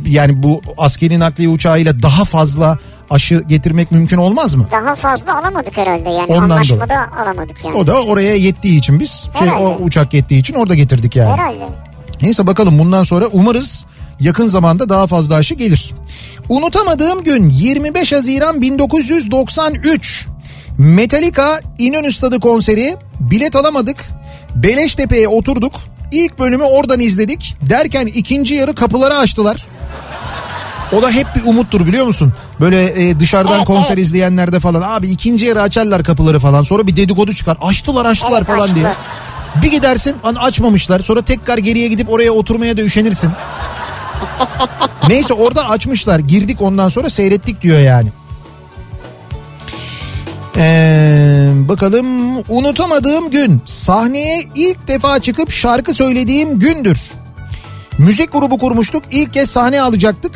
Yani 0.07 0.43
bu 0.43 0.61
askeri 0.77 1.19
nakliye 1.19 1.49
uçağıyla 1.49 2.01
daha 2.01 2.25
fazla 2.25 2.77
aşı 3.09 3.43
getirmek 3.47 3.91
mümkün 3.91 4.17
olmaz 4.17 4.55
mı? 4.55 4.67
Daha 4.71 4.95
fazla 4.95 5.39
alamadık 5.39 5.77
herhalde 5.77 6.09
yani 6.09 6.25
Ondan 6.31 6.49
anlaşmada 6.49 7.11
alamadık 7.21 7.57
yani. 7.65 7.77
O 7.77 7.87
da 7.87 8.01
oraya 8.03 8.35
yettiği 8.35 8.77
için 8.79 8.99
biz 8.99 9.29
şey 9.39 9.49
o 9.59 9.75
uçak 9.75 10.13
yettiği 10.13 10.39
için 10.39 10.53
orada 10.53 10.75
getirdik 10.75 11.15
yani. 11.15 11.31
Herhalde. 11.31 11.67
Neyse 12.21 12.47
bakalım 12.47 12.79
bundan 12.79 13.03
sonra 13.03 13.25
umarız 13.31 13.85
yakın 14.19 14.47
zamanda 14.47 14.89
daha 14.89 15.07
fazla 15.07 15.35
aşı 15.35 15.55
gelir. 15.55 15.91
Unutamadığım 16.49 17.23
gün 17.23 17.49
25 17.49 18.13
Haziran 18.13 18.61
1993. 18.61 20.27
Metallica 20.77 21.61
İnönü 21.77 22.11
Stadı 22.11 22.39
konseri. 22.39 22.95
Bilet 23.19 23.55
alamadık. 23.55 24.05
Beleştepe'ye 24.55 25.27
oturduk. 25.27 25.73
İlk 26.13 26.39
bölümü 26.39 26.63
oradan 26.63 26.99
izledik. 26.99 27.55
Derken 27.69 28.07
ikinci 28.07 28.55
yarı 28.55 28.75
kapıları 28.75 29.17
açtılar. 29.17 29.65
O 30.97 31.01
da 31.01 31.11
hep 31.11 31.27
bir 31.35 31.45
umuttur 31.45 31.87
biliyor 31.87 32.05
musun? 32.05 32.33
Böyle 32.59 33.09
e, 33.09 33.19
dışarıdan 33.19 33.55
Evet, 33.57 33.65
konser 33.67 33.93
evet. 33.93 34.05
izleyenlerde 34.05 34.59
falan 34.59 34.81
abi 34.81 35.09
ikinci 35.09 35.45
yarı 35.45 35.61
açarlar 35.61 36.03
kapıları 36.03 36.39
falan. 36.39 36.63
Sonra 36.63 36.87
bir 36.87 36.95
dedikodu 36.95 37.33
çıkar. 37.33 37.57
Açtılar 37.61 38.05
açtılar 38.05 38.37
Evet, 38.37 38.47
falan 38.47 38.75
diye. 38.75 38.87
açtılar. 38.87 39.63
Bir 39.63 39.71
gidersin 39.71 40.15
an 40.23 40.35
açmamışlar. 40.35 40.99
Sonra 40.99 41.21
tekrar 41.21 41.57
geriye 41.57 41.87
gidip 41.87 42.09
oraya 42.09 42.31
oturmaya 42.31 42.77
da 42.77 42.81
üşenirsin. 42.81 43.31
Neyse 45.09 45.33
orada 45.33 45.69
açmışlar. 45.69 46.19
Girdik 46.19 46.61
ondan 46.61 46.89
sonra 46.89 47.09
seyrettik 47.09 47.61
diyor 47.61 47.79
yani. 47.79 48.09
Ee, 50.57 51.51
bakalım 51.55 52.05
unutamadığım 52.49 53.29
gün 53.31 53.61
sahneye 53.65 54.43
ilk 54.55 54.87
defa 54.87 55.19
çıkıp 55.19 55.51
şarkı 55.51 55.93
söylediğim 55.93 56.59
gündür. 56.59 56.99
Müzik 57.97 58.31
grubu 58.31 58.57
kurmuştuk. 58.57 59.03
İlk 59.11 59.33
kez 59.33 59.49
sahne 59.51 59.81
alacaktık. 59.81 60.31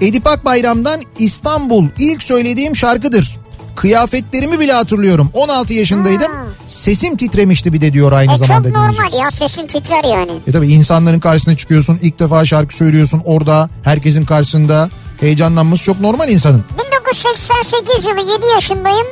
Edip 0.00 0.26
Akbayram'dan 0.26 1.00
İstanbul 1.18 1.84
ilk 1.98 2.22
söylediğim 2.22 2.76
şarkıdır. 2.76 3.36
Kıyafetlerimi 3.76 4.60
bile 4.60 4.72
hatırlıyorum. 4.72 5.30
16 5.34 5.74
yaşındaydım. 5.74 6.32
Ha. 6.32 6.44
Sesim 6.66 7.16
titremişti 7.16 7.72
bir 7.72 7.80
de 7.80 7.92
diyor 7.92 8.12
aynı 8.12 8.32
E 8.32 8.36
çok 8.36 8.46
zamanda. 8.46 8.68
normal 8.68 8.92
dinleyicimiz. 8.92 9.20
ya 9.24 9.30
sesin 9.30 9.66
titrer 9.66 10.04
yani. 10.04 10.30
E 10.46 10.52
tabii 10.52 10.68
insanların 10.68 11.20
karşısına 11.20 11.56
çıkıyorsun. 11.56 11.98
ilk 12.02 12.18
defa 12.18 12.44
şarkı 12.44 12.74
söylüyorsun 12.76 13.22
orada. 13.24 13.68
Herkesin 13.82 14.24
karşısında. 14.24 14.90
Heyecanlanması 15.20 15.84
çok 15.84 16.00
normal 16.00 16.28
insanın. 16.30 16.64
1988 16.86 18.04
yılı 18.04 18.20
7 18.20 18.46
yaşındayım. 18.54 19.06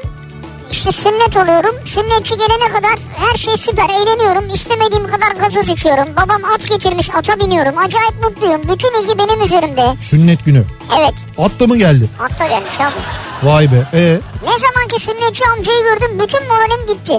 İşte 0.70 0.92
sünnet 0.92 1.36
oluyorum. 1.36 1.74
Sünnetçi 1.84 2.34
gelene 2.36 2.72
kadar 2.72 2.92
her 3.16 3.34
şey 3.34 3.56
süper. 3.56 3.88
Eğleniyorum. 3.90 4.48
İstemediğim 4.54 5.06
kadar 5.06 5.30
gazoz 5.40 5.68
içiyorum. 5.68 6.16
Babam 6.16 6.42
at 6.54 6.68
getirmiş. 6.68 7.10
Ata 7.14 7.40
biniyorum. 7.40 7.78
Acayip 7.78 8.14
mutluyum. 8.24 8.62
Bütün 8.62 9.02
ilgi 9.02 9.18
benim 9.18 9.42
üzerimde. 9.42 9.94
Sünnet 10.00 10.44
günü. 10.44 10.64
Evet. 10.98 11.14
Atla 11.38 11.66
mı 11.66 11.76
geldi? 11.76 12.08
Atta 12.20 12.46
gelmiş 12.46 12.80
abi. 12.80 12.94
Vay 13.42 13.72
be. 13.72 13.76
E 13.94 14.18
Ne 14.42 14.58
zamanki 14.58 15.00
sünnetçi 15.00 15.44
amcayı 15.56 15.82
gördüm 15.82 16.18
bütün 16.20 16.46
moralim 16.48 16.86
gitti. 16.88 17.18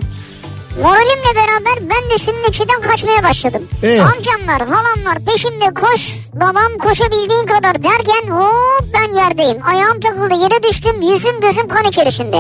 Moralimle 0.82 1.36
beraber 1.36 1.90
ben 1.90 2.10
de 2.10 2.18
sünnetçiden 2.18 2.82
kaçmaya 2.82 3.24
başladım. 3.24 3.68
Ee? 3.84 4.02
Amcamlar, 4.02 4.68
halamlar 4.70 5.20
peşimde 5.26 5.74
koş, 5.74 6.16
babam 6.34 6.78
koşabildiğin 6.84 7.46
kadar 7.46 7.84
derken 7.84 8.30
hop 8.32 8.86
ben 8.94 9.16
yerdeyim. 9.16 9.58
Ayağım 9.68 10.00
takıldı 10.00 10.34
yere 10.34 10.64
düştüm, 10.64 11.02
yüzüm 11.02 11.42
gözüm 11.42 11.68
kan 11.68 11.84
içerisinde. 11.86 12.38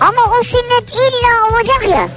Ama 0.00 0.22
o 0.40 0.42
sünnet 0.42 0.84
illa 0.94 1.48
olacak 1.56 1.88
ya. 1.88 2.08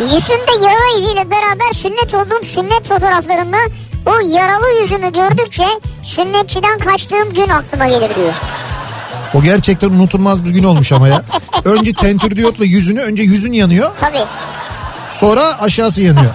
Yüzümde 0.00 0.66
yara 0.66 0.98
iziyle 0.98 1.30
beraber 1.30 1.72
sünnet 1.72 2.14
olduğum 2.14 2.44
sünnet 2.44 2.88
fotoğraflarında 2.88 3.58
o 4.06 4.18
yaralı 4.28 4.70
yüzümü 4.82 5.12
gördükçe 5.12 5.66
sünnetçiden 6.04 6.78
kaçtığım 6.78 7.32
gün 7.34 7.48
aklıma 7.48 7.86
gelir 7.86 8.14
diyor. 8.14 8.32
O 9.34 9.42
gerçekten 9.42 9.88
unutulmaz 9.90 10.44
bir 10.44 10.50
gün 10.50 10.64
olmuş 10.64 10.92
ama 10.92 11.08
ya. 11.08 11.22
Önce 11.64 11.92
tentürdiyotla 11.92 12.64
yüzünü 12.64 13.00
önce 13.00 13.22
yüzün 13.22 13.52
yanıyor. 13.52 13.90
Tabii. 14.00 14.24
Sonra 15.10 15.60
aşağısı 15.60 16.02
yanıyor. 16.02 16.30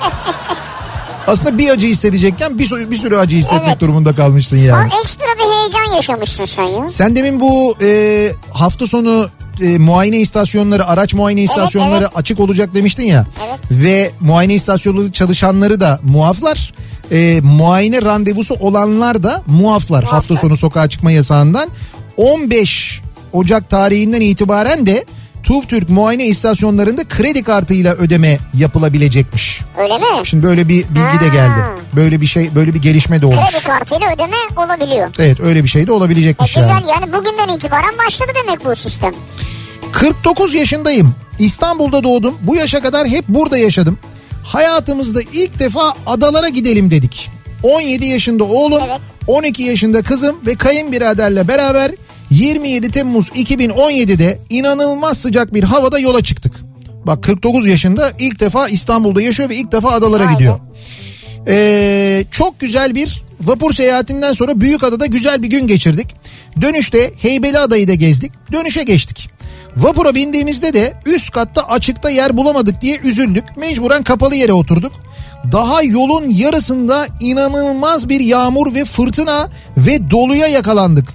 Aslında 1.27 1.57
bir 1.57 1.69
acı 1.69 1.87
hissedecekken 1.87 2.59
bir, 2.59 2.67
sürü- 2.67 2.91
bir 2.91 2.97
sürü 2.97 3.17
acı 3.17 3.35
hissetmek 3.35 3.67
Evet. 3.67 3.79
durumunda 3.79 4.15
kalmışsın 4.15 4.57
yani. 4.57 4.91
O 4.93 5.01
ekstra 5.01 5.23
bir 5.23 5.53
heyecan 5.55 5.95
yaşamışsın 5.95 6.45
sen 6.45 6.63
ya. 6.63 6.89
Sen 6.89 7.15
demin 7.15 7.39
bu 7.39 7.75
e, 7.81 8.31
hafta 8.51 8.87
sonu 8.87 9.29
e, 9.61 9.77
muayene 9.77 10.17
istasyonları, 10.17 10.87
araç 10.87 11.13
muayene 11.13 11.41
istasyonları 11.41 12.03
evet. 12.03 12.11
açık 12.17 12.39
olacak 12.39 12.73
demiştin 12.73 13.03
ya. 13.03 13.27
Evet. 13.47 13.59
Ve 13.71 14.11
muayene 14.19 14.53
istasyonları 14.53 15.11
çalışanları 15.11 15.79
da 15.79 15.99
muaflar. 16.03 16.73
E, 17.11 17.41
muayene 17.41 18.01
randevusu 18.01 18.55
olanlar 18.55 19.23
da 19.23 19.43
muaflar 19.47 20.03
hafta 20.03 20.35
sonu 20.35 20.57
sokağa 20.57 20.89
çıkma 20.89 21.11
yasağından. 21.11 21.69
15 22.17 23.01
Ocak 23.33 23.69
tarihinden 23.69 24.21
itibaren 24.21 24.85
de 24.85 25.05
TÜV 25.43 25.61
muayene 25.89 26.25
istasyonlarında 26.25 27.03
kredi 27.07 27.43
kartıyla 27.43 27.93
ödeme 27.95 28.39
yapılabilecekmiş. 28.53 29.61
Öyle 29.77 29.97
mi? 29.97 30.05
Şimdi 30.23 30.43
böyle 30.43 30.67
bir 30.67 30.83
bilgi 30.83 31.19
de 31.19 31.27
Ha. 31.29 31.33
geldi. 31.33 31.59
Böyle 31.95 32.21
bir 32.21 32.25
şey, 32.25 32.55
böyle 32.55 32.73
bir 32.73 32.81
gelişme 32.81 33.21
de 33.21 33.25
olmuş. 33.25 33.51
Kredi 33.51 33.63
kartıyla 33.63 34.13
ödeme 34.13 34.35
olabiliyor. 34.57 35.09
Evet, 35.19 35.39
öyle 35.39 35.63
bir 35.63 35.69
şey 35.69 35.87
de 35.87 35.91
E 35.91 35.93
olabilecekmiş 35.93 36.53
güzel 36.53 36.69
yani. 36.69 36.89
yani 36.89 37.13
bugünden 37.13 37.55
itibaren 37.55 37.97
başladı 38.05 38.31
demek 38.43 38.65
bu 38.65 38.75
sistem. 38.75 39.13
49 39.91 40.53
yaşındayım. 40.53 41.15
İstanbul'da 41.39 42.03
doğdum. 42.03 42.35
Bu 42.41 42.55
yaşa 42.55 42.81
kadar 42.81 43.07
hep 43.07 43.27
burada 43.27 43.57
yaşadım. 43.57 43.97
Hayatımızda 44.43 45.21
ilk 45.33 45.59
defa 45.59 45.93
adalara 46.05 46.49
gidelim 46.49 46.91
dedik. 46.91 47.29
17 47.63 48.05
yaşında 48.05 48.43
oğlum, 48.43 48.83
Evet. 48.87 48.99
12 49.27 49.63
yaşında 49.63 50.01
kızım 50.01 50.35
ve 50.45 50.55
kayınbiraderle 50.55 51.47
beraber 51.47 51.91
27 52.29 52.91
Temmuz 52.91 53.29
2017'de 53.29 54.39
inanılmaz 54.49 55.17
sıcak 55.17 55.53
bir 55.53 55.63
havada 55.63 55.99
yola 55.99 56.23
çıktık. 56.23 56.53
Bak 57.05 57.23
49 57.23 57.67
yaşında 57.67 58.11
ilk 58.19 58.39
defa 58.39 58.67
İstanbul'da 58.67 59.21
yaşıyor 59.21 59.49
ve 59.49 59.55
ilk 59.55 59.71
defa 59.71 59.91
adalara 59.91 60.29
be. 60.29 60.33
gidiyor. 60.33 60.59
Ee, 61.47 62.25
çok 62.31 62.59
güzel 62.59 62.95
bir 62.95 63.23
vapur 63.41 63.73
seyahatinden 63.73 64.33
sonra 64.33 64.61
Büyükada'da 64.61 65.05
güzel 65.05 65.43
bir 65.43 65.47
gün 65.47 65.67
geçirdik. 65.67 66.07
Dönüşte 66.61 67.11
Heybeliada'yı 67.21 67.87
da 67.87 67.93
gezdik. 67.93 68.31
Dönüşe 68.51 68.83
geçtik. 68.83 69.29
Vapura 69.77 70.15
bindiğimizde 70.15 70.73
de 70.73 70.93
üst 71.05 71.31
katta 71.31 71.61
açıkta 71.61 72.09
yer 72.09 72.37
bulamadık 72.37 72.81
diye 72.81 72.97
üzüldük. 72.97 73.57
Mecburen 73.57 74.03
kapalı 74.03 74.35
yere 74.35 74.53
oturduk. 74.53 74.91
Daha 75.51 75.83
yolun 75.83 76.29
yarısında 76.29 77.07
inanılmaz 77.19 78.09
bir 78.09 78.19
yağmur 78.19 78.73
ve 78.73 78.85
fırtına 78.85 79.49
ve 79.77 80.11
doluya 80.11 80.47
yakalandık. 80.47 81.07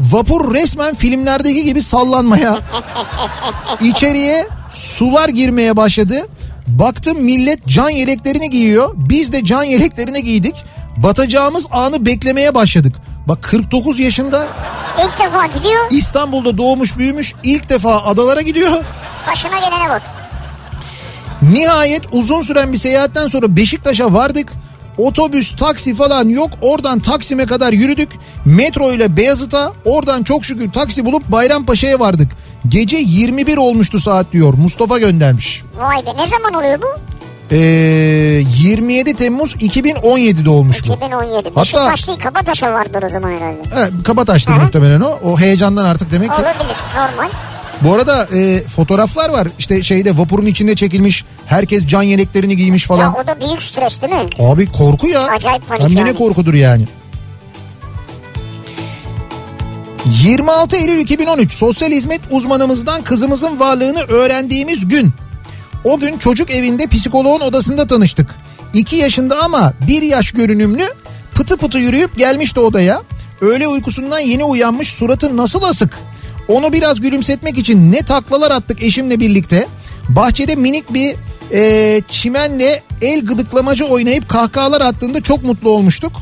Vapur 0.00 0.54
resmen 0.54 0.94
filmlerdeki 0.94 1.64
gibi 1.64 1.82
sallanmaya, 1.82 2.58
İçeriye 3.80 4.48
sular 4.70 5.28
girmeye 5.28 5.76
başladı. 5.76 6.26
Baktım 6.66 7.22
millet 7.22 7.66
can 7.66 7.90
yeleklerini 7.90 8.50
giyiyor. 8.50 8.90
Biz 8.96 9.32
de 9.32 9.44
can 9.44 9.62
yeleklerini 9.62 10.24
giydik. 10.24 10.54
Batacağımız 10.96 11.66
anı 11.70 12.06
beklemeye 12.06 12.54
başladık. 12.54 12.94
Bak 13.28 13.42
49 13.42 13.98
yaşında 13.98 14.46
İlk 14.98 15.18
defa 15.18 15.46
gidiyor 15.46 15.80
İstanbul'da 15.90 16.58
doğmuş 16.58 16.98
büyümüş 16.98 17.34
ilk 17.42 17.68
defa 17.68 18.02
adalara 18.04 18.40
gidiyor. 18.40 18.72
başına 19.30 19.58
gelene 19.58 19.88
bak. 19.90 20.02
Nihayet 21.42 22.02
uzun 22.12 22.42
süren 22.42 22.72
bir 22.72 22.78
seyahatten 22.78 23.28
sonra 23.28 23.56
Beşiktaş'a 23.56 24.12
vardık. 24.12 24.52
Otobüs, 25.00 25.56
taksi 25.56 25.94
falan 25.94 26.28
yok. 26.28 26.50
Oradan 26.62 27.00
Taksim'e 27.00 27.46
kadar 27.46 27.72
yürüdük. 27.72 28.08
Metro 28.44 28.92
ile 28.92 29.16
Beyazıt'a 29.16 29.72
oradan 29.84 30.22
çok 30.22 30.44
şükür 30.44 30.72
taksi 30.72 31.04
bulup 31.04 31.28
Bayrampaşa'ya 31.28 32.00
vardık. 32.00 32.28
Gece 32.68 32.96
21 32.96 33.56
olmuştu 33.56 34.00
saat 34.00 34.32
diyor. 34.32 34.54
Mustafa 34.54 34.98
göndermiş. 34.98 35.62
Vay 35.78 35.96
be 36.06 36.10
ne 36.16 36.26
zaman 36.28 36.54
oluyor 36.54 36.82
bu? 36.82 36.86
Ee, 37.52 37.56
27 37.56 39.16
Temmuz 39.16 39.54
2017'de 39.54 40.50
olmuş 40.50 40.88
bu. 40.88 40.92
2017. 40.94 41.48
Hatta- 41.48 41.60
Beşiktaş 41.60 42.08
değil 42.08 42.18
Kabataş'a 42.18 42.72
vardır 42.72 43.02
o 43.02 43.08
zaman 43.08 43.30
herhalde. 43.30 43.62
Evet, 43.76 43.92
Kabataş'tır 44.04 44.52
Aha. 44.52 44.62
muhtemelen 44.62 45.00
o. 45.00 45.18
O 45.24 45.38
heyecandan 45.38 45.84
artık 45.84 46.12
demek 46.12 46.34
ki. 46.34 46.40
Olabilir 46.42 46.76
normal. 46.96 47.30
Bu 47.84 47.94
arada 47.94 48.28
e, 48.36 48.66
fotoğraflar 48.66 49.30
var. 49.30 49.48
İşte 49.58 49.82
şeyde 49.82 50.18
vapurun 50.18 50.46
içinde 50.46 50.74
çekilmiş. 50.74 51.24
Herkes 51.46 51.86
can 51.86 52.02
yeleklerini 52.02 52.56
giymiş 52.56 52.84
falan. 52.84 53.02
Ya 53.04 53.14
o 53.24 53.26
da 53.26 53.40
büyük 53.40 53.62
stres 53.62 54.02
değil 54.02 54.12
mi? 54.12 54.26
Abi 54.38 54.66
korku 54.66 55.08
ya. 55.08 55.22
Acayip 55.22 55.68
panik 55.68 55.82
Hem 55.82 55.90
de 55.90 55.94
ne 56.04 56.08
yani. 56.08 56.14
korkudur 56.14 56.54
yani. 56.54 56.88
26 60.06 60.76
Eylül 60.76 60.98
2013 60.98 61.52
sosyal 61.52 61.90
hizmet 61.90 62.20
uzmanımızdan 62.30 63.02
kızımızın 63.04 63.60
varlığını 63.60 64.00
öğrendiğimiz 64.02 64.88
gün. 64.88 65.12
O 65.84 65.98
gün 65.98 66.18
çocuk 66.18 66.50
evinde 66.50 66.86
psikoloğun 66.86 67.40
odasında 67.40 67.86
tanıştık. 67.86 68.34
2 68.74 68.96
yaşında 68.96 69.38
ama 69.42 69.72
1 69.88 70.02
yaş 70.02 70.32
görünümlü 70.32 70.82
pıtı 71.34 71.56
pıtı 71.56 71.78
yürüyüp 71.78 72.18
gelmişti 72.18 72.60
odaya. 72.60 73.02
Öğle 73.40 73.68
uykusundan 73.68 74.18
yeni 74.18 74.44
uyanmış 74.44 74.88
suratı 74.88 75.36
nasıl 75.36 75.62
asık. 75.62 75.98
Onu 76.50 76.72
biraz 76.72 77.00
gülümsetmek 77.00 77.58
için 77.58 77.92
ne 77.92 78.02
taklalar 78.02 78.50
attık 78.50 78.82
eşimle 78.82 79.20
birlikte. 79.20 79.66
Bahçede 80.08 80.54
minik 80.54 80.94
bir 80.94 81.14
e, 81.52 82.00
çimenle 82.08 82.82
el 83.02 83.24
gıdıklamacı 83.24 83.84
oynayıp 83.84 84.28
kahkahalar 84.28 84.80
attığında 84.80 85.20
çok 85.20 85.42
mutlu 85.42 85.70
olmuştuk. 85.70 86.12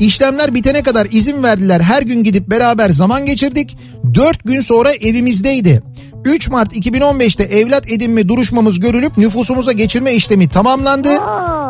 İşlemler 0.00 0.54
bitene 0.54 0.82
kadar 0.82 1.06
izin 1.10 1.42
verdiler. 1.42 1.80
Her 1.80 2.02
gün 2.02 2.22
gidip 2.24 2.50
beraber 2.50 2.90
zaman 2.90 3.26
geçirdik. 3.26 3.76
4 4.14 4.44
gün 4.44 4.60
sonra 4.60 4.92
evimizdeydi. 4.92 5.82
3 6.24 6.48
Mart 6.48 6.72
2015'te 6.72 7.44
evlat 7.44 7.92
edinme 7.92 8.28
duruşmamız 8.28 8.80
görülüp 8.80 9.18
nüfusumuza 9.18 9.72
geçirme 9.72 10.14
işlemi 10.14 10.48
tamamlandı. 10.48 11.08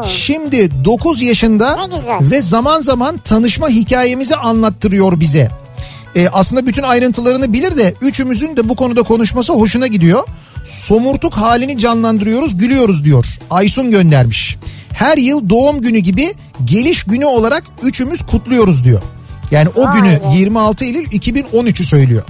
Şimdi 0.09 0.85
9 0.85 1.23
yaşında 1.23 1.77
ve 2.21 2.43
zaman 2.43 2.81
zaman 2.81 3.19
tanışma 3.19 3.69
hikayemizi 3.69 4.37
anlattırıyor 4.37 5.21
bize. 5.21 5.66
Ee, 6.17 6.29
aslında 6.29 6.67
bütün 6.67 6.83
ayrıntılarını 6.83 7.53
bilir 7.53 7.77
de 7.77 7.95
üçümüzün 8.01 8.57
de 8.57 8.69
bu 8.69 8.77
konuda 8.77 9.03
konuşması 9.03 9.53
hoşuna 9.53 9.87
gidiyor. 9.87 10.25
Somurtuk 10.65 11.35
halini 11.35 11.79
canlandırıyoruz, 11.79 12.59
gülüyoruz 12.59 13.05
diyor. 13.05 13.27
Aysun 13.51 13.91
göndermiş. 13.91 14.57
Her 14.93 15.17
yıl 15.17 15.49
doğum 15.49 15.81
günü 15.81 15.99
gibi 15.99 16.35
geliş 16.65 17.05
günü 17.05 17.25
olarak 17.25 17.65
üçümüz 17.83 18.27
kutluyoruz 18.27 18.85
diyor. 18.85 19.03
Yani 19.51 19.69
o 19.77 19.87
Vay 19.87 20.01
günü 20.01 20.11
be. 20.11 20.37
26 20.37 20.85
Eylül 20.85 21.07
2013'ü 21.07 21.85
söylüyor. 21.85 22.23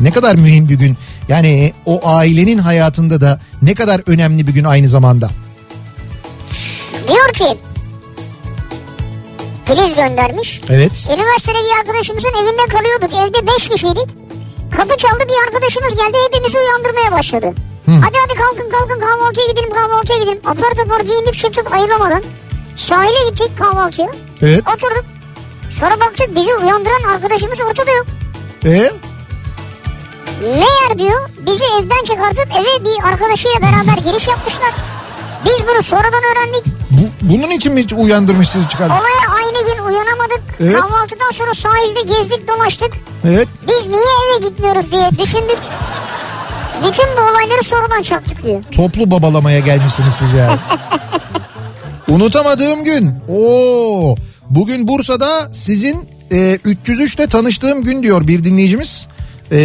Ne 0.00 0.10
kadar 0.10 0.34
mühim 0.34 0.68
bir 0.68 0.74
gün. 0.74 0.96
Yani 1.28 1.72
o 1.86 2.08
ailenin 2.08 2.58
hayatında 2.58 3.20
da 3.20 3.40
ne 3.62 3.74
kadar 3.74 4.02
önemli 4.06 4.46
bir 4.46 4.52
gün 4.52 4.64
aynı 4.64 4.88
zamanda. 4.88 5.30
Diyor 7.08 7.32
ki 7.32 7.58
Filiz 9.66 9.94
göndermiş. 9.96 10.60
Evet. 10.70 11.08
Üniversitede 11.14 11.58
bir 11.64 11.78
arkadaşımızın 11.80 12.32
evinde 12.42 12.66
kalıyorduk. 12.76 13.10
Evde 13.14 13.46
5 13.46 13.68
kişiydik. 13.68 14.08
Kapı 14.76 14.96
çaldı 14.96 15.24
bir 15.28 15.46
arkadaşımız 15.48 15.94
geldi 15.96 16.18
hepimizi 16.26 16.58
uyandırmaya 16.58 17.12
başladı. 17.12 17.52
Hadi 17.86 18.18
hadi 18.18 18.34
kalkın 18.34 18.70
kalkın 18.70 19.00
kahvaltıya 19.00 19.46
gidelim 19.46 19.70
kahvaltıya 19.74 20.18
gidelim. 20.18 20.40
Apar 20.44 20.70
topar 20.70 21.00
giyindik 21.00 21.34
çıktık 21.38 21.72
ayılamadan. 21.74 22.22
Sahile 22.76 23.30
gittik 23.30 23.58
kahvaltıya. 23.58 24.08
Evet. 24.42 24.62
Oturduk. 24.68 25.04
Sonra 25.80 26.00
baktık 26.00 26.36
bizi 26.36 26.54
uyandıran 26.54 27.02
arkadaşımız 27.14 27.58
ortada 27.60 27.90
yok. 27.90 28.06
E, 28.64 28.92
Meğer 30.40 30.98
diyor 30.98 31.28
bizi 31.46 31.64
evden 31.64 32.04
çıkartıp 32.04 32.48
eve 32.60 32.84
bir 32.84 33.08
arkadaşıyla 33.08 33.60
beraber 33.62 34.02
giriş 34.02 34.28
yapmışlar. 34.28 34.72
Biz 35.44 35.68
bunu 35.68 35.82
sonradan 35.82 36.22
öğrendik. 36.32 36.64
Bu, 36.90 37.02
bunun 37.20 37.50
için 37.50 37.72
mi 37.72 37.84
uyandırmış 37.96 38.48
sizi 38.48 38.68
çıkar? 38.68 38.86
Olaya 38.86 39.23
aynı 39.44 39.66
gün 39.66 39.82
uyanamadık. 39.82 40.40
Evet. 40.60 40.80
Kahvaltıdan 40.80 41.30
sonra 41.32 41.54
sahilde 41.54 42.00
gezdik 42.00 42.48
dolaştık. 42.48 42.90
Evet. 43.24 43.48
Biz 43.68 43.86
niye 43.86 44.02
eve 44.02 44.48
gitmiyoruz 44.48 44.92
diye 44.92 45.10
düşündük. 45.10 45.58
Bütün 46.78 47.06
bu 47.16 47.20
olayları 47.20 47.64
sonradan 47.64 48.02
çaktık 48.02 48.42
diyor. 48.42 48.62
Toplu 48.70 49.10
babalamaya 49.10 49.58
gelmişsiniz 49.60 50.14
siz 50.14 50.32
yani. 50.32 50.58
Unutamadığım 52.08 52.84
gün. 52.84 53.10
Oo. 53.28 54.14
Bugün 54.50 54.88
Bursa'da 54.88 55.50
sizin 55.52 56.08
e, 56.30 56.36
303'te 56.54 57.26
tanıştığım 57.26 57.82
gün 57.82 58.02
diyor 58.02 58.26
bir 58.28 58.44
dinleyicimiz. 58.44 59.06
E, 59.52 59.56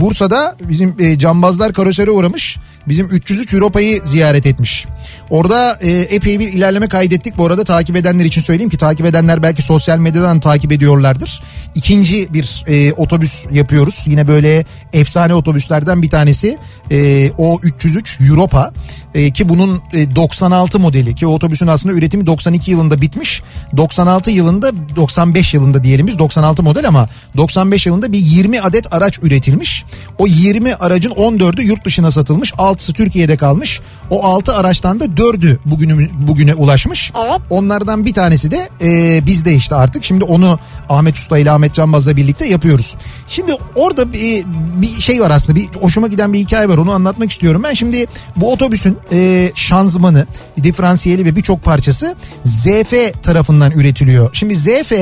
Bursa'da 0.00 0.56
bizim 0.60 0.96
e, 1.00 1.18
cambazlar 1.18 1.72
karosere 1.72 2.10
uğramış. 2.10 2.56
Bizim 2.88 3.06
303 3.06 3.54
Europa'yı 3.54 4.00
ziyaret 4.04 4.46
etmiş. 4.46 4.86
Orada 5.30 5.78
e, 5.80 5.90
epey 5.90 6.38
bir 6.38 6.52
ilerleme 6.52 6.88
kaydettik. 6.88 7.38
Bu 7.38 7.46
arada 7.46 7.64
takip 7.64 7.96
edenler 7.96 8.24
için 8.24 8.40
söyleyeyim 8.40 8.70
ki 8.70 8.76
takip 8.76 9.06
edenler 9.06 9.42
belki 9.42 9.62
sosyal 9.62 9.98
medyadan 9.98 10.40
takip 10.40 10.72
ediyorlardır. 10.72 11.42
İkinci 11.74 12.32
bir 12.32 12.64
e, 12.66 12.92
otobüs 12.92 13.46
yapıyoruz. 13.52 14.04
Yine 14.06 14.28
böyle 14.28 14.64
efsane 14.92 15.34
otobüslerden 15.34 16.02
bir 16.02 16.10
tanesi. 16.10 16.58
E, 16.90 17.30
o 17.38 17.58
303 17.62 18.20
Europa. 18.30 18.72
E, 19.18 19.30
ki 19.30 19.48
bunun 19.48 19.82
e, 19.92 20.16
96 20.16 20.78
modeli 20.78 21.14
ki 21.14 21.26
otobüsün 21.26 21.66
aslında 21.66 21.94
üretimi 21.94 22.26
92 22.26 22.70
yılında 22.70 23.00
bitmiş. 23.00 23.42
96 23.76 24.30
yılında 24.30 24.72
95 24.96 25.54
yılında 25.54 25.82
diyelim 25.82 26.06
biz 26.06 26.18
96 26.18 26.62
model 26.62 26.88
ama 26.88 27.08
95 27.36 27.86
yılında 27.86 28.12
bir 28.12 28.18
20 28.18 28.60
adet 28.60 28.92
araç 28.92 29.18
üretilmiş. 29.22 29.84
O 30.18 30.26
20 30.26 30.74
aracın 30.74 31.10
14'ü 31.10 31.62
yurt 31.62 31.84
dışına 31.84 32.10
satılmış. 32.10 32.52
6'sı 32.52 32.92
Türkiye'de 32.92 33.36
kalmış. 33.36 33.80
O 34.10 34.24
6 34.24 34.54
araçtan 34.54 35.00
da 35.00 35.04
4'ü 35.04 35.58
bugünü, 35.66 36.08
bugüne 36.28 36.54
ulaşmış. 36.54 37.12
Evet. 37.26 37.40
Onlardan 37.50 38.04
bir 38.04 38.14
tanesi 38.14 38.50
de 38.50 38.68
e, 38.80 39.26
bizde 39.26 39.54
işte 39.54 39.74
artık. 39.74 40.04
Şimdi 40.04 40.24
onu 40.24 40.58
Ahmet 40.88 41.16
Usta 41.16 41.38
ile 41.38 41.50
Ahmet 41.50 41.74
Canbaz'la 41.74 42.16
birlikte 42.16 42.46
yapıyoruz. 42.46 42.96
Şimdi 43.28 43.52
orada 43.74 44.12
bir, 44.12 44.44
bir 44.76 45.00
şey 45.00 45.20
var 45.20 45.30
aslında. 45.30 45.58
Bir 45.58 45.68
hoşuma 45.80 46.06
giden 46.06 46.32
bir 46.32 46.38
hikaye 46.38 46.68
var. 46.68 46.78
Onu 46.78 46.92
anlatmak 46.92 47.30
istiyorum. 47.30 47.62
Ben 47.64 47.74
şimdi 47.74 48.06
bu 48.36 48.52
otobüsün 48.52 48.98
e, 49.12 49.52
şanzımanı, 49.54 50.26
diferansiyeli 50.62 51.24
ve 51.24 51.36
birçok 51.36 51.64
parçası 51.64 52.16
ZF 52.44 53.22
tarafından 53.22 53.72
üretiliyor. 53.72 54.30
Şimdi 54.32 54.56
ZF 54.56 54.92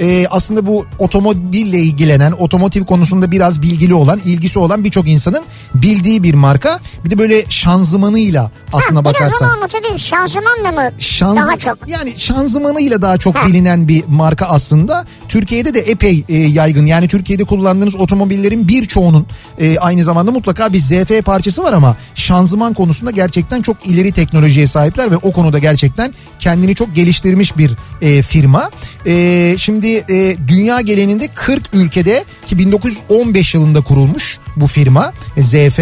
e, 0.00 0.26
aslında 0.30 0.66
bu 0.66 0.86
otomobille 0.98 1.78
ilgilenen, 1.78 2.32
otomotiv 2.32 2.84
konusunda 2.84 3.30
biraz 3.30 3.62
bilgili 3.62 3.94
olan, 3.94 4.20
ilgisi 4.24 4.58
olan 4.58 4.84
birçok 4.84 5.08
insanın 5.08 5.44
bildiği 5.74 6.22
bir 6.22 6.34
marka. 6.34 6.80
Bir 7.04 7.10
de 7.10 7.18
böyle 7.18 7.44
şanzımanıyla 7.48 8.47
aslına 8.72 8.98
Ha, 8.98 9.04
biraz 9.04 9.14
bakarsan 9.14 9.48
onu 9.48 9.54
anlatabilirim. 9.56 9.98
Şanzımanla 9.98 10.72
mı 10.72 10.90
şanz, 10.98 11.36
daha 11.36 11.58
çok? 11.58 11.78
yani 11.88 12.14
şanzımanıyla 12.16 13.02
daha 13.02 13.18
çok 13.18 13.36
Ha. 13.36 13.46
bilinen 13.46 13.88
bir 13.88 14.04
marka 14.08 14.46
aslında. 14.46 15.06
Türkiye'de 15.28 15.74
de 15.74 15.80
epey 15.80 16.24
e, 16.28 16.36
yaygın. 16.36 16.86
Yani 16.86 17.08
Türkiye'de 17.08 17.44
kullandığınız 17.44 17.96
otomobillerin 17.96 18.68
birçoğunun 18.68 19.26
e, 19.58 19.78
aynı 19.78 20.04
zamanda 20.04 20.30
mutlaka 20.30 20.72
bir 20.72 20.78
ZF 20.78 21.24
parçası 21.24 21.62
var 21.62 21.72
ama 21.72 21.96
şanzıman 22.14 22.74
konusunda 22.74 23.10
gerçekten 23.10 23.62
çok 23.62 23.86
ileri 23.86 24.12
teknolojiye 24.12 24.66
sahipler 24.66 25.10
ve 25.10 25.16
o 25.16 25.32
konuda 25.32 25.58
gerçekten 25.58 26.14
kendini 26.38 26.74
çok 26.74 26.94
geliştirmiş 26.94 27.58
bir 27.58 27.72
e, 28.02 28.22
firma. 28.22 28.70
E, 29.06 29.54
şimdi 29.58 29.86
e, 30.10 30.36
dünya 30.48 30.80
genelinde 30.80 31.28
40 31.34 31.74
ülkede 31.74 32.24
ki 32.46 32.58
1915 32.58 33.54
yılında 33.54 33.80
kurulmuş 33.80 34.38
bu 34.56 34.66
firma 34.66 35.12
e, 35.36 35.42
ZF. 35.42 35.80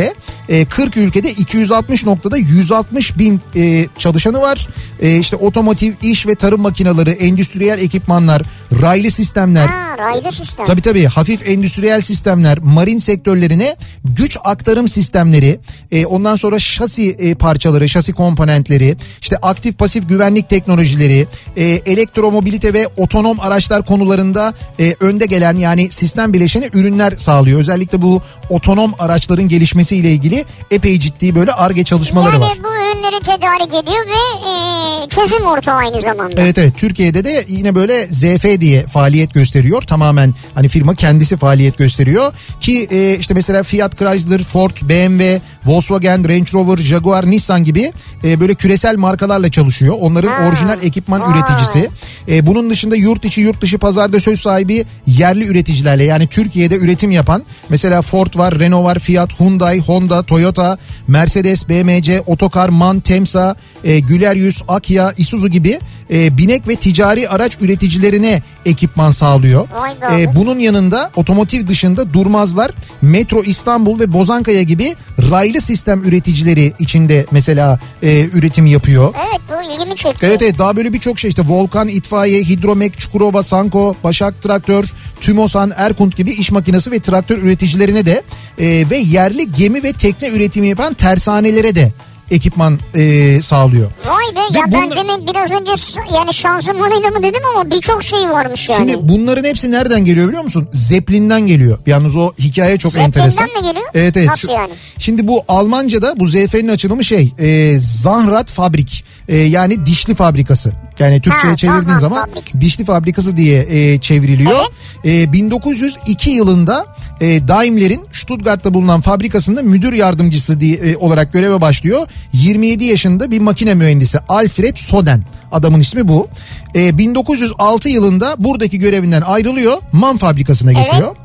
E, 0.49 0.65
40 0.65 0.97
ülkede 0.97 1.31
260 1.33 2.07
noktada 2.07 2.39
160 2.57 3.19
bin 3.19 3.41
e, 3.57 3.87
çalışanı 3.99 4.41
var. 4.41 4.69
E, 5.01 5.19
işte 5.19 5.37
otomotiv, 5.37 5.93
iş 6.03 6.27
ve 6.27 6.35
tarım 6.35 6.61
makineleri, 6.61 7.11
endüstriyel 7.11 7.79
ekipmanlar, 7.79 8.43
raylı 8.83 9.11
sistemler, 9.11 9.67
Ha 9.67 9.99
raylı 9.99 10.33
sistem. 10.33 10.67
Tabii 10.67 10.81
tabii 10.83 11.05
hafif 11.05 11.51
endüstriyel 11.51 12.01
sistemler, 12.01 12.59
marin 12.59 12.99
sektörlerine 12.99 13.77
güç 14.05 14.39
aktarım 14.45 14.89
sistemleri, 14.89 15.59
e, 15.93 16.07
ondan 16.07 16.37
sonra 16.37 16.59
şasi 16.59 17.11
e, 17.11 17.35
parçaları, 17.35 17.89
şasi 17.89 18.13
komponentleri, 18.13 18.97
işte 19.21 19.37
aktif 19.37 19.79
pasif 19.79 20.09
güvenlik 20.09 20.49
teknolojileri, 20.49 21.27
e, 21.57 21.65
elektromobilite 21.65 22.75
ve 22.75 22.89
otonom 22.97 23.41
araçlar 23.41 23.87
konularında 23.87 24.55
e, 24.81 24.95
önde 25.01 25.27
gelen 25.27 25.57
yani 25.57 25.91
sistem 25.91 26.33
bileşeni 26.33 26.71
ürünler 26.73 27.17
sağlıyor. 27.17 27.61
Özellikle 27.61 28.03
bu 28.03 28.23
otonom 28.51 28.95
araçların 28.99 29.49
gelişmesiyle 29.49 30.13
ilgili 30.13 30.45
epey 30.71 31.01
ciddi 31.01 31.35
böyle 31.35 31.53
ARGE 31.53 31.85
çalışmaları 31.85 32.33
yani 32.33 32.45
var. 32.45 32.59
bu 32.65 32.69
ürünleri 32.69 33.21
tedarik 33.21 33.75
ediyor 33.75 34.07
ve 34.07 34.49
e, 34.49 35.09
çözüm 35.09 35.47
ortağı 35.47 35.77
aynı 35.77 36.01
zamanda. 36.01 36.41
Evet 36.41 36.59
evet 36.59 36.73
Türkiye'de 36.77 37.25
de 37.25 37.45
yine 37.49 37.75
böyle 37.75 38.07
ZF 38.07 38.61
diye 38.61 38.66
faaliyet 38.89 39.35
gösteriyor. 39.35 39.83
Tamamen 39.83 40.35
hani 40.55 40.69
firma 40.69 40.95
kendisi 40.95 41.37
faaliyet 41.37 41.79
gösteriyor. 41.79 42.33
Ki 42.61 42.89
e, 42.91 43.17
işte 43.21 43.35
mesela 43.35 43.63
Fiat 43.63 43.99
Chrysler, 43.99 44.43
Ford, 44.43 44.77
BMW, 44.83 45.41
Volkswagen, 45.67 46.29
Range 46.29 46.53
Rover, 46.55 46.77
Jaguar, 46.77 47.31
Nissan 47.31 47.65
gibi 47.65 47.93
e, 48.25 48.41
böyle 48.41 48.55
küresel 48.55 48.97
markalarla 48.97 49.51
çalışıyor. 49.51 49.95
Onların 50.01 50.29
Ha. 50.29 50.49
orijinal 50.49 50.83
ekipman 50.83 51.21
Vay. 51.21 51.31
üreticisi. 51.33 51.91
E, 52.29 52.47
bunun 52.47 52.71
dışında 52.71 52.97
yurt 52.97 53.25
içi 53.25 53.41
yurt 53.41 53.61
dışı 53.63 53.79
pazarda 53.79 54.21
söz 54.21 54.41
sahibi 54.41 54.85
yerli 55.07 55.47
üreticilerle 55.47 56.05
yani 56.05 56.27
Türkiye'de 56.27 56.77
üretim 56.77 57.11
yapan 57.11 57.43
mesela 57.69 58.03
Ford 58.03 58.39
var, 58.39 58.59
Renault 58.59 58.85
var, 58.85 58.99
Fiat, 58.99 59.41
Hyundai, 59.41 59.81
Honda, 59.81 60.23
Toyota, 60.23 60.79
Mercedes, 61.09 61.69
BMC, 61.69 62.23
Otokar, 62.27 62.69
MAN, 62.69 63.01
Temsa, 63.01 63.57
e, 63.85 63.99
Güler 64.01 64.35
Yüz, 64.37 64.63
Akya, 64.69 65.13
Isuzu 65.17 65.49
gibi 65.49 65.81
e, 66.11 66.39
binek 66.39 66.69
ve 66.69 66.77
ticari 66.77 67.29
araç 67.29 67.59
üreticilerine 67.61 68.43
ekipman 68.67 69.11
sağlıyor. 69.11 69.69
E, 70.13 70.37
bunun 70.37 70.59
yanında 70.59 71.11
otomotiv 71.17 71.69
dışında 71.69 72.13
Durmazlar, 72.13 72.71
Metro 73.03 73.43
İstanbul 73.43 74.01
ve 74.01 74.13
Bozankaya 74.13 74.63
gibi 74.63 74.95
raylı 75.31 75.61
sistem 75.61 76.05
üreticileri 76.05 76.73
içinde 76.79 77.27
mesela 77.31 77.79
e, 78.03 78.25
üretim 78.33 78.67
yapıyor. 78.67 79.15
Evet 79.29 79.41
bu 79.49 79.73
ilgimi 79.73 79.97
çekti. 79.97 80.27
Evet 80.27 80.43
evet 80.43 80.59
daha 80.59 80.77
böyle 80.77 80.93
birçok 80.93 81.19
şey 81.19 81.29
işte 81.29 81.43
Volkan, 81.49 81.89
İtfaiye, 81.89 82.43
Hidromek, 82.43 82.99
Çukurova, 82.99 83.43
Sanko, 83.43 83.97
Başak 84.05 84.43
Traktör, 84.43 84.93
Tümosan, 85.21 85.73
Erkunt 85.77 86.17
gibi 86.17 86.31
iş 86.31 86.51
makinesi 86.51 86.91
ve 86.91 87.01
traktör 87.01 87.39
üreticilerine 87.39 88.07
de 88.07 88.23
e, 88.59 88.91
ve 88.91 88.97
yerli 88.97 89.53
gemi 89.53 89.83
ve 89.83 89.93
tekne 89.93 90.29
üretimi 90.29 90.67
yapan 90.67 90.95
tersanelere 90.95 91.75
de 91.75 91.93
ekipman 92.31 92.79
e, 92.95 93.43
sağlıyor. 93.43 93.91
Vay 94.07 94.37
be 94.37 94.55
Ve 94.55 94.59
ya 94.59 94.65
ben 94.73 94.83
bunla- 94.91 94.97
demin 94.97 95.27
biraz 95.27 95.51
önce 95.53 95.71
yani 96.15 96.35
şanzımanıyla 96.35 97.11
mı 97.11 97.23
dedim 97.23 97.41
ama 97.55 97.71
birçok 97.71 98.03
şey 98.03 98.31
varmış 98.31 98.69
yani. 98.69 98.91
Şimdi 98.91 99.09
bunların 99.09 99.45
hepsi 99.45 99.71
nereden 99.71 100.05
geliyor 100.05 100.29
biliyor 100.29 100.43
musun? 100.45 100.69
Zeppelin'den 100.73 101.47
geliyor. 101.47 101.79
Yalnız 101.87 102.17
o 102.17 102.33
hikaye 102.39 102.79
çok 102.79 102.93
Zeppelin'den 102.93 103.21
enteresan. 103.21 103.45
mi 103.63 103.69
geliyor? 103.69 103.87
Evet 103.95 104.17
evet. 104.17 104.29
Nasıl 104.29 104.49
yani? 104.51 104.73
Şimdi 104.99 105.29
bu 105.29 105.45
Almanca'da 105.49 106.21
bu 106.21 106.27
ZF'nin 106.27 106.69
açılımı 106.69 107.05
şey 107.05 107.33
e, 107.39 107.79
Zahnrad 107.79 108.49
Fabrik 108.53 109.05
E, 109.29 109.37
yani 109.37 109.87
dişli 109.87 110.15
fabrikası. 110.15 110.73
Yani 110.99 111.21
Türkçe'ye 111.21 111.51
Ha, 111.51 111.57
çevirdiğin 111.57 111.99
zaman 111.99 112.27
Fabrik. 112.31 112.61
dişli 112.61 112.85
fabrikası 112.85 113.37
diye 113.37 113.67
e, 113.71 114.01
çevriliyor. 114.01 114.61
E, 115.05 115.33
1902 115.33 116.31
yılında 116.31 116.87
e, 117.21 117.49
Daimler'in 117.49 118.01
Stuttgart'ta 118.13 118.75
bulunan 118.75 119.01
fabrikasında 119.01 119.63
müdür 119.63 119.93
yardımcısı 119.93 120.61
diye, 120.61 120.77
e, 120.77 120.97
olarak 120.97 121.33
göreve 121.33 121.61
başlıyor. 121.61 122.07
27 122.33 122.85
yaşında 122.85 123.31
bir 123.31 123.39
makine 123.41 123.75
mühendisi 123.75 124.19
Alfred 124.29 124.77
Soden. 124.77 125.23
Adamın 125.53 125.81
ismi 125.81 126.09
bu. 126.09 126.29
E, 126.75 126.99
1906 126.99 127.89
yılında 127.89 128.35
buradaki 128.39 128.79
görevinden 128.79 129.23
ayrılıyor. 129.23 129.79
MAN 129.93 130.17
fabrikasına 130.17 130.73
Evet. 130.73 130.87
geçiyor. 130.87 131.17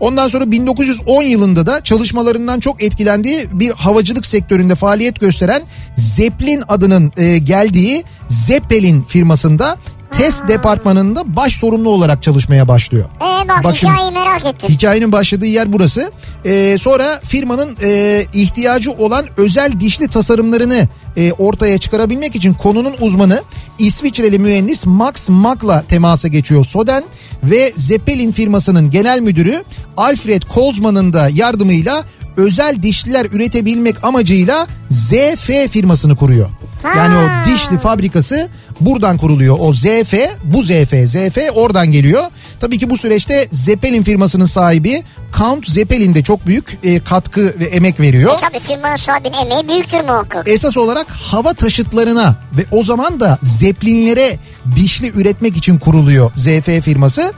Ondan 0.00 0.28
sonra 0.28 0.50
1910 0.50 1.22
yılında 1.22 1.66
da 1.66 1.84
çalışmalarından 1.84 2.60
çok 2.60 2.82
etkilendiği 2.82 3.46
bir 3.52 3.70
havacılık 3.70 4.26
sektöründe 4.26 4.74
faaliyet 4.74 5.20
gösteren 5.20 5.62
Zeppelin 5.96 6.62
adının 6.68 7.12
e, 7.16 7.38
geldiği 7.38 8.04
Zeppelin 8.30 9.00
firmasında 9.00 9.76
test 10.12 10.48
departmanında 10.48 11.36
baş 11.36 11.56
sorumlu 11.56 11.90
olarak 11.90 12.22
çalışmaya 12.22 12.68
başlıyor. 12.68 13.04
Ee 13.20 13.48
bak, 13.48 13.64
Bak 13.64 13.76
şimdi- 13.76 13.92
hikayeyi 13.92 14.12
merak 14.12 14.46
ettim. 14.46 14.68
Hikayenin 14.68 15.12
başladığı 15.12 15.46
yer 15.46 15.72
burası. 15.72 16.12
Ee, 16.44 16.76
sonra 16.80 17.20
firmanın 17.24 17.76
e, 17.82 18.24
ihtiyacı 18.34 18.92
olan 18.92 19.26
özel 19.36 19.80
dişli 19.80 20.08
tasarımlarını 20.08 20.88
e, 21.16 21.32
ortaya 21.32 21.78
çıkarabilmek 21.78 22.36
için 22.36 22.54
konunun 22.54 22.94
uzmanı 23.00 23.42
İsviçreli 23.78 24.38
mühendis 24.38 24.86
Max 24.86 25.28
Mack'la 25.28 25.82
temasa 25.82 26.28
geçiyor 26.28 26.64
Soden 26.64 27.04
ve 27.44 27.72
Zeppelin 27.76 28.32
firmasının 28.32 28.90
genel 28.90 29.20
müdürü 29.20 29.64
Alfred 29.96 30.42
Kolzman'ın 30.42 31.12
da 31.12 31.28
yardımıyla 31.28 32.04
özel 32.36 32.82
dişliler 32.82 33.26
üretebilmek 33.32 34.04
amacıyla 34.04 34.66
ZF 34.90 35.70
firmasını 35.70 36.16
kuruyor. 36.16 36.50
Yani 36.84 37.14
o 37.16 37.50
dişli 37.50 37.78
fabrikası 37.78 38.48
buradan 38.80 39.16
kuruluyor. 39.16 39.56
O 39.60 39.72
ZF 39.72 40.14
bu 40.44 40.62
ZF 40.62 40.94
ZF 41.06 41.38
oradan 41.54 41.92
geliyor. 41.92 42.22
Tabii 42.60 42.78
ki 42.78 42.90
bu 42.90 42.98
süreçte 42.98 43.48
Zeppelin 43.52 44.02
firmasının 44.02 44.44
sahibi 44.44 45.02
Count 45.38 45.66
Zeppelin 45.66 46.14
de 46.14 46.22
çok 46.22 46.46
büyük 46.46 46.78
e, 46.82 47.00
katkı 47.00 47.54
ve 47.60 47.64
emek 47.64 48.00
veriyor. 48.00 48.32
E 48.34 48.36
tabii 48.40 48.58
firmanın 48.58 48.96
sahibinin 48.96 49.36
emeği 49.36 49.68
büyüktür 49.68 50.00
muhakkak. 50.00 50.48
Esas 50.48 50.76
olarak 50.76 51.06
hava 51.10 51.54
taşıtlarına 51.54 52.34
ve 52.58 52.64
o 52.70 52.84
zaman 52.84 53.20
da 53.20 53.38
Zeppelinlere 53.42 54.38
dişli 54.76 55.08
üretmek 55.20 55.56
için 55.56 55.78
kuruluyor 55.78 56.30
ZF 56.36 56.84
firması. 56.84 57.32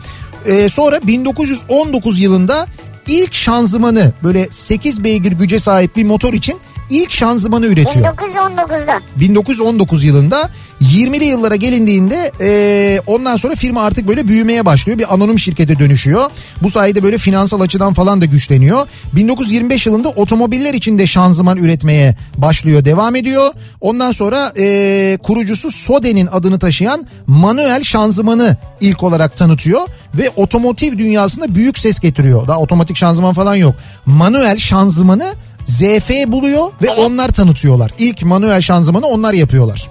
Ee, 0.46 0.68
sonra 0.68 1.00
1919 1.06 2.20
yılında 2.20 2.66
ilk 3.06 3.34
şanzımanı 3.34 4.12
böyle 4.22 4.48
8 4.50 5.04
beygir 5.04 5.32
güce 5.32 5.58
sahip 5.58 5.96
bir 5.96 6.04
motor 6.04 6.32
için 6.32 6.58
ilk 6.90 7.10
şanzımanı 7.10 7.66
üretiyor. 7.66 8.06
1919'da. 8.06 9.00
1919 9.16 10.04
yılında 10.04 10.50
20'li 10.82 11.24
yıllara 11.24 11.56
gelindiğinde 11.56 12.32
e, 12.40 13.00
ondan 13.06 13.36
sonra 13.36 13.54
firma 13.54 13.82
artık 13.82 14.08
böyle 14.08 14.28
büyümeye 14.28 14.66
başlıyor. 14.66 14.98
Bir 14.98 15.14
anonim 15.14 15.38
şirkete 15.38 15.78
dönüşüyor. 15.78 16.30
Bu 16.62 16.70
sayede 16.70 17.02
böyle 17.02 17.18
finansal 17.18 17.60
açıdan 17.60 17.94
falan 17.94 18.20
da 18.20 18.24
güçleniyor. 18.24 18.86
1925 19.12 19.86
yılında 19.86 20.08
otomobiller 20.08 20.74
için 20.74 20.98
de 20.98 21.06
şanzıman 21.06 21.58
üretmeye 21.58 22.16
başlıyor. 22.36 22.84
Devam 22.84 23.16
ediyor. 23.16 23.50
Ondan 23.80 24.12
sonra 24.12 24.52
e, 24.58 25.18
kurucusu 25.22 25.70
Sode'nin 25.70 26.26
adını 26.26 26.58
taşıyan 26.58 27.06
manuel 27.26 27.82
şanzımanı 27.82 28.56
ilk 28.80 29.02
olarak 29.02 29.36
tanıtıyor. 29.36 29.80
Ve 30.14 30.30
otomotiv 30.36 30.98
dünyasında 30.98 31.54
büyük 31.54 31.78
ses 31.78 32.00
getiriyor. 32.00 32.48
Daha 32.48 32.58
otomatik 32.58 32.96
şanzıman 32.96 33.34
falan 33.34 33.54
yok. 33.54 33.74
Manuel 34.06 34.58
şanzımanı 34.58 35.34
ZF 35.66 36.10
buluyor 36.26 36.70
ve 36.82 36.90
onlar 36.90 37.28
tanıtıyorlar. 37.28 37.92
İlk 37.98 38.22
manuel 38.22 38.60
şanzımanı 38.60 39.06
onlar 39.06 39.32
yapıyorlar. 39.32 39.88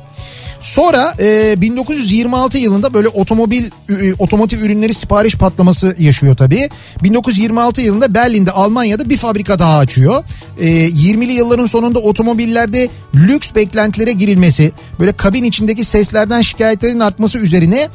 Sonra 0.62 1.16
e, 1.20 1.62
1926 1.62 2.58
yılında 2.58 2.94
böyle 2.94 3.08
otomobil 3.08 3.70
ü- 3.90 4.14
otomotiv 4.20 4.60
ürünleri 4.62 4.94
sipariş 4.94 5.36
patlaması 5.36 5.96
yaşıyor 6.00 6.36
tabii. 6.38 6.70
1926 7.04 7.82
yılında 7.82 8.14
Berlin'de 8.14 8.52
Almanya'da 8.52 9.10
bir 9.10 9.18
fabrika 9.18 9.60
daha 9.60 9.78
açıyor. 9.78 10.24
E, 10.60 10.66
20'li 10.90 11.32
yılların 11.32 11.66
sonunda 11.66 12.00
otomobillerde 12.00 12.90
lüks 13.16 13.56
beklentilere 13.56 14.12
girilmesi, 14.12 14.72
böyle 15.00 15.12
kabin 15.12 15.44
içindeki 15.44 15.84
seslerden 15.86 16.42
şikayetlerin 16.42 17.00
artması 17.00 17.38
üzerine 17.38 17.88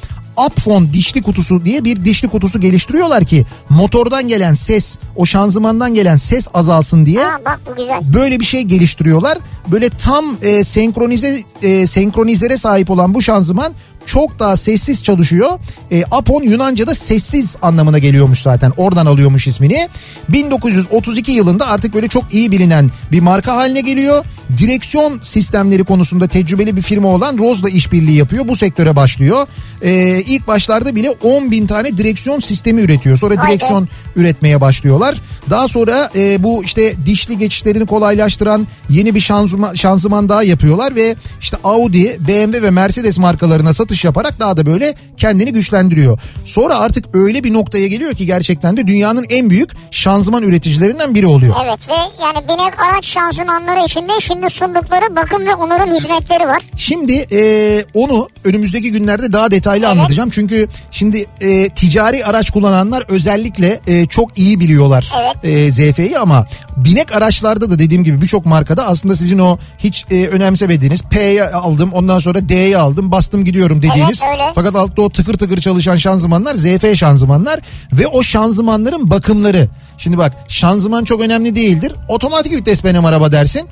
Upfon 0.46 0.90
dişli 0.92 1.22
kutusu 1.22 1.64
diye 1.64 1.84
bir 1.84 2.04
dişli 2.04 2.28
kutusu 2.28 2.60
geliştiriyorlar 2.60 3.24
ki 3.24 3.46
motordan 3.68 4.28
gelen 4.28 4.54
ses, 4.54 4.98
o 5.16 5.26
şanzımandan 5.26 5.94
gelen 5.94 6.16
ses 6.16 6.48
azalsın 6.54 7.06
diye 7.06 7.20
Ha 7.24 7.38
bak 7.46 7.60
bu 7.70 7.76
güzel. 7.76 8.00
böyle 8.14 8.40
bir 8.40 8.44
şey 8.44 8.62
geliştiriyorlar. 8.62 9.38
Böyle 9.70 9.90
tam 9.90 10.24
e, 10.42 10.64
senkronize 10.64 11.42
e, 11.62 11.86
senkronizere 11.86 12.56
sahip 12.56 12.90
olan 12.90 13.14
bu 13.14 13.22
şanzıman 13.22 13.74
çok 14.06 14.38
daha 14.38 14.56
sessiz 14.56 15.02
çalışıyor. 15.02 15.58
E, 15.90 16.04
Apon 16.10 16.42
Yunanca'da 16.42 16.94
sessiz 16.94 17.56
anlamına 17.62 17.98
geliyormuş 17.98 18.42
zaten. 18.42 18.72
Oradan 18.76 19.06
alıyormuş 19.06 19.46
ismini. 19.46 19.88
1932 20.28 21.32
yılında 21.32 21.66
artık 21.66 21.94
böyle 21.94 22.08
çok 22.08 22.34
iyi 22.34 22.52
bilinen 22.52 22.90
bir 23.12 23.20
marka 23.20 23.56
haline 23.56 23.80
geliyor. 23.80 24.24
Direksiyon 24.58 25.18
sistemleri 25.22 25.84
konusunda 25.84 26.28
tecrübeli 26.28 26.76
bir 26.76 26.82
firma 26.82 27.08
olan 27.08 27.38
Rose'la 27.38 27.68
işbirliği 27.68 28.16
yapıyor. 28.16 28.48
Bu 28.48 28.56
sektöre 28.56 28.96
başlıyor. 28.96 29.46
E, 29.82 30.20
ilk 30.20 30.46
başlarda 30.46 30.94
bile 30.94 31.10
10 31.10 31.50
bin 31.50 31.66
tane 31.66 31.96
direksiyon 31.96 32.40
sistemi 32.40 32.80
üretiyor. 32.80 33.16
Sonra 33.16 33.36
Vay 33.36 33.60
be. 33.84 33.86
Üretmeye 34.16 34.60
başlıyorlar. 34.60 35.20
Daha 35.50 35.68
sonra 35.68 36.10
e, 36.16 36.42
bu 36.42 36.64
işte 36.64 36.94
dişli 37.06 37.38
geçişlerini 37.38 37.86
kolaylaştıran 37.86 38.66
yeni 38.88 39.14
bir 39.14 39.20
şanzıman, 39.20 39.74
şanzıman 39.74 40.28
daha 40.28 40.42
yapıyorlar 40.42 40.94
ve 40.94 41.16
işte 41.40 41.56
Audi, 41.64 42.18
BMW 42.28 42.62
ve 42.62 42.70
Mercedes 42.70 43.18
markalarına 43.18 43.72
satış 43.72 44.04
yaparak 44.04 44.40
daha 44.40 44.56
da 44.56 44.66
böyle 44.66 44.94
kendini 45.16 45.52
güçlendiriyor. 45.52 46.18
Sonra 46.44 46.78
artık 46.78 47.04
öyle 47.14 47.44
bir 47.44 47.52
noktaya 47.52 47.86
geliyor 47.86 48.14
ki 48.14 48.26
gerçekten 48.26 48.76
de 48.76 48.86
dünyanın 48.86 49.26
en 49.28 49.50
büyük 49.50 49.70
şanzıman 49.90 50.42
üreticilerinden 50.42 51.14
biri 51.14 51.26
oluyor. 51.26 51.54
Evet 51.64 51.88
ve 51.88 52.22
yani 52.22 52.48
binek 52.48 52.80
araç 52.82 53.06
şanzımanları 53.06 53.84
içinde 53.86 54.12
şimdi 54.20 54.50
sundukları 54.50 55.16
bakım 55.16 55.46
ve 55.46 55.54
onarım 55.54 55.94
hizmetleri 55.94 56.46
var. 56.46 56.62
Şimdi 56.76 57.26
e, 57.32 57.84
onu 57.94 58.28
önümüzdeki 58.44 58.92
günlerde 58.92 59.32
daha 59.32 59.50
detaylı 59.50 59.84
Evet. 59.84 59.96
anlatacağım. 59.96 60.30
Çünkü 60.30 60.68
şimdi 60.90 61.26
e, 61.40 61.68
ticari 61.68 62.24
araç 62.24 62.50
kullananlar 62.50 63.04
özellikle 63.08 63.80
e, 63.86 64.05
çok 64.08 64.38
iyi 64.38 64.60
biliyorlar 64.60 65.12
Evet. 65.20 65.36
e, 65.42 65.72
ZF'yi 65.72 66.18
ama 66.18 66.46
binek 66.76 67.12
araçlarda 67.12 67.70
da 67.70 67.78
dediğim 67.78 68.04
gibi 68.04 68.22
birçok 68.22 68.46
markada 68.46 68.86
aslında 68.86 69.16
sizin 69.16 69.38
o 69.38 69.58
hiç 69.78 70.04
e, 70.10 70.26
önemsemediğiniz 70.26 71.02
P'ye 71.02 71.50
aldım 71.50 71.92
ondan 71.92 72.18
sonra 72.18 72.48
D'ye 72.48 72.78
aldım 72.78 73.12
bastım 73.12 73.44
gidiyorum 73.44 73.82
dediğiniz. 73.82 74.22
Evet, 74.26 74.32
öyle. 74.32 74.52
Fakat 74.54 74.74
altta 74.74 75.02
o 75.02 75.10
tıkır 75.10 75.34
tıkır 75.34 75.60
çalışan 75.60 75.96
şanzımanlar 75.96 76.54
ZF 76.54 76.96
şanzımanlar 76.96 77.60
ve 77.92 78.06
o 78.06 78.22
şanzımanların 78.22 79.10
bakımları. 79.10 79.68
Şimdi 79.98 80.18
bak 80.18 80.32
şanzıman 80.48 81.04
çok 81.04 81.20
önemli 81.20 81.56
değildir. 81.56 81.92
Otomatik 82.08 82.52
vites 82.52 82.84
benim 82.84 83.04
araba 83.04 83.32
dersin. 83.32 83.68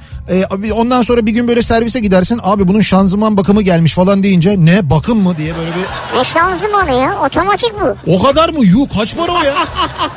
Abi 0.50 0.72
ondan 0.72 1.02
sonra 1.02 1.26
bir 1.26 1.32
gün 1.32 1.48
böyle 1.48 1.62
servise 1.62 2.00
gidersin. 2.00 2.40
Abi 2.42 2.68
bunun 2.68 2.80
şanzıman 2.80 3.36
bakımı 3.36 3.62
gelmiş 3.62 3.94
falan 3.94 4.22
deyince 4.22 4.56
ne 4.58 4.90
bakım 4.90 5.18
mı 5.22 5.36
diye 5.38 5.54
böyle 5.56 5.70
bir 5.70 6.18
Ne 6.18 6.24
şanzımanı 6.24 6.92
ya 6.92 7.18
otomatik 7.26 7.72
bu. 7.80 8.12
o 8.16 8.22
kadar 8.22 8.48
mı? 8.48 8.64
Yuh 8.64 8.86
kaç 8.98 9.16
para 9.16 9.32
o 9.32 9.42
ya? 9.44 9.54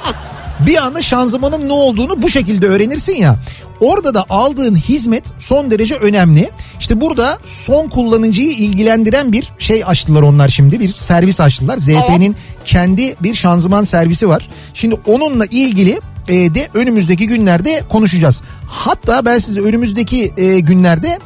bir 0.67 0.77
anda 0.85 1.01
şanzımanın 1.01 1.67
ne 1.69 1.73
olduğunu 1.73 2.21
bu 2.21 2.29
şekilde 2.29 2.67
öğrenirsin 2.67 3.15
ya. 3.15 3.35
Orada 3.79 4.13
da 4.13 4.25
aldığın 4.29 4.75
hizmet 4.75 5.23
son 5.39 5.71
derece 5.71 5.95
önemli. 5.95 6.49
İşte 6.79 7.01
burada 7.01 7.39
son 7.43 7.89
kullanıcıyı 7.89 8.51
ilgilendiren 8.51 9.31
bir 9.31 9.51
şey 9.59 9.83
açtılar 9.85 10.21
onlar 10.21 10.49
şimdi. 10.49 10.79
Bir 10.79 10.89
servis 10.89 11.41
açtılar. 11.41 11.77
ZF'nin 11.77 12.35
kendi 12.65 13.15
bir 13.23 13.33
şanzıman 13.33 13.83
servisi 13.83 14.29
var. 14.29 14.49
Şimdi 14.73 14.95
onunla 15.05 15.45
ilgili 15.45 15.99
e, 16.27 16.33
de 16.55 16.69
önümüzdeki 16.73 17.27
günlerde 17.27 17.83
konuşacağız. 17.89 18.41
Hatta 18.67 19.25
ben 19.25 19.37
size 19.37 19.61
önümüzdeki 19.61 20.33
e, 20.37 20.59
günlerde 20.59 21.19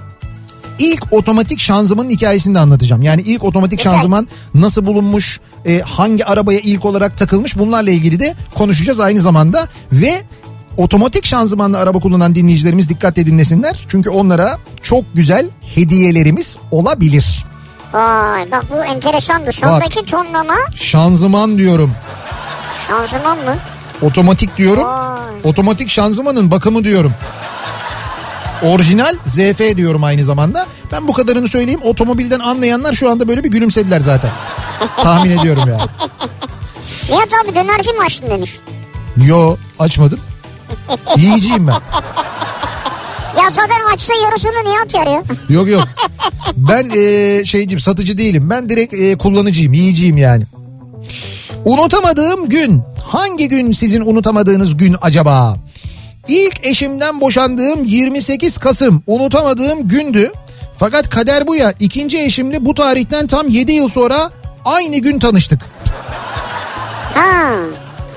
ilk 0.80 1.14
otomatik 1.14 1.60
şanzımanın 1.60 2.10
hikayesini 2.10 2.56
de 2.56 2.60
anlatacağım. 2.60 3.02
Yani 3.02 3.22
ilk 3.22 3.44
otomatik 3.44 3.80
Güzel. 3.80 3.94
şanzıman 3.94 4.28
nasıl 4.53 4.86
bulunmuş, 4.86 5.40
e, 5.65 5.80
hangi 5.80 6.26
arabaya 6.26 6.60
ilk 6.60 6.86
olarak 6.86 7.18
takılmış 7.18 7.57
bunlarla 7.57 7.91
ilgili 7.91 8.19
de 8.19 8.36
konuşacağız 8.56 8.99
aynı 8.99 9.19
zamanda. 9.19 9.68
Ve 9.91 10.22
otomatik 10.77 11.26
şanzımanlı 11.26 11.77
araba 11.80 11.99
kullanan 11.99 12.35
dinleyicilerimiz 12.35 12.89
dikkatle 12.89 13.26
dinlesinler. 13.26 13.85
Çünkü 13.88 14.10
onlara 14.10 14.57
çok 14.81 15.03
güzel 15.15 15.49
hediyelerimiz 15.76 16.57
olabilir. 16.72 17.45
Vay 17.93 18.52
bak 18.52 18.65
bu 18.72 18.84
enteresandı. 18.85 19.52
Sondaki 19.53 20.06
tonlama 20.06 20.56
Şanzıman 20.76 21.57
diyorum, 21.57 21.91
şanzıman 22.88 23.38
mı? 23.38 23.56
otomatik 24.02 24.57
diyorum, 24.57 24.84
Vay. 24.84 25.19
otomatik 25.43 25.89
şanzımanın 25.89 26.52
bakımı 26.52 26.84
diyorum. 26.84 27.14
Orijinal 28.64 29.15
ZF 29.26 29.77
diyorum 29.77 30.03
aynı 30.03 30.23
zamanda. 30.26 30.65
Ben 30.91 31.07
bu 31.07 31.14
kadarını 31.14 31.48
söyleyeyim. 31.48 31.80
Otomobilden 31.84 32.39
anlayanlar 32.39 32.93
şu 32.93 33.10
anda 33.11 33.27
böyle 33.27 33.43
bir 33.43 33.52
gülümsediler 33.52 33.99
zaten. 33.99 34.31
Tahmin 34.98 35.38
ediyorum 35.38 35.64
yani. 35.68 35.81
Nihat 37.10 37.30
abi 37.45 37.56
dönerci 37.56 37.93
mi 37.93 37.99
açtın 38.06 38.30
demiş. 38.30 38.57
Yo 39.26 39.57
açmadım. 39.80 40.19
Yiyeceğim 41.18 41.68
ben. 41.68 41.73
Ya 43.41 43.49
zaten 43.49 43.93
açsa 43.93 44.14
yarısını 44.23 44.72
Nihat 44.72 44.93
yarıyor. 44.93 45.23
Yok 45.49 45.68
yok. 45.69 45.88
Ben 46.56 46.89
e, 46.95 47.45
şeycim 47.45 47.80
satıcı 47.80 48.18
değilim. 48.18 48.49
Ben 48.49 48.69
direkt 48.69 48.93
e, 48.93 49.15
kullanıcıyım, 49.18 49.73
yiyeceğim 49.73 50.18
yani. 50.18 50.43
Unutamadığım 51.65 52.49
gün. 52.49 52.81
Hangi 53.07 53.49
gün 53.49 53.72
sizin 53.72 54.02
unutamadığınız 54.02 54.77
gün 54.77 54.95
acaba? 55.02 55.57
İlk 56.27 56.65
eşimden 56.65 57.22
boşandığım 57.22 57.84
28 57.85 58.57
Kasım 58.57 59.03
unutamadığım 59.07 59.88
gündü. 59.88 60.31
Fakat 60.77 61.10
kader 61.10 61.48
bu 61.48 61.56
ya. 61.56 61.73
İkinci 61.80 62.19
eşimle 62.19 62.65
bu 62.65 62.73
tarihten 62.73 63.27
tam 63.27 63.48
7 63.48 63.72
yıl 63.72 63.89
sonra 63.89 64.31
aynı 64.65 64.98
gün 64.98 65.19
tanıştık. 65.19 65.60
Ha. 67.14 67.53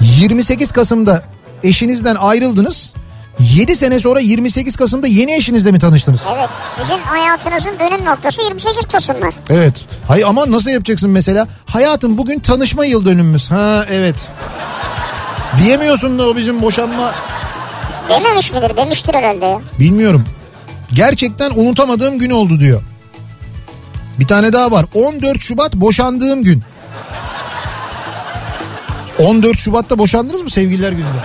28 0.01 0.73
Kasım'da 0.73 1.23
eşinizden 1.65 2.15
ayrıldınız. 2.15 2.93
7 3.41 3.77
sene 3.77 4.01
sonra 4.01 4.21
28 4.21 4.77
Kasım'da 4.77 5.07
yeni 5.07 5.35
eşinizle 5.35 5.71
mi 5.73 5.79
tanıştınız? 5.79 6.21
Evet 6.37 6.49
sizin 6.77 6.99
hayatınızın 6.99 7.79
dönüm 7.81 8.05
noktası 8.05 8.43
28 8.43 8.87
Kasımlar. 8.93 9.35
Evet. 9.51 9.75
Hay 10.09 10.25
ama 10.25 10.51
nasıl 10.51 10.71
yapacaksın 10.71 11.11
mesela? 11.11 11.49
Hayatım 11.67 12.19
bugün 12.19 12.41
tanışma 12.41 12.85
yıl 12.85 13.05
dönümümüz. 13.05 13.51
Ha 13.51 13.87
evet. 13.91 14.31
Diyemiyorsun 15.63 16.19
da 16.19 16.29
o 16.29 16.37
bizim 16.37 16.63
boşanma. 16.63 17.15
Dememiş 18.09 18.53
midir 18.53 18.77
demiştir 18.77 19.15
herhalde 19.15 19.45
ya. 19.47 19.61
Bilmiyorum. 19.81 20.25
Gerçekten 20.93 21.51
unutamadığım 21.51 22.19
gün 22.19 22.31
oldu 22.31 22.61
diyor. 22.61 22.83
Bir 24.19 24.27
tane 24.27 24.53
daha 24.53 24.71
var. 24.71 24.87
14 24.95 25.41
Şubat 25.41 25.75
boşandığım 25.75 26.43
gün. 26.43 26.63
14 29.19 29.59
Şubat'ta 29.59 29.99
boşandınız 29.99 30.43
mı 30.43 30.51
sevgililer 30.51 30.93
gününde? 30.93 31.19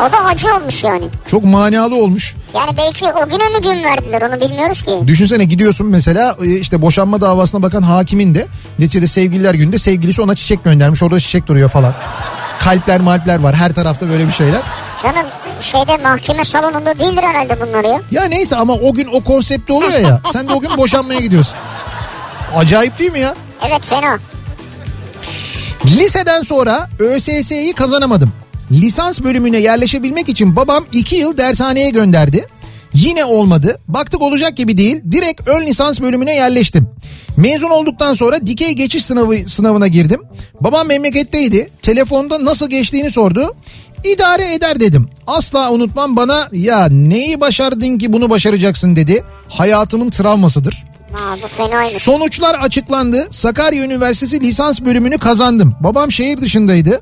O 0.00 0.12
da 0.12 0.24
acı 0.24 0.54
olmuş 0.54 0.84
yani. 0.84 1.04
Çok 1.26 1.44
manalı 1.44 1.96
olmuş. 1.96 2.34
Yani 2.54 2.76
belki 2.76 3.06
o 3.06 3.28
güne 3.28 3.48
mi 3.48 3.62
gün 3.62 3.84
verdiler 3.84 4.22
onu 4.22 4.40
bilmiyoruz 4.40 4.82
ki. 4.82 4.90
Düşünsene 5.06 5.44
gidiyorsun 5.44 5.86
mesela 5.86 6.36
e, 6.44 6.58
işte 6.58 6.82
boşanma 6.82 7.20
davasına 7.20 7.62
bakan 7.62 7.82
hakimin 7.82 8.34
de 8.34 8.46
neticede 8.78 9.06
sevgililer 9.06 9.54
günde 9.54 9.78
sevgilisi 9.78 10.22
ona 10.22 10.34
çiçek 10.34 10.64
göndermiş. 10.64 11.02
Orada 11.02 11.20
çiçek 11.20 11.46
duruyor 11.46 11.68
falan. 11.68 11.94
Kalpler 12.60 13.00
malpler 13.00 13.38
var 13.40 13.54
her 13.54 13.74
tarafta 13.74 14.08
böyle 14.08 14.26
bir 14.26 14.32
şeyler. 14.32 14.60
Canım 15.02 15.26
şeyde 15.60 15.96
mahkeme 15.96 16.44
salonunda 16.44 16.98
değildir 16.98 17.22
herhalde 17.22 17.60
bunlar 17.60 17.84
ya. 17.84 18.00
Ya 18.10 18.24
neyse 18.24 18.56
ama 18.56 18.72
o 18.72 18.94
gün 18.94 19.08
o 19.12 19.20
konsepte 19.20 19.72
oluyor 19.72 19.98
ya. 20.00 20.20
sen 20.32 20.48
de 20.48 20.52
o 20.52 20.60
gün 20.60 20.76
boşanmaya 20.76 21.20
gidiyorsun. 21.20 21.54
Acayip 22.56 22.98
değil 22.98 23.12
mi 23.12 23.20
ya? 23.20 23.34
Evet 23.68 23.86
fena. 23.86 24.18
Liseden 25.84 26.42
sonra 26.42 26.88
ÖSS'yi 26.98 27.72
kazanamadım. 27.72 28.32
Lisans 28.72 29.20
bölümüne 29.20 29.58
yerleşebilmek 29.58 30.28
için 30.28 30.56
babam 30.56 30.84
2 30.92 31.16
yıl 31.16 31.36
dershaneye 31.36 31.90
gönderdi. 31.90 32.46
Yine 32.94 33.24
olmadı. 33.24 33.78
Baktık 33.88 34.22
olacak 34.22 34.56
gibi 34.56 34.76
değil. 34.76 35.02
Direkt 35.12 35.48
ön 35.48 35.66
lisans 35.66 36.00
bölümüne 36.00 36.34
yerleştim. 36.34 36.88
Mezun 37.36 37.70
olduktan 37.70 38.14
sonra 38.14 38.46
dikey 38.46 38.72
geçiş 38.72 39.04
sınavı 39.04 39.36
sınavına 39.48 39.88
girdim. 39.88 40.20
Babam 40.60 40.86
memleketteydi. 40.86 41.70
Telefonda 41.82 42.44
nasıl 42.44 42.70
geçtiğini 42.70 43.10
sordu. 43.10 43.54
İdare 44.04 44.54
eder 44.54 44.80
dedim. 44.80 45.08
Asla 45.26 45.72
unutmam 45.72 46.16
bana 46.16 46.48
ya 46.52 46.88
neyi 46.88 47.40
başardın 47.40 47.98
ki 47.98 48.12
bunu 48.12 48.30
başaracaksın 48.30 48.96
dedi. 48.96 49.24
Hayatımın 49.48 50.10
travmasıdır. 50.10 50.89
Ha, 51.12 51.36
bu 51.42 51.48
fenaymış. 51.48 52.02
Sonuçlar 52.02 52.54
açıklandı. 52.54 53.28
Sakarya 53.30 53.84
Üniversitesi 53.84 54.40
lisans 54.40 54.80
bölümünü 54.80 55.18
kazandım. 55.18 55.74
Babam 55.80 56.12
şehir 56.12 56.38
dışındaydı. 56.38 57.00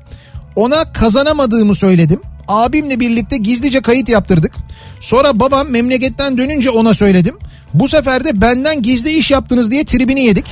Ona 0.55 0.93
kazanamadığımı 0.93 1.75
söyledim. 1.75 2.21
Abimle 2.47 2.99
birlikte 2.99 3.37
gizlice 3.37 3.81
kayıt 3.81 4.09
yaptırdık. 4.09 4.51
Sonra 4.99 5.39
babam 5.39 5.69
memleketten 5.69 6.37
dönünce 6.37 6.69
ona 6.69 6.93
söyledim. 6.93 7.37
Bu 7.73 7.87
sefer 7.87 8.23
de 8.23 8.41
benden 8.41 8.81
gizli 8.81 9.17
iş 9.17 9.31
yaptınız 9.31 9.71
diye 9.71 9.85
tribini 9.85 10.21
yedik. 10.21 10.45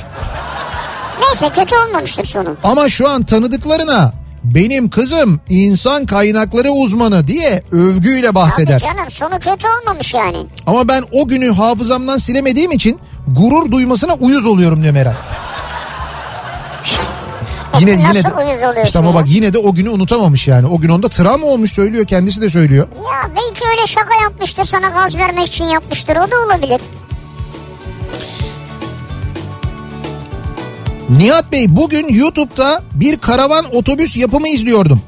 Neyse 1.22 1.50
kötü 1.56 1.76
olmamıştır 1.88 2.26
sonu. 2.26 2.58
Ama 2.64 2.90
şu 2.90 3.10
an 3.10 3.24
tanıdıklarına 3.24 4.14
benim 4.44 4.90
kızım 4.90 5.42
insan 5.50 6.06
kaynakları 6.06 6.72
uzmanı 6.72 7.28
diye 7.28 7.64
övgüyle 7.72 8.36
bahseder. 8.36 8.80
Tabii 8.80 8.98
canım 8.98 9.10
sonu 9.12 9.40
kötü 9.40 9.68
olmamış 9.82 10.14
yani. 10.14 10.38
Ama 10.68 10.88
ben 10.88 11.04
o 11.12 11.28
günü 11.28 11.54
hafızamdan 11.54 12.18
silemediğim 12.18 12.72
için 12.72 13.00
gurur 13.28 13.72
duymasına 13.72 14.14
uyuz 14.14 14.46
oluyorum 14.46 14.84
diyor 14.84 14.94
Meral. 14.94 15.14
yine 17.80 17.94
Nasıl 17.94 18.08
yine 18.08 18.24
de, 18.24 18.84
işte 18.86 19.00
ama 19.00 19.10
ya? 19.10 19.16
bak 19.16 19.24
yine 19.28 19.54
de 19.54 19.58
o 19.58 19.74
günü 19.74 19.90
unutamamış 19.90 20.48
yani. 20.48 20.68
O 20.68 20.80
gün 20.80 20.90
onda 20.90 21.08
travma 21.08 21.48
olmuş 21.48 21.72
söylüyor 21.72 22.06
kendisi 22.06 22.42
de 22.42 22.50
söylüyor. 22.50 22.88
Ya 22.98 23.30
belki 23.36 23.66
öyle 23.72 23.88
şaka 23.88 24.16
yapmıştır 24.22 24.66
sana 24.66 24.90
gaz 24.90 25.18
vermek 25.18 25.48
için 25.48 25.66
yapmıştır 25.66 26.16
o 26.16 26.32
da 26.32 26.36
olabilir. 26.46 26.82
Nihat 31.10 31.52
Bey 31.52 31.66
bugün 31.68 32.14
YouTube'da 32.14 32.82
bir 32.94 33.18
karavan 33.18 33.76
otobüs 33.76 34.18
yapımı 34.18 34.48
izliyordum. 34.48 35.02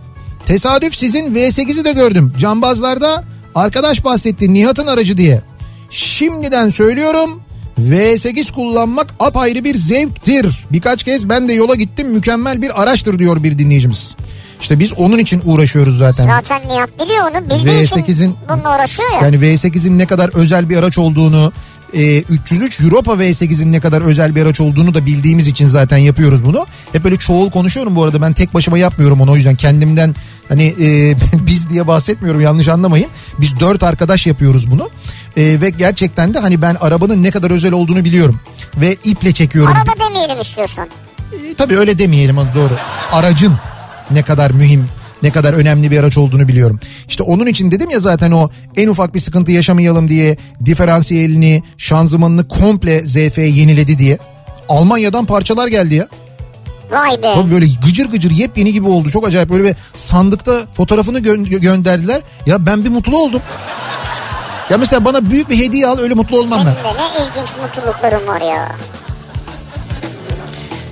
Tesadüf 0.45 0.95
sizin 0.95 1.35
V8'i 1.35 1.85
de 1.85 1.91
gördüm. 1.91 2.33
Cambazlarda 2.39 3.23
arkadaş 3.55 4.05
bahsetti 4.05 4.53
Nihat'ın 4.53 4.87
aracı 4.87 5.17
diye. 5.17 5.41
Şimdiden 5.89 6.69
söylüyorum 6.69 7.41
V8 7.79 8.51
kullanmak 8.51 9.07
apayrı 9.19 9.63
bir 9.63 9.75
zevktir. 9.75 10.65
Birkaç 10.71 11.03
kez 11.03 11.29
ben 11.29 11.49
de 11.49 11.53
yola 11.53 11.75
gittim 11.75 12.09
mükemmel 12.09 12.61
bir 12.61 12.81
araçtır 12.83 13.19
diyor 13.19 13.43
bir 13.43 13.57
dinleyicimiz. 13.57 14.15
İşte 14.61 14.79
biz 14.79 14.93
onun 14.93 15.17
için 15.17 15.41
uğraşıyoruz 15.45 15.97
zaten. 15.97 16.25
Zaten 16.25 16.61
Nihat 16.69 16.99
biliyor 16.99 17.31
onu 17.31 17.49
bildiği 17.49 17.83
için 17.83 18.01
V8'in 18.01 18.35
bununla 18.49 18.75
uğraşıyor 18.75 19.13
ya. 19.13 19.21
Yani 19.21 19.35
V8'in 19.35 19.97
ne 19.97 20.05
kadar 20.05 20.29
özel 20.35 20.69
bir 20.69 20.77
araç 20.77 20.97
olduğunu, 20.97 21.51
e, 21.93 22.19
303 22.21 22.81
Europa 22.81 23.13
V8'in 23.13 23.71
ne 23.71 23.79
kadar 23.79 24.01
özel 24.01 24.35
bir 24.35 24.41
araç 24.41 24.61
olduğunu 24.61 24.93
da 24.93 25.05
bildiğimiz 25.05 25.47
için 25.47 25.67
zaten 25.67 25.97
yapıyoruz 25.97 26.45
bunu. 26.45 26.65
Hep 26.91 27.03
böyle 27.03 27.17
çoğul 27.17 27.49
konuşuyorum 27.49 27.95
bu 27.95 28.03
arada 28.03 28.21
ben 28.21 28.33
tek 28.33 28.53
başıma 28.53 28.77
yapmıyorum 28.77 29.21
onu 29.21 29.31
o 29.31 29.35
yüzden 29.35 29.55
kendimden 29.55 30.15
hani 30.49 30.75
e, 30.81 31.15
biz 31.47 31.69
diye 31.69 31.87
bahsetmiyorum 31.87 32.41
yanlış 32.41 32.67
anlamayın. 32.67 33.07
Biz 33.39 33.59
dört 33.59 33.83
arkadaş 33.83 34.27
yapıyoruz 34.27 34.71
bunu 34.71 34.89
E, 35.37 35.61
ve 35.61 35.69
gerçekten 35.69 36.33
de 36.33 36.39
hani 36.39 36.61
ben 36.61 36.75
arabanın 36.81 37.23
ne 37.23 37.31
kadar 37.31 37.51
özel 37.51 37.71
olduğunu 37.73 38.03
biliyorum 38.05 38.39
ve 38.77 38.95
iple 39.03 39.31
çekiyorum. 39.33 39.73
Araba 39.75 39.91
demeyelim 40.09 40.41
istiyorsan. 40.41 40.87
E, 41.33 41.53
tabii 41.53 41.77
öyle 41.77 41.99
demeyelim 41.99 42.35
doğru. 42.55 42.73
Aracın 43.11 43.53
ne 44.11 44.23
kadar 44.23 44.51
mühim, 44.51 44.87
ne 45.23 45.31
kadar 45.31 45.53
önemli 45.53 45.91
bir 45.91 45.99
araç 45.99 46.17
olduğunu 46.17 46.47
biliyorum. 46.47 46.79
İşte 47.07 47.23
onun 47.23 47.45
için 47.47 47.71
dedim 47.71 47.89
ya 47.89 47.99
zaten 47.99 48.31
o 48.31 48.49
en 48.77 48.87
ufak 48.87 49.15
bir 49.15 49.19
sıkıntı 49.19 49.51
yaşamayalım 49.51 50.07
diye 50.07 50.37
diferansiyelini, 50.65 51.63
şanzımanını 51.77 52.47
komple 52.47 53.07
ZF 53.07 53.37
yeniledi 53.37 53.97
diye. 53.97 54.17
Almanya'dan 54.69 55.25
parçalar 55.25 55.67
geldi 55.67 55.95
ya. 55.95 56.07
Vay 56.91 57.23
be. 57.23 57.31
Tabii 57.35 57.51
böyle 57.51 57.65
gıcır 57.85 58.09
gıcır 58.09 58.31
yepyeni 58.31 58.73
gibi 58.73 58.87
oldu. 58.87 59.09
Çok 59.09 59.27
acayip 59.27 59.49
böyle 59.49 59.63
bir 59.63 59.75
sandıkta 59.93 60.67
fotoğrafını 60.73 61.19
gö- 61.19 61.59
gönderdiler. 61.59 62.21
Ya 62.45 62.65
ben 62.65 62.83
bir 62.85 62.89
mutlu 62.89 63.17
oldum. 63.17 63.41
Ya 64.69 64.77
mesela 64.77 65.05
bana 65.05 65.29
büyük 65.29 65.49
bir 65.49 65.57
hediye 65.57 65.87
al 65.87 65.99
öyle 65.99 66.13
mutlu 66.13 66.39
olmam 66.39 66.59
ben. 66.65 66.73
Senin 66.73 66.95
de 66.95 67.01
ne 67.01 67.25
ilginç 67.25 67.49
mutlulukların 67.61 68.27
var 68.27 68.41
ya. 68.41 68.75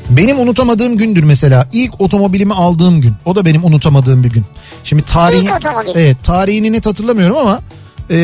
Benim 0.09 0.39
unutamadığım 0.39 0.97
gündür 0.97 1.23
mesela. 1.23 1.67
İlk 1.73 2.01
otomobilimi 2.01 2.53
aldığım 2.53 3.01
gün. 3.01 3.13
O 3.25 3.35
da 3.35 3.45
benim 3.45 3.65
unutamadığım 3.65 4.23
bir 4.23 4.29
gün. 4.29 4.45
Şimdi 4.83 5.03
tarihi. 5.03 5.49
Evet, 5.95 6.17
tarihini 6.23 6.71
net 6.71 6.85
hatırlamıyorum 6.85 7.37
ama 7.37 7.61
e, 8.09 8.17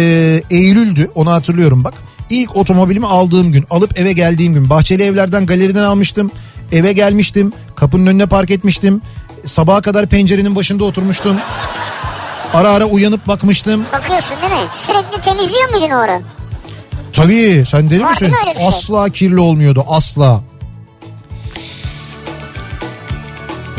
Eylül'dü. 0.50 1.12
Onu 1.16 1.32
hatırlıyorum 1.32 1.84
bak. 1.84 1.94
İlk 2.30 2.56
otomobilimi 2.56 3.08
aldığım 3.08 3.52
gün, 3.52 3.66
alıp 3.70 4.00
eve 4.00 4.14
geldiğim 4.14 4.54
gün. 4.54 4.70
Bahçeli 4.70 5.04
evlerden 5.04 5.46
galeriden 5.46 5.84
almıştım. 5.84 6.32
Eve 6.72 6.94
gelmiştim. 6.94 7.54
Kapının 7.76 8.06
önüne 8.06 8.26
park 8.26 8.52
etmiştim. 8.52 9.02
Sabaha 9.46 9.82
kadar 9.82 10.06
pencerenin 10.06 10.56
başında 10.56 10.84
oturmuştum. 10.84 11.38
Ara 12.54 12.70
ara 12.70 12.86
uyanıp 12.86 13.28
bakmıştım. 13.28 13.86
Bakıyorsun 13.94 14.38
değil 14.42 14.52
mi? 14.54 14.68
Sürekli 14.74 15.22
temizliyor 15.22 15.70
muydun 15.70 15.90
orayı? 15.96 16.22
Tabii 17.14 17.64
sen 17.68 17.90
deli 17.90 18.04
Var 18.04 18.10
misin? 18.12 18.30
mi 18.30 18.36
şey? 18.58 18.68
Asla 18.68 19.10
kirli 19.10 19.40
olmuyordu 19.40 19.86
asla. 19.90 20.42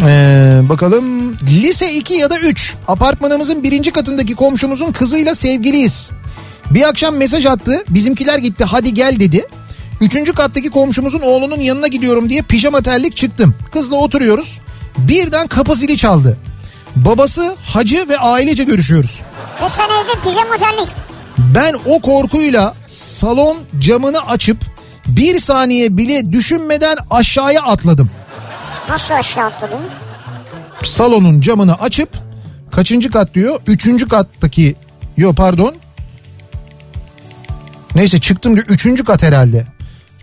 Ee, 0.06 0.60
bakalım 0.68 1.32
lise 1.42 1.92
2 1.94 2.14
ya 2.14 2.30
da 2.30 2.38
3 2.38 2.74
apartmanımızın 2.88 3.62
birinci 3.62 3.90
katındaki 3.90 4.34
komşumuzun 4.34 4.92
kızıyla 4.92 5.34
sevgiliyiz. 5.34 6.10
Bir 6.70 6.88
akşam 6.88 7.16
mesaj 7.16 7.46
attı 7.46 7.84
bizimkiler 7.88 8.38
gitti 8.38 8.64
hadi 8.64 8.94
gel 8.94 9.20
dedi. 9.20 9.44
Üçüncü 10.00 10.32
kattaki 10.32 10.70
komşumuzun 10.70 11.20
oğlunun 11.20 11.60
yanına 11.60 11.86
gidiyorum 11.88 12.30
diye 12.30 12.42
pijama 12.42 12.82
terlik 12.82 13.16
çıktım. 13.16 13.54
Kızla 13.72 13.96
oturuyoruz. 13.96 14.60
Birden 14.98 15.46
kapı 15.46 15.74
zili 15.74 15.96
çaldı. 15.96 16.38
Babası 16.96 17.56
hacı 17.66 18.08
ve 18.08 18.18
ailece 18.18 18.64
görüşüyoruz. 18.64 19.22
Ve 19.62 19.68
sen 19.68 19.84
evde 19.84 20.20
pijama 20.28 20.56
terlik. 20.56 20.88
Ben 21.38 21.74
o 21.86 22.00
korkuyla 22.00 22.74
salon 22.86 23.58
camını 23.78 24.20
açıp 24.20 24.58
bir 25.06 25.40
saniye 25.40 25.96
bile 25.96 26.32
düşünmeden 26.32 26.96
aşağıya 27.10 27.62
atladım. 27.62 28.10
Nasıl 28.88 29.14
aşağı 29.14 29.46
atladın? 29.46 29.80
Salonun 30.84 31.40
camını 31.40 31.74
açıp 31.74 32.08
kaçıncı 32.72 33.10
kat 33.10 33.34
diyor? 33.34 33.60
Üçüncü 33.66 34.08
kattaki 34.08 34.76
yo 35.16 35.34
pardon. 35.34 35.74
Neyse 37.94 38.20
çıktım 38.20 38.56
diyor. 38.56 38.66
Üçüncü 38.68 39.04
kat 39.04 39.22
herhalde. 39.22 39.66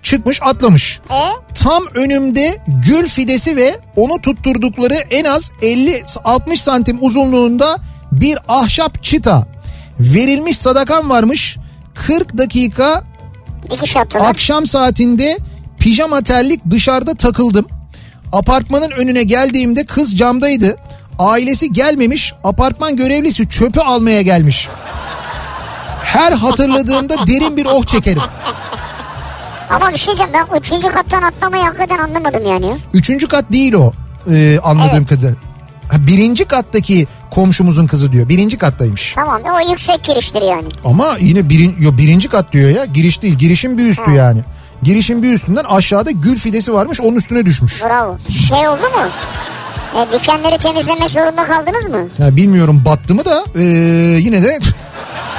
Çıkmış 0.01 0.39
atlamış. 0.41 0.99
E? 1.09 1.53
Tam 1.53 1.83
önümde 1.95 2.63
gül 2.87 3.07
fidesi 3.07 3.55
ve 3.55 3.79
onu 3.95 4.21
tutturdukları 4.21 4.93
en 4.93 5.25
az 5.25 5.51
50-60 5.61 6.57
santim 6.57 6.97
uzunluğunda 7.01 7.77
bir 8.11 8.37
ahşap 8.47 9.03
çıta. 9.03 9.47
Verilmiş 9.99 10.57
sadakan 10.57 11.09
varmış. 11.09 11.57
40 11.93 12.37
dakika. 12.37 13.03
Akşam 14.29 14.67
saatinde 14.67 15.37
pijama 15.79 16.21
terlik 16.21 16.61
dışarıda 16.69 17.13
takıldım. 17.13 17.67
Apartmanın 18.33 18.91
önüne 18.91 19.23
geldiğimde 19.23 19.85
kız 19.85 20.17
camdaydı. 20.17 20.77
Ailesi 21.19 21.73
gelmemiş. 21.73 22.33
Apartman 22.43 22.95
görevlisi 22.95 23.49
çöpü 23.49 23.79
almaya 23.79 24.21
gelmiş. 24.21 24.69
Her 26.03 26.31
hatırladığımda 26.31 27.27
derin 27.27 27.57
bir 27.57 27.65
oh 27.65 27.83
çekerim. 27.83 28.21
Ama 29.71 29.91
bir 29.91 29.97
şey 29.97 30.07
diyeceğim 30.07 30.31
ben 30.33 30.57
üçüncü 30.59 30.87
kattan 30.87 31.21
atlamayı 31.23 31.63
hakikaten 31.63 31.97
anlamadım 31.97 32.45
yani. 32.45 32.65
ya. 32.65 32.73
Üçüncü 32.93 33.27
kat 33.27 33.45
değil 33.51 33.73
o 33.73 33.91
e, 34.31 34.59
anladığım 34.63 34.95
Evet. 34.97 35.09
kadarıyla. 35.09 35.35
Ha, 35.91 35.97
Birinci 36.07 36.45
kattaki 36.45 37.07
komşumuzun 37.31 37.87
kızı 37.87 38.11
diyor. 38.11 38.29
Birinci 38.29 38.57
kattaymış. 38.57 39.13
Tamam 39.15 39.41
o 39.55 39.69
yüksek 39.69 40.03
giriştir 40.03 40.41
yani. 40.41 40.67
Ama 40.85 41.17
yine 41.19 41.49
birin, 41.49 41.75
yo, 41.79 41.97
birinci 41.97 42.29
kat 42.29 42.51
diyor 42.53 42.69
ya. 42.69 42.85
Giriş 42.85 43.21
değil. 43.21 43.35
Girişin 43.35 43.77
bir 43.77 43.89
üstü 43.89 44.11
yani. 44.11 44.41
Girişin 44.83 45.23
bir 45.23 45.33
üstünden 45.33 45.63
aşağıda 45.63 46.11
gül 46.11 46.35
fidesi 46.35 46.73
varmış 46.73 47.01
onun 47.01 47.15
üstüne 47.15 47.45
düşmüş. 47.45 47.83
Bravo. 47.83 48.17
Şey 48.49 48.67
oldu 48.67 48.81
mu? 48.81 49.09
E, 49.99 50.13
dikenleri 50.19 50.57
temizlemek 50.57 51.09
zorunda 51.09 51.43
kaldınız 51.47 51.87
mı? 51.89 52.07
Ya 52.19 52.35
bilmiyorum 52.35 52.81
battı 52.85 53.15
mı 53.15 53.25
da 53.25 53.43
e, 53.55 53.63
yine 54.19 54.43
de 54.43 54.59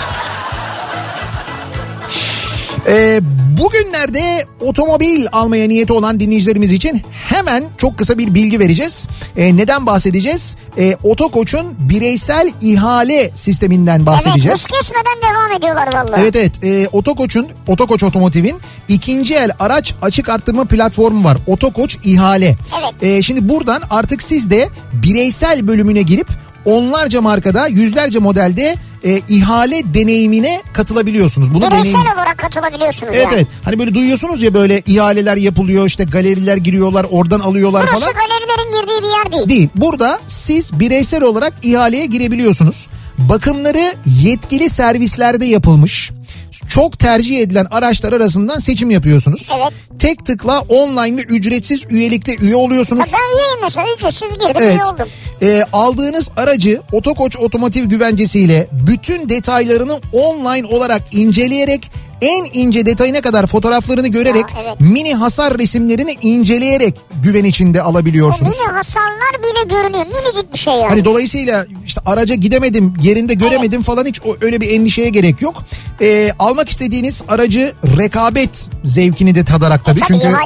E, 2.88 3.20
bugünlerde 3.58 4.46
otomobil 4.60 5.26
almaya 5.32 5.68
niyeti 5.68 5.92
olan 5.92 6.20
dinleyicilerimiz 6.20 6.72
için 6.72 7.02
hemen 7.28 7.64
çok 7.78 7.98
kısa 7.98 8.18
bir 8.18 8.34
bilgi 8.34 8.60
vereceğiz. 8.60 9.08
E, 9.36 9.56
neden 9.56 9.86
bahsedeceğiz? 9.86 10.56
E, 10.78 10.96
Otokoç'un 11.02 11.66
bireysel 11.78 12.52
ihale 12.60 13.30
sisteminden 13.34 14.06
bahsedeceğiz. 14.06 14.46
Evet 14.46 14.54
hız 14.54 14.66
kesmeden 14.66 15.30
devam 15.30 15.52
ediyorlar 15.52 15.86
vallahi. 15.86 16.20
Evet 16.20 16.36
evet 16.36 16.64
e, 16.64 16.88
Otokoç'un 16.92 17.48
Otokoç 17.66 18.02
Otomotiv'in 18.02 18.56
ikinci 18.88 19.34
el 19.34 19.50
araç 19.58 19.94
açık 20.02 20.28
arttırma 20.28 20.64
platformu 20.64 21.24
var. 21.24 21.38
Otokoç 21.46 21.98
ihale. 22.04 22.56
Evet. 22.80 23.02
E, 23.02 23.22
şimdi 23.22 23.48
buradan 23.48 23.82
artık 23.90 24.22
siz 24.22 24.50
de 24.50 24.68
bireysel 24.92 25.68
bölümüne 25.68 26.02
girip 26.02 26.28
onlarca 26.64 27.20
markada 27.20 27.66
yüzlerce 27.66 28.18
modelde 28.18 28.76
e, 29.04 29.20
ihale 29.28 29.94
deneyimine 29.94 30.62
katılabiliyorsunuz. 30.72 31.54
Bunu 31.54 31.66
Bireysel 31.70 31.92
deneyim... 31.92 32.08
olarak 32.14 32.38
katılabiliyorsunuz 32.38 33.12
Evet 33.14 33.24
yani. 33.24 33.34
evet. 33.34 33.46
Hani 33.64 33.78
böyle 33.78 33.94
duyuyorsunuz 33.94 34.42
ya 34.42 34.54
böyle 34.54 34.82
ihaleler 34.86 35.36
yapılıyor 35.36 35.86
işte 35.86 36.04
galeriler 36.04 36.56
giriyorlar 36.56 37.06
oradan 37.10 37.40
alıyorlar 37.40 37.86
Burası 37.92 38.00
falan. 38.00 38.14
galerilerin 38.14 38.80
girdiği 38.80 39.02
bir 39.02 39.08
yer 39.18 39.32
değil. 39.32 39.48
Değil. 39.48 39.68
Burada 39.74 40.20
siz 40.28 40.80
bireysel 40.80 41.22
olarak 41.22 41.54
ihaleye 41.62 42.06
girebiliyorsunuz. 42.06 42.88
Bakımları 43.18 43.94
yetkili 44.22 44.68
servislerde 44.70 45.46
yapılmış. 45.46 46.10
Çok 46.68 46.98
tercih 46.98 47.40
edilen 47.40 47.66
araçlar 47.70 48.12
arasından 48.12 48.58
seçim 48.58 48.90
yapıyorsunuz. 48.90 49.50
Evet. 49.56 49.72
Tek 49.98 50.24
tıkla 50.24 50.60
online 50.60 51.16
ve 51.16 51.22
ücretsiz 51.22 51.84
üyelikte 51.90 52.36
üye 52.36 52.56
oluyorsunuz. 52.56 53.06
ben 53.12 53.38
üyeyim 53.38 53.58
mesela 53.62 53.86
ücretsiz 53.96 54.30
girdim 54.30 54.46
Evet. 54.54 54.74
üye 54.74 54.84
oldum. 54.84 55.08
Ee, 55.42 55.62
aldığınız 55.72 56.30
aracı 56.36 56.80
Otokoç 56.92 57.36
otomotiv 57.36 57.84
güvencesiyle 57.84 58.68
bütün 58.72 59.28
detaylarını 59.28 60.00
online 60.12 60.66
olarak 60.66 61.02
inceleyerek 61.14 61.90
en 62.22 62.44
ince 62.52 62.86
detayına 62.86 63.20
kadar 63.20 63.46
fotoğraflarını 63.46 64.08
görerek 64.08 64.44
Ya, 64.56 64.62
evet. 64.64 64.80
mini 64.80 65.14
hasar 65.14 65.58
resimlerini 65.58 66.16
inceleyerek 66.22 66.94
güven 67.24 67.44
içinde 67.44 67.82
alabiliyorsunuz. 67.82 68.54
mini 68.58 68.72
hasarlar 68.76 69.32
bile 69.38 69.74
görünüyor. 69.74 70.06
Minicik 70.06 70.52
bir 70.52 70.58
şey 70.58 70.74
yani. 70.74 70.88
Hani 70.88 71.04
dolayısıyla 71.04 71.66
işte 71.86 72.00
araca 72.06 72.34
gidemedim, 72.34 72.94
yerinde 73.02 73.34
göremedim 73.34 73.82
falan 73.82 74.06
hiç 74.06 74.20
öyle 74.40 74.60
bir 74.60 74.70
endişeye 74.70 75.08
gerek 75.08 75.42
yok. 75.42 75.62
Ee, 76.00 76.32
almak 76.38 76.68
istediğiniz 76.68 77.22
aracı 77.28 77.72
rekabet 77.98 78.70
zevkini 78.84 79.34
de 79.34 79.44
tadarak 79.44 79.84
tabii. 79.84 80.00
Tabii 80.00 80.08
Çünkü 80.20 80.36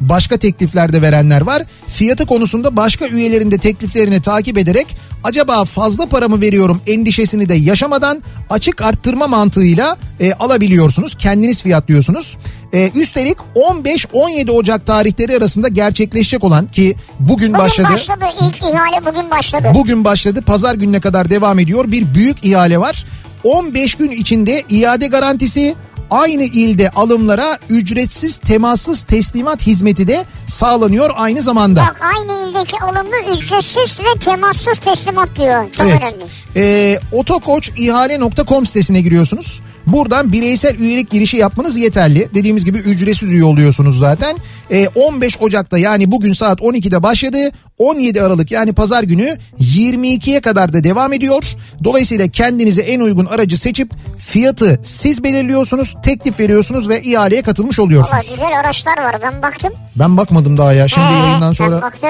başka 0.00 0.36
tekliflerde 0.36 1.02
verenler 1.02 1.40
var. 1.40 1.62
Fiyatı 1.86 2.26
konusunda 2.26 2.76
başka 2.76 3.06
üyelerin 3.06 3.50
de 3.50 3.58
tekliflerini 3.58 4.22
takip 4.22 4.58
ederek 4.58 4.86
acaba 5.24 5.64
fazla 5.64 6.06
para 6.06 6.28
mı 6.28 6.40
veriyorum 6.40 6.80
endişesini 6.86 7.48
de 7.48 7.54
yaşamadan 7.54 8.22
açık 8.50 8.82
arttırma 8.82 9.26
mantığıyla 9.26 9.96
e, 10.20 10.32
alabiliyorsunuz. 10.32 11.13
Kendiniz 11.18 11.62
fiyatlıyorsunuz. 11.62 12.36
E, 12.72 12.90
üstelik 12.94 13.36
15-17 13.56 14.50
Ocak 14.50 14.86
tarihleri 14.86 15.36
arasında 15.36 15.68
gerçekleşecek 15.68 16.44
olan 16.44 16.66
ki 16.66 16.96
bugün, 17.20 17.34
Bugün 17.34 17.52
başladı. 17.54 17.88
başladı. 17.92 18.24
İlk 18.42 18.58
ihale 18.62 19.06
bugün 19.06 19.30
başladı. 19.30 19.68
Bugün 19.74 20.04
başladı. 20.04 20.42
Pazar 20.42 20.74
gününe 20.74 21.00
kadar 21.00 21.30
devam 21.30 21.58
ediyor. 21.58 21.84
Bir 21.92 22.14
büyük 22.14 22.44
ihale 22.44 22.78
var. 22.78 23.04
15 23.44 23.94
gün 23.94 24.10
içinde 24.10 24.62
iade 24.70 25.06
garantisi 25.06 25.74
aynı 26.10 26.42
ilde 26.42 26.90
alımlara 26.90 27.58
ücretsiz 27.70 28.36
temassız 28.36 29.02
teslimat 29.02 29.66
hizmeti 29.66 30.08
de 30.08 30.24
sağlanıyor 30.46 31.10
aynı 31.16 31.42
zamanda. 31.42 31.80
Bak 31.82 32.00
aynı 32.16 32.50
ildeki 32.50 32.76
alımlı 32.80 33.36
ücretsiz 33.36 34.00
ve 34.00 34.18
temassız 34.20 34.78
teslimat 34.78 35.28
diyor. 35.36 35.64
Çok 35.76 35.86
Evet. 35.86 36.02
önemli. 36.02 36.24
Ee, 36.56 36.98
otokoçihale.com 37.12 38.66
sitesine 38.66 39.00
giriyorsunuz. 39.00 39.60
Buradan 39.86 40.32
bireysel 40.32 40.78
üyelik 40.78 41.10
girişi 41.10 41.36
yapmanız 41.36 41.76
yeterli. 41.76 42.28
Dediğimiz 42.34 42.64
gibi 42.64 42.78
ücretsiz 42.78 43.32
üye 43.32 43.44
oluyorsunuz 43.44 43.98
zaten. 43.98 44.36
Ee, 44.70 44.88
15 44.94 45.36
Ocak'ta 45.40 45.78
yani 45.78 46.10
bugün 46.10 46.32
saat 46.32 46.60
12'de 46.60 47.02
başladı. 47.02 47.38
17 47.78 48.22
Aralık 48.22 48.50
yani 48.50 48.72
pazar 48.72 49.02
günü 49.02 49.36
22'ye 49.60 50.40
kadar 50.40 50.72
da 50.72 50.84
devam 50.84 51.12
ediyor. 51.12 51.44
Dolayısıyla 51.84 52.28
kendinize 52.28 52.82
en 52.82 53.00
uygun 53.00 53.24
aracı 53.26 53.58
seçip 53.58 53.90
fiyatı 54.18 54.80
siz 54.82 55.24
belirliyorsunuz, 55.24 55.94
teklif 56.02 56.40
veriyorsunuz 56.40 56.88
ve 56.88 57.02
ihaleye 57.02 57.42
katılmış 57.42 57.78
oluyorsunuz. 57.80 58.30
güzel 58.30 58.58
araçlar 58.60 58.98
var 58.98 59.16
ben 59.22 59.42
baktım. 59.42 59.72
Ben 59.96 60.16
bakmadım 60.16 60.58
daha 60.58 60.72
ya. 60.72 60.88
Şimdi 60.88 61.06
Ee, 61.06 61.12
yayından 61.18 61.42
Ben 61.48 61.52
sonra 61.52 61.82
baktım. 61.82 62.08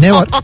ne 0.00 0.12
var? 0.12 0.28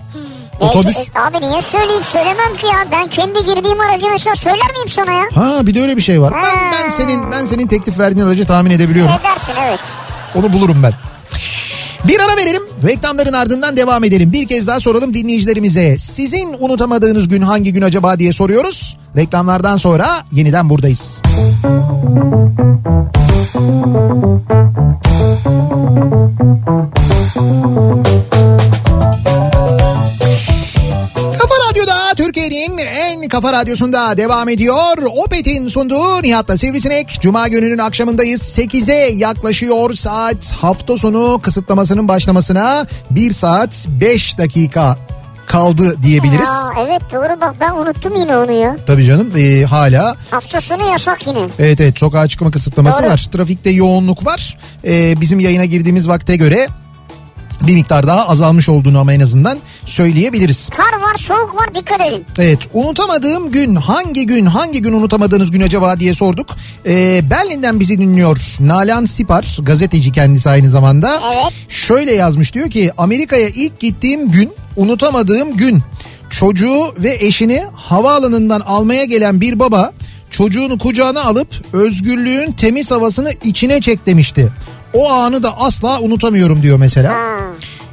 Otobüs. 0.60 0.96
E, 0.96 1.20
abi 1.20 1.40
niye 1.40 1.62
söyleyeyim 1.62 2.02
söylemem 2.12 2.56
ki 2.56 2.66
ya. 2.66 2.84
Ben 2.92 3.08
kendi 3.08 3.42
girdiğim 3.42 3.80
aracı 3.80 4.06
mesela 4.10 4.36
söyler 4.36 4.70
miyim 4.72 4.88
sana 4.88 5.12
ya? 5.12 5.24
Ha 5.34 5.66
bir 5.66 5.74
de 5.74 5.82
öyle 5.82 5.96
bir 5.96 6.02
şey 6.02 6.20
var. 6.20 6.34
Ben, 6.34 6.44
Ha. 6.44 6.70
ben 6.72 6.88
senin 6.88 7.30
ben 7.32 7.44
senin 7.44 7.66
teklif 7.66 7.98
verdiğin 7.98 8.26
aracı 8.26 8.44
tahmin 8.46 8.70
edebiliyorum. 8.70 9.12
Edersin 9.20 9.52
evet. 9.68 9.80
Onu 10.34 10.52
bulurum 10.52 10.82
ben. 10.82 10.92
Bir 12.04 12.20
ara 12.20 12.36
verelim. 12.36 12.62
Reklamların 12.84 13.32
ardından 13.32 13.76
devam 13.76 14.04
edelim. 14.04 14.32
Bir 14.32 14.46
kez 14.48 14.66
daha 14.66 14.80
soralım 14.80 15.14
dinleyicilerimize. 15.14 15.98
Sizin 15.98 16.56
unutamadığınız 16.60 17.28
gün 17.28 17.42
hangi 17.42 17.72
gün 17.72 17.82
acaba 17.82 18.18
diye 18.18 18.32
soruyoruz. 18.32 18.96
Reklamlardan 19.16 19.76
sonra 19.76 20.08
yeniden 20.32 20.70
buradayız. 20.70 21.22
Kafa 25.02 25.15
kafa 33.36 33.52
radyosunda 33.52 34.16
devam 34.16 34.48
ediyor. 34.48 34.98
Opet'in 35.24 35.68
sunduğu 35.68 36.22
Nihat'la 36.22 36.56
Sivrisinek. 36.56 37.18
Cuma 37.20 37.48
gününün 37.48 37.78
akşamındayız. 37.78 38.42
8'e 38.42 39.12
yaklaşıyor 39.12 39.94
saat 39.94 40.52
hafta 40.52 40.96
sonu 40.96 41.40
kısıtlamasının 41.42 42.08
başlamasına 42.08 42.86
1 43.10 43.32
saat 43.32 43.86
5 44.00 44.38
dakika 44.38 44.98
kaldı 45.46 46.02
diyebiliriz. 46.02 46.48
Aa, 46.48 46.80
evet 46.86 47.02
doğru 47.12 47.40
bak 47.40 47.54
ben 47.60 47.70
unuttum 47.70 48.16
yine 48.16 48.36
onu 48.36 48.52
ya. 48.52 48.76
Tabii 48.86 49.04
canım 49.04 49.32
e, 49.36 49.64
hala 49.64 50.16
Hafta 50.30 50.60
sonu 50.60 50.90
yasak 50.92 51.26
yine. 51.26 51.38
evet 51.58 51.80
evet 51.80 51.98
sokağa 51.98 52.28
çıkma 52.28 52.50
kısıtlaması 52.50 53.02
Doğru. 53.02 53.10
var. 53.10 53.26
Trafikte 53.32 53.70
yoğunluk 53.70 54.26
var. 54.26 54.58
E, 54.84 55.20
bizim 55.20 55.40
yayına 55.40 55.64
girdiğimiz 55.64 56.08
vakte 56.08 56.36
göre 56.36 56.68
bir 57.60 57.74
miktar 57.74 58.06
daha 58.06 58.28
azalmış 58.28 58.68
olduğunu 58.68 58.98
ama 58.98 59.12
en 59.12 59.20
azından 59.20 59.58
söyleyebiliriz. 59.84 60.68
Kar 60.68 61.00
var 61.00 61.14
soğuk 61.18 61.56
var 61.56 61.74
dikkat 61.74 62.00
edin. 62.00 62.24
Evet 62.38 62.58
unutamadığım 62.72 63.50
gün 63.50 63.74
hangi 63.74 64.26
gün 64.26 64.46
hangi 64.46 64.82
gün 64.82 64.92
unutamadığınız 64.92 65.50
gün 65.50 65.60
acaba 65.60 66.00
diye 66.00 66.14
sorduk. 66.14 66.56
Ee, 66.86 67.20
Berlin'den 67.30 67.80
bizi 67.80 67.98
dinliyor 67.98 68.56
Nalan 68.60 69.04
Sipar 69.04 69.58
gazeteci 69.62 70.12
kendisi 70.12 70.50
aynı 70.50 70.70
zamanda. 70.70 71.20
Evet. 71.34 71.52
Şöyle 71.68 72.12
yazmış 72.12 72.54
diyor 72.54 72.70
ki 72.70 72.90
Amerika'ya 72.98 73.48
ilk 73.48 73.80
gittiğim 73.80 74.30
gün 74.30 74.52
unutamadığım 74.76 75.56
gün. 75.56 75.82
Çocuğu 76.30 76.94
ve 76.98 77.16
eşini 77.20 77.62
havaalanından 77.74 78.60
almaya 78.60 79.04
gelen 79.04 79.40
bir 79.40 79.58
baba 79.58 79.92
çocuğunu 80.30 80.78
kucağına 80.78 81.22
alıp 81.24 81.48
özgürlüğün 81.72 82.52
temiz 82.52 82.90
havasını 82.90 83.32
içine 83.44 83.80
çek 83.80 84.06
demişti. 84.06 84.52
O 84.96 85.10
anı 85.10 85.42
da 85.42 85.58
asla 85.60 86.00
unutamıyorum 86.00 86.62
diyor 86.62 86.78
mesela. 86.78 87.16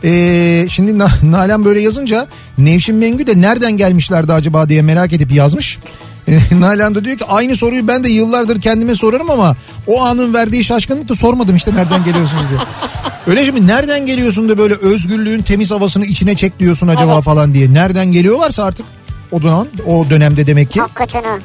Ee, 0.03 0.65
şimdi 0.69 0.97
Na- 0.99 1.09
Nalan 1.23 1.65
böyle 1.65 1.79
yazınca 1.81 2.27
Nevşin 2.57 2.95
Mengü 2.95 3.27
de 3.27 3.41
nereden 3.41 3.71
gelmişlerdi 3.77 4.33
acaba 4.33 4.69
diye 4.69 4.81
merak 4.81 5.13
edip 5.13 5.31
yazmış. 5.31 5.79
Ee, 6.27 6.39
Nalan 6.59 6.95
da 6.95 7.05
diyor 7.05 7.17
ki 7.17 7.25
aynı 7.25 7.55
soruyu 7.55 7.87
ben 7.87 8.03
de 8.03 8.09
yıllardır 8.09 8.61
kendime 8.61 8.95
sorarım 8.95 9.29
ama 9.29 9.55
o 9.87 10.01
anın 10.03 10.33
verdiği 10.33 10.63
şaşkınlıkla 10.63 11.15
sormadım 11.15 11.55
işte 11.55 11.75
nereden 11.75 12.03
geliyorsunuz 12.05 12.43
diye. 12.49 12.59
Öyle 13.27 13.45
şimdi 13.45 13.67
nereden 13.67 14.05
geliyorsun 14.05 14.49
da 14.49 14.57
böyle 14.57 14.73
özgürlüğün 14.73 15.41
temiz 15.41 15.71
havasını 15.71 16.05
içine 16.05 16.35
çek 16.35 16.59
diyorsun 16.59 16.87
acaba 16.87 17.21
falan 17.21 17.53
diye. 17.53 17.73
Nereden 17.73 18.11
geliyorlarsa 18.11 18.63
artık 18.63 18.85
o 19.31 19.43
dönem, 19.43 19.67
o 19.85 20.09
dönemde 20.09 20.47
demek 20.47 20.71
ki. 20.71 20.79
Hakikaten 20.81 21.23
ha. 21.23 21.37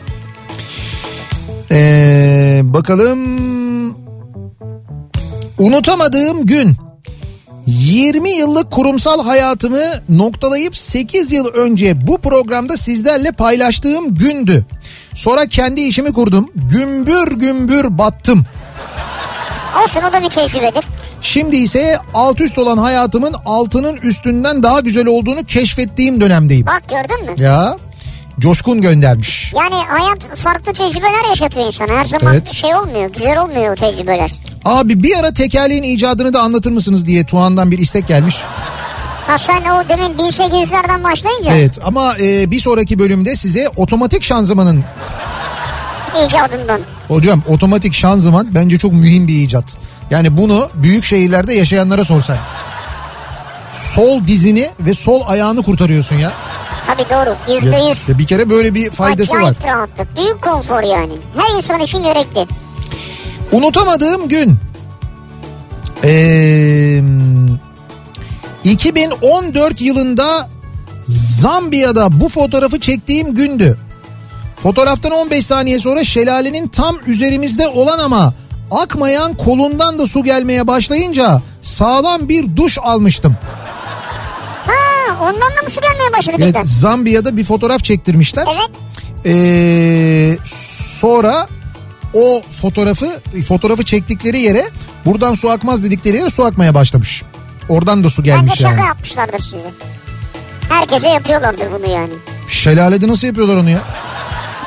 Ee, 1.70 2.60
bakalım. 2.64 3.57
Unutamadığım 5.58 6.46
gün. 6.46 6.76
20 7.66 8.30
yıllık 8.30 8.70
kurumsal 8.70 9.24
hayatımı 9.24 9.82
noktalayıp 10.08 10.76
8 10.76 11.32
yıl 11.32 11.46
önce 11.46 12.06
bu 12.06 12.18
programda 12.18 12.76
sizlerle 12.76 13.32
paylaştığım 13.32 14.14
gündü. 14.14 14.64
Sonra 15.14 15.46
kendi 15.46 15.80
işimi 15.80 16.12
kurdum. 16.12 16.50
Gümbür 16.54 17.32
gümbür 17.32 17.98
battım. 17.98 18.44
Olsun 19.82 20.00
o 20.10 20.12
da 20.12 20.22
bir 20.22 20.30
tecrübedir. 20.30 20.84
Şimdi 21.22 21.56
ise 21.56 21.98
alt 22.14 22.40
üst 22.40 22.58
olan 22.58 22.78
hayatımın 22.78 23.34
altının 23.44 23.96
üstünden 23.96 24.62
daha 24.62 24.80
güzel 24.80 25.06
olduğunu 25.06 25.44
keşfettiğim 25.44 26.20
dönemdeyim. 26.20 26.66
Bak 26.66 26.82
gördün 26.88 27.30
mü? 27.30 27.44
Ya 27.44 27.76
Coşkun 28.40 28.80
göndermiş. 28.80 29.52
Yani 29.56 29.74
hayat 29.74 30.36
farklı 30.36 30.72
tecrübeler 30.72 31.28
yaşatıyor 31.28 31.66
insana. 31.66 31.92
Her 31.98 32.04
zaman 32.04 32.34
Evet. 32.34 32.52
şey 32.52 32.74
olmuyor. 32.74 33.10
Güzel 33.12 33.38
olmuyor 33.38 33.72
o 33.72 33.74
tecrübeler. 33.74 34.30
Abi 34.64 35.02
bir 35.02 35.16
ara 35.18 35.32
tekerleğin 35.32 35.82
icadını 35.82 36.32
da 36.32 36.40
anlatır 36.40 36.70
mısınız 36.70 37.06
diye 37.06 37.26
Tuğan'dan 37.26 37.70
bir 37.70 37.78
istek 37.78 38.08
gelmiş. 38.08 38.36
Ha 39.26 39.38
sen 39.38 39.60
o 39.62 39.88
demin 39.88 40.18
1800'lerden 40.18 41.04
başlayınca 41.04 41.54
Evet 41.56 41.78
ama 41.84 42.14
e, 42.20 42.50
bir 42.50 42.60
sonraki 42.60 42.98
bölümde 42.98 43.36
size 43.36 43.68
otomatik 43.76 44.22
şanzımanın 44.22 44.84
icadından. 46.28 46.80
hocam 47.08 47.42
otomatik 47.48 47.94
şanzıman 47.94 48.54
bence 48.54 48.78
çok 48.78 48.92
mühim 48.92 49.28
bir 49.28 49.42
icat. 49.42 49.76
Yani 50.10 50.36
bunu 50.36 50.68
büyük 50.74 51.04
şehirlerde 51.04 51.54
yaşayanlara 51.54 52.04
sorsan. 52.04 52.36
Sol 53.72 54.26
dizini 54.26 54.68
ve 54.80 54.94
sol 54.94 55.22
ayağını 55.26 55.62
kurtarıyorsun 55.62 56.16
ya. 56.16 56.32
Tabii 56.88 57.10
doğru 57.10 57.36
yüzde 57.54 57.76
yüz. 57.88 58.18
bir 58.18 58.26
kere 58.26 58.50
böyle 58.50 58.74
bir 58.74 58.90
faydası 58.90 59.32
var. 59.32 59.38
Acayip 59.38 59.64
rahatlık. 59.64 60.16
Büyük 60.16 60.42
konfor 60.42 60.82
yani. 60.82 61.12
Her 61.36 61.56
insan 61.56 61.80
için 61.80 62.02
gerekli. 62.02 62.46
Unutamadığım 63.52 64.28
gün. 64.28 64.56
Ee, 66.04 67.02
2014 68.64 69.80
yılında 69.80 70.48
Zambiya'da 71.06 72.20
bu 72.20 72.28
fotoğrafı 72.28 72.80
çektiğim 72.80 73.34
gündü. 73.34 73.78
Fotoğraftan 74.62 75.12
15 75.12 75.46
saniye 75.46 75.80
sonra 75.80 76.04
şelalenin 76.04 76.68
tam 76.68 76.96
üzerimizde 77.06 77.68
olan 77.68 77.98
ama 77.98 78.32
akmayan 78.70 79.34
kolundan 79.34 79.98
da 79.98 80.06
su 80.06 80.24
gelmeye 80.24 80.66
başlayınca 80.66 81.42
sağlam 81.62 82.28
bir 82.28 82.56
duş 82.56 82.78
almıştım. 82.82 83.36
Mı 85.20 85.70
su 85.70 85.80
gelmeye 85.80 86.12
başladı 86.18 86.36
Evet, 86.38 86.48
birden? 86.48 86.64
Zambiya'da 86.64 87.36
bir 87.36 87.44
fotoğraf 87.44 87.84
çektirmişler. 87.84 88.46
Evet. 88.50 88.70
Ee, 89.26 90.38
sonra 91.00 91.48
o 92.14 92.42
fotoğrafı 92.60 93.20
fotoğrafı 93.48 93.84
çektikleri 93.84 94.40
yere 94.40 94.68
buradan 95.06 95.34
su 95.34 95.50
akmaz 95.50 95.84
dedikleri 95.84 96.16
yere 96.16 96.30
su 96.30 96.44
akmaya 96.44 96.74
başlamış. 96.74 97.22
Oradan 97.68 98.04
da 98.04 98.10
su 98.10 98.22
Bence 98.22 98.30
gelmiş 98.30 98.54
şaka 98.58 98.70
yani. 98.70 98.86
yapmışlardır 98.86 99.40
size. 99.40 99.70
Herkese 100.68 101.08
yapıyorlardır 101.08 101.72
bunu 101.72 101.90
yani. 101.92 102.12
Şelalede 102.48 103.08
nasıl 103.08 103.26
yapıyorlar 103.26 103.56
onu 103.56 103.70
ya? 103.70 103.80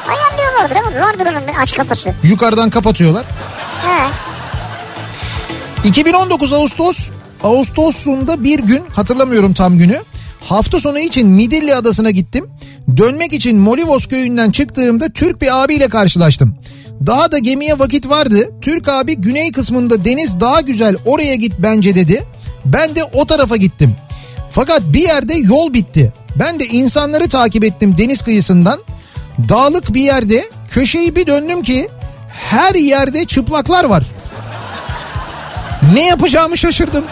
Ayarlıyorlardır 0.10 0.76
ama 0.76 1.08
vardır 1.08 1.26
onun 1.26 1.54
aç 1.62 1.76
kapısı. 1.78 2.14
Yukarıdan 2.24 2.70
kapatıyorlar. 2.70 3.26
He. 3.86 4.08
2019 5.90 6.54
Ağustos 6.54 7.10
Ağustos'unda 7.44 8.44
bir 8.44 8.60
gün 8.60 8.84
hatırlamıyorum 8.94 9.54
tam 9.54 9.78
günü. 9.78 10.02
Hafta 10.44 10.80
sonu 10.80 11.00
için 11.00 11.28
Midilli 11.28 11.76
Adası'na 11.76 12.12
gittim. 12.12 12.46
Dönmek 12.98 13.34
için 13.34 13.60
Molivos 13.60 14.06
köyünden 14.06 14.52
çıktığımda 14.52 15.10
Türk 15.10 15.42
bir 15.42 15.64
abiyle 15.64 15.88
karşılaştım. 15.88 16.56
Daha 17.06 17.32
da 17.32 17.38
gemiye 17.38 17.80
vakit 17.80 18.10
vardı. 18.10 18.50
Türk 18.62 18.88
abi 18.90 19.16
güney 19.16 19.52
kısmında 19.52 20.06
deniz 20.06 20.40
daha 20.40 20.62
güzel 20.62 20.96
oraya 21.06 21.36
git 21.36 21.54
bence 21.60 21.96
dedi. 21.96 22.24
Ben 22.66 22.96
de 22.96 23.04
o 23.04 23.26
tarafa 23.26 23.56
gittim. 23.56 23.96
Fakat 24.52 24.82
bir 24.86 25.02
yerde 25.02 25.34
yol 25.34 25.74
bitti. 25.74 26.14
Ben 26.36 26.60
de 26.60 26.66
insanları 26.66 27.30
takip 27.30 27.64
ettim 27.64 27.96
deniz 27.98 28.22
kıyısından. 28.22 28.80
Dağlık 29.50 29.94
bir 29.94 30.02
yerde 30.02 30.50
köşeyi 30.68 31.16
bir 31.16 31.28
döndüm 31.28 31.62
ki 31.62 31.90
her 32.30 32.76
yerde 32.76 33.26
çıplaklar 33.26 33.84
var. 33.84 34.04
Ne 35.94 36.06
yapacağımı 36.06 36.58
şaşırdım. 36.58 37.04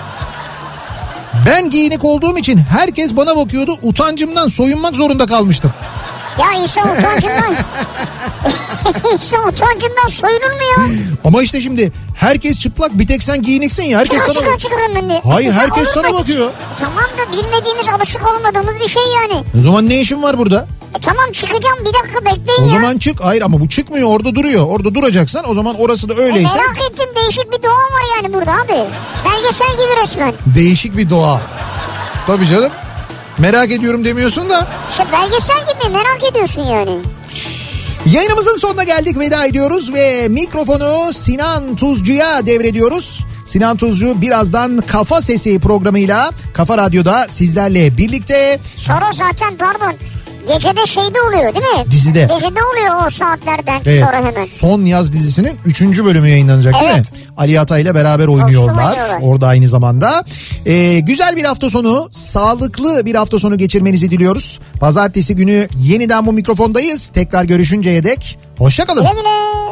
Ben 1.45 1.69
giyinik 1.69 2.05
olduğum 2.05 2.37
için 2.37 2.57
herkes 2.57 3.15
bana 3.15 3.37
bakıyordu. 3.37 3.79
Utancımdan 3.81 4.47
soyunmak 4.47 4.95
zorunda 4.95 5.25
kalmıştım. 5.25 5.73
Ya 6.39 6.61
insan 6.63 6.97
utancından... 6.97 7.55
insan 9.13 9.47
utancından 9.47 10.07
soyunur 10.07 10.51
mu 10.51 10.63
ya? 10.77 10.85
Ama 11.23 11.43
işte 11.43 11.61
şimdi 11.61 11.91
herkes 12.15 12.59
çıplak 12.59 12.99
bir 12.99 13.07
tek 13.07 13.23
sen 13.23 13.41
giyiniksin 13.41 13.83
ya. 13.83 13.99
Herkes 13.99 14.19
Çıkar 14.19 14.33
sana... 14.33 14.57
çıkar 14.57 14.89
önünde. 14.89 15.21
Hayır 15.23 15.51
herkes 15.51 15.87
sana 15.87 16.13
bakıyor. 16.13 16.51
Tamam 16.79 17.03
da 17.17 17.33
bilmediğimiz 17.33 17.87
alışık 17.87 18.27
olmadığımız 18.27 18.79
bir 18.79 18.87
şey 18.87 19.03
yani. 19.15 19.43
O 19.59 19.61
zaman 19.61 19.89
ne 19.89 19.99
işin 19.99 20.23
var 20.23 20.37
burada? 20.37 20.67
E 20.97 20.99
tamam 21.01 21.31
çıkacağım 21.31 21.77
bir 21.79 21.93
dakika 21.93 22.25
bekleyin 22.25 22.61
O 22.61 22.73
ya. 22.73 22.79
zaman 22.81 22.97
çık. 22.97 23.21
Hayır 23.23 23.41
ama 23.41 23.59
bu 23.59 23.69
çıkmıyor 23.69 24.09
orada 24.09 24.35
duruyor. 24.35 24.65
Orada 24.67 24.95
duracaksan 24.95 25.49
o 25.49 25.53
zaman 25.53 25.75
orası 25.79 26.09
da 26.09 26.13
E 26.13 26.17
öyleyse 26.25 26.55
merak 26.57 26.77
ettim 26.91 27.05
değişik 27.15 27.51
bir 27.53 27.63
doğa 27.63 27.71
var 27.71 28.03
yani 28.23 28.33
burada 28.33 28.51
abi. 28.51 28.89
Belgesel 29.25 29.71
gibi 29.71 30.03
resmen. 30.03 30.33
değişik 30.55 30.97
bir 30.97 31.09
doğa. 31.09 31.41
Tabii 32.27 32.47
canım. 32.47 32.71
Merak 33.37 33.71
ediyorum 33.71 34.05
demiyorsun 34.05 34.49
da. 34.49 34.67
İşte 34.91 35.03
belgesel 35.11 35.59
gibi 35.59 35.89
merak 35.93 36.23
ediyorsun 36.31 36.61
yani. 36.63 36.97
Yayınımızın 38.05 38.57
sonuna 38.57 38.83
geldik 38.83 39.19
veda 39.19 39.45
ediyoruz 39.45 39.93
ve 39.93 40.27
mikrofonu 40.27 41.13
Sinan 41.13 41.75
Tuzcu'ya 41.75 42.45
devrediyoruz. 42.45 43.25
Sinan 43.45 43.77
Tuzcu 43.77 44.21
birazdan 44.21 44.77
Kafa 44.87 45.21
Sesi 45.21 45.59
programıyla 45.59 46.31
Kafa 46.53 46.77
Radyo'da 46.77 47.25
sizlerle 47.29 47.97
birlikte 47.97 48.59
Sonra 48.75 49.05
zaten 49.13 49.57
pardon 49.57 49.93
gecede 50.53 50.85
şeyde 50.85 51.21
oluyor 51.29 51.55
değil 51.55 51.65
mi? 51.77 51.91
Dizide. 51.91 52.29
Dizide 52.29 52.59
oluyor 52.73 53.07
o 53.07 53.09
saatlerden 53.09 53.81
Evet, 53.85 54.03
sonra 54.05 54.17
hemen. 54.17 54.43
Son 54.43 54.85
Yaz 54.85 55.13
dizisinin 55.13 55.57
3. 55.65 55.81
bölümü 55.81 56.27
yayınlanacak 56.27 56.73
değil 56.73 56.85
mi? 56.85 56.91
Evet. 56.95 57.07
Ali 57.37 57.59
Atay 57.59 57.81
ile 57.81 57.95
beraber 57.95 58.27
oynuyorlar 58.27 58.73
oynuyorlar. 58.93 59.19
orada 59.21 59.47
aynı 59.47 59.67
zamanda. 59.67 60.23
Ee, 60.65 60.99
güzel 60.99 61.35
bir 61.35 61.43
hafta 61.43 61.69
sonu, 61.69 62.09
sağlıklı 62.11 63.05
bir 63.05 63.15
hafta 63.15 63.39
sonu 63.39 63.57
geçirmenizi 63.57 64.11
diliyoruz. 64.11 64.59
Pazartesi 64.79 65.35
günü 65.35 65.67
yeniden 65.77 66.25
bu 66.25 66.33
mikrofondayız. 66.33 67.09
Tekrar 67.09 67.43
görüşünceye 67.43 68.03
dek 68.03 68.39
hoşçakalın. 68.57 69.01
Güle 69.01 69.11
güle. 69.13 69.68